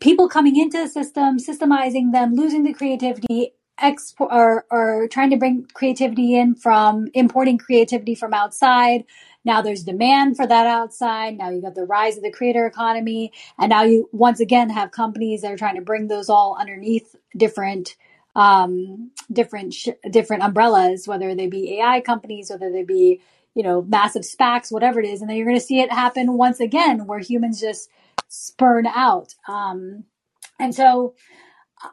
people 0.00 0.28
coming 0.28 0.58
into 0.58 0.78
the 0.78 0.88
system 0.88 1.38
systemizing 1.38 2.12
them 2.12 2.34
losing 2.34 2.62
the 2.62 2.72
creativity 2.72 3.52
export 3.80 4.30
or, 4.30 4.66
or 4.70 5.08
trying 5.08 5.30
to 5.30 5.36
bring 5.36 5.66
creativity 5.72 6.36
in 6.36 6.54
from 6.54 7.08
importing 7.14 7.58
creativity 7.58 8.14
from 8.14 8.34
outside 8.34 9.04
now 9.44 9.62
there's 9.62 9.84
demand 9.84 10.36
for 10.36 10.46
that 10.46 10.66
outside. 10.66 11.38
Now 11.38 11.50
you 11.50 11.62
got 11.62 11.74
the 11.74 11.84
rise 11.84 12.16
of 12.16 12.22
the 12.22 12.30
creator 12.30 12.66
economy. 12.66 13.32
And 13.58 13.70
now 13.70 13.82
you 13.82 14.08
once 14.12 14.40
again 14.40 14.70
have 14.70 14.90
companies 14.90 15.42
that 15.42 15.52
are 15.52 15.56
trying 15.56 15.76
to 15.76 15.82
bring 15.82 16.08
those 16.08 16.28
all 16.28 16.56
underneath 16.58 17.16
different 17.36 17.96
um, 18.36 19.10
different 19.32 19.74
sh- 19.74 19.88
different 20.10 20.42
umbrellas, 20.42 21.08
whether 21.08 21.34
they 21.34 21.48
be 21.48 21.80
AI 21.80 22.00
companies, 22.00 22.50
whether 22.50 22.70
they 22.70 22.84
be 22.84 23.20
you 23.54 23.62
know 23.62 23.82
massive 23.82 24.22
SPACs, 24.22 24.70
whatever 24.70 25.00
it 25.00 25.06
is, 25.06 25.20
and 25.20 25.28
then 25.28 25.36
you're 25.36 25.46
going 25.46 25.58
to 25.58 25.64
see 25.64 25.80
it 25.80 25.92
happen 25.92 26.34
once 26.34 26.60
again, 26.60 27.06
where 27.06 27.18
humans 27.18 27.60
just 27.60 27.90
spurn 28.28 28.86
out. 28.86 29.34
Um, 29.48 30.04
and 30.60 30.74
so, 30.74 31.14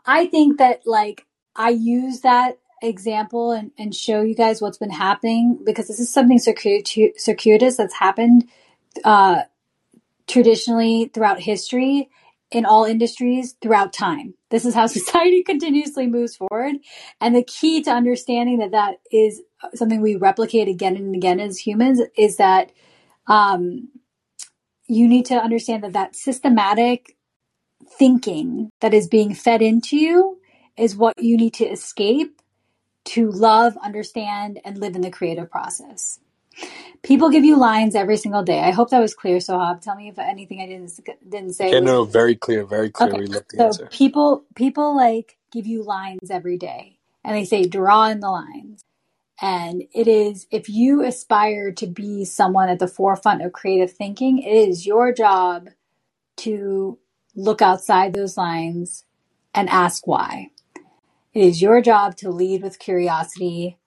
I 0.06 0.28
think 0.28 0.60
that 0.60 0.82
like 0.86 1.26
I 1.56 1.70
use 1.70 2.22
that 2.22 2.60
example 2.82 3.52
and, 3.52 3.72
and 3.78 3.94
show 3.94 4.22
you 4.22 4.36
guys 4.36 4.62
what's 4.62 4.78
been 4.78 4.92
happening 4.92 5.60
because 5.66 5.88
this 5.88 6.00
is 6.00 6.12
something 6.12 6.40
circuitous 6.40 7.78
that's 7.78 7.94
happened 7.96 8.48
uh, 9.04 9.42
traditionally 10.28 11.10
throughout 11.14 11.40
history 11.40 12.10
in 12.52 12.66
all 12.66 12.86
industries 12.86 13.56
throughout 13.62 13.94
time. 13.94 14.34
This 14.50 14.66
is 14.66 14.74
how 14.74 14.88
society 14.88 15.44
continuously 15.44 16.08
moves 16.08 16.36
forward. 16.36 16.76
And 17.20 17.36
the 17.36 17.44
key 17.44 17.82
to 17.84 17.92
understanding 17.92 18.60
that 18.60 18.72
that 18.72 19.00
is 19.12 19.42
something 19.74 20.02
we 20.02 20.16
replicate 20.16 20.68
again 20.68 20.96
and 20.96 21.16
again 21.16 21.40
as 21.40 21.58
humans 21.58 22.02
is 22.18 22.38
that 22.38 22.72
um, 23.28 23.90
you 24.88 25.08
need 25.08 25.26
to 25.26 25.36
understand 25.36 25.84
that 25.84 25.94
that 25.94 26.16
systematic 26.16 27.16
thinking 27.98 28.70
that 28.82 28.94
is 28.94 29.08
being 29.08 29.34
fed 29.34 29.62
into 29.62 29.98
you 29.98 30.40
is 30.78 30.96
what 30.96 31.14
you 31.22 31.38
need 31.38 31.54
to 31.56 31.66
escape 31.66 32.37
to 33.08 33.32
love, 33.32 33.78
understand, 33.84 34.60
and 34.66 34.78
live 34.78 34.96
in 34.96 35.02
the 35.02 35.10
creative 35.10 35.50
process. 35.50 36.20
People 37.04 37.30
give 37.30 37.46
you 37.46 37.58
lines 37.58 37.96
every 37.96 38.18
single 38.18 38.44
day. 38.44 38.60
I 38.60 38.72
hope 38.72 38.90
that 38.90 39.00
was 39.00 39.14
clear, 39.14 39.38
Sohab. 39.38 39.82
Tell 39.82 39.96
me 39.96 40.10
if 40.10 40.18
anything 40.20 40.60
I 40.60 40.66
didn't 40.66 41.00
didn't 41.28 41.54
say. 41.54 41.72
Yeah, 41.72 41.80
was... 41.80 41.86
no, 41.86 42.04
very 42.04 42.36
clear, 42.36 42.66
very 42.66 42.90
clear. 42.90 43.10
Okay. 43.10 43.20
We 43.20 43.28
love 43.28 43.44
the 43.50 43.58
so 43.58 43.66
answer. 43.66 43.88
people 43.92 44.44
people 44.56 44.96
like 44.96 45.38
give 45.52 45.68
you 45.68 45.84
lines 45.84 46.32
every 46.32 46.58
day, 46.58 46.98
and 47.24 47.36
they 47.36 47.46
say 47.46 47.66
draw 47.66 48.08
in 48.08 48.20
the 48.20 48.30
lines. 48.30 48.82
And 49.40 49.84
it 49.94 50.08
is 50.08 50.48
if 50.50 50.68
you 50.68 51.04
aspire 51.04 51.72
to 51.74 51.86
be 51.86 52.26
someone 52.26 52.70
at 52.70 52.80
the 52.80 52.88
forefront 52.88 53.44
of 53.44 53.54
creative 53.54 53.92
thinking, 53.92 54.40
it 54.40 54.70
is 54.70 54.88
your 54.88 55.14
job 55.14 55.70
to 56.38 56.98
look 57.36 57.62
outside 57.62 58.14
those 58.14 58.36
lines 58.36 59.04
and 59.54 59.70
ask 59.70 60.08
why. 60.08 60.50
It 61.38 61.44
is 61.44 61.62
your 61.62 61.84
job 61.84 62.18
to 62.18 62.32
lead 62.32 62.64
with 62.64 62.80
curiosity. 62.80 63.78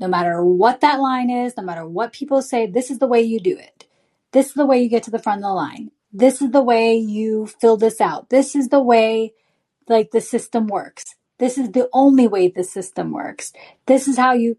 No 0.00 0.08
matter 0.08 0.44
what 0.44 0.80
that 0.80 0.98
line 0.98 1.30
is, 1.30 1.56
no 1.56 1.62
matter 1.62 1.86
what 1.86 2.12
people 2.12 2.42
say, 2.42 2.66
this 2.66 2.90
is 2.90 2.98
the 2.98 3.06
way 3.06 3.22
you 3.22 3.38
do 3.38 3.56
it. 3.56 3.86
This 4.32 4.48
is 4.48 4.54
the 4.54 4.66
way 4.66 4.82
you 4.82 4.88
get 4.88 5.04
to 5.04 5.12
the 5.12 5.20
front 5.20 5.38
of 5.38 5.42
the 5.44 5.54
line. 5.54 5.92
This 6.12 6.42
is 6.42 6.50
the 6.50 6.64
way 6.64 6.96
you 6.96 7.46
fill 7.46 7.76
this 7.76 8.00
out. 8.00 8.30
This 8.30 8.56
is 8.56 8.70
the 8.70 8.82
way 8.82 9.32
like 9.88 10.10
the 10.10 10.20
system 10.20 10.66
works. 10.66 11.14
This 11.38 11.56
is 11.56 11.70
the 11.70 11.88
only 11.92 12.26
way 12.26 12.48
the 12.48 12.64
system 12.64 13.12
works. 13.12 13.52
This 13.86 14.08
is 14.08 14.18
how 14.18 14.32
you 14.32 14.56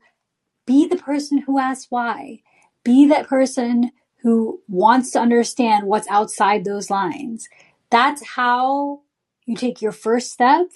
be 0.65 0.87
the 0.87 0.95
person 0.95 1.39
who 1.39 1.59
asks 1.59 1.87
why. 1.89 2.39
Be 2.85 3.05
that 3.07 3.27
person 3.27 3.91
who 4.19 4.61
wants 4.69 5.11
to 5.11 5.19
understand 5.19 5.85
what's 5.85 6.07
outside 6.07 6.63
those 6.63 6.89
lines. 6.89 7.49
That's 7.89 8.25
how 8.25 9.01
you 9.45 9.57
take 9.57 9.81
your 9.81 9.91
first 9.91 10.31
step 10.31 10.67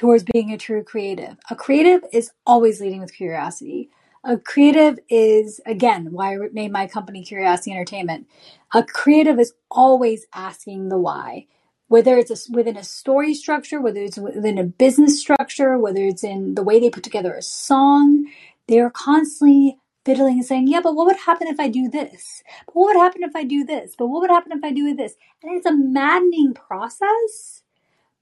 towards 0.00 0.24
being 0.32 0.50
a 0.50 0.56
true 0.56 0.82
creative. 0.82 1.36
A 1.50 1.54
creative 1.54 2.02
is 2.10 2.30
always 2.46 2.80
leading 2.80 3.02
with 3.02 3.12
curiosity. 3.12 3.90
A 4.24 4.38
creative 4.38 4.98
is, 5.10 5.60
again, 5.66 6.08
why 6.10 6.36
I 6.36 6.38
named 6.52 6.72
my 6.72 6.86
company 6.86 7.22
Curiosity 7.22 7.72
Entertainment. 7.72 8.26
A 8.72 8.82
creative 8.82 9.38
is 9.38 9.52
always 9.70 10.26
asking 10.34 10.88
the 10.88 10.96
why. 10.96 11.48
Whether 11.88 12.16
it's 12.16 12.30
a, 12.30 12.50
within 12.50 12.78
a 12.78 12.82
story 12.82 13.34
structure, 13.34 13.78
whether 13.78 14.00
it's 14.00 14.16
within 14.16 14.56
a 14.56 14.64
business 14.64 15.20
structure, 15.20 15.76
whether 15.76 16.02
it's 16.02 16.24
in 16.24 16.54
the 16.54 16.62
way 16.62 16.80
they 16.80 16.88
put 16.88 17.04
together 17.04 17.34
a 17.34 17.42
song, 17.42 18.24
they 18.68 18.80
are 18.80 18.90
constantly 18.90 19.76
fiddling 20.06 20.38
and 20.38 20.46
saying, 20.46 20.68
yeah, 20.68 20.80
but 20.80 20.94
what 20.94 21.04
would 21.08 21.16
happen 21.16 21.46
if 21.46 21.60
I 21.60 21.68
do 21.68 21.90
this? 21.90 22.42
But 22.64 22.74
what 22.74 22.94
would 22.94 23.02
happen 23.02 23.22
if 23.22 23.36
I 23.36 23.44
do 23.44 23.64
this? 23.64 23.96
But 23.98 24.06
what 24.06 24.22
would 24.22 24.30
happen 24.30 24.52
if 24.52 24.64
I 24.64 24.72
do 24.72 24.94
this? 24.94 25.16
And 25.42 25.54
it's 25.54 25.66
a 25.66 25.76
maddening 25.76 26.54
process 26.54 27.64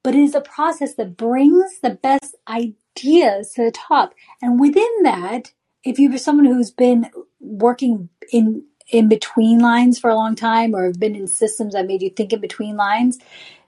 but 0.09 0.15
it 0.15 0.23
is 0.23 0.35
a 0.35 0.41
process 0.41 0.95
that 0.95 1.19
brings 1.19 1.81
the 1.81 1.91
best 1.91 2.35
ideas 2.49 3.53
to 3.53 3.63
the 3.63 3.71
top. 3.71 4.15
And 4.41 4.59
within 4.59 4.89
that, 5.03 5.53
if 5.85 5.99
you're 5.99 6.17
someone 6.17 6.47
who's 6.47 6.71
been 6.71 7.11
working 7.41 8.09
in 8.33 8.65
in 8.91 9.11
between 9.11 9.59
lines 9.59 9.99
for 9.99 10.09
a 10.09 10.15
long 10.15 10.35
time 10.35 10.75
or 10.75 10.87
have 10.87 10.99
been 10.99 11.15
in 11.15 11.27
systems 11.27 11.75
that 11.75 11.87
made 11.87 12.01
you 12.01 12.09
think 12.09 12.33
in 12.33 12.41
between 12.41 12.75
lines, 12.75 13.19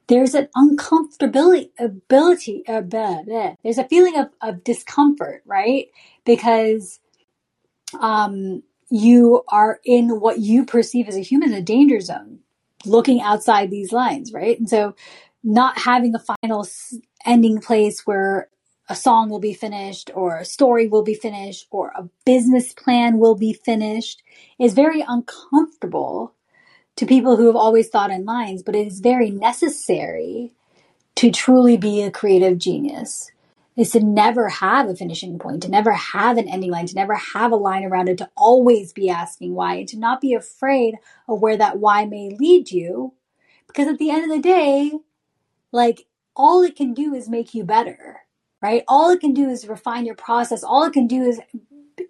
there's 0.06 0.34
an 0.34 0.48
uncomfortability 0.56 1.72
ability 1.78 2.66
uh, 2.66 2.80
blah, 2.80 3.22
blah. 3.22 3.56
there's 3.62 3.76
a 3.76 3.84
feeling 3.84 4.16
of, 4.16 4.30
of 4.40 4.64
discomfort, 4.64 5.42
right? 5.44 5.88
Because 6.24 7.00
um, 8.00 8.62
you 8.88 9.42
are 9.48 9.78
in 9.84 10.20
what 10.20 10.38
you 10.38 10.64
perceive 10.64 11.06
as 11.06 11.16
a 11.16 11.20
human, 11.20 11.52
a 11.52 11.60
danger 11.60 12.00
zone, 12.00 12.38
looking 12.86 13.20
outside 13.20 13.70
these 13.70 13.92
lines, 13.92 14.32
right? 14.32 14.58
And 14.58 14.70
so 14.70 14.94
not 15.42 15.78
having 15.78 16.14
a 16.14 16.24
final 16.42 16.66
ending 17.24 17.60
place 17.60 18.06
where 18.06 18.48
a 18.88 18.96
song 18.96 19.30
will 19.30 19.38
be 19.38 19.54
finished 19.54 20.10
or 20.14 20.38
a 20.38 20.44
story 20.44 20.88
will 20.88 21.04
be 21.04 21.14
finished 21.14 21.68
or 21.70 21.92
a 21.96 22.08
business 22.26 22.72
plan 22.72 23.18
will 23.18 23.36
be 23.36 23.52
finished 23.52 24.22
is 24.58 24.74
very 24.74 25.04
uncomfortable 25.06 26.34
to 26.96 27.06
people 27.06 27.36
who 27.36 27.46
have 27.46 27.56
always 27.56 27.88
thought 27.88 28.10
in 28.10 28.24
lines, 28.24 28.62
but 28.62 28.74
it 28.74 28.86
is 28.86 29.00
very 29.00 29.30
necessary 29.30 30.52
to 31.14 31.30
truly 31.30 31.76
be 31.76 32.02
a 32.02 32.10
creative 32.10 32.58
genius. 32.58 33.30
is 33.76 33.92
to 33.92 34.00
never 34.00 34.48
have 34.48 34.88
a 34.88 34.96
finishing 34.96 35.38
point, 35.38 35.62
to 35.62 35.70
never 35.70 35.92
have 35.92 36.36
an 36.36 36.48
ending 36.48 36.70
line, 36.70 36.86
to 36.86 36.94
never 36.94 37.14
have 37.14 37.52
a 37.52 37.56
line 37.56 37.84
around 37.84 38.08
it, 38.08 38.18
to 38.18 38.28
always 38.36 38.92
be 38.92 39.08
asking 39.08 39.54
why, 39.54 39.74
and 39.76 39.88
to 39.88 39.98
not 39.98 40.20
be 40.20 40.34
afraid 40.34 40.96
of 41.28 41.40
where 41.40 41.56
that 41.56 41.78
why 41.78 42.04
may 42.04 42.36
lead 42.38 42.70
you. 42.70 43.14
Because 43.66 43.86
at 43.86 43.98
the 43.98 44.10
end 44.10 44.24
of 44.24 44.30
the 44.30 44.42
day, 44.42 44.92
like 45.72 46.06
all 46.36 46.62
it 46.62 46.76
can 46.76 46.94
do 46.94 47.14
is 47.14 47.28
make 47.28 47.55
you 47.55 47.64
better, 47.64 48.20
right? 48.62 48.84
All 48.88 49.10
it 49.10 49.20
can 49.20 49.34
do 49.34 49.48
is 49.48 49.68
refine 49.68 50.06
your 50.06 50.14
process. 50.16 50.64
All 50.64 50.84
it 50.84 50.92
can 50.92 51.06
do 51.06 51.22
is 51.22 51.40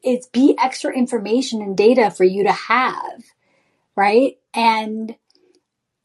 it's 0.02 0.28
be 0.28 0.56
extra 0.62 0.92
information 0.92 1.62
and 1.62 1.76
data 1.76 2.10
for 2.10 2.24
you 2.24 2.44
to 2.44 2.52
have, 2.52 3.24
right? 3.96 4.38
And 4.54 5.16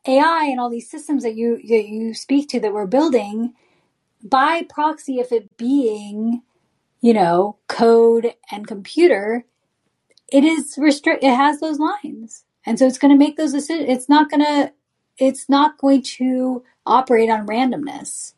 AI 0.08 0.48
and 0.50 0.60
all 0.60 0.70
these 0.70 0.90
systems 0.90 1.24
that 1.24 1.36
you 1.36 1.58
that 1.58 1.88
you 1.88 2.14
speak 2.14 2.50
to 2.50 2.60
that 2.62 2.74
we're 2.74 2.88
building 2.88 3.54
by 4.24 4.64
proxy 4.70 5.20
of 5.20 5.32
it 5.32 5.58
being, 5.58 6.42
you 7.02 7.14
know, 7.14 7.58
code 7.68 8.34
and 8.52 8.68
computer, 8.68 9.46
it 10.32 10.44
is 10.44 10.76
restrict 10.78 11.24
it 11.24 11.36
has 11.36 11.60
those 11.60 11.80
lines. 11.80 12.46
And 12.66 12.80
so 12.80 12.88
it's 12.88 12.98
going 12.98 13.14
to 13.14 13.18
make 13.18 13.38
those 13.38 13.54
decisions. 13.54 13.90
It's 13.90 14.10
not 14.10 14.30
going 14.30 14.44
to 14.44 14.74
it's 15.18 15.50
not 15.50 15.78
going 15.78 16.02
to 16.02 16.64
operate 16.86 17.30
on 17.30 17.48
randomness. 17.48 18.34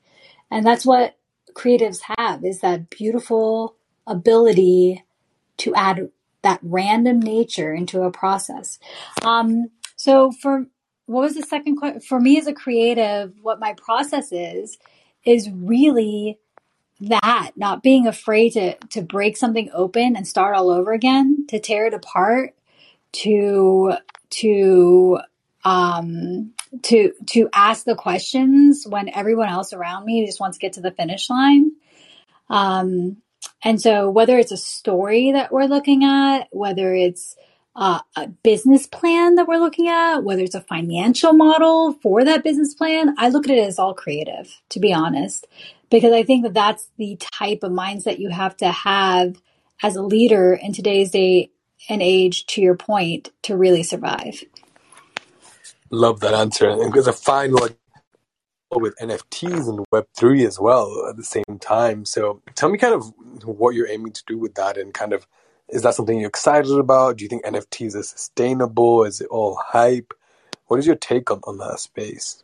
And 0.52 0.66
that's 0.66 0.86
what 0.86 1.18
creatives 1.54 2.00
have 2.18 2.46
is 2.46 2.62
that 2.62 2.90
beautiful 2.90 3.76
ability 4.06 5.04
to 5.58 5.74
add 5.76 6.10
that 6.44 6.60
random 6.62 7.20
nature 7.20 7.74
into 7.74 8.04
a 8.04 8.12
process. 8.12 8.80
Um, 9.24 9.70
so 9.96 10.32
for 10.32 10.66
what 11.08 11.22
was 11.22 11.36
the 11.36 11.42
second 11.42 11.78
question? 11.78 12.02
For 12.02 12.20
me 12.20 12.38
as 12.38 12.48
a 12.48 12.54
creative, 12.54 13.34
what 13.42 13.60
my 13.60 13.74
process 13.74 14.32
is, 14.32 14.78
is 15.26 15.50
really 15.52 16.40
that 17.00 17.52
not 17.56 17.84
being 17.84 18.08
afraid 18.08 18.54
to 18.54 18.76
to 18.90 19.02
break 19.02 19.38
something 19.38 19.70
open 19.74 20.16
and 20.16 20.28
start 20.28 20.56
all 20.56 20.70
over 20.70 20.94
again 20.94 21.46
to 21.48 21.60
tear 21.60 21.86
it 21.86 21.94
apart 21.94 22.56
to 23.12 23.94
to 24.30 25.20
um 25.68 26.54
to 26.84 27.14
to 27.28 27.50
ask 27.54 27.86
the 27.86 27.96
questions 27.96 28.86
when 28.88 29.10
everyone 29.10 29.50
else 29.50 29.74
around 29.74 30.06
me 30.06 30.26
just 30.26 30.40
wants 30.40 30.58
to 30.58 30.62
get 30.62 30.74
to 30.74 30.82
the 30.82 30.92
finish 30.92 31.30
line 31.30 31.72
um 32.50 33.18
and 33.64 33.82
so 33.82 34.10
whether 34.10 34.38
it's 34.40 34.54
a 34.54 34.58
story 34.58 35.34
that 35.34 35.52
we're 35.52 35.66
looking 35.66 36.06
at 36.06 36.48
whether 36.52 36.94
it's 36.96 37.36
uh, 37.76 38.00
a 38.18 38.28
business 38.28 38.88
plan 38.88 39.36
that 39.36 39.48
we're 39.48 39.60
looking 39.60 39.88
at, 39.88 40.20
whether 40.24 40.44
it's 40.44 40.56
a 40.56 40.62
financial 40.62 41.34
model 41.34 41.94
for 42.02 42.24
that 42.26 42.44
business 42.44 42.74
plan, 42.74 43.16
I 43.20 43.30
look 43.30 43.48
at 43.50 43.58
it 43.58 43.68
as 43.68 43.80
all 43.80 43.94
creative, 43.94 44.62
to 44.70 44.80
be 44.80 44.94
honest, 44.94 45.48
because 45.92 46.14
I 46.14 46.24
think 46.24 46.44
that 46.44 46.56
that's 46.56 46.90
the 46.98 47.18
type 47.18 47.62
of 47.64 47.72
mindset 47.72 48.20
you 48.20 48.30
have 48.30 48.58
to 48.58 48.72
have 48.72 49.42
as 49.84 49.96
a 49.96 50.04
leader 50.04 50.54
in 50.56 50.74
today's 50.74 51.12
day 51.12 51.52
and 51.90 52.02
age, 52.02 52.48
to 52.48 52.62
your 52.62 52.76
point, 52.76 53.32
to 53.44 53.58
really 53.58 53.84
survive. 53.84 54.44
Love 55.92 56.20
that 56.22 56.34
answer. 56.34 56.70
And 56.70 56.92
because 56.92 57.08
I 57.08 57.12
find 57.12 57.54
like 57.54 57.78
with 58.72 58.96
NFTs 58.98 59.70
and 59.70 59.86
Web3 59.94 60.46
as 60.46 60.60
well 60.60 61.08
at 61.10 61.16
the 61.16 61.24
same 61.24 61.58
time. 61.60 62.06
So 62.06 62.42
tell 62.56 62.70
me 62.70 62.78
kind 62.78 62.94
of 62.94 63.14
what 63.46 63.76
you're 63.76 63.88
aiming 63.88 64.12
to 64.14 64.24
do 64.28 64.38
with 64.38 64.56
that 64.56 64.78
and 64.78 64.94
kind 64.94 65.14
of 65.14 65.26
is 65.70 65.82
that 65.82 65.96
something 65.96 66.18
you're 66.18 66.30
excited 66.30 66.78
about? 66.78 67.18
Do 67.18 67.26
you 67.26 67.30
think 67.30 67.44
NFTs 67.44 67.96
are 67.96 68.04
sustainable? 68.04 69.04
Is 69.04 69.20
it 69.20 69.28
all 69.28 69.60
hype? 69.62 70.14
What 70.68 70.80
is 70.80 70.88
your 70.88 70.96
take 70.96 71.30
on, 71.30 71.42
on 71.44 71.58
that 71.58 71.80
space? 71.80 72.44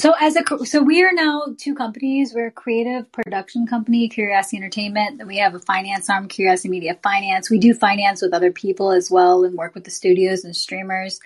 So 0.00 0.14
as 0.18 0.34
a 0.34 0.64
so 0.64 0.82
we 0.82 1.02
are 1.02 1.12
now 1.12 1.54
two 1.58 1.74
companies. 1.74 2.32
We're 2.34 2.46
a 2.46 2.50
creative 2.50 3.12
production 3.12 3.66
company, 3.66 4.08
Curiosity 4.08 4.56
Entertainment. 4.56 5.18
Then 5.18 5.26
we 5.26 5.36
have 5.36 5.54
a 5.54 5.58
finance 5.58 6.08
arm, 6.08 6.26
Curiosity 6.26 6.70
Media 6.70 6.96
Finance. 7.02 7.50
We 7.50 7.58
do 7.58 7.74
finance 7.74 8.22
with 8.22 8.32
other 8.32 8.50
people 8.50 8.92
as 8.92 9.10
well 9.10 9.44
and 9.44 9.58
work 9.58 9.74
with 9.74 9.84
the 9.84 9.90
studios 9.90 10.42
and 10.42 10.56
streamers. 10.56 11.20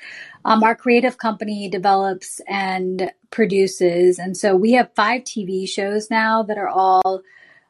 Um, 0.45 0.65
our 0.65 0.75
creative 0.75 1.19
company 1.19 1.69
develops 1.69 2.41
and 2.49 3.13
produces, 3.31 4.19
and 4.19 4.37
so 4.37 4.57
we 4.57 4.73
have 4.73 4.91
five 4.97 5.23
TV 5.23 5.69
shows 5.69 6.11
now 6.11 6.43
that 6.43 6.59
are 6.59 6.69
all 6.69 7.23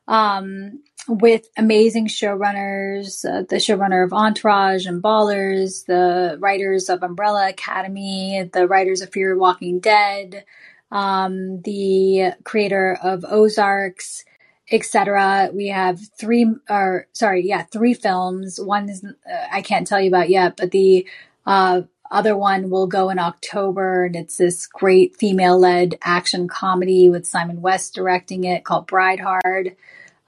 um, 0.08 0.82
with 1.08 1.48
amazing 1.56 2.08
showrunners, 2.08 3.24
uh, 3.24 3.42
the 3.48 3.56
showrunner 3.56 4.04
of 4.04 4.12
Entourage 4.12 4.86
and 4.86 5.02
Ballers, 5.02 5.86
the 5.86 6.36
writers 6.40 6.88
of 6.88 7.02
Umbrella 7.02 7.48
Academy, 7.48 8.48
the 8.52 8.66
writers 8.66 9.00
of 9.02 9.12
Fear 9.12 9.36
Walking 9.36 9.80
Dead, 9.80 10.44
um, 10.90 11.60
the 11.62 12.32
creator 12.44 12.98
of 13.02 13.24
Ozarks, 13.28 14.24
etc. 14.70 15.50
We 15.52 15.68
have 15.68 16.00
three, 16.18 16.46
or 16.70 17.06
sorry, 17.12 17.46
yeah, 17.46 17.62
three 17.62 17.94
films. 17.94 18.58
One 18.60 18.88
is 18.88 19.04
uh, 19.04 19.46
I 19.52 19.62
can't 19.62 19.86
tell 19.86 20.00
you 20.00 20.08
about 20.08 20.30
yet, 20.30 20.56
but 20.56 20.70
the 20.70 21.06
uh, 21.46 21.82
other 22.10 22.36
one 22.36 22.70
will 22.70 22.86
go 22.86 23.10
in 23.10 23.18
October, 23.18 24.04
and 24.04 24.16
it's 24.16 24.36
this 24.36 24.66
great 24.66 25.16
female-led 25.16 25.98
action 26.02 26.48
comedy 26.48 27.10
with 27.10 27.26
Simon 27.26 27.60
West 27.60 27.94
directing 27.94 28.44
it 28.44 28.64
called 28.64 28.86
Bride 28.86 29.20
Hard 29.20 29.76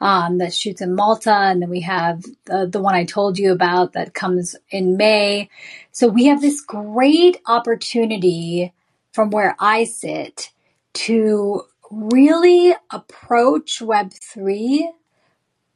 um, 0.00 0.38
that 0.38 0.52
shoots 0.52 0.80
in 0.80 0.94
Malta, 0.94 1.32
and 1.32 1.62
then 1.62 1.70
we 1.70 1.80
have 1.80 2.22
the, 2.44 2.68
the 2.70 2.80
one 2.80 2.94
I 2.94 3.04
told 3.04 3.38
you 3.38 3.52
about 3.52 3.94
that 3.94 4.14
comes 4.14 4.54
in 4.70 4.96
May. 4.96 5.48
So 5.92 6.08
we 6.08 6.26
have 6.26 6.40
this 6.40 6.60
great 6.60 7.40
opportunity 7.46 8.74
from 9.12 9.30
where 9.30 9.56
I 9.58 9.84
sit 9.84 10.50
to 10.94 11.62
really 11.90 12.74
approach 12.90 13.78
Web3 13.80 14.88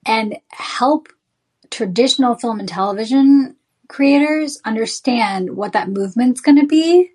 and 0.05 0.39
help 0.49 1.09
traditional 1.71 2.35
film 2.35 2.61
and 2.61 2.69
television 2.69 3.57
creators 3.89 4.61
understand 4.65 5.57
what 5.57 5.73
that 5.73 5.89
movement's 5.89 6.41
going 6.41 6.59
to 6.61 6.67
be 6.67 7.11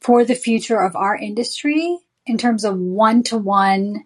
for 0.00 0.24
the 0.24 0.34
future 0.34 0.80
of 0.80 0.96
our 0.96 1.16
industry 1.16 1.98
in 2.26 2.36
terms 2.38 2.64
of 2.64 2.78
one 2.78 3.22
to 3.22 3.38
one 3.38 4.04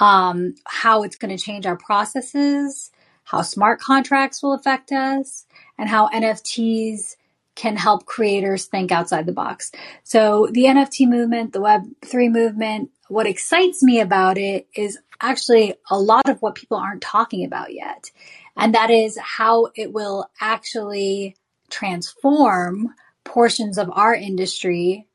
um, 0.00 0.54
how 0.64 1.02
it's 1.02 1.16
going 1.16 1.36
to 1.36 1.42
change 1.42 1.66
our 1.66 1.76
processes, 1.76 2.90
how 3.24 3.42
smart 3.42 3.80
contracts 3.80 4.42
will 4.42 4.54
affect 4.54 4.90
us, 4.90 5.46
and 5.78 5.88
how 5.88 6.08
NFTs 6.08 7.16
can 7.54 7.76
help 7.76 8.06
creators 8.06 8.64
think 8.64 8.90
outside 8.90 9.26
the 9.26 9.32
box. 9.32 9.70
So 10.02 10.48
the 10.50 10.64
NFT 10.64 11.06
movement, 11.08 11.52
the 11.52 11.60
Web3 11.60 12.32
movement, 12.32 12.90
what 13.08 13.26
excites 13.26 13.82
me 13.82 14.00
about 14.00 14.38
it 14.38 14.66
is 14.74 14.98
actually 15.20 15.74
a 15.90 15.98
lot 15.98 16.28
of 16.28 16.40
what 16.40 16.54
people 16.54 16.78
aren't 16.78 17.02
talking 17.02 17.44
about 17.44 17.74
yet. 17.74 18.10
And 18.56 18.74
that 18.74 18.90
is 18.90 19.18
how 19.18 19.68
it 19.74 19.92
will 19.92 20.30
actually 20.40 21.36
transform 21.68 22.94
portions 23.24 23.78
of 23.78 23.90
our 23.92 24.14
industry 24.14 25.06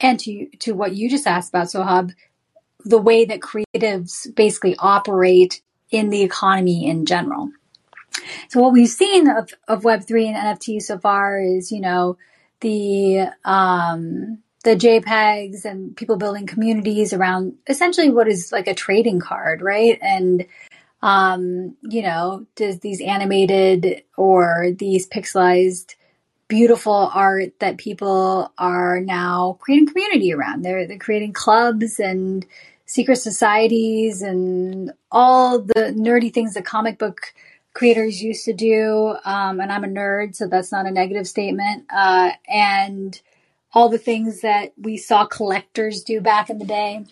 and 0.00 0.18
to, 0.20 0.46
to 0.60 0.72
what 0.72 0.94
you 0.94 1.08
just 1.08 1.26
asked 1.26 1.50
about, 1.50 1.68
Sohab, 1.68 2.12
the 2.84 2.98
way 2.98 3.24
that 3.24 3.40
creatives 3.40 4.32
basically 4.34 4.76
operate 4.78 5.62
in 5.90 6.10
the 6.10 6.22
economy 6.22 6.86
in 6.86 7.06
general. 7.06 7.50
So 8.48 8.60
what 8.60 8.72
we've 8.72 8.88
seen 8.88 9.28
of, 9.28 9.50
of 9.68 9.82
Web3 9.82 10.26
and 10.26 10.36
NFT 10.36 10.80
so 10.82 10.98
far 10.98 11.40
is, 11.40 11.72
you 11.72 11.80
know, 11.80 12.16
the, 12.60 13.28
um, 13.44 14.38
the 14.64 14.76
JPEGs 14.76 15.64
and 15.64 15.96
people 15.96 16.16
building 16.16 16.46
communities 16.46 17.12
around 17.12 17.54
essentially 17.66 18.10
what 18.10 18.28
is 18.28 18.50
like 18.52 18.66
a 18.66 18.74
trading 18.74 19.20
card, 19.20 19.60
right? 19.60 19.98
And, 20.00 20.46
um, 21.02 21.76
you 21.82 22.02
know, 22.02 22.46
does 22.54 22.80
these 22.80 23.00
animated 23.00 24.04
or 24.16 24.70
these 24.78 25.06
pixelized 25.08 25.96
beautiful 26.48 27.10
art 27.12 27.58
that 27.60 27.78
people 27.78 28.52
are 28.58 29.00
now 29.00 29.56
creating 29.60 29.88
community 29.88 30.32
around. 30.32 30.62
They're, 30.62 30.86
they're 30.86 30.98
creating 30.98 31.32
clubs 31.32 31.98
and 31.98 32.46
secret 32.86 33.16
societies 33.16 34.22
and 34.22 34.92
all 35.10 35.60
the 35.60 35.94
nerdy 35.96 36.32
things 36.32 36.54
that 36.54 36.64
comic 36.64 36.98
book 36.98 37.32
creators 37.72 38.22
used 38.22 38.44
to 38.44 38.52
do. 38.52 39.16
Um, 39.24 39.60
and 39.60 39.72
I'm 39.72 39.84
a 39.84 39.88
nerd, 39.88 40.34
so 40.34 40.46
that's 40.46 40.72
not 40.72 40.86
a 40.86 40.90
negative 40.90 41.26
statement. 41.26 41.86
Uh, 41.90 42.30
and 42.48 43.20
all 43.72 43.88
the 43.88 43.98
things 43.98 44.42
that 44.42 44.72
we 44.78 44.96
saw 44.96 45.26
collectors 45.26 46.04
do 46.04 46.20
back 46.20 46.48
in 46.48 46.58
the 46.58 46.64
day. 46.64 47.04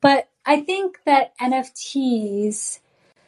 But 0.00 0.28
I 0.44 0.60
think 0.60 0.98
that 1.06 1.38
NFTs, 1.38 2.80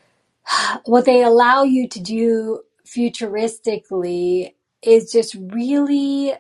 what 0.85 1.05
they 1.05 1.23
allow 1.23 1.63
you 1.63 1.89
to 1.89 2.01
do 2.01 2.63
futuristically 2.85 4.55
is 4.83 5.13
just 5.13 5.37
really 5.39 6.33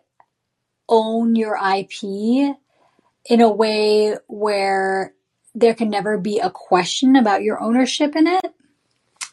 own 0.88 1.36
your 1.36 1.56
IP 1.56 2.56
in 3.26 3.40
a 3.40 3.48
way 3.48 4.16
where 4.26 5.14
there 5.54 5.74
can 5.74 5.90
never 5.90 6.18
be 6.18 6.38
a 6.38 6.50
question 6.50 7.16
about 7.16 7.42
your 7.42 7.62
ownership 7.62 8.16
in 8.16 8.26
it. 8.26 8.54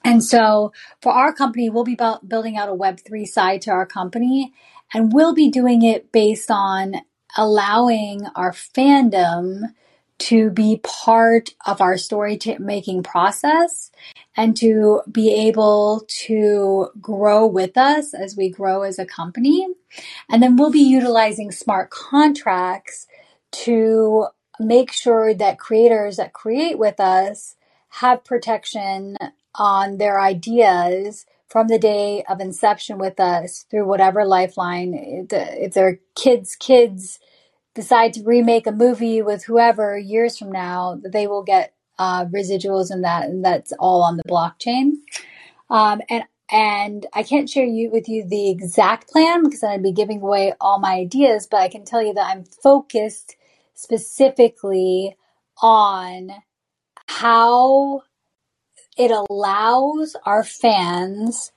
And 0.03 0.23
so 0.23 0.73
for 1.01 1.11
our 1.11 1.33
company, 1.33 1.69
we'll 1.69 1.83
be 1.83 1.97
building 2.27 2.57
out 2.57 2.69
a 2.69 2.73
Web3 2.73 3.25
side 3.27 3.61
to 3.63 3.71
our 3.71 3.85
company, 3.85 4.53
and 4.93 5.13
we'll 5.13 5.33
be 5.33 5.49
doing 5.49 5.83
it 5.83 6.11
based 6.11 6.49
on 6.49 6.95
allowing 7.37 8.25
our 8.35 8.51
fandom 8.51 9.61
to 10.19 10.49
be 10.49 10.81
part 10.83 11.51
of 11.65 11.79
our 11.79 11.97
story 11.97 12.37
making 12.59 13.03
process 13.03 13.91
and 14.35 14.57
to 14.57 15.01
be 15.09 15.33
able 15.47 16.05
to 16.07 16.89
grow 16.99 17.45
with 17.45 17.77
us 17.77 18.13
as 18.13 18.35
we 18.35 18.49
grow 18.49 18.81
as 18.81 18.99
a 18.99 19.05
company. 19.05 19.67
And 20.29 20.43
then 20.43 20.57
we'll 20.57 20.71
be 20.71 20.79
utilizing 20.79 21.51
smart 21.51 21.89
contracts 21.89 23.07
to 23.51 24.27
make 24.59 24.91
sure 24.91 25.33
that 25.33 25.59
creators 25.59 26.17
that 26.17 26.33
create 26.33 26.77
with 26.77 26.99
us 26.99 27.55
have 27.89 28.23
protection 28.23 29.17
on 29.55 29.97
their 29.97 30.19
ideas 30.19 31.25
from 31.47 31.67
the 31.67 31.79
day 31.79 32.23
of 32.29 32.39
inception 32.39 32.97
with 32.99 33.19
us 33.19 33.65
through 33.71 33.87
whatever 33.87 34.25
lifeline. 34.25 34.93
If 35.29 35.73
their 35.73 35.99
kids' 36.15 36.55
kids 36.55 37.19
decide 37.73 38.13
to 38.13 38.23
remake 38.23 38.67
a 38.67 38.71
movie 38.71 39.21
with 39.21 39.45
whoever 39.45 39.97
years 39.97 40.37
from 40.37 40.51
now, 40.51 40.99
they 41.03 41.27
will 41.27 41.43
get 41.43 41.73
uh, 41.97 42.25
residuals 42.25 42.91
in 42.91 43.01
that, 43.01 43.25
and 43.25 43.43
that's 43.43 43.73
all 43.79 44.03
on 44.03 44.17
the 44.17 44.23
blockchain. 44.23 44.93
Um, 45.69 46.01
and 46.09 46.23
and 46.51 47.05
I 47.13 47.21
can't 47.23 47.49
share 47.49 47.65
you 47.65 47.91
with 47.91 48.09
you 48.09 48.25
the 48.27 48.49
exact 48.49 49.09
plan 49.09 49.43
because 49.43 49.61
then 49.61 49.71
I'd 49.71 49.83
be 49.83 49.91
giving 49.91 50.21
away 50.21 50.53
all 50.59 50.79
my 50.79 50.93
ideas. 50.93 51.47
But 51.49 51.61
I 51.61 51.67
can 51.69 51.85
tell 51.85 52.01
you 52.01 52.13
that 52.13 52.27
I'm 52.27 52.43
focused 52.43 53.35
specifically 53.81 55.15
on 55.61 56.31
how 57.07 58.01
it 58.97 59.09
allows 59.09 60.17
our 60.25 60.43
fans 60.43 61.53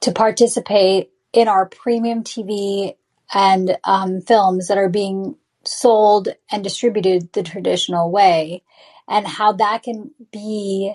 to 0.00 0.10
participate 0.10 1.10
in 1.34 1.48
our 1.48 1.66
premium 1.66 2.24
TV 2.24 2.96
and 3.34 3.76
um, 3.84 4.22
films 4.22 4.68
that 4.68 4.78
are 4.78 4.88
being 4.88 5.36
sold 5.64 6.28
and 6.50 6.64
distributed 6.64 7.30
the 7.34 7.42
traditional 7.42 8.10
way, 8.10 8.62
and 9.06 9.26
how 9.26 9.52
that 9.52 9.82
can 9.82 10.12
be 10.32 10.94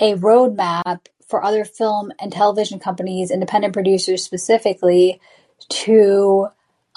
a 0.00 0.14
roadmap 0.14 1.06
for 1.26 1.42
other 1.42 1.64
film 1.64 2.12
and 2.20 2.32
television 2.32 2.78
companies, 2.78 3.32
independent 3.32 3.72
producers 3.72 4.22
specifically, 4.22 5.20
to 5.68 6.46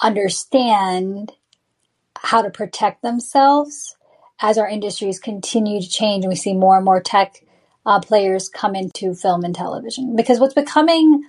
understand 0.00 1.32
how 2.24 2.42
to 2.42 2.50
protect 2.50 3.02
themselves 3.02 3.96
as 4.40 4.58
our 4.58 4.68
industries 4.68 5.18
continue 5.20 5.80
to 5.80 5.88
change 5.88 6.24
and 6.24 6.30
we 6.30 6.36
see 6.36 6.54
more 6.54 6.76
and 6.76 6.84
more 6.84 7.00
tech 7.00 7.44
uh, 7.86 8.00
players 8.00 8.48
come 8.48 8.74
into 8.74 9.14
film 9.14 9.44
and 9.44 9.54
television. 9.54 10.16
Because 10.16 10.40
what's 10.40 10.54
becoming 10.54 11.24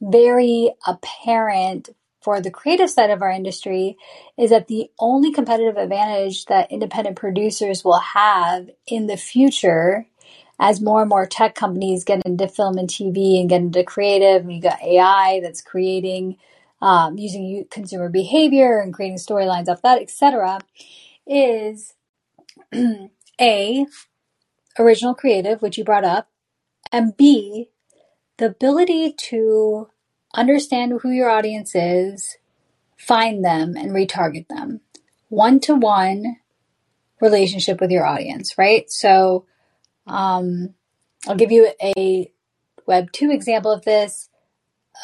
very 0.00 0.72
apparent 0.86 1.90
for 2.20 2.40
the 2.40 2.50
creative 2.50 2.90
side 2.90 3.10
of 3.10 3.22
our 3.22 3.30
industry 3.30 3.96
is 4.36 4.50
that 4.50 4.66
the 4.66 4.90
only 4.98 5.32
competitive 5.32 5.76
advantage 5.76 6.44
that 6.46 6.70
independent 6.70 7.16
producers 7.16 7.84
will 7.84 8.00
have 8.00 8.68
in 8.86 9.06
the 9.06 9.16
future 9.16 10.06
as 10.58 10.80
more 10.80 11.00
and 11.00 11.08
more 11.08 11.24
tech 11.24 11.54
companies 11.54 12.04
get 12.04 12.20
into 12.26 12.46
film 12.46 12.76
and 12.76 12.88
TV 12.88 13.40
and 13.40 13.48
get 13.48 13.62
into 13.62 13.82
creative, 13.82 14.42
and 14.42 14.52
you 14.52 14.60
got 14.60 14.82
AI 14.82 15.40
that's 15.42 15.62
creating 15.62 16.36
um, 16.80 17.18
using 17.18 17.66
consumer 17.70 18.08
behavior 18.08 18.78
and 18.80 18.94
creating 18.94 19.18
storylines 19.18 19.68
off 19.68 19.82
that, 19.82 20.00
etc., 20.00 20.60
is 21.26 21.94
a 23.40 23.86
original 24.78 25.14
creative, 25.14 25.62
which 25.62 25.78
you 25.78 25.84
brought 25.84 26.04
up, 26.04 26.28
and 26.92 27.16
b 27.16 27.70
the 28.38 28.46
ability 28.46 29.12
to 29.12 29.88
understand 30.34 31.00
who 31.02 31.10
your 31.10 31.28
audience 31.28 31.74
is, 31.74 32.38
find 32.96 33.44
them, 33.44 33.76
and 33.76 33.90
retarget 33.90 34.48
them. 34.48 34.80
One 35.28 35.60
to 35.60 35.74
one 35.74 36.36
relationship 37.20 37.80
with 37.80 37.90
your 37.90 38.06
audience, 38.06 38.56
right? 38.56 38.90
So, 38.90 39.44
um, 40.06 40.74
I'll 41.28 41.36
give 41.36 41.52
you 41.52 41.70
a 41.82 42.32
Web 42.86 43.12
2 43.12 43.30
example 43.30 43.70
of 43.70 43.84
this. 43.84 44.30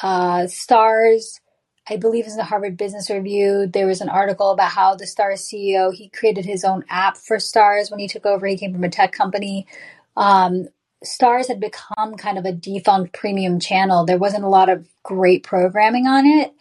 Uh, 0.02 0.44
Starz, 0.44 1.40
I 1.88 1.96
believe 1.96 2.26
is 2.26 2.36
the 2.36 2.44
Harvard 2.44 2.76
Business 2.76 3.10
Review. 3.10 3.66
There 3.66 3.86
was 3.86 4.00
an 4.00 4.08
article 4.08 4.50
about 4.50 4.72
how 4.72 4.96
the 4.96 5.04
Starz 5.04 5.40
CEO, 5.40 5.94
he 5.94 6.08
created 6.08 6.44
his 6.44 6.64
own 6.64 6.84
app 6.88 7.16
for 7.16 7.36
Starz 7.36 7.90
when 7.90 8.00
he 8.00 8.08
took 8.08 8.26
over. 8.26 8.46
He 8.46 8.56
came 8.56 8.72
from 8.72 8.84
a 8.84 8.90
tech 8.90 9.12
company. 9.12 9.66
Um, 10.16 10.68
Starz 11.04 11.46
had 11.46 11.60
become 11.60 12.16
kind 12.16 12.38
of 12.38 12.44
a 12.44 12.52
defunct 12.52 13.12
premium 13.12 13.60
channel. 13.60 14.04
There 14.04 14.18
wasn't 14.18 14.44
a 14.44 14.48
lot 14.48 14.68
of 14.68 14.88
great 15.04 15.44
programming 15.44 16.08
on 16.08 16.26
it. 16.26 16.52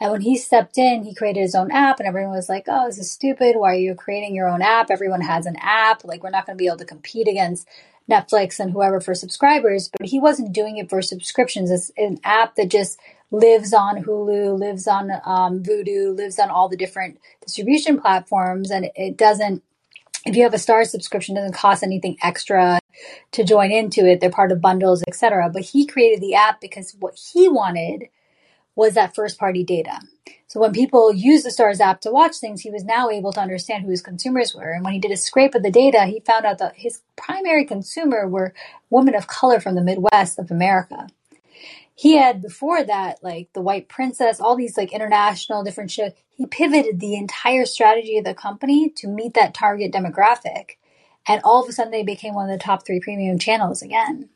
And 0.00 0.12
when 0.12 0.20
he 0.20 0.36
stepped 0.36 0.76
in, 0.76 1.04
he 1.04 1.14
created 1.14 1.40
his 1.40 1.54
own 1.54 1.70
app, 1.70 1.98
and 1.98 2.06
everyone 2.06 2.34
was 2.34 2.48
like, 2.48 2.64
Oh, 2.68 2.86
this 2.86 2.98
is 2.98 3.10
stupid. 3.10 3.56
Why 3.56 3.70
are 3.70 3.74
you 3.74 3.94
creating 3.94 4.34
your 4.34 4.48
own 4.48 4.60
app? 4.60 4.90
Everyone 4.90 5.22
has 5.22 5.46
an 5.46 5.56
app. 5.60 6.04
Like, 6.04 6.22
we're 6.22 6.30
not 6.30 6.44
going 6.44 6.58
to 6.58 6.62
be 6.62 6.66
able 6.66 6.78
to 6.78 6.84
compete 6.84 7.28
against 7.28 7.66
Netflix 8.10 8.60
and 8.60 8.72
whoever 8.72 9.00
for 9.00 9.14
subscribers. 9.14 9.88
But 9.96 10.08
he 10.08 10.20
wasn't 10.20 10.52
doing 10.52 10.76
it 10.76 10.90
for 10.90 11.00
subscriptions. 11.00 11.70
It's 11.70 11.90
an 11.96 12.18
app 12.24 12.56
that 12.56 12.68
just 12.68 12.98
lives 13.34 13.72
on 13.72 14.04
Hulu, 14.04 14.58
lives 14.58 14.86
on 14.86 15.10
um, 15.24 15.62
Vudu, 15.62 16.16
lives 16.16 16.38
on 16.38 16.50
all 16.50 16.68
the 16.68 16.76
different 16.76 17.18
distribution 17.44 18.00
platforms. 18.00 18.70
And 18.70 18.90
it 18.94 19.16
doesn't, 19.16 19.62
if 20.24 20.36
you 20.36 20.44
have 20.44 20.54
a 20.54 20.58
Star 20.58 20.84
subscription, 20.84 21.34
doesn't 21.34 21.54
cost 21.54 21.82
anything 21.82 22.16
extra 22.22 22.78
to 23.32 23.44
join 23.44 23.72
into 23.72 24.06
it. 24.06 24.20
They're 24.20 24.30
part 24.30 24.52
of 24.52 24.60
bundles, 24.60 25.02
etc. 25.08 25.50
But 25.52 25.62
he 25.62 25.84
created 25.84 26.20
the 26.20 26.34
app 26.34 26.60
because 26.60 26.94
what 26.98 27.18
he 27.32 27.48
wanted 27.48 28.04
was 28.76 28.94
that 28.94 29.14
first 29.14 29.38
party 29.38 29.64
data. 29.64 30.00
So 30.46 30.60
when 30.60 30.72
people 30.72 31.12
use 31.12 31.42
the 31.42 31.50
Starz 31.50 31.80
app 31.80 32.00
to 32.02 32.12
watch 32.12 32.36
things, 32.36 32.60
he 32.60 32.70
was 32.70 32.84
now 32.84 33.10
able 33.10 33.32
to 33.32 33.40
understand 33.40 33.82
who 33.82 33.90
his 33.90 34.00
consumers 34.00 34.54
were. 34.54 34.70
And 34.70 34.84
when 34.84 34.94
he 34.94 35.00
did 35.00 35.10
a 35.10 35.16
scrape 35.16 35.54
of 35.56 35.64
the 35.64 35.70
data, 35.70 36.06
he 36.06 36.20
found 36.20 36.44
out 36.44 36.58
that 36.58 36.76
his 36.76 37.02
primary 37.16 37.64
consumer 37.64 38.28
were 38.28 38.54
women 38.90 39.16
of 39.16 39.26
color 39.26 39.58
from 39.58 39.74
the 39.74 39.82
Midwest 39.82 40.38
of 40.38 40.52
America. 40.52 41.08
He 41.94 42.16
had 42.16 42.42
before 42.42 42.82
that, 42.84 43.22
like 43.22 43.50
the 43.52 43.60
White 43.60 43.88
Princess, 43.88 44.40
all 44.40 44.56
these 44.56 44.76
like 44.76 44.92
international 44.92 45.62
different 45.62 45.90
shows. 45.90 46.12
He 46.28 46.46
pivoted 46.46 46.98
the 46.98 47.14
entire 47.14 47.64
strategy 47.64 48.18
of 48.18 48.24
the 48.24 48.34
company 48.34 48.90
to 48.96 49.08
meet 49.08 49.34
that 49.34 49.54
target 49.54 49.92
demographic. 49.92 50.72
And 51.26 51.40
all 51.44 51.62
of 51.62 51.68
a 51.68 51.72
sudden, 51.72 51.92
they 51.92 52.02
became 52.02 52.34
one 52.34 52.50
of 52.50 52.58
the 52.58 52.62
top 52.62 52.84
three 52.84 53.00
premium 53.00 53.38
channels 53.38 53.80
again. 53.80 54.28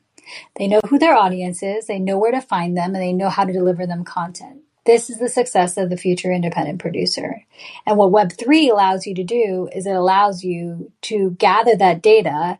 They 0.57 0.69
know 0.69 0.81
who 0.89 0.99
their 0.99 1.17
audience 1.17 1.63
is, 1.63 1.87
they 1.87 1.99
know 1.99 2.19
where 2.19 2.33
to 2.33 2.41
find 2.41 2.77
them, 2.77 2.95
and 2.95 3.03
they 3.03 3.13
know 3.13 3.31
how 3.31 3.45
to 3.45 3.53
deliver 3.53 3.87
them 3.87 4.05
content. 4.05 4.63
This 4.85 5.11
is 5.11 5.19
the 5.19 5.29
success 5.29 5.77
of 5.77 5.91
the 5.91 5.97
future 5.97 6.33
independent 6.33 6.79
producer. 6.79 7.45
And 7.87 7.99
what 7.99 8.13
Web3 8.13 8.71
allows 8.71 9.07
you 9.07 9.15
to 9.17 9.25
do 9.25 9.69
is 9.75 9.87
it 9.87 9.95
allows 9.95 10.45
you 10.45 10.93
to 11.03 11.33
gather 11.33 11.77
that 11.77 12.03
data 12.03 12.59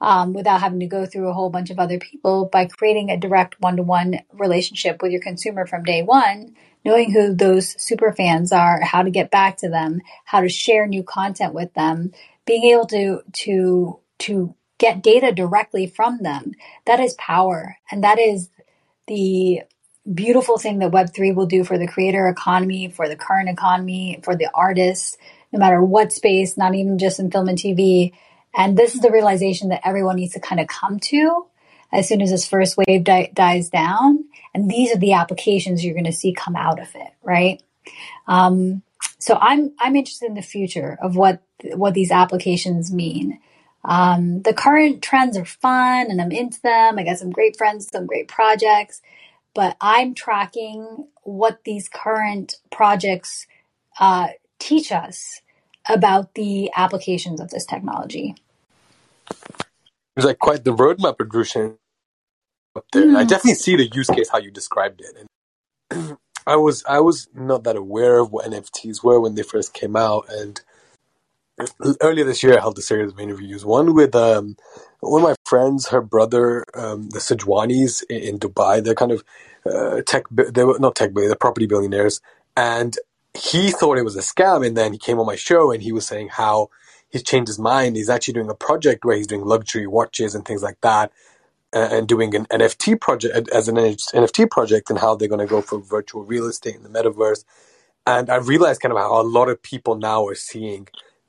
um, 0.00 0.32
without 0.32 0.60
having 0.60 0.80
to 0.80 0.86
go 0.86 1.06
through 1.06 1.28
a 1.28 1.32
whole 1.32 1.50
bunch 1.50 1.70
of 1.70 1.78
other 1.78 1.98
people 1.98 2.46
by 2.46 2.66
creating 2.66 3.10
a 3.10 3.16
direct 3.16 3.60
one 3.60 3.76
to 3.76 3.82
one 3.82 4.20
relationship 4.32 5.02
with 5.02 5.12
your 5.12 5.20
consumer 5.20 5.66
from 5.66 5.82
day 5.82 6.02
one, 6.02 6.54
knowing 6.84 7.12
who 7.12 7.34
those 7.34 7.80
super 7.82 8.12
fans 8.12 8.52
are, 8.52 8.80
how 8.82 9.02
to 9.02 9.10
get 9.10 9.30
back 9.30 9.56
to 9.58 9.68
them, 9.68 10.00
how 10.24 10.40
to 10.40 10.48
share 10.48 10.86
new 10.86 11.02
content 11.02 11.54
with 11.54 11.72
them, 11.74 12.12
being 12.46 12.64
able 12.64 12.86
to 12.86 13.22
to 13.32 13.98
to 14.18 14.54
get 14.78 15.02
data 15.02 15.32
directly 15.32 15.86
from 15.86 16.18
them 16.22 16.52
that 16.86 17.00
is 17.00 17.14
power. 17.14 17.76
And 17.90 18.04
that 18.04 18.18
is 18.18 18.48
the 19.08 19.62
beautiful 20.14 20.58
thing 20.58 20.78
that 20.78 20.90
web3 20.90 21.34
will 21.34 21.46
do 21.46 21.64
for 21.64 21.76
the 21.76 21.86
creator 21.86 22.28
economy 22.28 22.88
for 22.88 23.08
the 23.08 23.16
current 23.16 23.48
economy 23.48 24.18
for 24.22 24.34
the 24.34 24.48
artists 24.54 25.18
no 25.52 25.58
matter 25.58 25.82
what 25.82 26.12
space 26.12 26.56
not 26.56 26.74
even 26.74 26.96
just 26.96 27.20
in 27.20 27.30
film 27.30 27.46
and 27.46 27.58
tv 27.58 28.12
and 28.56 28.76
this 28.76 28.94
is 28.94 29.00
the 29.00 29.10
realization 29.10 29.68
that 29.68 29.86
everyone 29.86 30.16
needs 30.16 30.34
to 30.34 30.40
kind 30.40 30.60
of 30.60 30.66
come 30.66 30.98
to 30.98 31.46
as 31.92 32.08
soon 32.08 32.20
as 32.20 32.30
this 32.30 32.46
first 32.46 32.76
wave 32.76 33.04
di- 33.04 33.30
dies 33.34 33.68
down 33.70 34.24
and 34.54 34.70
these 34.70 34.94
are 34.94 34.98
the 34.98 35.12
applications 35.12 35.84
you're 35.84 35.94
going 35.94 36.04
to 36.04 36.12
see 36.12 36.32
come 36.32 36.56
out 36.56 36.80
of 36.80 36.88
it 36.94 37.12
right 37.22 37.62
um, 38.26 38.82
so 39.18 39.36
I'm 39.40 39.72
I'm 39.78 39.96
interested 39.96 40.26
in 40.26 40.34
the 40.34 40.42
future 40.42 40.98
of 41.02 41.16
what 41.16 41.42
what 41.74 41.94
these 41.94 42.10
applications 42.10 42.92
mean. 42.92 43.40
Um, 43.84 44.42
the 44.42 44.54
current 44.54 45.02
trends 45.02 45.36
are 45.36 45.44
fun 45.44 46.10
and 46.10 46.20
I'm 46.20 46.32
into 46.32 46.60
them. 46.62 46.98
I 46.98 47.04
got 47.04 47.18
some 47.18 47.30
great 47.30 47.56
friends, 47.56 47.88
some 47.92 48.06
great 48.06 48.28
projects, 48.28 49.00
but 49.54 49.76
I'm 49.80 50.14
tracking 50.14 51.08
what 51.22 51.64
these 51.64 51.88
current 51.88 52.56
projects 52.70 53.46
uh, 53.98 54.28
teach 54.58 54.92
us 54.92 55.40
about 55.88 56.34
the 56.34 56.70
applications 56.76 57.40
of 57.40 57.50
this 57.50 57.64
technology. 57.64 58.34
It's 60.16 60.26
like 60.26 60.38
quite 60.38 60.64
the 60.64 60.74
roadmap, 60.74 61.16
Adhrucia, 61.18 61.76
up 62.76 62.84
there. 62.92 63.04
Mm. 63.04 63.16
I 63.16 63.24
definitely 63.24 63.54
see 63.54 63.76
the 63.76 63.86
use 63.86 64.08
case 64.08 64.28
how 64.28 64.38
you 64.38 64.50
described 64.50 65.00
it. 65.00 65.28
And 65.90 66.18
I 66.46 66.56
was 66.56 66.84
I 66.88 67.00
was 67.00 67.28
not 67.34 67.64
that 67.64 67.76
aware 67.76 68.18
of 68.18 68.32
what 68.32 68.46
NFTs 68.46 69.04
were 69.04 69.20
when 69.20 69.34
they 69.34 69.42
first 69.42 69.74
came 69.74 69.96
out, 69.96 70.26
and 70.30 70.60
earlier 72.00 72.24
this 72.24 72.42
year 72.42 72.56
I 72.56 72.60
held 72.60 72.78
a 72.78 72.82
series 72.82 73.12
of 73.12 73.20
interviews. 73.20 73.64
One 73.64 73.94
with 73.94 74.14
um, 74.14 74.56
one 75.00 75.22
of 75.22 75.28
my 75.28 75.34
friends, 75.44 75.88
her 75.88 76.00
brother, 76.00 76.64
um, 76.74 77.10
the 77.10 77.18
Sajwanis 77.18 78.02
in, 78.08 78.16
in, 78.16 78.38
Dubai. 78.38 78.82
They're 78.82 78.94
kind 78.94 79.12
of 79.12 79.24
uh, 79.66 80.02
tech. 80.06 80.24
They 80.30 80.64
were 80.64 80.78
not 80.78 80.96
tech, 80.96 81.12
but 81.12 81.22
they're 81.22 81.34
property 81.36 81.66
billionaires, 81.66 82.20
and 82.56 82.96
he 83.38 83.70
thought 83.70 83.98
it 83.98 84.04
was 84.04 84.16
a 84.16 84.20
scam. 84.20 84.66
And 84.66 84.76
then 84.76 84.92
he 84.92 84.98
came 84.98 85.18
on 85.18 85.26
my 85.26 85.36
show 85.36 85.70
and 85.70 85.82
he 85.82 85.92
was 85.92 86.06
saying 86.06 86.28
how 86.28 86.70
he's 87.08 87.22
changed 87.22 87.48
his 87.48 87.58
mind. 87.58 87.96
He's 87.96 88.10
actually 88.10 88.34
doing 88.34 88.50
a 88.50 88.54
project 88.54 89.04
where 89.04 89.16
he's 89.16 89.26
doing 89.26 89.44
luxury 89.44 89.86
watches 89.86 90.34
and 90.34 90.44
things 90.44 90.62
like 90.62 90.80
that, 90.82 91.12
and 91.72 92.08
doing 92.08 92.34
an 92.34 92.46
NFT 92.46 93.00
project 93.00 93.48
as 93.50 93.68
an 93.68 93.76
NFT 93.76 94.50
project, 94.50 94.90
and 94.90 94.98
how 94.98 95.14
they're 95.14 95.28
going 95.28 95.38
to 95.38 95.46
go 95.46 95.60
for 95.60 95.78
virtual 95.78 96.24
real 96.24 96.46
estate 96.46 96.76
in 96.76 96.82
the 96.82 96.88
metaverse. 96.88 97.44
And 98.06 98.30
I 98.30 98.36
realized 98.36 98.80
kind 98.80 98.92
of 98.92 98.98
how 98.98 99.20
a 99.20 99.22
lot 99.22 99.48
of 99.48 99.62
people 99.62 99.94
now 99.96 100.26
are 100.26 100.34
seeing 100.34 100.88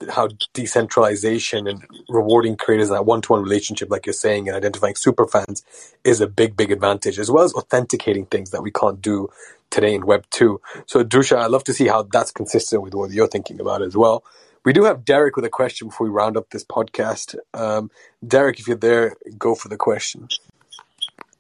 how 0.10 0.30
decentralization 0.53 1.68
and 1.68 1.86
rewarding 2.07 2.56
creators 2.56 2.88
in 2.88 2.94
that 2.94 3.06
one-to-one 3.06 3.44
relationship, 3.44 3.90
like 3.91 4.06
you're 4.06 4.14
saying, 4.14 4.48
and 4.48 4.56
identifying 4.56 4.95
super 4.95 5.27
fans 5.27 5.61
is 6.06 6.22
a 6.22 6.27
big, 6.27 6.56
big 6.56 6.72
advantage, 6.72 7.19
as 7.19 7.30
well 7.30 7.44
as 7.44 7.53
authenticating 7.53 8.26
things 8.26 8.52
that 8.52 8.64
we 8.64 8.72
can't 8.72 9.02
do 9.02 9.27
today 9.72 9.94
in 9.94 10.06
Web 10.06 10.26
two. 10.32 10.62
So, 10.88 11.04
Drusha, 11.04 11.38
I'd 11.38 11.52
love 11.52 11.64
to 11.66 11.74
see 11.74 11.88
how 11.88 12.04
that's 12.04 12.32
consistent 12.32 12.82
with 12.82 12.94
what 12.94 13.12
you're 13.12 13.28
thinking 13.28 13.60
about 13.60 13.82
as 13.82 13.96
well. 13.96 14.24
We 14.66 14.74
do 14.74 14.84
have 14.84 15.06
Derek 15.06 15.36
with 15.36 15.46
a 15.46 15.50
question 15.50 15.88
before 15.88 16.08
we 16.08 16.12
round 16.12 16.38
up 16.38 16.50
this 16.50 16.66
podcast. 16.66 17.36
Um, 17.54 17.90
Derek, 18.26 18.60
if 18.60 18.68
you're 18.68 18.78
there, 18.78 19.16
go 19.38 19.56
for 19.56 19.70
the 19.70 19.78
question. 19.78 20.28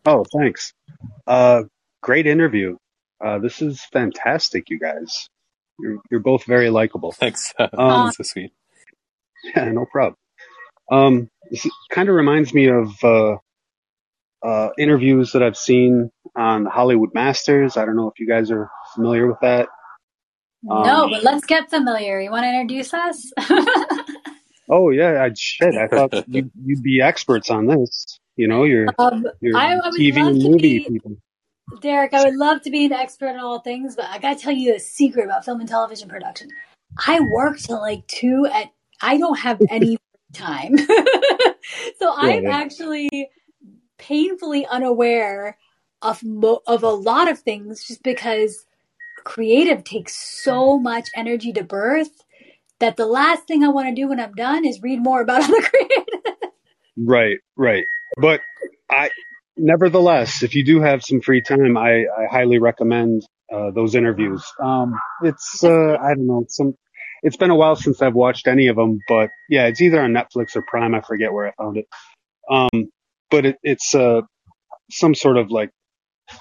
Oh, 0.05 0.25
thanks. 0.37 0.73
Uh, 1.27 1.63
great 2.01 2.27
interview. 2.27 2.77
Uh, 3.23 3.39
this 3.39 3.61
is 3.61 3.83
fantastic, 3.91 4.69
you 4.69 4.79
guys. 4.79 5.29
You're 5.79 5.99
you're 6.09 6.19
both 6.21 6.45
very 6.45 6.69
likable. 6.69 7.11
Thanks. 7.11 7.53
Um, 7.73 8.11
so 8.11 8.23
sweet. 8.23 8.51
Yeah, 9.55 9.71
no 9.71 9.85
problem. 9.85 10.15
Um, 10.91 11.29
this 11.49 11.65
kind 11.91 12.09
of 12.09 12.15
reminds 12.15 12.53
me 12.53 12.67
of 12.67 13.03
uh, 13.03 13.37
uh, 14.43 14.69
interviews 14.77 15.31
that 15.33 15.43
I've 15.43 15.57
seen 15.57 16.11
on 16.35 16.65
Hollywood 16.65 17.09
Masters. 17.13 17.77
I 17.77 17.85
don't 17.85 17.95
know 17.95 18.09
if 18.09 18.19
you 18.19 18.27
guys 18.27 18.51
are 18.51 18.69
familiar 18.95 19.27
with 19.27 19.39
that. 19.41 19.69
Um, 20.69 20.83
no, 20.83 21.09
but 21.09 21.23
let's 21.23 21.45
get 21.45 21.69
familiar. 21.69 22.19
You 22.19 22.31
want 22.31 22.43
to 22.43 22.49
introduce 22.49 22.93
us? 22.93 23.31
oh 24.69 24.89
yeah, 24.89 25.23
I 25.23 25.31
shit. 25.35 25.75
I 25.75 25.87
thought 25.87 26.13
you'd, 26.27 26.51
you'd, 26.63 26.83
be 26.83 27.01
experts 27.01 27.49
on 27.49 27.67
this. 27.67 28.19
You 28.35 28.47
know, 28.47 28.63
you're, 28.63 28.87
um, 28.97 29.25
you're 29.41 29.57
I, 29.57 29.75
I 29.75 29.89
TV 29.91 30.17
and 30.17 30.41
movie 30.41 30.79
be, 30.79 30.85
people. 30.87 31.17
Derek, 31.81 32.13
I 32.13 32.25
would 32.25 32.35
love 32.35 32.61
to 32.63 32.71
be 32.71 32.85
an 32.85 32.93
expert 32.93 33.29
in 33.29 33.39
all 33.39 33.59
things, 33.59 33.95
but 33.95 34.05
I 34.05 34.17
got 34.17 34.37
to 34.37 34.43
tell 34.43 34.53
you 34.53 34.75
a 34.75 34.79
secret 34.79 35.25
about 35.25 35.45
film 35.45 35.59
and 35.59 35.69
television 35.69 36.09
production. 36.09 36.49
I 37.05 37.19
work 37.33 37.59
till 37.59 37.79
like 37.79 38.05
two 38.07 38.47
at. 38.51 38.71
I 39.01 39.17
don't 39.17 39.39
have 39.39 39.61
any 39.69 39.97
time, 40.33 40.77
so 40.77 40.87
yeah, 42.01 42.15
I'm 42.17 42.43
yeah. 42.43 42.57
actually 42.57 43.29
painfully 43.99 44.65
unaware 44.65 45.57
of 46.01 46.23
mo- 46.23 46.61
of 46.65 46.81
a 46.81 46.89
lot 46.89 47.29
of 47.29 47.39
things, 47.39 47.85
just 47.85 48.01
because 48.01 48.65
creative 49.23 49.83
takes 49.83 50.15
so 50.15 50.79
much 50.79 51.09
energy 51.15 51.51
to 51.53 51.63
birth 51.63 52.23
that 52.79 52.95
the 52.97 53.05
last 53.05 53.45
thing 53.45 53.63
I 53.63 53.67
want 53.67 53.89
to 53.89 53.95
do 53.95 54.07
when 54.07 54.19
I'm 54.19 54.33
done 54.33 54.65
is 54.65 54.81
read 54.81 54.99
more 54.99 55.21
about 55.21 55.43
other 55.43 55.61
creatives. 55.61 56.33
right, 56.97 57.37
right. 57.57 57.83
But 58.17 58.41
I, 58.89 59.11
nevertheless, 59.57 60.41
if 60.43 60.55
you 60.55 60.65
do 60.65 60.81
have 60.81 61.03
some 61.03 61.21
free 61.21 61.41
time, 61.41 61.77
I, 61.77 62.05
I 62.05 62.25
highly 62.31 62.57
recommend 62.57 63.23
uh, 63.53 63.71
those 63.71 63.95
interviews. 63.95 64.43
Um, 64.61 64.93
it's 65.23 65.63
uh, 65.63 65.97
I 66.01 66.15
don't 66.15 66.27
know, 66.27 66.45
some. 66.47 66.75
It's 67.21 67.35
been 67.35 67.51
a 67.51 67.55
while 67.55 67.75
since 67.75 68.01
I've 68.01 68.15
watched 68.15 68.47
any 68.47 68.67
of 68.67 68.77
them, 68.77 68.99
but 69.09 69.29
yeah, 69.49 69.65
it's 69.65 69.81
either 69.81 70.01
on 70.01 70.13
Netflix 70.13 70.55
or 70.55 70.63
Prime. 70.65 70.95
I 70.95 71.01
forget 71.01 71.33
where 71.33 71.47
I 71.47 71.51
found 71.61 71.77
it. 71.77 71.85
Um, 72.49 72.89
but 73.29 73.45
it, 73.45 73.57
it's 73.63 73.95
uh, 73.95 74.21
some 74.91 75.15
sort 75.15 75.37
of 75.37 75.51
like 75.51 75.71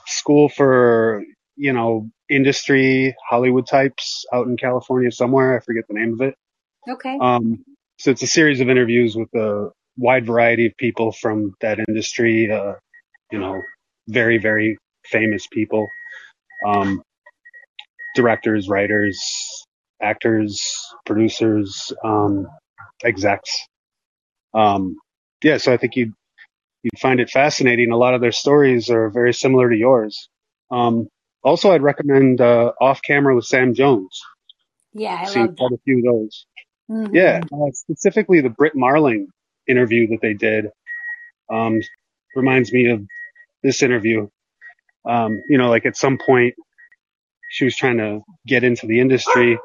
school 0.06 0.48
for 0.48 1.22
you 1.56 1.72
know 1.72 2.08
industry 2.30 3.14
Hollywood 3.28 3.66
types 3.66 4.24
out 4.32 4.46
in 4.46 4.56
California 4.56 5.10
somewhere. 5.10 5.56
I 5.56 5.60
forget 5.60 5.84
the 5.88 5.94
name 5.94 6.14
of 6.14 6.20
it. 6.20 6.34
Okay. 6.88 7.18
Um, 7.20 7.64
so 7.98 8.10
it's 8.10 8.22
a 8.22 8.26
series 8.26 8.60
of 8.60 8.68
interviews 8.68 9.16
with 9.16 9.32
a 9.34 9.70
wide 9.96 10.26
variety 10.26 10.66
of 10.66 10.72
people 10.76 11.12
from 11.12 11.54
that 11.60 11.78
industry. 11.88 12.50
Uh, 12.50 12.74
you 13.32 13.38
know, 13.38 13.60
very 14.08 14.38
very 14.38 14.78
famous 15.04 15.46
people, 15.46 15.86
um, 16.66 17.02
directors, 18.14 18.68
writers, 18.68 19.18
actors, 20.02 20.60
producers, 21.06 21.92
um, 22.04 22.46
execs. 23.04 23.50
Um, 24.54 24.96
yeah, 25.42 25.58
so 25.58 25.72
I 25.72 25.76
think 25.76 25.96
you'd 25.96 26.14
you'd 26.92 27.00
find 27.00 27.20
it 27.20 27.30
fascinating. 27.30 27.90
A 27.90 27.96
lot 27.96 28.14
of 28.14 28.20
their 28.20 28.32
stories 28.32 28.90
are 28.90 29.10
very 29.10 29.32
similar 29.32 29.68
to 29.70 29.76
yours. 29.76 30.28
Um, 30.70 31.08
also, 31.42 31.72
I'd 31.72 31.82
recommend 31.82 32.40
uh, 32.40 32.72
Off 32.80 33.00
Camera 33.02 33.34
with 33.34 33.44
Sam 33.44 33.74
Jones. 33.74 34.20
Yeah, 34.92 35.18
I 35.20 35.24
seen 35.26 35.54
quite 35.54 35.72
a 35.72 35.78
few 35.84 35.98
of 35.98 36.04
those. 36.04 36.46
Mm-hmm. 36.90 37.14
Yeah, 37.14 37.40
uh, 37.52 37.70
specifically 37.72 38.40
the 38.40 38.50
Brit 38.50 38.74
Marling 38.74 39.28
interview 39.66 40.08
that 40.08 40.20
they 40.22 40.34
did 40.34 40.66
um, 41.50 41.80
reminds 42.34 42.72
me 42.72 42.90
of 42.90 43.02
this 43.62 43.82
interview. 43.82 44.28
Um, 45.08 45.40
you 45.48 45.58
know, 45.58 45.68
like 45.68 45.86
at 45.86 45.96
some 45.96 46.18
point 46.24 46.54
she 47.50 47.64
was 47.64 47.76
trying 47.76 47.98
to 47.98 48.20
get 48.46 48.64
into 48.64 48.86
the 48.86 49.00
industry 49.00 49.58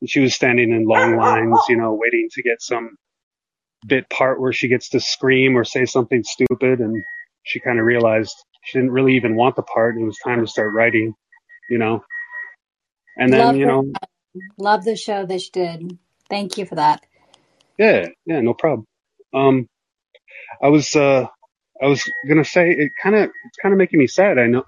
and 0.00 0.10
she 0.10 0.20
was 0.20 0.34
standing 0.34 0.70
in 0.70 0.84
long 0.86 1.16
lines, 1.16 1.58
you 1.68 1.76
know, 1.76 1.94
waiting 1.94 2.28
to 2.32 2.42
get 2.42 2.60
some 2.60 2.96
bit 3.86 4.08
part 4.10 4.40
where 4.40 4.52
she 4.52 4.68
gets 4.68 4.90
to 4.90 5.00
scream 5.00 5.56
or 5.56 5.64
say 5.64 5.84
something 5.84 6.22
stupid 6.22 6.80
and 6.80 7.02
she 7.44 7.60
kind 7.60 7.78
of 7.78 7.84
realized 7.84 8.34
she 8.64 8.78
didn't 8.78 8.92
really 8.92 9.16
even 9.16 9.34
want 9.34 9.56
the 9.56 9.62
part. 9.62 9.96
It 9.96 10.04
was 10.04 10.18
time 10.24 10.40
to 10.40 10.46
start 10.46 10.72
writing, 10.72 11.14
you 11.68 11.78
know. 11.78 12.04
And 13.16 13.32
then, 13.32 13.46
love 13.46 13.56
you 13.56 13.66
know, 13.66 13.92
love 14.56 14.84
the 14.84 14.96
show 14.96 15.26
that 15.26 15.40
she 15.40 15.50
did. 15.50 15.98
Thank 16.30 16.56
you 16.56 16.66
for 16.66 16.76
that. 16.76 17.04
Yeah, 17.78 18.08
yeah, 18.24 18.40
no 18.40 18.54
problem. 18.54 18.86
Um, 19.34 19.66
I 20.62 20.68
was, 20.68 20.94
uh, 20.94 21.26
I 21.82 21.86
was 21.86 22.08
gonna 22.28 22.44
say 22.44 22.70
it 22.70 22.92
kind 23.02 23.16
of, 23.16 23.24
it's 23.24 23.58
kind 23.60 23.72
of 23.72 23.78
making 23.78 23.98
me 23.98 24.06
sad. 24.06 24.38
I 24.38 24.46
know, 24.46 24.64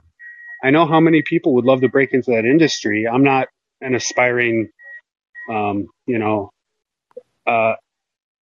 I 0.62 0.70
know 0.70 0.86
how 0.86 1.01
many 1.01 1.23
people 1.23 1.55
would 1.55 1.65
love 1.65 1.82
to 1.82 1.89
break 1.89 2.12
into 2.12 2.32
that 2.32 2.45
industry. 2.45 3.07
I'm 3.07 3.23
not 3.23 3.49
an 3.81 3.95
aspiring, 3.95 4.70
um, 5.49 5.86
you 6.07 6.19
know, 6.19 6.51
uh, 7.47 7.74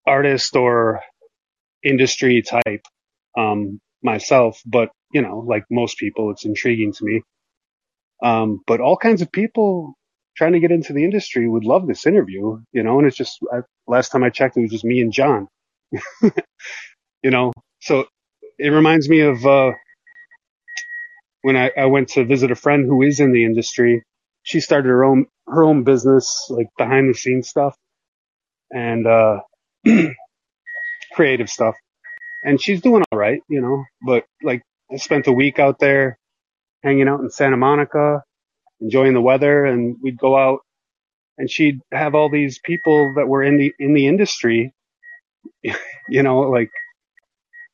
artist 0.07 0.57
or 0.57 1.01
industry 1.85 2.43
type, 2.43 2.85
um, 3.39 3.81
myself, 4.03 4.61
but 4.67 4.91
you 5.13 5.23
know, 5.23 5.39
like 5.47 5.65
most 5.71 5.99
people, 5.99 6.31
it's 6.31 6.45
intriguing 6.45 6.93
to 6.93 7.05
me. 7.05 7.23
Um, 8.23 8.61
but 8.67 8.81
all 8.81 8.97
kinds 8.97 9.23
of 9.23 9.33
people 9.33 9.95
trying 10.37 10.53
to 10.53 10.61
get 10.61 10.71
into 10.73 10.93
the 10.93 11.05
industry 11.05 11.49
would 11.49 11.65
love 11.65 11.87
this 11.87 12.07
interview, 12.07 12.59
you 12.73 12.83
know, 12.83 12.99
and 12.99 13.07
it's 13.07 13.17
just, 13.17 13.39
I, 13.53 13.61
last 13.87 14.11
time 14.11 14.25
I 14.25 14.31
checked, 14.31 14.57
it 14.57 14.63
was 14.63 14.71
just 14.71 14.85
me 14.85 15.01
and 15.01 15.13
John, 15.13 15.49
you 16.23 17.31
know, 17.31 17.53
so 17.81 18.07
it 18.59 18.69
reminds 18.71 19.09
me 19.09 19.21
of, 19.21 19.45
uh, 19.47 19.73
when 21.43 21.57
I, 21.57 21.71
I 21.77 21.87
went 21.87 22.09
to 22.11 22.25
visit 22.25 22.51
a 22.51 22.57
friend 22.57 22.87
who 22.87 23.03
is 23.03 23.21
in 23.21 23.33
the 23.33 23.45
industry. 23.45 24.03
She 24.43 24.61
started 24.61 24.89
her 24.89 25.05
own, 25.05 25.27
her 25.47 25.63
own 25.65 25.85
business, 25.85 26.47
like 26.51 26.69
behind 26.79 27.11
the 27.11 27.19
scenes 27.19 27.49
stuff 27.49 27.77
and, 28.73 29.07
uh, 29.07 29.41
creative 31.13 31.49
stuff. 31.49 31.75
And 32.45 32.61
she's 32.61 32.81
doing 32.81 33.05
all 33.11 33.19
right, 33.19 33.41
you 33.49 33.61
know, 33.61 33.85
but 34.05 34.25
like 34.43 34.63
I 34.93 34.97
spent 34.97 35.27
a 35.27 35.33
week 35.33 35.59
out 35.59 35.79
there 35.79 36.19
hanging 36.83 37.09
out 37.09 37.21
in 37.21 37.31
Santa 37.31 37.57
Monica, 37.57 38.23
enjoying 38.81 39.15
the 39.15 39.21
weather 39.21 39.65
and 39.65 39.97
we'd 40.03 40.19
go 40.19 40.37
out 40.37 40.61
and 41.39 41.51
she'd 41.51 41.79
have 41.93 42.15
all 42.15 42.31
these 42.31 42.59
people 42.65 43.15
that 43.17 43.29
were 43.29 43.43
in 43.43 43.59
the, 43.59 43.73
in 43.79 43.95
the 43.95 44.09
industry, 44.09 44.73
you 45.63 46.23
know, 46.23 46.41
like 46.41 46.71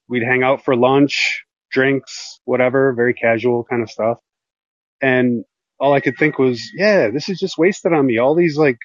we'd 0.08 0.22
hang 0.22 0.42
out 0.42 0.64
for 0.64 0.76
lunch, 0.76 1.44
drinks, 1.70 2.40
whatever, 2.44 2.92
very 2.94 3.14
casual 3.14 3.64
kind 3.64 3.82
of 3.82 3.90
stuff. 3.90 4.18
And 5.00 5.44
all 5.80 5.92
I 5.94 6.00
could 6.00 6.16
think 6.18 6.38
was, 6.38 6.60
yeah, 6.74 7.10
this 7.10 7.28
is 7.28 7.38
just 7.38 7.58
wasted 7.58 7.92
on 7.92 8.06
me. 8.06 8.18
All 8.18 8.34
these 8.34 8.56
like 8.58 8.78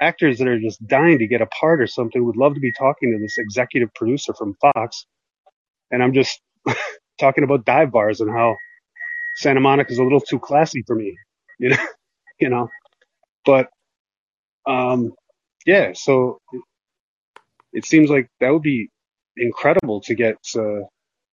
actors 0.00 0.38
that 0.38 0.48
are 0.48 0.60
just 0.60 0.84
dying 0.86 1.18
to 1.18 1.26
get 1.26 1.40
a 1.40 1.46
part 1.46 1.80
or 1.80 1.86
something 1.86 2.24
would 2.24 2.36
love 2.36 2.54
to 2.54 2.60
be 2.60 2.72
talking 2.72 3.12
to 3.12 3.18
this 3.18 3.38
executive 3.38 3.92
producer 3.94 4.34
from 4.34 4.56
Fox. 4.60 5.06
And 5.90 6.02
I'm 6.02 6.12
just 6.12 6.40
talking 7.18 7.44
about 7.44 7.64
dive 7.64 7.90
bars 7.90 8.20
and 8.20 8.30
how 8.30 8.56
Santa 9.36 9.60
Monica 9.60 9.92
is 9.92 9.98
a 9.98 10.02
little 10.02 10.20
too 10.20 10.38
classy 10.38 10.82
for 10.86 10.96
me, 10.96 11.16
you 11.58 11.70
know, 11.70 11.86
you 12.40 12.48
know, 12.48 12.68
but, 13.44 13.68
um, 14.66 15.12
yeah, 15.64 15.92
so 15.94 16.40
it, 17.72 17.84
seems 17.84 18.10
like 18.10 18.28
that 18.40 18.50
would 18.50 18.62
be 18.62 18.88
incredible 19.36 20.00
to 20.02 20.14
get, 20.14 20.36
uh, 20.56 20.80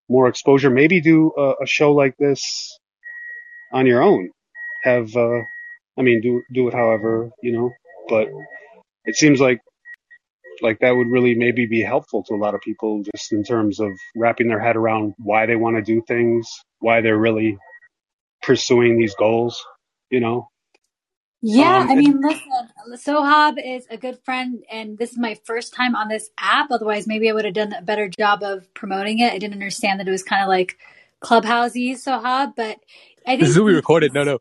more 0.09 0.27
exposure. 0.27 0.69
Maybe 0.69 1.01
do 1.01 1.31
a, 1.37 1.63
a, 1.63 1.65
show 1.65 1.93
like 1.93 2.15
this 2.17 2.77
on 3.71 3.85
your 3.85 4.03
own. 4.03 4.29
Have, 4.83 5.15
uh, 5.15 5.39
I 5.97 6.01
mean, 6.01 6.21
do, 6.21 6.43
do 6.53 6.67
it 6.67 6.73
however, 6.73 7.31
you 7.41 7.53
know, 7.53 7.71
but 8.13 8.27
it 9.05 9.15
seems 9.15 9.39
like 9.39 9.59
like 10.61 10.79
that 10.79 10.91
would 10.91 11.07
really 11.07 11.33
maybe 11.33 11.65
be 11.65 11.81
helpful 11.81 12.23
to 12.23 12.35
a 12.35 12.37
lot 12.37 12.53
of 12.53 12.61
people 12.61 13.01
just 13.15 13.33
in 13.33 13.43
terms 13.43 13.79
of 13.79 13.89
wrapping 14.15 14.47
their 14.47 14.59
head 14.59 14.75
around 14.75 15.15
why 15.17 15.47
they 15.47 15.55
want 15.55 15.75
to 15.77 15.81
do 15.81 16.01
things, 16.07 16.47
why 16.79 17.01
they're 17.01 17.17
really 17.17 17.57
pursuing 18.43 18.99
these 18.99 19.15
goals, 19.15 19.65
you 20.11 20.19
know? 20.19 20.47
Yeah, 21.41 21.79
Um, 21.79 21.89
I 21.89 21.95
mean, 21.95 22.21
listen, 22.21 22.69
Sohab 22.95 23.55
is 23.57 23.87
a 23.89 23.97
good 23.97 24.19
friend, 24.23 24.63
and 24.71 24.97
this 24.97 25.11
is 25.11 25.17
my 25.17 25.37
first 25.43 25.73
time 25.73 25.95
on 25.95 26.07
this 26.07 26.29
app. 26.37 26.69
Otherwise, 26.71 27.07
maybe 27.07 27.29
I 27.29 27.33
would 27.33 27.45
have 27.45 27.55
done 27.55 27.73
a 27.73 27.81
better 27.81 28.07
job 28.07 28.43
of 28.43 28.71
promoting 28.75 29.19
it. 29.19 29.33
I 29.33 29.39
didn't 29.39 29.55
understand 29.55 29.99
that 29.99 30.07
it 30.07 30.11
was 30.11 30.23
kind 30.23 30.43
of 30.43 30.47
like 30.47 30.77
clubhousey 31.21 31.93
Sohab, 31.93 32.55
but 32.55 32.77
I 33.25 33.31
This 33.31 33.39
think 33.39 33.49
is 33.49 33.57
what 33.57 33.65
we 33.65 33.73
recorded. 33.73 34.13
No, 34.13 34.23
no. 34.23 34.39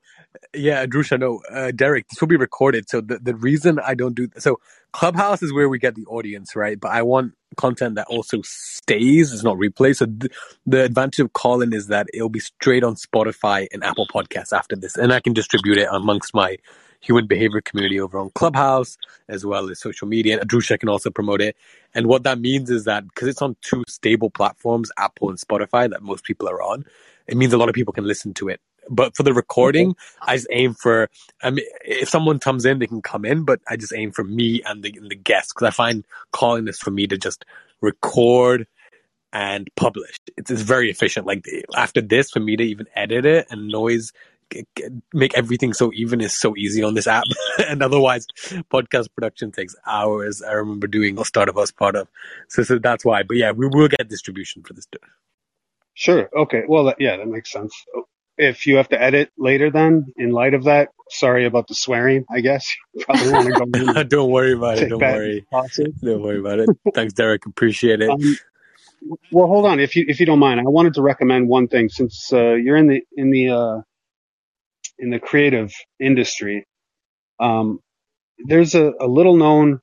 Yeah, 0.55 0.87
Drusha, 0.87 1.19
no. 1.19 1.43
Uh, 1.51 1.71
Derek, 1.71 2.09
this 2.09 2.21
will 2.21 2.29
be 2.29 2.37
recorded. 2.37 2.89
So 2.89 3.01
the, 3.01 3.19
the 3.21 3.35
reason 3.37 3.79
I 3.79 3.95
don't 3.95 4.15
do 4.15 4.29
so 4.39 4.59
Clubhouse 4.93 5.43
is 5.43 5.53
where 5.53 5.69
we 5.69 5.79
get 5.79 5.95
the 5.95 6.05
audience, 6.07 6.57
right? 6.57 6.79
But 6.81 6.91
I 6.91 7.03
want 7.03 7.35
content 7.57 7.95
that 7.97 8.09
also 8.09 8.41
stays, 8.43 9.33
it's 9.33 9.45
not 9.45 9.57
replay. 9.59 9.95
So 9.95 10.07
th- 10.07 10.33
the 10.67 10.85
advantage 10.85 11.21
of 11.21 11.33
Callin 11.35 11.73
is 11.73 11.87
that 11.89 12.09
it'll 12.13 12.29
be 12.29 12.41
straight 12.41 12.83
on 12.83 12.97
Spotify 12.97 13.69
and 13.73 13.85
Apple 13.85 14.07
Podcasts 14.13 14.53
after 14.53 14.75
this, 14.75 14.97
and 14.97 15.13
I 15.13 15.21
can 15.21 15.33
distribute 15.33 15.79
it 15.79 15.89
amongst 15.91 16.35
my 16.35 16.57
human 17.01 17.27
behavior 17.27 17.63
community 17.63 17.99
over 18.01 18.19
on 18.19 18.31
Clubhouse 18.31 18.99
as 19.29 19.47
well 19.47 19.71
as 19.71 19.81
social 19.81 20.07
media. 20.09 20.39
And 20.41 20.51
Drusha 20.51 20.79
can 20.79 20.89
also 20.89 21.11
promote 21.11 21.41
it. 21.41 21.57
And 21.95 22.07
what 22.07 22.25
that 22.25 22.41
means 22.41 22.71
is 22.71 22.85
that 22.85 23.07
because 23.09 23.29
it's 23.29 23.41
on 23.41 23.57
two 23.63 23.85
stable 23.89 24.31
platforms, 24.31 24.91
Apple 24.99 25.31
and 25.31 25.39
Spotify, 25.39 25.89
that 25.91 26.03
most 26.03 26.25
people 26.25 26.49
are 26.49 26.61
on, 26.63 26.85
it 27.27 27.37
means 27.37 27.53
a 27.55 27.59
lot 27.59 27.69
of 27.71 27.75
people 27.75 27.93
can 27.95 28.05
listen 28.05 28.35
to 28.35 28.49
it. 28.49 28.61
But 28.91 29.17
for 29.17 29.23
the 29.23 29.33
recording, 29.33 29.95
I 30.23 30.37
just 30.37 30.49
aim 30.51 30.75
for. 30.75 31.09
I 31.43 31.51
mean, 31.51 31.65
if 31.85 32.09
someone 32.09 32.39
comes 32.39 32.65
in, 32.65 32.79
they 32.79 32.87
can 32.87 33.03
come 33.03 33.25
in, 33.25 33.45
but 33.45 33.61
I 33.69 33.77
just 33.77 33.93
aim 33.95 34.13
for 34.13 34.25
me 34.25 34.63
and 34.65 34.83
the 34.83 34.95
and 34.97 35.11
the 35.11 35.17
guests 35.17 35.53
because 35.53 35.69
I 35.69 35.71
find 35.71 36.05
calling 36.33 36.65
this 36.65 36.79
for 36.79 36.91
me 36.91 37.07
to 37.07 37.17
just 37.17 37.45
record 37.81 38.67
and 39.33 39.69
publish. 39.77 40.19
It's, 40.37 40.51
it's 40.51 40.63
very 40.63 40.91
efficient. 40.91 41.27
Like 41.27 41.47
after 41.77 42.01
this, 42.01 42.31
for 42.31 42.41
me 42.41 42.57
to 42.57 42.65
even 42.65 42.87
edit 42.95 43.25
it 43.25 43.47
and 43.51 43.69
noise, 43.69 44.13
make 45.13 45.35
everything 45.35 45.73
so 45.73 45.91
even 45.95 46.21
is 46.21 46.35
so 46.35 46.57
easy 46.57 46.83
on 46.83 46.95
this 46.95 47.07
app. 47.07 47.25
and 47.69 47.83
otherwise, 47.83 48.27
podcast 48.71 49.09
production 49.15 49.53
takes 49.53 49.75
hours. 49.87 50.43
I 50.43 50.53
remember 50.53 50.87
doing 50.87 51.19
a 51.19 51.25
startup 51.25 51.57
I 51.57 51.61
was 51.61 51.73
part 51.73 51.97
of, 51.97 52.09
so 52.49 52.63
so 52.63 52.79
that's 52.79 53.05
why. 53.05 53.23
But 53.23 53.37
yeah, 53.37 53.53
we 53.53 53.67
will 53.67 53.89
get 53.89 54.09
distribution 54.09 54.63
for 54.63 54.75
this. 54.75 54.87
too. 54.87 54.99
Sure. 55.95 56.31
Okay. 56.37 56.63
Well, 56.67 56.85
that, 56.85 56.97
yeah, 56.99 57.17
that 57.17 57.29
makes 57.29 57.53
sense. 57.53 57.75
If 58.39 58.67
you 58.67 58.77
have 58.79 58.89
to 58.91 59.01
edit 59.01 59.31
later, 59.39 59.71
then 59.71 60.07
in 60.17 60.31
light 60.31 60.55
of 60.55 60.65
that, 60.65 60.91
sorry 61.11 61.47
about 61.47 61.69
the 61.69 61.75
swearing. 61.75 62.25
I 62.31 62.41
guess 62.41 62.69
you 62.95 63.05
probably 63.05 63.31
want 63.31 63.47
to 63.47 63.53
go 63.53 63.67
don't 64.05 64.31
worry 64.31 64.55
about 64.55 64.79
it. 64.79 64.89
Don't 64.89 65.01
worry. 65.01 65.47
Don't 66.03 66.23
worry 66.23 66.41
about 66.41 66.61
it. 66.61 66.71
Thanks, 66.95 67.15
Derek. 67.15 67.47
Appreciate 67.47 68.01
it. 68.03 68.11
Um, 68.11 68.39
well, 69.33 69.47
hold 69.49 69.67
on, 69.67 69.81
if 69.81 69.97
you 69.97 70.05
if 70.09 70.21
you 70.21 70.27
don't 70.27 70.39
mind, 70.41 70.61
I 70.61 70.65
wanted 70.65 70.95
to 70.95 71.03
recommend 71.03 71.49
one 71.49 71.69
thing 71.69 71.89
since 71.89 72.33
uh, 72.33 72.55
you're 72.55 72.77
in 72.77 72.89
the 72.89 73.03
in 73.17 73.31
the 73.31 73.51
uh, 73.51 73.83
in 74.99 75.11
the 75.11 75.21
creative 75.21 75.73
industry. 76.01 76.67
Um, 77.41 77.81
there's 78.47 78.75
a, 78.75 78.93
a 79.01 79.07
little 79.09 79.37
known. 79.37 79.81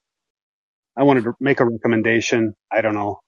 I 0.97 1.03
wanted 1.03 1.26
to 1.26 1.34
make 1.39 1.59
a 1.61 1.65
recommendation. 1.65 2.55
I 2.71 2.81
don't 2.81 2.95
know 2.95 3.19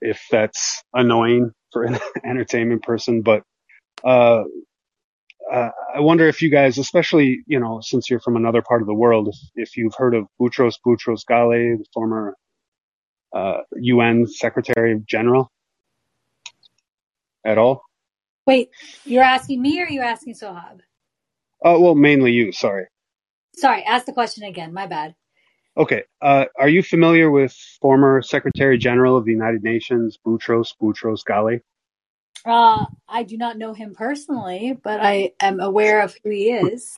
if 0.00 0.22
that's 0.30 0.82
annoying 0.94 1.52
for 1.72 1.84
an 1.84 1.98
entertainment 2.24 2.82
person, 2.84 3.22
but 3.22 3.42
uh, 4.04 4.44
uh, 5.50 5.70
I 5.94 6.00
wonder 6.00 6.28
if 6.28 6.42
you 6.42 6.50
guys, 6.50 6.78
especially 6.78 7.40
you 7.46 7.58
know, 7.58 7.80
since 7.82 8.08
you're 8.08 8.20
from 8.20 8.36
another 8.36 8.62
part 8.62 8.82
of 8.82 8.86
the 8.86 8.94
world, 8.94 9.28
if, 9.28 9.36
if 9.54 9.76
you've 9.76 9.94
heard 9.96 10.14
of 10.14 10.26
Boutros 10.40 10.74
Boutros 10.84 11.24
Ghali, 11.28 11.78
the 11.78 11.84
former 11.92 12.36
uh, 13.34 13.58
UN 13.76 14.26
Secretary 14.26 15.00
General, 15.06 15.50
at 17.44 17.58
all. 17.58 17.82
wait, 18.46 18.70
you're 19.04 19.22
asking 19.22 19.62
me 19.62 19.80
or 19.80 19.88
you're 19.88 20.04
asking 20.04 20.34
Sohab? 20.34 20.80
Uh, 21.64 21.76
well, 21.78 21.94
mainly 21.94 22.32
you. 22.32 22.52
Sorry. 22.52 22.86
Sorry, 23.56 23.82
ask 23.82 24.06
the 24.06 24.12
question 24.12 24.44
again. 24.44 24.72
My 24.72 24.86
bad. 24.86 25.14
Okay. 25.76 26.04
Uh, 26.20 26.46
are 26.58 26.68
you 26.68 26.82
familiar 26.82 27.30
with 27.30 27.52
former 27.80 28.22
Secretary 28.22 28.78
General 28.78 29.16
of 29.16 29.24
the 29.24 29.32
United 29.32 29.62
Nations, 29.62 30.18
Boutros 30.24 30.68
Boutros 30.80 31.20
Ghali? 31.28 31.60
Uh, 32.44 32.86
I 33.08 33.22
do 33.22 33.36
not 33.36 33.58
know 33.58 33.74
him 33.74 33.94
personally, 33.94 34.78
but 34.82 35.00
I 35.00 35.32
am 35.40 35.60
aware 35.60 36.02
of 36.02 36.16
who 36.22 36.30
he 36.30 36.50
is. 36.50 36.96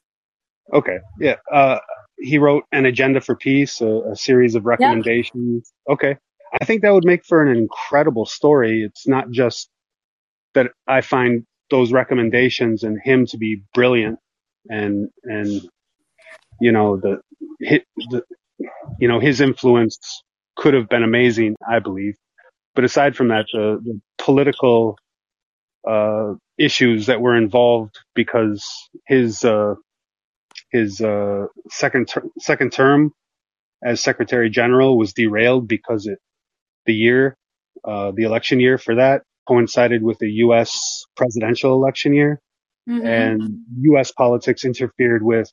Okay. 0.72 0.98
Yeah. 1.18 1.36
Uh, 1.52 1.78
he 2.18 2.38
wrote 2.38 2.64
an 2.70 2.86
agenda 2.86 3.20
for 3.20 3.34
peace, 3.34 3.80
a, 3.80 4.12
a 4.12 4.16
series 4.16 4.54
of 4.54 4.64
recommendations. 4.64 5.72
Okay. 5.88 6.16
I 6.60 6.64
think 6.64 6.82
that 6.82 6.92
would 6.92 7.04
make 7.04 7.24
for 7.24 7.42
an 7.42 7.56
incredible 7.56 8.26
story. 8.26 8.82
It's 8.82 9.08
not 9.08 9.30
just 9.30 9.68
that 10.54 10.68
I 10.86 11.00
find 11.00 11.44
those 11.70 11.92
recommendations 11.92 12.84
and 12.84 13.00
him 13.02 13.26
to 13.26 13.38
be 13.38 13.62
brilliant 13.74 14.18
and, 14.68 15.08
and, 15.24 15.68
you 16.60 16.70
know, 16.70 16.98
the, 16.98 17.20
the, 17.58 18.22
you 18.98 19.08
know, 19.08 19.18
his 19.18 19.40
influence 19.40 20.22
could 20.56 20.74
have 20.74 20.88
been 20.88 21.02
amazing, 21.02 21.56
I 21.68 21.78
believe. 21.78 22.14
But 22.74 22.84
aside 22.84 23.16
from 23.16 23.28
that, 23.28 23.46
the, 23.52 23.80
the 23.82 24.00
political, 24.18 24.98
uh, 25.88 26.34
issues 26.58 27.06
that 27.06 27.20
were 27.20 27.36
involved 27.36 27.98
because 28.14 28.64
his, 29.06 29.44
uh, 29.44 29.74
his, 30.72 31.00
uh, 31.00 31.46
second, 31.70 32.08
ter- 32.08 32.28
second 32.38 32.72
term 32.72 33.12
as 33.84 34.02
Secretary 34.02 34.50
General 34.50 34.98
was 34.98 35.12
derailed 35.12 35.68
because 35.68 36.06
it, 36.06 36.18
the 36.86 36.94
year, 36.94 37.36
uh, 37.84 38.12
the 38.14 38.24
election 38.24 38.60
year 38.60 38.78
for 38.78 38.96
that 38.96 39.22
coincided 39.48 40.02
with 40.02 40.18
the 40.18 40.30
U.S. 40.46 41.04
presidential 41.16 41.74
election 41.74 42.14
year 42.14 42.40
Mhm. 42.88 43.06
and 43.06 43.42
U.S. 43.82 44.12
politics 44.12 44.64
interfered 44.64 45.22
with, 45.22 45.50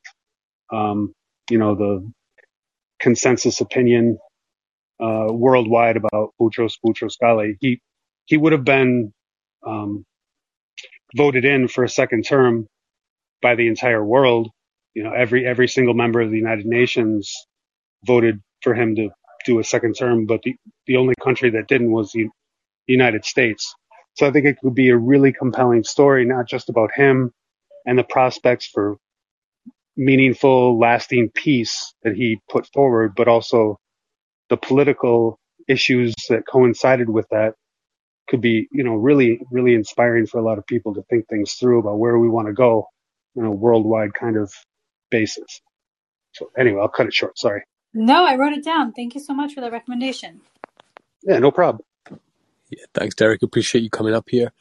um, 0.74 1.14
you 1.50 1.58
know, 1.60 1.76
the 1.76 2.12
consensus 3.00 3.62
opinion 3.62 4.18
uh, 5.00 5.28
worldwide 5.32 5.98
about 5.98 6.32
Boutros 6.42 6.74
Boutros 6.86 7.16
Ghali. 7.22 7.56
He 7.60 7.82
he 8.26 8.38
would 8.38 8.54
have 8.54 8.66
been 8.66 9.14
um, 9.66 10.06
voted 11.16 11.46
in 11.46 11.68
for 11.68 11.84
a 11.84 11.90
second 11.90 12.24
term 12.24 12.68
by 13.42 13.56
the 13.56 13.68
entire 13.68 14.04
world. 14.04 14.50
You 14.94 15.04
know, 15.04 15.14
every 15.14 15.46
every 15.46 15.68
single 15.68 15.94
member 15.94 16.22
of 16.22 16.32
the 16.32 16.38
United 16.38 16.66
Nations 16.66 17.34
voted 18.06 18.42
for 18.62 18.74
him 18.74 18.96
to 18.96 19.10
do 19.46 19.60
a 19.60 19.64
second 19.64 19.94
term, 19.94 20.26
but 20.26 20.42
the 20.44 20.56
the 20.88 20.98
only 20.98 21.16
country 21.24 21.52
that 21.52 21.68
didn't 21.68 21.92
was 21.92 22.12
the 22.12 22.30
United 22.88 23.26
States. 23.26 23.74
So 24.16 24.28
I 24.28 24.32
think 24.32 24.46
it 24.46 24.58
could 24.62 24.76
be 24.76 24.90
a 24.90 24.98
really 24.98 25.34
compelling 25.34 25.84
story, 25.84 26.26
not 26.26 26.48
just 26.48 26.70
about 26.70 26.92
him 26.94 27.32
and 27.86 27.98
the 27.98 28.04
prospects 28.04 28.68
for 28.68 28.98
meaningful, 29.98 30.80
lasting 30.80 31.32
peace 31.34 31.94
that 32.04 32.16
he 32.16 32.40
put 32.50 32.68
forward, 32.74 33.14
but 33.16 33.28
also 33.28 33.78
the 34.50 34.58
political 34.58 35.40
issues 35.68 36.14
that 36.30 36.48
coincided 36.48 37.10
with 37.10 37.28
that 37.32 37.56
could 38.30 38.42
be, 38.42 38.68
you 38.72 38.84
know, 38.84 38.96
really, 38.96 39.42
really 39.52 39.74
inspiring 39.74 40.26
for 40.26 40.40
a 40.40 40.44
lot 40.44 40.58
of 40.58 40.66
people 40.66 40.94
to 40.94 41.02
think 41.10 41.28
things 41.28 41.54
through 41.54 41.80
about 41.80 41.98
where 41.98 42.18
we 42.18 42.30
want 42.30 42.48
to 42.48 42.54
go 42.54 42.88
on 43.38 43.46
a 43.46 43.52
worldwide 43.52 44.14
kind 44.14 44.38
of 44.38 44.54
basis. 45.10 45.62
So 46.34 46.52
anyway, 46.58 46.80
I'll 46.82 46.90
cut 46.90 47.08
it 47.08 47.14
short. 47.14 47.38
Sorry. 47.38 47.64
No, 47.94 48.26
I 48.26 48.36
wrote 48.36 48.54
it 48.54 48.64
down. 48.64 48.94
Thank 48.94 49.16
you 49.16 49.22
so 49.22 49.34
much 49.34 49.54
for 49.54 49.62
the 49.62 49.72
recommendation. 49.72 50.42
Yeah, 51.24 51.40
no 51.40 51.52
problem. 51.52 51.84
Yeah, 52.70 52.86
thanks, 52.94 53.16
Derek. 53.16 53.42
Appreciate 53.42 53.84
you 53.84 53.90
coming 53.90 54.14
up 54.14 54.30
here. 54.30 54.52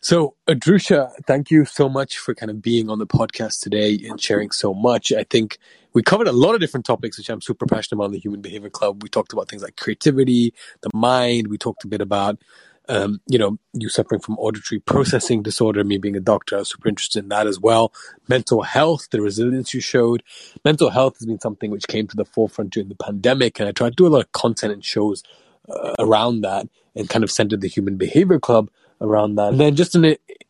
So, 0.00 0.34
Adhrucia, 0.48 1.10
thank 1.26 1.50
you 1.50 1.64
so 1.64 1.88
much 1.88 2.18
for 2.18 2.34
kind 2.34 2.50
of 2.50 2.62
being 2.62 2.88
on 2.88 2.98
the 2.98 3.06
podcast 3.06 3.60
today 3.60 3.98
and 4.08 4.20
sharing 4.20 4.50
so 4.50 4.72
much. 4.72 5.12
I 5.12 5.24
think 5.24 5.58
we 5.92 6.02
covered 6.02 6.28
a 6.28 6.32
lot 6.32 6.54
of 6.54 6.60
different 6.60 6.86
topics, 6.86 7.18
which 7.18 7.28
I'm 7.28 7.40
super 7.40 7.66
passionate 7.66 7.98
about 7.98 8.06
in 8.06 8.12
the 8.12 8.18
Human 8.20 8.40
Behavior 8.40 8.70
Club. 8.70 9.02
We 9.02 9.08
talked 9.08 9.32
about 9.32 9.48
things 9.48 9.62
like 9.62 9.76
creativity, 9.76 10.54
the 10.82 10.90
mind. 10.94 11.48
We 11.48 11.58
talked 11.58 11.84
a 11.84 11.88
bit 11.88 12.00
about, 12.00 12.40
um, 12.88 13.20
you 13.26 13.38
know, 13.38 13.58
you 13.72 13.88
suffering 13.88 14.20
from 14.20 14.38
auditory 14.38 14.78
processing 14.80 15.42
disorder, 15.42 15.84
me 15.84 15.98
being 15.98 16.16
a 16.16 16.20
doctor. 16.20 16.56
I 16.56 16.58
was 16.60 16.70
super 16.70 16.88
interested 16.88 17.22
in 17.22 17.28
that 17.28 17.46
as 17.46 17.60
well. 17.60 17.92
Mental 18.28 18.62
health, 18.62 19.08
the 19.10 19.20
resilience 19.20 19.74
you 19.74 19.80
showed. 19.80 20.22
Mental 20.64 20.90
health 20.90 21.18
has 21.18 21.26
been 21.26 21.40
something 21.40 21.70
which 21.70 21.86
came 21.86 22.06
to 22.08 22.16
the 22.16 22.24
forefront 22.24 22.70
during 22.70 22.88
the 22.88 22.94
pandemic, 22.94 23.60
and 23.60 23.68
I 23.68 23.72
tried 23.72 23.90
to 23.90 23.96
do 23.96 24.06
a 24.06 24.08
lot 24.08 24.24
of 24.24 24.32
content 24.32 24.72
and 24.72 24.84
shows 24.84 25.22
uh, 25.68 25.94
around 25.98 26.40
that 26.42 26.68
and 26.94 27.08
kind 27.08 27.22
of 27.22 27.30
centered 27.30 27.60
the 27.60 27.68
Human 27.68 27.96
Behavior 27.96 28.40
Club 28.40 28.70
around 29.00 29.36
that. 29.36 29.50
And 29.50 29.60
then 29.60 29.76
just 29.76 29.94
an, 29.94 30.04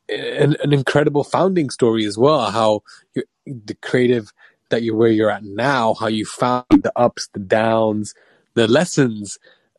an, 0.09 0.56
an 0.62 0.73
incredible 0.73 1.24
founding 1.24 1.70
story 1.70 2.05
as 2.05 2.16
well, 2.16 2.51
how 2.51 2.82
the 3.47 3.74
creative 3.82 4.32
that 4.70 4.82
you're 4.82 4.97
where 4.97 5.10
you're 5.10 5.31
at 5.31 5.44
now, 5.44 5.94
how 5.94 6.06
you 6.06 6.24
found 6.24 6.65
the 6.70 6.93
ups, 6.94 7.28
the 7.32 7.40
downs, 7.40 8.15
the 8.55 8.69
lessons, 8.69 9.39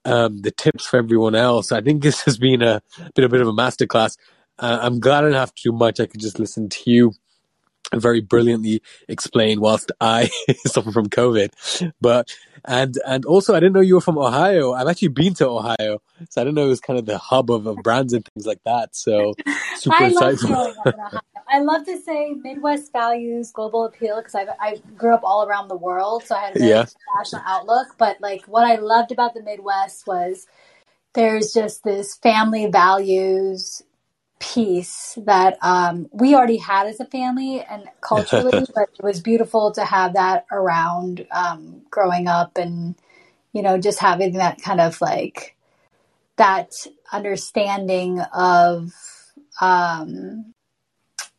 um, 0.09 0.41
the 0.41 0.51
tips 0.51 0.85
for 0.85 0.97
everyone 0.97 1.35
else. 1.35 1.71
I 1.71 1.81
think 1.81 2.03
this 2.03 2.21
has 2.21 2.37
been 2.37 2.61
a 2.61 2.81
been 3.15 3.25
a 3.25 3.29
bit 3.29 3.41
of 3.41 3.47
a 3.47 3.53
masterclass. 3.53 4.17
Uh, 4.57 4.79
I'm 4.81 4.99
glad 4.99 5.23
I 5.23 5.27
do 5.27 5.33
not 5.33 5.39
have 5.39 5.55
to 5.55 5.63
do 5.63 5.71
much. 5.71 5.99
I 5.99 6.05
could 6.05 6.19
just 6.19 6.39
listen 6.39 6.69
to 6.69 6.91
you 6.91 7.13
very 7.95 8.21
brilliantly 8.21 8.81
explain 9.07 9.61
whilst 9.61 9.91
I 9.99 10.29
suffer 10.65 10.91
from 10.91 11.07
COVID. 11.07 11.93
But 12.01 12.35
and 12.65 12.97
and 13.07 13.25
also 13.25 13.55
I 13.55 13.59
didn't 13.59 13.73
know 13.73 13.81
you 13.81 13.95
were 13.95 14.01
from 14.01 14.17
Ohio. 14.17 14.73
I've 14.73 14.87
actually 14.87 15.09
been 15.09 15.33
to 15.35 15.47
Ohio, 15.47 16.01
so 16.29 16.41
I 16.41 16.43
didn't 16.43 16.55
know 16.55 16.65
it 16.65 16.69
was 16.69 16.81
kind 16.81 16.99
of 16.99 17.05
the 17.05 17.17
hub 17.17 17.49
of, 17.51 17.65
of 17.65 17.77
brands 17.77 18.13
and 18.13 18.25
things 18.25 18.45
like 18.45 18.61
that. 18.65 18.95
So 18.95 19.33
super 19.77 19.95
I 19.95 20.07
love 20.09 20.35
insightful. 20.35 21.21
Growing 21.49 21.61
up 21.61 21.61
in 21.61 21.61
Ohio. 21.61 21.61
I 21.61 21.61
love 21.61 21.85
to 21.85 21.97
say 21.99 22.31
Midwest 22.33 22.91
values 22.93 23.51
global 23.51 23.85
appeal 23.85 24.17
because 24.17 24.35
I 24.35 24.47
I 24.59 24.81
grew 24.97 25.13
up 25.13 25.21
all 25.23 25.45
around 25.47 25.69
the 25.69 25.77
world, 25.77 26.25
so 26.25 26.35
I 26.35 26.45
had 26.45 26.53
a 26.53 26.57
very 26.57 26.77
Yeah. 26.77 26.85
international 26.85 27.43
outlook. 27.45 27.87
But 27.97 28.21
like 28.21 28.45
what 28.47 28.65
I 28.65 28.75
loved 28.77 29.11
about 29.11 29.33
the 29.33 29.43
Midwest 29.43 30.07
was 30.07 30.47
there's 31.15 31.53
just 31.53 31.83
this 31.83 32.15
family 32.17 32.67
values 32.67 33.83
piece 34.39 35.17
that 35.25 35.57
um, 35.63 36.07
we 36.13 36.35
already 36.35 36.57
had 36.57 36.87
as 36.87 36.99
a 36.99 37.05
family 37.05 37.61
and 37.61 37.85
culturally, 38.01 38.53
but 38.75 38.89
it 38.99 39.03
was 39.03 39.21
beautiful 39.21 39.71
to 39.73 39.85
have 39.85 40.13
that 40.15 40.45
around 40.51 41.27
um, 41.31 41.81
growing 41.91 42.27
up 42.27 42.57
and 42.57 42.95
you 43.53 43.61
know 43.63 43.77
just 43.79 43.99
having 43.99 44.33
that 44.33 44.61
kind 44.61 44.81
of 44.81 44.99
like 45.01 45.55
that 46.37 46.71
understanding 47.13 48.19
of 48.33 48.93
um, 49.61 50.53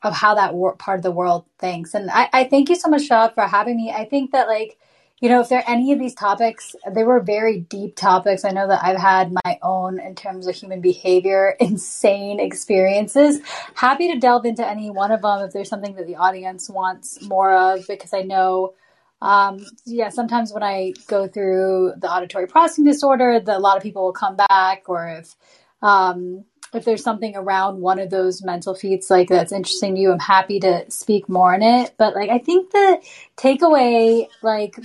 of 0.02 0.14
how 0.14 0.34
that 0.34 0.54
part 0.78 0.98
of 0.98 1.02
the 1.02 1.10
world 1.10 1.44
thinks. 1.58 1.94
And 1.94 2.10
I, 2.10 2.28
I 2.32 2.44
thank 2.44 2.68
you 2.68 2.76
so 2.76 2.88
much, 2.88 3.06
Shah, 3.06 3.28
for 3.28 3.46
having 3.46 3.76
me. 3.76 3.90
I 3.90 4.04
think 4.04 4.32
that 4.32 4.48
like, 4.48 4.78
you 5.20 5.28
know, 5.28 5.40
if 5.40 5.50
there 5.50 5.58
are 5.58 5.70
any 5.70 5.92
of 5.92 5.98
these 5.98 6.14
topics, 6.14 6.74
they 6.90 7.04
were 7.04 7.20
very 7.20 7.60
deep 7.60 7.96
topics. 7.96 8.44
I 8.44 8.50
know 8.50 8.66
that 8.66 8.82
I've 8.82 8.98
had 8.98 9.32
my 9.44 9.58
own 9.62 10.00
in 10.00 10.14
terms 10.14 10.46
of 10.46 10.54
human 10.54 10.80
behavior, 10.80 11.56
insane 11.60 12.40
experiences. 12.40 13.40
Happy 13.74 14.10
to 14.12 14.18
delve 14.18 14.46
into 14.46 14.66
any 14.66 14.90
one 14.90 15.12
of 15.12 15.22
them 15.22 15.42
if 15.42 15.52
there's 15.52 15.68
something 15.68 15.94
that 15.96 16.06
the 16.06 16.16
audience 16.16 16.70
wants 16.70 17.20
more 17.22 17.52
of, 17.52 17.86
because 17.86 18.14
I 18.14 18.22
know 18.22 18.74
um, 19.22 19.66
yeah, 19.84 20.08
sometimes 20.08 20.52
when 20.52 20.62
I 20.62 20.94
go 21.06 21.28
through 21.28 21.94
the 21.98 22.10
auditory 22.10 22.46
processing 22.46 22.84
disorder, 22.84 23.38
the, 23.38 23.56
a 23.56 23.60
lot 23.60 23.76
of 23.76 23.82
people 23.82 24.04
will 24.04 24.12
come 24.12 24.36
back, 24.36 24.84
or 24.88 25.08
if 25.08 25.36
um, 25.82 26.44
if 26.72 26.84
there's 26.84 27.02
something 27.02 27.36
around 27.36 27.80
one 27.80 27.98
of 27.98 28.10
those 28.10 28.42
mental 28.42 28.74
feats 28.74 29.10
like 29.10 29.28
that's 29.28 29.52
interesting 29.52 29.94
to 29.94 30.00
you, 30.00 30.12
I'm 30.12 30.18
happy 30.18 30.60
to 30.60 30.90
speak 30.90 31.28
more 31.28 31.54
on 31.54 31.62
it. 31.62 31.94
But 31.98 32.14
like, 32.14 32.30
I 32.30 32.38
think 32.38 32.70
the 32.70 33.00
takeaway 33.36 34.28
like 34.42 34.76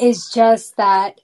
is 0.00 0.30
just 0.30 0.76
that 0.76 1.20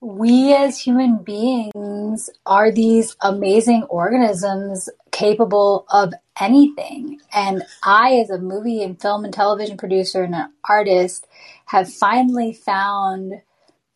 we 0.00 0.54
as 0.54 0.78
human 0.78 1.18
beings 1.18 2.30
are 2.46 2.72
these 2.72 3.16
amazing 3.20 3.82
organisms 3.84 4.88
capable 5.12 5.86
of 5.90 6.14
anything. 6.40 7.20
And 7.34 7.62
I, 7.82 8.14
as 8.14 8.30
a 8.30 8.38
movie 8.38 8.82
and 8.82 9.00
film 9.00 9.24
and 9.24 9.34
television 9.34 9.76
producer 9.76 10.22
and 10.22 10.34
an 10.34 10.52
artist, 10.68 11.26
have 11.66 11.92
finally 11.92 12.54
found 12.54 13.42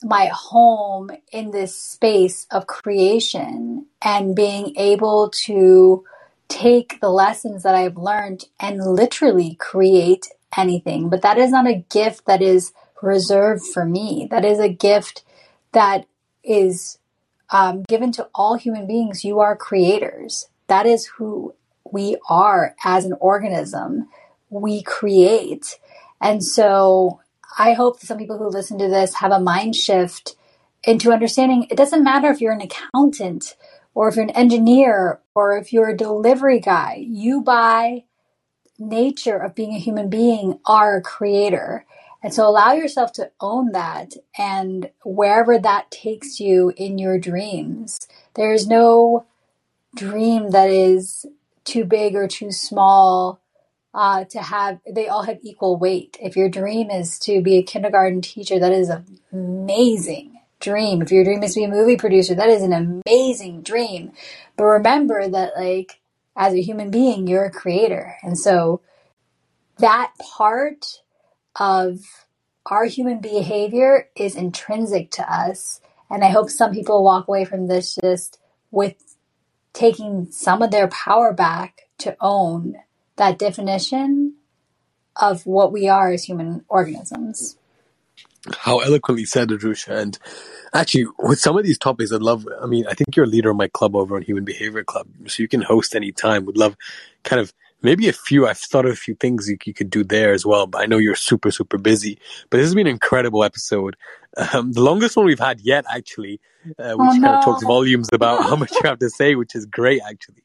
my 0.05 0.31
home 0.32 1.10
in 1.32 1.51
this 1.51 1.78
space 1.78 2.47
of 2.51 2.66
creation 2.66 3.86
and 4.02 4.36
being 4.36 4.76
able 4.76 5.31
to 5.31 6.05
take 6.48 7.01
the 7.01 7.10
lessons 7.10 7.62
that 7.62 7.74
I've 7.74 7.97
learned 7.97 8.44
and 8.60 8.78
literally 8.78 9.55
create 9.55 10.26
anything. 10.56 11.09
But 11.09 11.22
that 11.22 11.39
is 11.39 11.51
not 11.51 11.66
a 11.66 11.85
gift 11.90 12.26
that 12.26 12.43
is 12.43 12.72
reserved 13.02 13.64
for 13.66 13.85
me. 13.85 14.28
That 14.31 14.44
is 14.44 14.59
a 14.59 14.68
gift 14.68 15.24
that 15.72 16.06
is 16.43 16.98
um, 17.51 17.82
given 17.89 18.12
to 18.12 18.28
all 18.35 18.55
human 18.55 18.86
beings. 18.86 19.24
You 19.24 19.40
are 19.40 19.56
creators. 19.56 20.48
That 20.66 20.86
is 20.86 21.06
who 21.06 21.55
we 21.90 22.16
are 22.28 22.74
as 22.85 23.05
an 23.05 23.14
organism. 23.20 24.09
We 24.51 24.82
create. 24.82 25.78
And 26.20 26.43
so 26.43 27.20
I 27.56 27.72
hope 27.74 28.01
some 28.01 28.18
people 28.18 28.39
who 28.39 28.48
listen 28.48 28.78
to 28.78 28.89
this 28.89 29.14
have 29.14 29.32
a 29.32 29.39
mind 29.39 29.76
shift 29.76 30.36
into 30.82 31.12
understanding 31.12 31.66
it 31.70 31.76
doesn't 31.76 32.05
matter 32.05 32.31
if 32.31 32.40
you're 32.40 32.52
an 32.52 32.60
accountant 32.60 33.56
or 33.94 34.09
if 34.09 34.16
you're 34.16 34.24
an 34.24 34.31
engineer 34.31 35.20
or 35.35 35.56
if 35.56 35.72
you're 35.72 35.90
a 35.90 35.97
delivery 35.97 36.60
guy, 36.60 37.05
you 37.06 37.40
by 37.40 38.05
nature 38.78 39.36
of 39.36 39.55
being 39.55 39.74
a 39.74 39.78
human 39.78 40.10
being 40.10 40.59
are 40.66 40.97
a 40.97 41.02
creator. 41.02 41.86
And 42.22 42.35
so 42.35 42.47
allow 42.47 42.72
yourself 42.72 43.12
to 43.14 43.31
own 43.40 43.72
that 43.72 44.14
and 44.36 44.90
wherever 45.05 45.59
that 45.59 45.90
takes 45.90 46.40
you 46.40 46.72
in 46.76 46.98
your 46.98 47.18
dreams. 47.18 47.98
There 48.35 48.52
is 48.52 48.66
no 48.66 49.26
dream 49.94 50.51
that 50.51 50.70
is 50.70 51.26
too 51.64 51.85
big 51.85 52.16
or 52.16 52.26
too 52.26 52.51
small 52.51 53.40
uh, 53.95 54.25
to 54.25 54.43
have, 54.43 54.81
they 54.91 55.07
all 55.07 55.23
have 55.23 55.39
equal 55.43 55.77
weight. 55.77 56.16
If 56.21 56.37
your 56.37 56.49
dream 56.49 56.91
is 56.91 57.19
to 57.21 57.41
be 57.41 57.59
a 57.59 57.62
kindergarten 57.62 58.21
teacher, 58.21 58.59
that 58.59 58.73
is 58.73 58.89
an 58.89 59.21
amazing 59.33 60.41
dream. 60.59 61.01
If 61.01 61.12
your 61.12 61.25
dream 61.25 61.43
is 61.43 61.55
to 61.55 61.61
be 61.61 61.65
a 61.65 61.69
movie 61.69 61.97
producer, 61.97 62.35
that 62.35 62.49
is 62.49 62.62
an 62.62 62.73
amazing 63.07 63.62
dream. 63.62 64.12
But 64.57 64.65
remember 64.65 65.29
that, 65.29 65.53
like, 65.57 66.01
as 66.37 66.55
a 66.55 66.61
human 66.61 66.91
being, 66.91 67.29
you're 67.29 67.45
a 67.45 67.51
creator. 67.51 68.16
And 68.23 68.37
so 68.37 68.81
that 69.79 70.12
part 70.19 71.03
of 71.59 72.01
our 72.66 72.87
human 72.87 73.21
behavior 73.21 74.09
is 74.16 74.35
intrinsic 74.35 75.12
to 75.12 75.33
us. 75.33 75.81
And 76.11 76.25
I 76.25 76.31
hope 76.31 76.51
some 76.51 76.73
people 76.73 77.05
walk 77.05 77.29
away 77.29 77.45
from 77.45 77.69
this 77.69 77.97
just 78.03 78.41
with 78.71 79.16
taking 79.73 80.29
some 80.31 80.62
of 80.62 80.71
their 80.71 80.89
power 80.89 81.33
back 81.33 81.83
to 81.99 82.16
own 82.21 82.77
that 83.16 83.39
definition 83.39 84.35
of 85.16 85.47
what 85.47 85.73
we 85.73 85.89
are 85.89 86.11
as 86.11 86.24
human 86.24 86.65
organisms. 86.69 87.57
How 88.59 88.81
eloquently 88.81 89.24
said, 89.24 89.49
Adhrucia. 89.49 89.97
And 89.97 90.19
actually, 90.74 91.07
with 91.19 91.39
some 91.39 91.57
of 91.57 91.65
these 91.65 91.78
topics, 91.78 92.12
I'd 92.12 92.20
love, 92.20 92.47
I 92.61 92.66
mean, 92.66 92.86
I 92.86 92.95
think 92.95 93.16
you're 93.16 93.24
a 93.24 93.28
leader 93.28 93.51
of 93.51 93.57
my 93.57 93.69
club 93.69 93.97
over 93.97 94.16
on 94.16 94.23
Human 94.23 94.45
Behavior 94.45 94.85
Club, 94.85 95.07
so 95.28 95.43
you 95.43 95.49
can 95.49 95.62
host 95.62 95.95
anytime. 95.95 96.45
Would 96.45 96.59
love 96.59 96.77
kind 97.23 97.41
of 97.41 97.55
maybe 97.85 98.09
a 98.09 98.12
few. 98.12 98.47
I've 98.47 98.59
thought 98.59 98.86
of 98.86 98.93
a 98.93 98.97
few 98.97 99.15
things 99.15 99.48
you, 99.48 99.56
you 99.65 99.74
could 99.74 99.90
do 99.90 100.02
there 100.02 100.32
as 100.32 100.44
well, 100.44 100.66
but 100.66 100.82
I 100.82 100.86
know 100.86 100.98
you're 100.98 101.15
super, 101.15 101.51
super 101.51 101.78
busy. 101.78 102.19
But 102.51 102.56
this 102.56 102.66
has 102.66 102.74
been 102.74 102.86
an 102.86 102.93
incredible 102.93 103.44
episode. 103.44 103.97
Um, 104.36 104.73
the 104.73 104.81
longest 104.81 105.16
one 105.16 105.27
we've 105.27 105.39
had 105.39 105.61
yet, 105.61 105.85
actually, 105.89 106.40
uh, 106.78 106.94
which 106.94 107.11
Oh, 107.11 107.20
kind 107.20 107.27
of 107.27 107.44
talks 107.44 107.62
volumes 107.62 108.09
about 108.12 108.43
how 108.43 108.56
much 108.56 108.73
you 108.73 108.81
have 108.85 108.98
to 108.98 109.11
say, 109.11 109.36
which 109.36 109.55
is 109.55 109.66
great, 109.66 110.01
actually. 110.09 110.43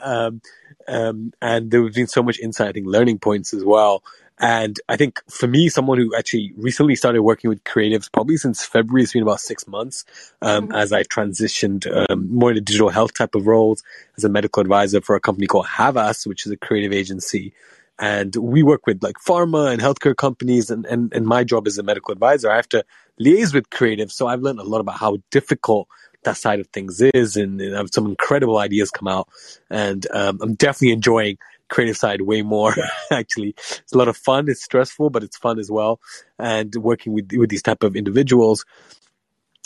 Um, 0.00 0.40
um, 0.86 1.32
and 1.42 1.70
there 1.70 1.82
has 1.82 1.94
been 1.94 2.06
so 2.06 2.22
much 2.22 2.38
insight, 2.38 2.74
think, 2.74 2.86
learning 2.86 3.18
points 3.18 3.52
as 3.52 3.64
well. 3.64 4.04
And 4.38 4.78
I 4.88 4.96
think 4.96 5.22
for 5.30 5.46
me, 5.46 5.68
someone 5.70 5.98
who 5.98 6.14
actually 6.14 6.52
recently 6.56 6.94
started 6.94 7.22
working 7.22 7.48
with 7.48 7.64
creatives, 7.64 8.12
probably 8.12 8.36
since 8.36 8.64
February, 8.64 9.02
it's 9.02 9.14
been 9.14 9.22
about 9.22 9.40
six 9.40 9.66
months, 9.66 10.04
um, 10.42 10.72
as 10.72 10.92
I 10.92 11.04
transitioned 11.04 11.86
um, 12.10 12.34
more 12.34 12.50
into 12.50 12.60
digital 12.60 12.90
health 12.90 13.14
type 13.14 13.34
of 13.34 13.46
roles 13.46 13.82
as 14.18 14.24
a 14.24 14.28
medical 14.28 14.60
advisor 14.60 15.00
for 15.00 15.16
a 15.16 15.20
company 15.20 15.46
called 15.46 15.66
Havas, 15.66 16.26
which 16.26 16.44
is 16.44 16.52
a 16.52 16.56
creative 16.56 16.92
agency. 16.92 17.54
And 17.98 18.36
we 18.36 18.62
work 18.62 18.86
with 18.86 19.02
like 19.02 19.16
pharma 19.16 19.72
and 19.72 19.80
healthcare 19.80 20.14
companies. 20.14 20.70
And, 20.70 20.84
and, 20.84 21.10
and 21.14 21.26
my 21.26 21.42
job 21.42 21.66
as 21.66 21.78
a 21.78 21.82
medical 21.82 22.12
advisor, 22.12 22.50
I 22.50 22.56
have 22.56 22.68
to 22.70 22.84
liaise 23.18 23.54
with 23.54 23.70
creatives. 23.70 24.12
So 24.12 24.26
I've 24.26 24.42
learned 24.42 24.60
a 24.60 24.64
lot 24.64 24.80
about 24.80 24.98
how 24.98 25.16
difficult 25.30 25.88
that 26.24 26.36
side 26.36 26.60
of 26.60 26.66
things 26.66 27.00
is. 27.00 27.36
And, 27.36 27.58
and 27.58 27.94
some 27.94 28.04
incredible 28.04 28.58
ideas 28.58 28.90
come 28.90 29.08
out. 29.08 29.30
And 29.70 30.06
um, 30.12 30.40
I'm 30.42 30.54
definitely 30.56 30.92
enjoying 30.92 31.38
creative 31.68 31.96
side 31.96 32.22
way 32.22 32.42
more 32.42 32.74
actually. 33.10 33.54
It's 33.56 33.92
a 33.92 33.98
lot 33.98 34.08
of 34.08 34.16
fun 34.16 34.48
it's 34.48 34.62
stressful 34.62 35.10
but 35.10 35.22
it's 35.22 35.36
fun 35.36 35.58
as 35.58 35.70
well. 35.70 36.00
And 36.38 36.74
working 36.74 37.12
with 37.12 37.30
with 37.32 37.50
these 37.50 37.62
type 37.62 37.82
of 37.82 37.96
individuals. 37.96 38.64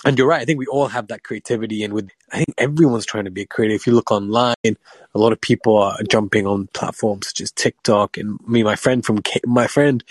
And 0.03 0.17
you're 0.17 0.29
right 0.29 0.41
i 0.41 0.45
think 0.47 0.59
we 0.59 0.67
all 0.67 0.89
have 0.89 1.09
that 1.09 1.23
creativity 1.23 1.85
and 1.85 1.93
with 1.93 2.09
i 2.33 2.39
think 2.39 2.55
everyone's 2.57 3.05
trying 3.05 3.27
to 3.27 3.31
be 3.31 3.45
creative. 3.45 3.77
If 3.77 3.87
you 3.87 3.93
look 3.93 4.11
online 4.11 4.55
a 4.65 5.19
lot 5.19 5.33
of 5.33 5.41
people 5.41 5.77
are 5.77 5.99
jumping 6.09 6.47
on 6.47 6.69
platforms 6.69 7.29
such 7.29 7.43
as 7.43 7.53
tiktok. 7.53 8.17
And 8.17 8.39
me 8.47 8.63
my 8.63 8.77
friend 8.77 9.05
from 9.05 9.21
my 9.45 9.67
friend 9.67 10.03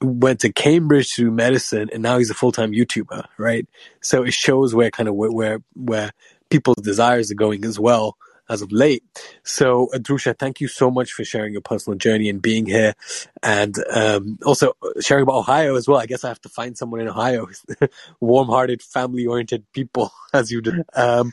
went 0.00 0.40
to 0.40 0.52
cambridge 0.52 1.14
to 1.14 1.22
do 1.22 1.30
medicine 1.30 1.88
and 1.92 2.02
now 2.02 2.18
he's 2.18 2.30
a 2.30 2.34
full-time 2.34 2.72
youtuber 2.72 3.26
right? 3.38 3.68
So 4.00 4.24
it 4.24 4.34
shows 4.34 4.74
where 4.74 4.90
kind 4.90 5.08
of 5.08 5.14
where 5.14 5.30
where, 5.30 5.62
where 5.74 6.10
people's 6.50 6.82
desires 6.82 7.30
are 7.30 7.36
going 7.36 7.64
as 7.64 7.78
well 7.78 8.16
as 8.50 8.62
of 8.62 8.72
late. 8.72 9.04
So, 9.44 9.88
Adhrucia, 9.94 10.38
thank 10.38 10.60
you 10.60 10.68
so 10.68 10.90
much 10.90 11.12
for 11.12 11.24
sharing 11.24 11.52
your 11.52 11.62
personal 11.62 11.98
journey 11.98 12.28
and 12.28 12.42
being 12.42 12.66
here, 12.66 12.94
and 13.42 13.76
um, 13.94 14.38
also 14.44 14.74
sharing 15.00 15.22
about 15.24 15.36
Ohio 15.36 15.76
as 15.76 15.88
well. 15.88 15.98
I 15.98 16.06
guess 16.06 16.24
I 16.24 16.28
have 16.28 16.40
to 16.42 16.48
find 16.50 16.76
someone 16.78 17.00
in 17.00 17.08
Ohio, 17.08 17.48
warm-hearted, 18.20 18.82
family-oriented 18.82 19.64
people, 19.72 20.12
as 20.34 20.50
you 20.52 20.62
do. 20.62 20.84
Um, 20.94 21.32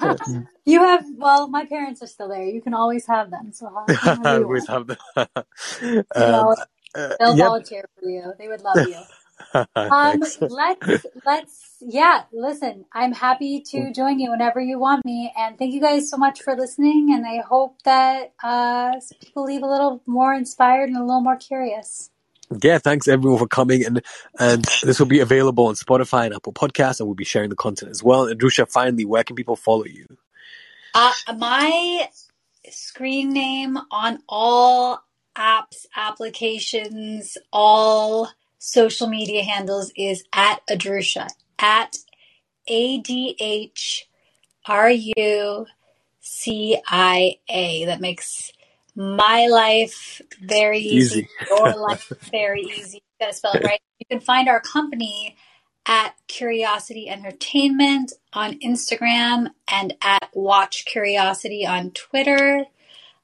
You 0.66 0.80
have, 0.82 1.04
well, 1.16 1.48
my 1.48 1.66
parents 1.66 2.02
are 2.02 2.06
still 2.08 2.28
there. 2.28 2.44
You 2.44 2.62
can 2.62 2.74
always 2.74 3.06
have 3.06 3.30
them. 3.30 3.52
So 3.52 3.68
always 3.76 4.66
have 4.68 4.86
the. 4.88 4.98
You 5.80 6.04
um, 6.14 6.54
uh, 6.94 7.16
they'll 7.18 7.36
yep. 7.36 7.46
volunteer 7.46 7.84
for 7.98 8.08
you. 8.08 8.32
They 8.38 8.48
would 8.48 8.62
love 8.62 8.84
you. 8.84 8.98
Um, 9.74 10.22
let's 10.40 11.06
let's 11.26 11.76
yeah. 11.80 12.22
Listen, 12.32 12.84
I'm 12.92 13.12
happy 13.12 13.60
to 13.70 13.92
join 13.92 14.20
you 14.20 14.30
whenever 14.30 14.60
you 14.60 14.78
want 14.78 15.04
me, 15.04 15.32
and 15.36 15.58
thank 15.58 15.74
you 15.74 15.80
guys 15.80 16.10
so 16.10 16.16
much 16.16 16.42
for 16.42 16.54
listening. 16.54 17.12
And 17.12 17.26
I 17.26 17.42
hope 17.42 17.82
that 17.84 18.32
uh, 18.42 18.92
people 19.20 19.44
leave 19.44 19.62
a 19.62 19.66
little 19.66 20.02
more 20.06 20.34
inspired 20.34 20.88
and 20.88 20.96
a 20.96 21.04
little 21.04 21.20
more 21.20 21.36
curious. 21.36 22.10
yeah, 22.62 22.78
thanks 22.78 23.08
everyone 23.08 23.38
for 23.38 23.48
coming, 23.48 23.84
and 23.84 24.02
and 24.38 24.64
this 24.82 24.98
will 24.98 25.06
be 25.06 25.20
available 25.20 25.66
on 25.66 25.74
Spotify 25.74 26.26
and 26.26 26.34
Apple 26.34 26.52
Podcasts, 26.52 27.00
and 27.00 27.08
we'll 27.08 27.14
be 27.14 27.24
sharing 27.24 27.50
the 27.50 27.56
content 27.56 27.90
as 27.90 28.02
well. 28.02 28.26
And 28.26 28.38
Adhrucia, 28.38 28.70
finally, 28.70 29.04
where 29.04 29.24
can 29.24 29.36
people 29.36 29.56
follow 29.56 29.84
you? 29.84 30.06
Uh, 30.94 31.12
my 31.36 32.08
screen 32.68 33.32
name 33.32 33.78
on 33.90 34.18
all 34.28 35.02
apps, 35.36 35.86
applications, 35.96 37.38
all 37.52 38.30
social 38.60 39.08
media 39.08 39.42
handles 39.42 39.90
is 39.96 40.22
at 40.32 40.60
Adhrucia, 40.68 41.26
at 41.58 41.96
A 42.68 42.98
D 42.98 43.34
H 43.40 44.06
R 44.66 44.90
U 44.90 45.66
C 46.20 46.78
I 46.86 47.38
A. 47.48 47.86
That 47.86 48.00
makes 48.00 48.52
my 48.94 49.46
life 49.46 50.20
very 50.40 50.78
easy, 50.78 51.20
Easy. 51.20 51.28
your 51.48 51.74
life 51.88 52.12
very 52.30 52.62
easy. 52.62 52.98
You 52.98 53.26
gotta 53.26 53.32
spell 53.32 53.52
it 53.54 53.64
right. 53.64 53.80
You 53.98 54.06
can 54.10 54.20
find 54.20 54.48
our 54.48 54.60
company 54.60 55.36
at 55.86 56.14
Curiosity 56.28 57.08
Entertainment 57.08 58.12
on 58.34 58.58
Instagram 58.60 59.48
and 59.68 59.94
at 60.02 60.28
Watch 60.34 60.84
Curiosity 60.84 61.66
on 61.66 61.90
Twitter. 61.92 62.66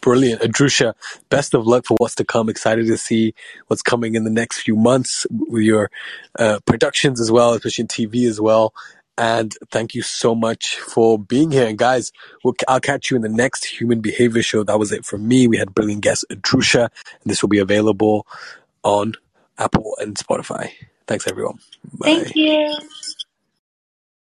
Brilliant. 0.00 0.42
Adhrucia, 0.42 0.94
best 1.28 1.54
of 1.54 1.66
luck 1.66 1.86
for 1.86 1.96
what's 1.98 2.14
to 2.16 2.24
come. 2.24 2.48
Excited 2.48 2.86
to 2.86 2.96
see 2.96 3.34
what's 3.66 3.82
coming 3.82 4.14
in 4.14 4.24
the 4.24 4.30
next 4.30 4.60
few 4.60 4.76
months 4.76 5.26
with 5.30 5.64
your 5.64 5.90
uh, 6.38 6.60
productions 6.66 7.20
as 7.20 7.32
well, 7.32 7.54
especially 7.54 7.82
in 7.82 7.88
TV 7.88 8.28
as 8.28 8.40
well. 8.40 8.72
And 9.18 9.54
thank 9.70 9.94
you 9.94 10.02
so 10.02 10.34
much 10.34 10.76
for 10.76 11.18
being 11.18 11.50
here. 11.50 11.66
And 11.66 11.76
guys, 11.76 12.12
we'll, 12.44 12.54
I'll 12.68 12.80
catch 12.80 13.10
you 13.10 13.16
in 13.16 13.22
the 13.22 13.28
next 13.28 13.64
Human 13.64 14.00
Behavior 14.00 14.42
Show. 14.42 14.62
That 14.62 14.78
was 14.78 14.92
it 14.92 15.04
from 15.04 15.26
me. 15.26 15.48
We 15.48 15.58
had 15.58 15.74
brilliant 15.74 16.02
guest 16.02 16.24
Adhrucia, 16.30 16.84
and 16.84 17.30
this 17.30 17.42
will 17.42 17.48
be 17.48 17.58
available 17.58 18.26
on 18.82 19.14
Apple 19.58 19.96
and 20.00 20.16
Spotify. 20.16 20.70
Thanks, 21.06 21.26
everyone. 21.26 21.58
Bye. 21.92 22.06
Thank 22.06 22.36
you. 22.36 22.74